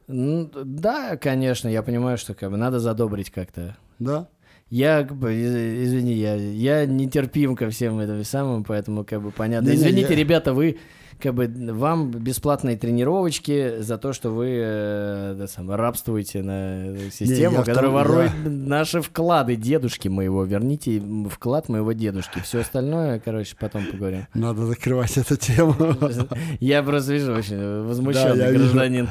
ну, 0.08 0.50
да, 0.52 1.16
конечно, 1.16 1.68
я 1.68 1.82
понимаю, 1.82 2.18
что 2.18 2.34
как 2.34 2.50
бы 2.50 2.56
надо 2.58 2.80
задобрить 2.80 3.30
как-то. 3.30 3.76
Да. 3.98 4.28
Я, 4.68 5.04
как 5.04 5.16
бы, 5.16 5.32
из- 5.32 5.86
извини, 5.88 6.12
я, 6.14 6.34
я 6.34 6.84
нетерпим 6.86 7.56
ко 7.56 7.70
всем 7.70 7.98
этим 8.00 8.24
самым, 8.24 8.64
поэтому, 8.64 9.04
как 9.04 9.22
бы, 9.22 9.30
понятно. 9.30 9.68
Не-не, 9.68 9.78
Извините, 9.78 10.12
я- 10.12 10.16
ребята, 10.18 10.52
вы, 10.52 10.76
как 11.20 11.34
бы, 11.34 11.46
вам 11.72 12.10
бесплатные 12.10 12.76
тренировочки 12.76 13.80
за 13.80 13.98
то, 13.98 14.12
что 14.12 14.30
вы, 14.30 14.48
э, 14.62 15.34
да, 15.38 15.46
сам, 15.46 15.70
рабствуете 15.70 16.42
на 16.42 16.86
э, 16.96 17.10
систему, 17.10 17.56
в 17.62 17.64
которая 17.64 17.84
том- 17.84 17.94
ворует 17.94 18.30
я- 18.44 18.50
наши 18.50 19.00
вклады 19.00 19.56
дедушки 19.56 20.08
моего. 20.08 20.44
Верните 20.44 21.02
вклад 21.30 21.68
моего 21.68 21.92
дедушки. 21.92 22.40
Все 22.40 22.60
остальное, 22.60 23.18
короче, 23.20 23.56
потом 23.58 23.84
поговорим. 23.86 24.26
Надо 24.34 24.66
закрывать 24.66 25.16
эту 25.16 25.36
тему. 25.36 25.74
Я 26.60 26.82
просто 26.82 27.12
вижу 27.12 27.32
очень 27.34 27.82
возмущенный 27.84 28.50
вижу. 28.52 28.58
гражданин. 28.64 29.08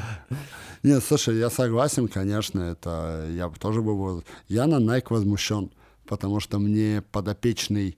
Нет, 0.82 1.02
слушай, 1.02 1.36
я 1.38 1.50
согласен, 1.50 2.06
конечно, 2.06 2.60
это 2.60 3.26
я 3.32 3.48
тоже 3.48 3.82
был... 3.82 4.22
Я 4.46 4.66
на 4.66 4.76
Nike 4.76 5.06
возмущен, 5.10 5.70
потому 6.06 6.38
что 6.38 6.60
мне 6.60 7.02
подопечный 7.10 7.96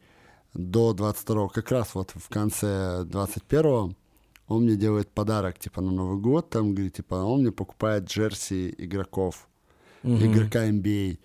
до 0.58 0.92
22 0.92 1.48
как 1.48 1.70
раз 1.70 1.94
вот 1.94 2.10
в 2.14 2.28
конце 2.28 3.04
21 3.04 3.96
он 4.48 4.64
мне 4.64 4.76
делает 4.76 5.08
подарок, 5.10 5.58
типа, 5.58 5.80
на 5.80 5.92
Новый 5.92 6.18
год, 6.18 6.50
там, 6.50 6.74
говорит, 6.74 6.94
типа, 6.94 7.16
он 7.16 7.42
мне 7.42 7.52
покупает 7.52 8.04
джерси 8.04 8.74
игроков, 8.78 9.46
игрока 10.02 10.66
NBA. 10.66 11.18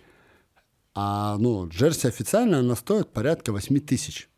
А, 0.93 1.37
ну, 1.39 1.67
джерси 1.67 2.07
официально, 2.07 2.59
она 2.59 2.75
стоит 2.75 3.11
порядка 3.11 3.51
8 3.51 3.79
тысяч. 3.79 4.29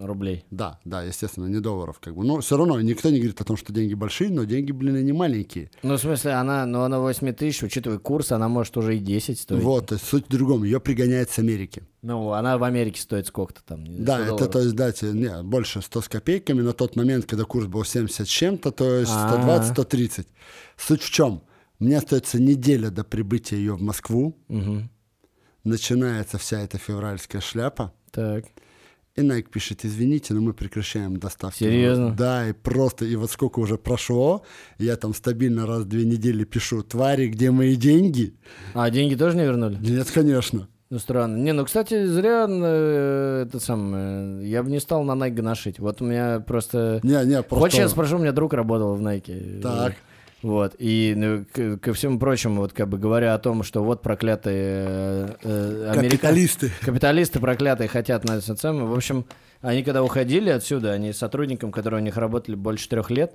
Рублей. 0.00 0.44
Да, 0.50 0.78
да, 0.84 1.02
естественно, 1.02 1.46
не 1.46 1.60
долларов, 1.60 1.98
как 2.00 2.14
бы. 2.16 2.24
Но 2.24 2.40
все 2.40 2.56
равно 2.56 2.80
никто 2.80 3.10
не 3.10 3.18
говорит 3.18 3.40
о 3.40 3.44
том, 3.44 3.56
что 3.56 3.72
деньги 3.72 3.94
большие, 3.94 4.30
но 4.30 4.44
деньги, 4.44 4.72
блин, 4.72 4.96
и 4.96 5.02
не 5.02 5.12
маленькие. 5.12 5.70
Ну, 5.82 5.96
в 5.96 6.00
смысле, 6.00 6.32
она, 6.32 6.64
ну, 6.66 6.80
она 6.82 6.98
8 6.98 7.32
тысяч, 7.32 7.62
учитывая 7.62 7.98
курс, 7.98 8.32
она 8.32 8.48
может 8.48 8.76
уже 8.76 8.96
и 8.96 9.00
10 9.00 9.38
стоить. 9.38 9.62
Вот, 9.62 9.86
то 9.86 9.94
есть 9.94 10.06
суть 10.06 10.26
в 10.26 10.30
другом. 10.30 10.64
Ее 10.64 10.80
пригоняет 10.80 11.30
с 11.30 11.38
Америки. 11.38 11.82
Ну, 12.00 12.32
она 12.32 12.58
в 12.58 12.64
Америке 12.64 13.00
стоит 13.00 13.26
сколько-то 13.26 13.62
там? 13.64 13.84
Да, 14.04 14.14
100 14.16 14.22
это, 14.22 14.26
долларов. 14.28 14.52
то 14.52 14.58
есть, 14.60 14.74
да, 14.74 15.12
не, 15.12 15.42
больше 15.42 15.82
100 15.82 16.00
с 16.00 16.08
копейками 16.08 16.62
на 16.62 16.72
тот 16.72 16.96
момент, 16.96 17.26
когда 17.26 17.44
курс 17.44 17.66
был 17.66 17.84
70 17.84 18.26
с 18.26 18.30
чем-то, 18.30 18.72
то 18.72 18.96
есть 18.96 19.12
А. 19.14 19.72
120-130. 19.74 20.26
Суть 20.76 21.02
в 21.02 21.10
чем? 21.10 21.42
Мне 21.78 21.98
остается 21.98 22.40
неделя 22.40 22.90
до 22.90 23.04
прибытия 23.04 23.56
ее 23.56 23.74
в 23.74 23.82
Москву. 23.82 24.36
Мгм. 24.48 24.88
Начинается 25.64 26.38
вся 26.38 26.60
эта 26.60 26.78
февральская 26.78 27.40
шляпа. 27.40 27.92
Так. 28.10 28.46
И 29.14 29.20
Nike 29.20 29.50
пишет, 29.50 29.84
извините, 29.84 30.32
но 30.32 30.40
мы 30.40 30.54
прекращаем 30.54 31.18
доставку. 31.18 31.58
Серьезно? 31.58 32.14
Да, 32.14 32.48
и 32.48 32.52
просто, 32.52 33.04
и 33.04 33.14
вот 33.14 33.30
сколько 33.30 33.58
уже 33.58 33.76
прошло, 33.76 34.42
я 34.78 34.96
там 34.96 35.12
стабильно 35.12 35.66
раз 35.66 35.82
в 35.82 35.88
две 35.88 36.06
недели 36.06 36.44
пишу, 36.44 36.82
твари, 36.82 37.26
где 37.26 37.50
мои 37.50 37.76
деньги? 37.76 38.34
А, 38.72 38.88
деньги 38.88 39.14
тоже 39.14 39.36
не 39.36 39.42
вернули? 39.42 39.76
Нет, 39.80 40.10
конечно. 40.10 40.66
Ну, 40.88 40.98
странно. 40.98 41.36
Не, 41.36 41.52
ну, 41.52 41.64
кстати, 41.66 42.06
зря 42.06 42.46
э, 42.48 43.44
это 43.46 43.60
самое, 43.60 44.48
я 44.48 44.62
бы 44.62 44.70
не 44.70 44.80
стал 44.80 45.04
на 45.04 45.12
Nike 45.12 45.42
ношить. 45.42 45.78
Вот 45.78 46.00
у 46.00 46.06
меня 46.06 46.40
просто... 46.40 47.00
Не, 47.02 47.24
не, 47.26 47.42
просто... 47.42 47.56
Хочешь, 47.56 47.78
я 47.78 47.88
спрошу, 47.88 48.16
у 48.16 48.18
меня 48.18 48.32
друг 48.32 48.54
работал 48.54 48.94
в 48.94 49.00
Nike. 49.00 49.60
Так. 49.60 49.94
Вот, 50.42 50.74
и 50.78 51.14
ну, 51.16 51.44
к- 51.52 51.78
ко 51.78 51.92
всему 51.94 52.18
прочему, 52.18 52.62
вот 52.62 52.72
как 52.72 52.88
бы 52.88 52.98
говоря 52.98 53.34
о 53.34 53.38
том, 53.38 53.62
что 53.62 53.82
вот 53.84 54.02
проклятые 54.02 54.56
э, 54.88 55.28
э, 55.44 55.90
америка- 55.92 56.16
Капиталисты. 56.16 56.70
Капиталисты 56.80 57.38
проклятые 57.40 57.88
хотят 57.88 58.24
на 58.24 58.38
это 58.38 58.56
самое. 58.56 58.86
В 58.86 58.94
общем, 58.94 59.24
они 59.60 59.82
когда 59.84 60.02
уходили 60.02 60.50
отсюда, 60.50 60.92
они 60.92 61.12
сотрудникам, 61.12 61.70
которые 61.70 62.00
у 62.00 62.04
них 62.04 62.16
работали 62.16 62.56
больше 62.56 62.88
трех 62.88 63.10
лет, 63.10 63.34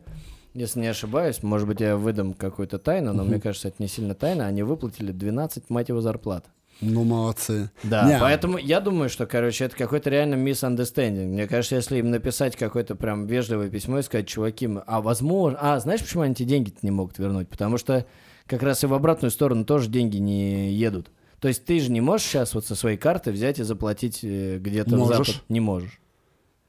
если 0.54 0.80
не 0.82 0.88
ошибаюсь, 0.88 1.44
может 1.44 1.68
быть, 1.68 1.80
я 1.80 1.96
выдам 1.96 2.34
какую-то 2.34 2.78
тайну, 2.80 3.14
но 3.14 3.24
мне 3.24 3.40
кажется, 3.40 3.70
это 3.70 3.78
не 3.80 3.88
сильно 3.88 4.14
тайна, 4.14 4.46
они 4.48 4.64
выплатили 4.64 5.12
12, 5.12 5.70
мать 5.70 5.88
его, 5.90 6.02
зарплат. 6.02 6.46
Ну, 6.82 7.04
молодцы. 7.04 7.72
Да, 7.84 8.08
Не, 8.08 8.20
поэтому 8.20 8.58
я 8.58 8.80
думаю, 8.80 9.10
что, 9.10 9.26
короче, 9.26 9.66
это 9.66 9.76
какой-то 9.76 10.10
реально 10.10 10.36
misunderstanding. 10.36 11.28
Мне 11.28 11.48
кажется, 11.48 11.76
если 11.76 11.98
им 11.98 12.12
написать 12.12 12.56
какое-то 12.56 12.96
прям 12.96 13.26
вежливое 13.26 13.70
письмо 13.70 14.00
и 14.00 14.04
сказать, 14.04 14.28
чуваки, 14.28 14.70
а 14.86 15.02
возможно... 15.02 15.58
А, 15.60 15.80
знаешь, 15.80 16.02
почему 16.02 16.24
они 16.24 16.34
эти 16.34 16.44
деньги 16.44 16.74
не 16.82 16.92
могут 16.92 17.18
вернуть? 17.18 17.50
Потому 17.50 17.78
что 17.78 18.06
как 18.46 18.64
раз 18.64 18.84
и 18.84 18.88
в 18.88 18.94
обратную 18.94 19.32
сторону 19.32 19.66
тоже 19.66 19.90
деньги 19.90 20.18
не 20.18 20.72
едут. 20.72 21.10
То 21.40 21.48
есть 21.48 21.66
ты 21.66 21.80
же 21.80 21.92
не 21.92 22.02
можешь 22.02 22.28
сейчас 22.28 22.54
вот 22.54 22.66
со 22.66 22.76
своей 22.76 22.98
карты 22.98 23.32
взять 23.32 23.60
и 23.60 23.64
заплатить 23.64 24.20
э, 24.24 24.58
где-то 24.58 24.98
в 24.98 25.08
запад? 25.08 25.44
Не 25.50 25.60
можешь. 25.60 26.00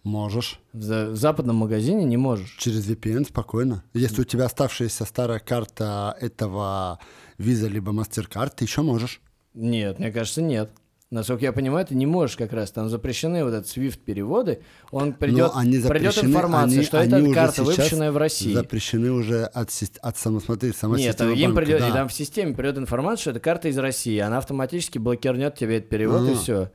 Можешь. 0.05 0.60
В, 0.72 1.10
в 1.10 1.16
западном 1.16 1.56
магазине 1.56 2.05
не 2.05 2.16
можешь. 2.16 2.56
Через 2.59 2.89
VPN 2.89 3.26
спокойно. 3.26 3.82
Если 3.94 4.22
у 4.22 4.24
тебя 4.24 4.44
оставшаяся 4.44 5.05
старая 5.05 5.39
карта 5.39 6.16
этого 6.20 6.98
Visa 7.39 7.68
либо 7.68 7.93
MasterCard, 7.93 8.52
ты 8.56 8.64
еще 8.64 8.82
можешь. 8.82 9.20
Нет, 9.54 9.98
мне 9.98 10.10
кажется, 10.12 10.42
нет. 10.42 10.70
Насколько 11.10 11.46
я 11.46 11.52
понимаю, 11.54 11.86
ты 11.86 11.94
не 11.94 12.04
можешь 12.04 12.36
как 12.36 12.52
раз. 12.52 12.70
Там 12.70 12.90
запрещены 12.90 13.42
вот 13.42 13.54
этот 13.54 13.66
SWIFT 13.66 13.98
переводы. 14.04 14.60
Он 14.90 15.14
придет, 15.14 15.52
они 15.54 15.78
придет 15.80 16.22
информация, 16.22 16.76
они- 16.80 16.84
что 16.84 17.00
они 17.00 17.24
это 17.30 17.32
карта, 17.34 17.62
выпущенная 17.64 18.12
в 18.12 18.18
России. 18.18 18.52
Запрещены 18.52 19.10
уже 19.10 19.44
от, 19.44 19.70
от 20.02 20.18
самосмотри, 20.18 20.72
сама 20.72 20.98
Нет, 20.98 21.12
система 21.12 21.32
им 21.32 21.54
банка, 21.54 21.62
придет, 21.62 21.80
да. 21.80 21.88
и 21.88 21.92
там 21.92 22.08
в 22.08 22.12
системе 22.12 22.54
придет 22.54 22.76
информация, 22.76 23.22
что 23.22 23.30
это 23.30 23.40
карта 23.40 23.68
из 23.68 23.78
России. 23.78 24.18
Она 24.18 24.36
автоматически 24.36 24.98
блокирнет 24.98 25.54
тебе 25.54 25.78
этот 25.78 25.88
перевод, 25.88 26.28
и 26.28 26.32
А. 26.32 26.36
все. 26.36 26.70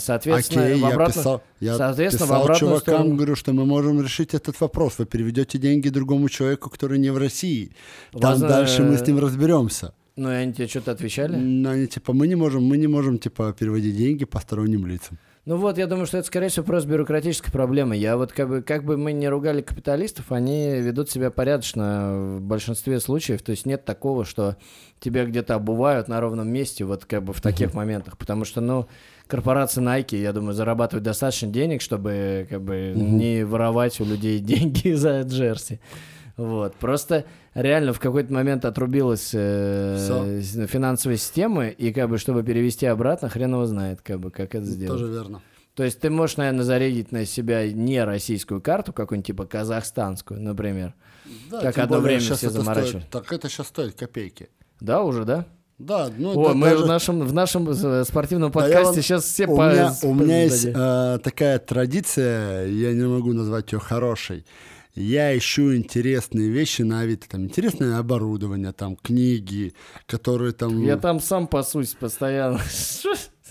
Соответственно, 0.00 0.64
Окей, 0.66 0.74
в 0.74 0.78
я 0.80 0.88
обратную- 0.88 1.14
писал, 1.14 1.42
я 1.60 1.76
соответственно, 1.76 2.26
в 2.26 2.28
писал 2.28 2.42
обратную 2.42 2.70
чувакам, 2.72 2.94
сторону- 2.96 3.16
говорю, 3.16 3.36
что 3.36 3.52
мы 3.52 3.64
можем 3.64 4.02
решить 4.02 4.34
этот 4.34 4.60
вопрос. 4.60 4.94
Вы 4.98 5.06
переведете 5.06 5.56
деньги 5.58 5.88
другому 5.88 6.28
человеку, 6.28 6.68
который 6.68 6.98
не 6.98 7.10
в 7.10 7.16
России. 7.16 7.72
Там 8.12 8.22
Возможно, 8.32 8.48
дальше 8.48 8.82
мы 8.82 8.98
с 8.98 9.06
ним 9.06 9.18
разберемся. 9.18 9.94
Ну, 10.20 10.30
и 10.30 10.34
они 10.34 10.52
тебе 10.52 10.68
что-то 10.68 10.92
отвечали? 10.92 11.34
М, 11.34 11.66
Они 11.66 11.86
типа, 11.86 12.12
мы 12.12 12.26
не 12.28 12.34
можем, 12.34 12.62
мы 12.62 12.76
не 12.76 12.88
можем 12.88 13.18
типа 13.18 13.54
переводить 13.58 13.96
деньги 13.96 14.26
посторонним 14.26 14.86
лицам. 14.86 15.16
Ну 15.46 15.56
вот, 15.56 15.78
я 15.78 15.86
думаю, 15.86 16.04
что 16.04 16.18
это, 16.18 16.26
скорее 16.26 16.48
всего, 16.48 16.66
просто 16.66 16.90
бюрократическая 16.90 17.50
проблема. 17.50 17.96
Я 17.96 18.18
вот 18.18 18.30
как 18.30 18.46
бы, 18.50 18.60
как 18.60 18.84
бы 18.84 18.98
мы 18.98 19.12
не 19.14 19.26
ругали 19.30 19.62
капиталистов, 19.62 20.30
они 20.30 20.78
ведут 20.80 21.08
себя 21.08 21.30
порядочно 21.30 22.36
в 22.36 22.42
большинстве 22.42 23.00
случаев. 23.00 23.40
То 23.40 23.52
есть 23.52 23.64
нет 23.64 23.86
такого, 23.86 24.26
что 24.26 24.58
тебя 24.98 25.24
где-то 25.24 25.54
обувают 25.54 26.08
на 26.08 26.20
ровном 26.20 26.48
месте, 26.52 26.84
вот 26.84 27.06
как 27.06 27.24
бы 27.24 27.32
в 27.32 27.40
таких 27.40 27.72
моментах. 27.72 28.18
Потому 28.18 28.44
что, 28.44 28.60
ну, 28.60 28.88
корпорация 29.26 29.82
Nike, 29.82 30.20
я 30.20 30.34
думаю, 30.34 30.52
зарабатывает 30.52 31.02
достаточно 31.04 31.48
денег, 31.48 31.80
чтобы 31.80 32.46
как 32.50 32.60
бы 32.60 32.92
не 32.94 33.42
воровать 33.46 33.98
у 34.00 34.04
людей 34.04 34.38
деньги 34.50 34.92
за 34.92 35.22
джерси. 35.22 35.80
Вот. 36.40 36.74
Просто 36.76 37.24
реально 37.54 37.92
в 37.92 38.00
какой-то 38.00 38.32
момент 38.32 38.64
отрубилась 38.64 39.30
э, 39.34 39.96
Всё. 39.98 40.40
с- 40.40 40.66
финансовая 40.68 41.16
система, 41.18 41.68
и 41.68 41.92
как 41.92 42.08
бы, 42.08 42.16
чтобы 42.18 42.42
перевести 42.42 42.86
обратно, 42.86 43.28
хрен 43.28 43.52
его 43.52 43.66
знает, 43.66 44.00
как 44.02 44.20
бы, 44.20 44.30
как 44.30 44.54
это 44.54 44.64
сделать. 44.64 44.98
Тоже 45.00 45.12
верно. 45.12 45.42
То 45.74 45.84
есть 45.84 46.00
ты 46.00 46.08
можешь, 46.10 46.36
наверное, 46.36 46.64
зарядить 46.64 47.12
на 47.12 47.24
себя 47.26 47.70
не 47.70 48.02
российскую 48.04 48.60
карту, 48.60 48.92
какую-нибудь 48.92 49.26
типа 49.26 49.44
казахстанскую, 49.46 50.40
например. 50.40 50.94
Да, 51.50 51.60
Как 51.60 51.78
одно 51.78 51.98
время 52.00 52.20
все 52.20 52.34
стоит- 52.36 53.08
так 53.10 53.32
это 53.32 53.48
сейчас 53.48 53.68
стоит 53.68 53.94
копейки. 53.94 54.48
Да, 54.80 55.02
уже, 55.02 55.24
да? 55.24 55.44
Да, 55.78 56.10
ну 56.18 56.38
О, 56.38 56.48
да, 56.48 56.54
мы 56.54 56.70
даже- 56.70 56.84
в 56.84 56.86
нашем, 56.88 57.20
в 57.20 57.32
нашем 57.32 57.72
спортивном 58.04 58.50
Да 58.50 58.60
подкасте 58.60 58.84
вам- 58.84 58.94
сейчас 58.96 59.24
все 59.24 59.46
у, 59.46 59.56
по... 59.56 59.70
меня, 59.70 59.92
у 60.02 60.14
меня 60.14 60.42
есть 60.42 60.66
э, 60.66 61.18
такая 61.22 61.58
традиция, 61.58 62.66
я 62.66 62.92
не 62.92 63.04
могу 63.06 63.32
назвать 63.32 63.72
ее 63.72 63.78
хорошей. 63.78 64.44
Я 64.94 65.36
ищу 65.36 65.74
интересные 65.74 66.48
вещи 66.48 66.82
на 66.82 67.00
Авито, 67.00 67.28
там 67.28 67.44
интересное 67.44 67.98
оборудование, 67.98 68.72
там 68.72 68.96
книги, 68.96 69.72
которые 70.06 70.52
там... 70.52 70.82
Я 70.84 70.96
там 70.96 71.20
сам 71.20 71.46
пасусь 71.46 71.94
постоянно. 71.94 72.60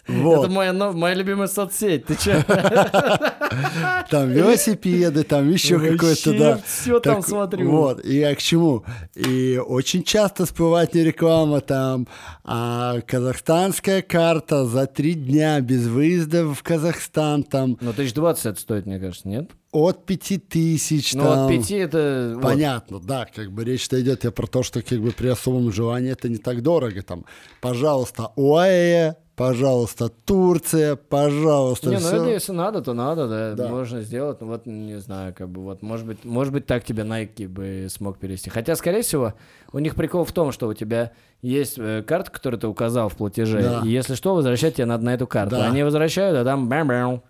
Вот. 0.08 0.46
Это 0.46 0.52
моя, 0.52 0.74
моя 0.74 1.14
любимая 1.14 1.48
соцсеть. 1.48 2.06
Ты 2.06 2.16
че? 2.16 2.44
Там 4.10 4.30
велосипеды, 4.30 5.24
там 5.24 5.50
еще 5.50 5.80
какой-то, 5.80 6.38
да. 6.38 6.62
Все 6.66 7.00
там 7.00 7.22
смотрю. 7.22 7.70
Вот, 7.70 8.04
и 8.04 8.18
я 8.18 8.34
к 8.34 8.40
чему? 8.40 8.84
И 9.16 9.62
очень 9.64 10.04
часто 10.04 10.46
всплывает 10.46 10.96
не 10.96 11.04
реклама 11.04 11.62
там, 11.62 12.08
а 12.44 13.02
казахстанская 13.02 14.02
карта 14.02 14.66
за 14.66 14.88
три 14.88 15.14
дня 15.14 15.60
без 15.62 15.86
выезда 15.88 16.46
в 16.48 16.64
Казахстан, 16.64 17.44
там 17.44 17.78
Ну, 17.80 17.94
тысяч 17.94 18.14
двадцать 18.14 18.46
это 18.46 18.60
стоит, 18.60 18.86
мне 18.88 19.00
кажется, 19.00 19.28
нет? 19.28 19.52
От 19.72 20.06
пяти 20.06 20.38
тысяч, 20.38 21.14
Ну, 21.14 21.24
там. 21.24 21.40
от 21.46 21.50
пяти 21.52 21.76
это... 21.76 22.32
вот. 22.36 22.44
Понятно, 22.44 23.00
да, 23.00 23.28
как 23.34 23.52
бы 23.52 23.64
речь-то 23.64 24.00
идет 24.02 24.24
я 24.24 24.32
про 24.32 24.48
то, 24.48 24.64
что 24.64 24.82
как 24.82 25.00
бы 25.00 25.12
при 25.12 25.28
особом 25.28 25.72
желании 25.72 26.12
это 26.12 26.28
не 26.30 26.38
так 26.38 26.62
дорого. 26.64 27.02
Там, 27.04 27.26
пожалуйста, 27.62 28.32
ОАЭ, 28.36 29.14
пожалуйста, 29.36 30.10
Турция, 30.10 30.96
пожалуйста, 30.96 31.90
Не, 31.90 31.96
ну 31.96 32.00
всё. 32.02 32.16
это 32.24 32.26
если 32.30 32.52
надо, 32.52 32.82
то 32.82 32.94
надо, 32.94 33.28
да, 33.28 33.54
Да. 33.56 33.68
можно 33.70 34.02
сделать. 34.02 34.42
Ну 34.42 34.48
вот, 34.48 34.66
не 34.66 35.00
знаю, 35.00 35.34
как 35.38 35.50
бы 35.50 35.62
вот, 35.62 35.82
может 35.82 36.06
быть, 36.06 36.26
может 36.26 36.52
быть, 36.52 36.66
так 36.66 36.84
тебя 36.84 37.04
Nike 37.04 37.48
бы 37.48 37.88
смог 37.90 38.18
перевести. 38.18 38.50
Хотя, 38.50 38.76
скорее 38.76 39.02
всего, 39.04 39.34
у 39.72 39.80
них 39.80 39.96
прикол 39.96 40.26
в 40.26 40.32
том, 40.32 40.52
что 40.52 40.68
у 40.68 40.74
тебя 40.74 41.12
есть 41.42 41.76
э, 41.78 42.04
карта, 42.06 42.32
которую 42.32 42.60
ты 42.60 42.68
указал 42.68 43.08
в 43.08 43.16
платеже, 43.16 43.62
Да. 43.62 43.82
и 43.86 43.90
если 43.90 44.16
что, 44.16 44.34
возвращать 44.36 44.76
тебе 44.76 44.86
надо 44.86 45.06
на 45.06 45.14
эту 45.14 45.28
карту. 45.28 45.56
Да. 45.58 45.68
Они 45.70 45.84
возвращают, 45.84 46.36
а 46.38 46.44
там 46.44 46.68
бэм-бэм, 46.68 47.22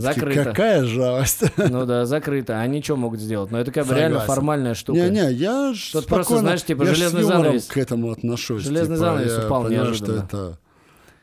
закрыто. 0.00 0.44
Какая 0.44 0.84
жалость. 0.84 1.42
Ну 1.56 1.86
да, 1.86 2.04
закрыто. 2.06 2.58
Они 2.60 2.82
что 2.82 2.96
могут 2.96 3.20
сделать? 3.20 3.50
Но 3.50 3.58
это 3.58 3.70
как 3.72 3.86
бы 3.86 3.94
реально 3.94 4.20
формальная 4.20 4.74
штука. 4.74 4.98
Не-не, 5.00 5.32
я 5.32 5.72
ж 5.74 5.90
Тут 5.92 6.06
просто, 6.06 6.34
спокойно- 6.34 6.40
знаешь, 6.40 6.62
типа, 6.64 6.82
я 6.84 6.94
железный 6.94 7.22
занавес. 7.22 7.66
к 7.66 7.76
этому 7.76 8.10
отношусь. 8.10 8.62
Железный 8.64 8.96
типа, 8.96 9.06
занавес 9.06 9.38
я 9.38 9.46
упал 9.46 9.64
понимаю, 9.64 9.86
неожиданно. 9.88 10.26
что 10.28 10.36
это 10.36 10.58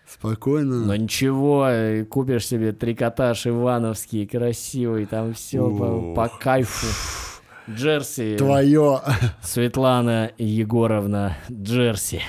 спокойно. 0.09 0.85
Но 0.85 0.95
ничего, 0.95 1.67
э, 1.69 2.03
купишь 2.05 2.47
себе 2.47 2.71
трикотаж 2.71 3.47
ивановский, 3.47 4.25
красивый, 4.25 5.05
там 5.05 5.33
все 5.33 5.69
по, 5.69 6.13
по 6.13 6.29
кайфу. 6.29 6.87
Джерси. 7.69 8.37
Твое. 8.37 9.01
Светлана 9.43 10.31
Егоровна 10.37 11.35
Джерси. 11.51 12.21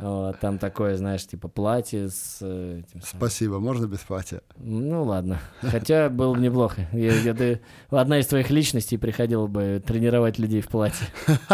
Вот, 0.00 0.38
там 0.38 0.58
такое, 0.58 0.96
знаешь, 0.96 1.26
типа 1.26 1.48
платье 1.48 2.08
с 2.08 2.38
э, 2.40 2.82
этим. 2.86 3.02
Спасибо, 3.02 3.58
можно 3.58 3.86
без 3.86 3.98
платья? 3.98 4.42
Ну 4.56 5.02
ладно. 5.02 5.40
Хотя 5.60 6.08
было 6.08 6.34
бы 6.34 6.40
неплохо. 6.40 6.88
Я- 6.92 7.34
ты- 7.34 7.60
одна 7.90 8.20
из 8.20 8.28
твоих 8.28 8.48
личностей 8.50 8.96
приходила 8.96 9.48
бы 9.48 9.82
тренировать 9.84 10.38
людей 10.38 10.60
в 10.60 10.68
платье. 10.68 11.06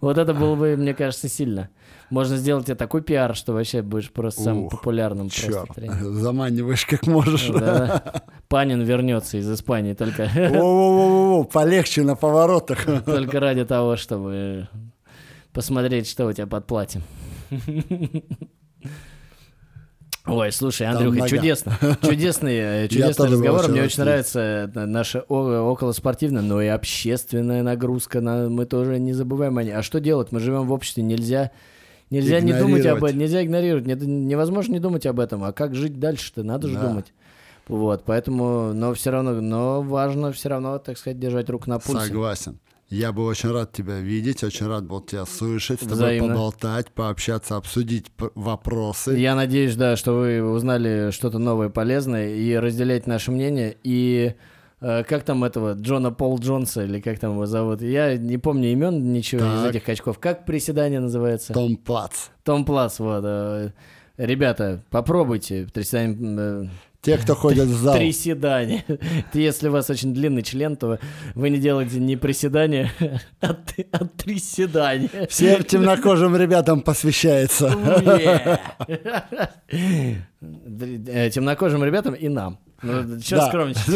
Вот 0.00 0.16
это 0.18 0.32
было 0.34 0.54
бы, 0.56 0.76
мне 0.76 0.92
кажется, 0.94 1.28
сильно. 1.28 1.70
Можно 2.10 2.36
сделать 2.36 2.66
тебе 2.66 2.74
такой 2.74 3.02
пиар, 3.02 3.34
что 3.34 3.52
вообще 3.52 3.82
будешь 3.82 4.10
просто 4.12 4.42
самым 4.42 4.68
популярным 4.68 5.28
Черт, 5.30 5.70
заманиваешь 6.00 6.86
как 6.86 7.06
можешь. 7.06 7.48
Да. 7.48 8.22
Панин 8.48 8.82
вернется 8.82 9.38
из 9.38 9.50
Испании 9.50 9.94
только, 9.94 10.28
Во-во-во-во, 10.34 11.44
полегче 11.44 12.02
на 12.02 12.14
поворотах. 12.14 12.86
только 13.04 13.40
ради 13.40 13.64
того, 13.64 13.96
чтобы 13.96 14.68
посмотреть, 15.52 16.08
что 16.08 16.26
у 16.26 16.32
тебя 16.32 16.46
под 16.46 16.66
платьем. 16.66 17.02
Ой, 20.26 20.52
слушай, 20.52 20.86
Андрюха, 20.86 21.26
чудесно. 21.26 21.78
Чудесный, 22.02 22.54
э, 22.56 22.88
чудесный 22.88 23.26
был 23.28 23.32
разговор. 23.34 23.68
Мне 23.68 23.82
очень 23.82 24.02
нравится 24.02 24.70
э, 24.74 24.84
наша 24.84 25.20
околоспортивная, 25.22 26.42
но 26.42 26.60
и 26.60 26.66
общественная 26.66 27.62
нагрузка. 27.62 28.20
на- 28.20 28.50
Мы 28.50 28.66
тоже 28.66 28.98
не 28.98 29.14
забываем 29.14 29.56
о 29.56 29.62
ней. 29.62 29.72
А 29.72 29.82
что 29.82 30.00
делать? 30.00 30.30
Мы 30.30 30.40
живем 30.40 30.66
в 30.66 30.72
обществе, 30.72 31.02
нельзя... 31.02 31.50
Нельзя 32.10 32.40
не 32.40 32.52
думать 32.54 32.84
об 32.86 33.04
этом, 33.04 33.18
нельзя 33.18 33.42
игнорировать, 33.44 33.86
Не- 33.86 33.94
невозможно 34.06 34.72
не 34.74 34.80
думать 34.80 35.04
об 35.06 35.18
этом. 35.20 35.44
А 35.44 35.52
как 35.52 35.74
жить 35.74 35.98
дальше-то? 35.98 36.42
Надо 36.42 36.68
же 36.68 36.74
Да. 36.74 36.88
думать. 36.88 37.12
Вот, 37.66 38.04
поэтому, 38.04 38.72
но 38.72 38.94
все 38.94 39.10
равно, 39.10 39.32
но 39.42 39.82
важно 39.82 40.32
все 40.32 40.48
равно, 40.48 40.78
так 40.78 40.96
сказать, 40.96 41.18
держать 41.18 41.50
руку 41.50 41.68
на 41.68 41.78
пульсе. 41.78 42.06
Согласен. 42.06 42.58
Я 42.90 43.12
был 43.12 43.26
очень 43.26 43.50
рад 43.50 43.72
тебя 43.72 43.98
видеть, 44.00 44.42
очень 44.42 44.66
рад 44.66 44.84
был 44.86 45.02
тебя 45.02 45.26
слышать, 45.26 45.78
с 45.80 45.82
тобой 45.82 45.96
Взаимно. 45.96 46.34
поболтать, 46.34 46.86
пообщаться, 46.90 47.56
обсудить 47.56 48.06
вопросы. 48.34 49.12
Я 49.18 49.34
надеюсь, 49.34 49.76
да, 49.76 49.94
что 49.96 50.14
вы 50.14 50.42
узнали 50.42 51.10
что-то 51.10 51.38
новое, 51.38 51.68
полезное 51.68 52.34
и 52.34 52.54
разделяете 52.56 53.10
наше 53.10 53.30
мнение. 53.30 53.76
И 53.84 54.32
э, 54.80 55.04
как 55.04 55.24
там 55.24 55.44
этого 55.44 55.74
Джона 55.74 56.12
Пол 56.12 56.38
Джонса 56.38 56.84
или 56.84 56.98
как 57.00 57.18
там 57.18 57.32
его 57.32 57.44
зовут? 57.44 57.82
Я 57.82 58.16
не 58.16 58.38
помню 58.38 58.72
имен 58.72 59.12
ничего 59.12 59.42
из 59.42 59.62
Так. 59.64 59.74
этих 59.74 59.84
качков. 59.84 60.18
Как 60.18 60.46
приседание 60.46 61.00
называется? 61.00 61.52
Том 61.52 61.76
Плац. 61.76 62.28
Том 62.42 62.64
Плац, 62.64 62.98
вот. 63.00 63.22
э, 63.24 63.70
Ребята, 64.16 64.82
попробуйте 64.90 65.68
приседание, 65.72 66.70
Те, 67.00 67.16
кто 67.16 67.34
ходят 67.36 67.68
в 67.68 67.76
зал. 67.76 67.96
приседание. 67.96 68.84
Это 68.88 69.38
Если 69.38 69.68
у 69.68 69.72
вас 69.72 69.88
очень 69.88 70.12
длинный 70.12 70.42
член, 70.42 70.76
то 70.76 70.98
вы 71.36 71.50
не 71.50 71.58
делаете 71.58 72.00
не 72.00 72.16
приседание, 72.16 72.90
а, 73.40 73.56
а 73.92 74.04
приседание. 74.04 75.26
Всем 75.28 75.62
темнокожим 75.64 76.36
ребятам 76.36 76.80
посвящается. 76.80 77.70
Д- 80.40 81.02
э, 81.12 81.30
Темнокожим 81.30 81.84
ребятам 81.84 82.14
и 82.14 82.28
нам. 82.28 82.58
Ну, 82.82 83.20
что 83.20 83.36
Да. 83.36 83.48
скромничать? 83.48 83.86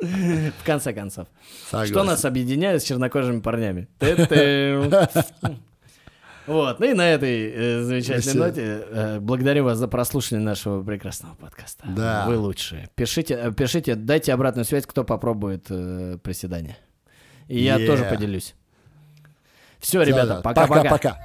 В 0.00 0.64
конце 0.66 0.92
концов. 0.92 1.26
Согласен. 1.70 1.92
Что 1.94 2.04
нас 2.04 2.24
объединяет 2.24 2.82
с 2.82 2.84
чернокожими 2.84 3.40
парнями? 3.40 3.88
Ты-ты. 3.98 5.08
Вот, 6.46 6.78
ну 6.78 6.86
и 6.86 6.92
на 6.92 7.08
этой 7.08 7.50
э, 7.50 7.82
замечательной 7.82 8.34
ноте 8.34 8.62
э, 8.90 9.18
благодарю 9.20 9.64
вас 9.64 9.78
за 9.78 9.88
прослушивание 9.88 10.44
нашего 10.44 10.82
прекрасного 10.82 11.34
подкаста. 11.36 11.84
Да. 11.88 12.24
Вы 12.26 12.36
лучшие. 12.36 12.90
Пишите, 12.94 13.34
э, 13.34 13.52
пишите, 13.52 13.94
дайте 13.94 14.32
обратную 14.32 14.64
связь, 14.64 14.84
кто 14.86 15.04
попробует 15.04 15.66
э, 15.70 16.18
приседание. 16.22 16.76
И 17.48 17.62
я 17.62 17.76
Yeah. 17.76 17.86
тоже 17.86 18.04
поделюсь. 18.04 18.54
Все, 19.78 20.02
ребята, 20.02 20.40
пока-пока. 20.42 20.82
Пока-пока. 20.82 21.18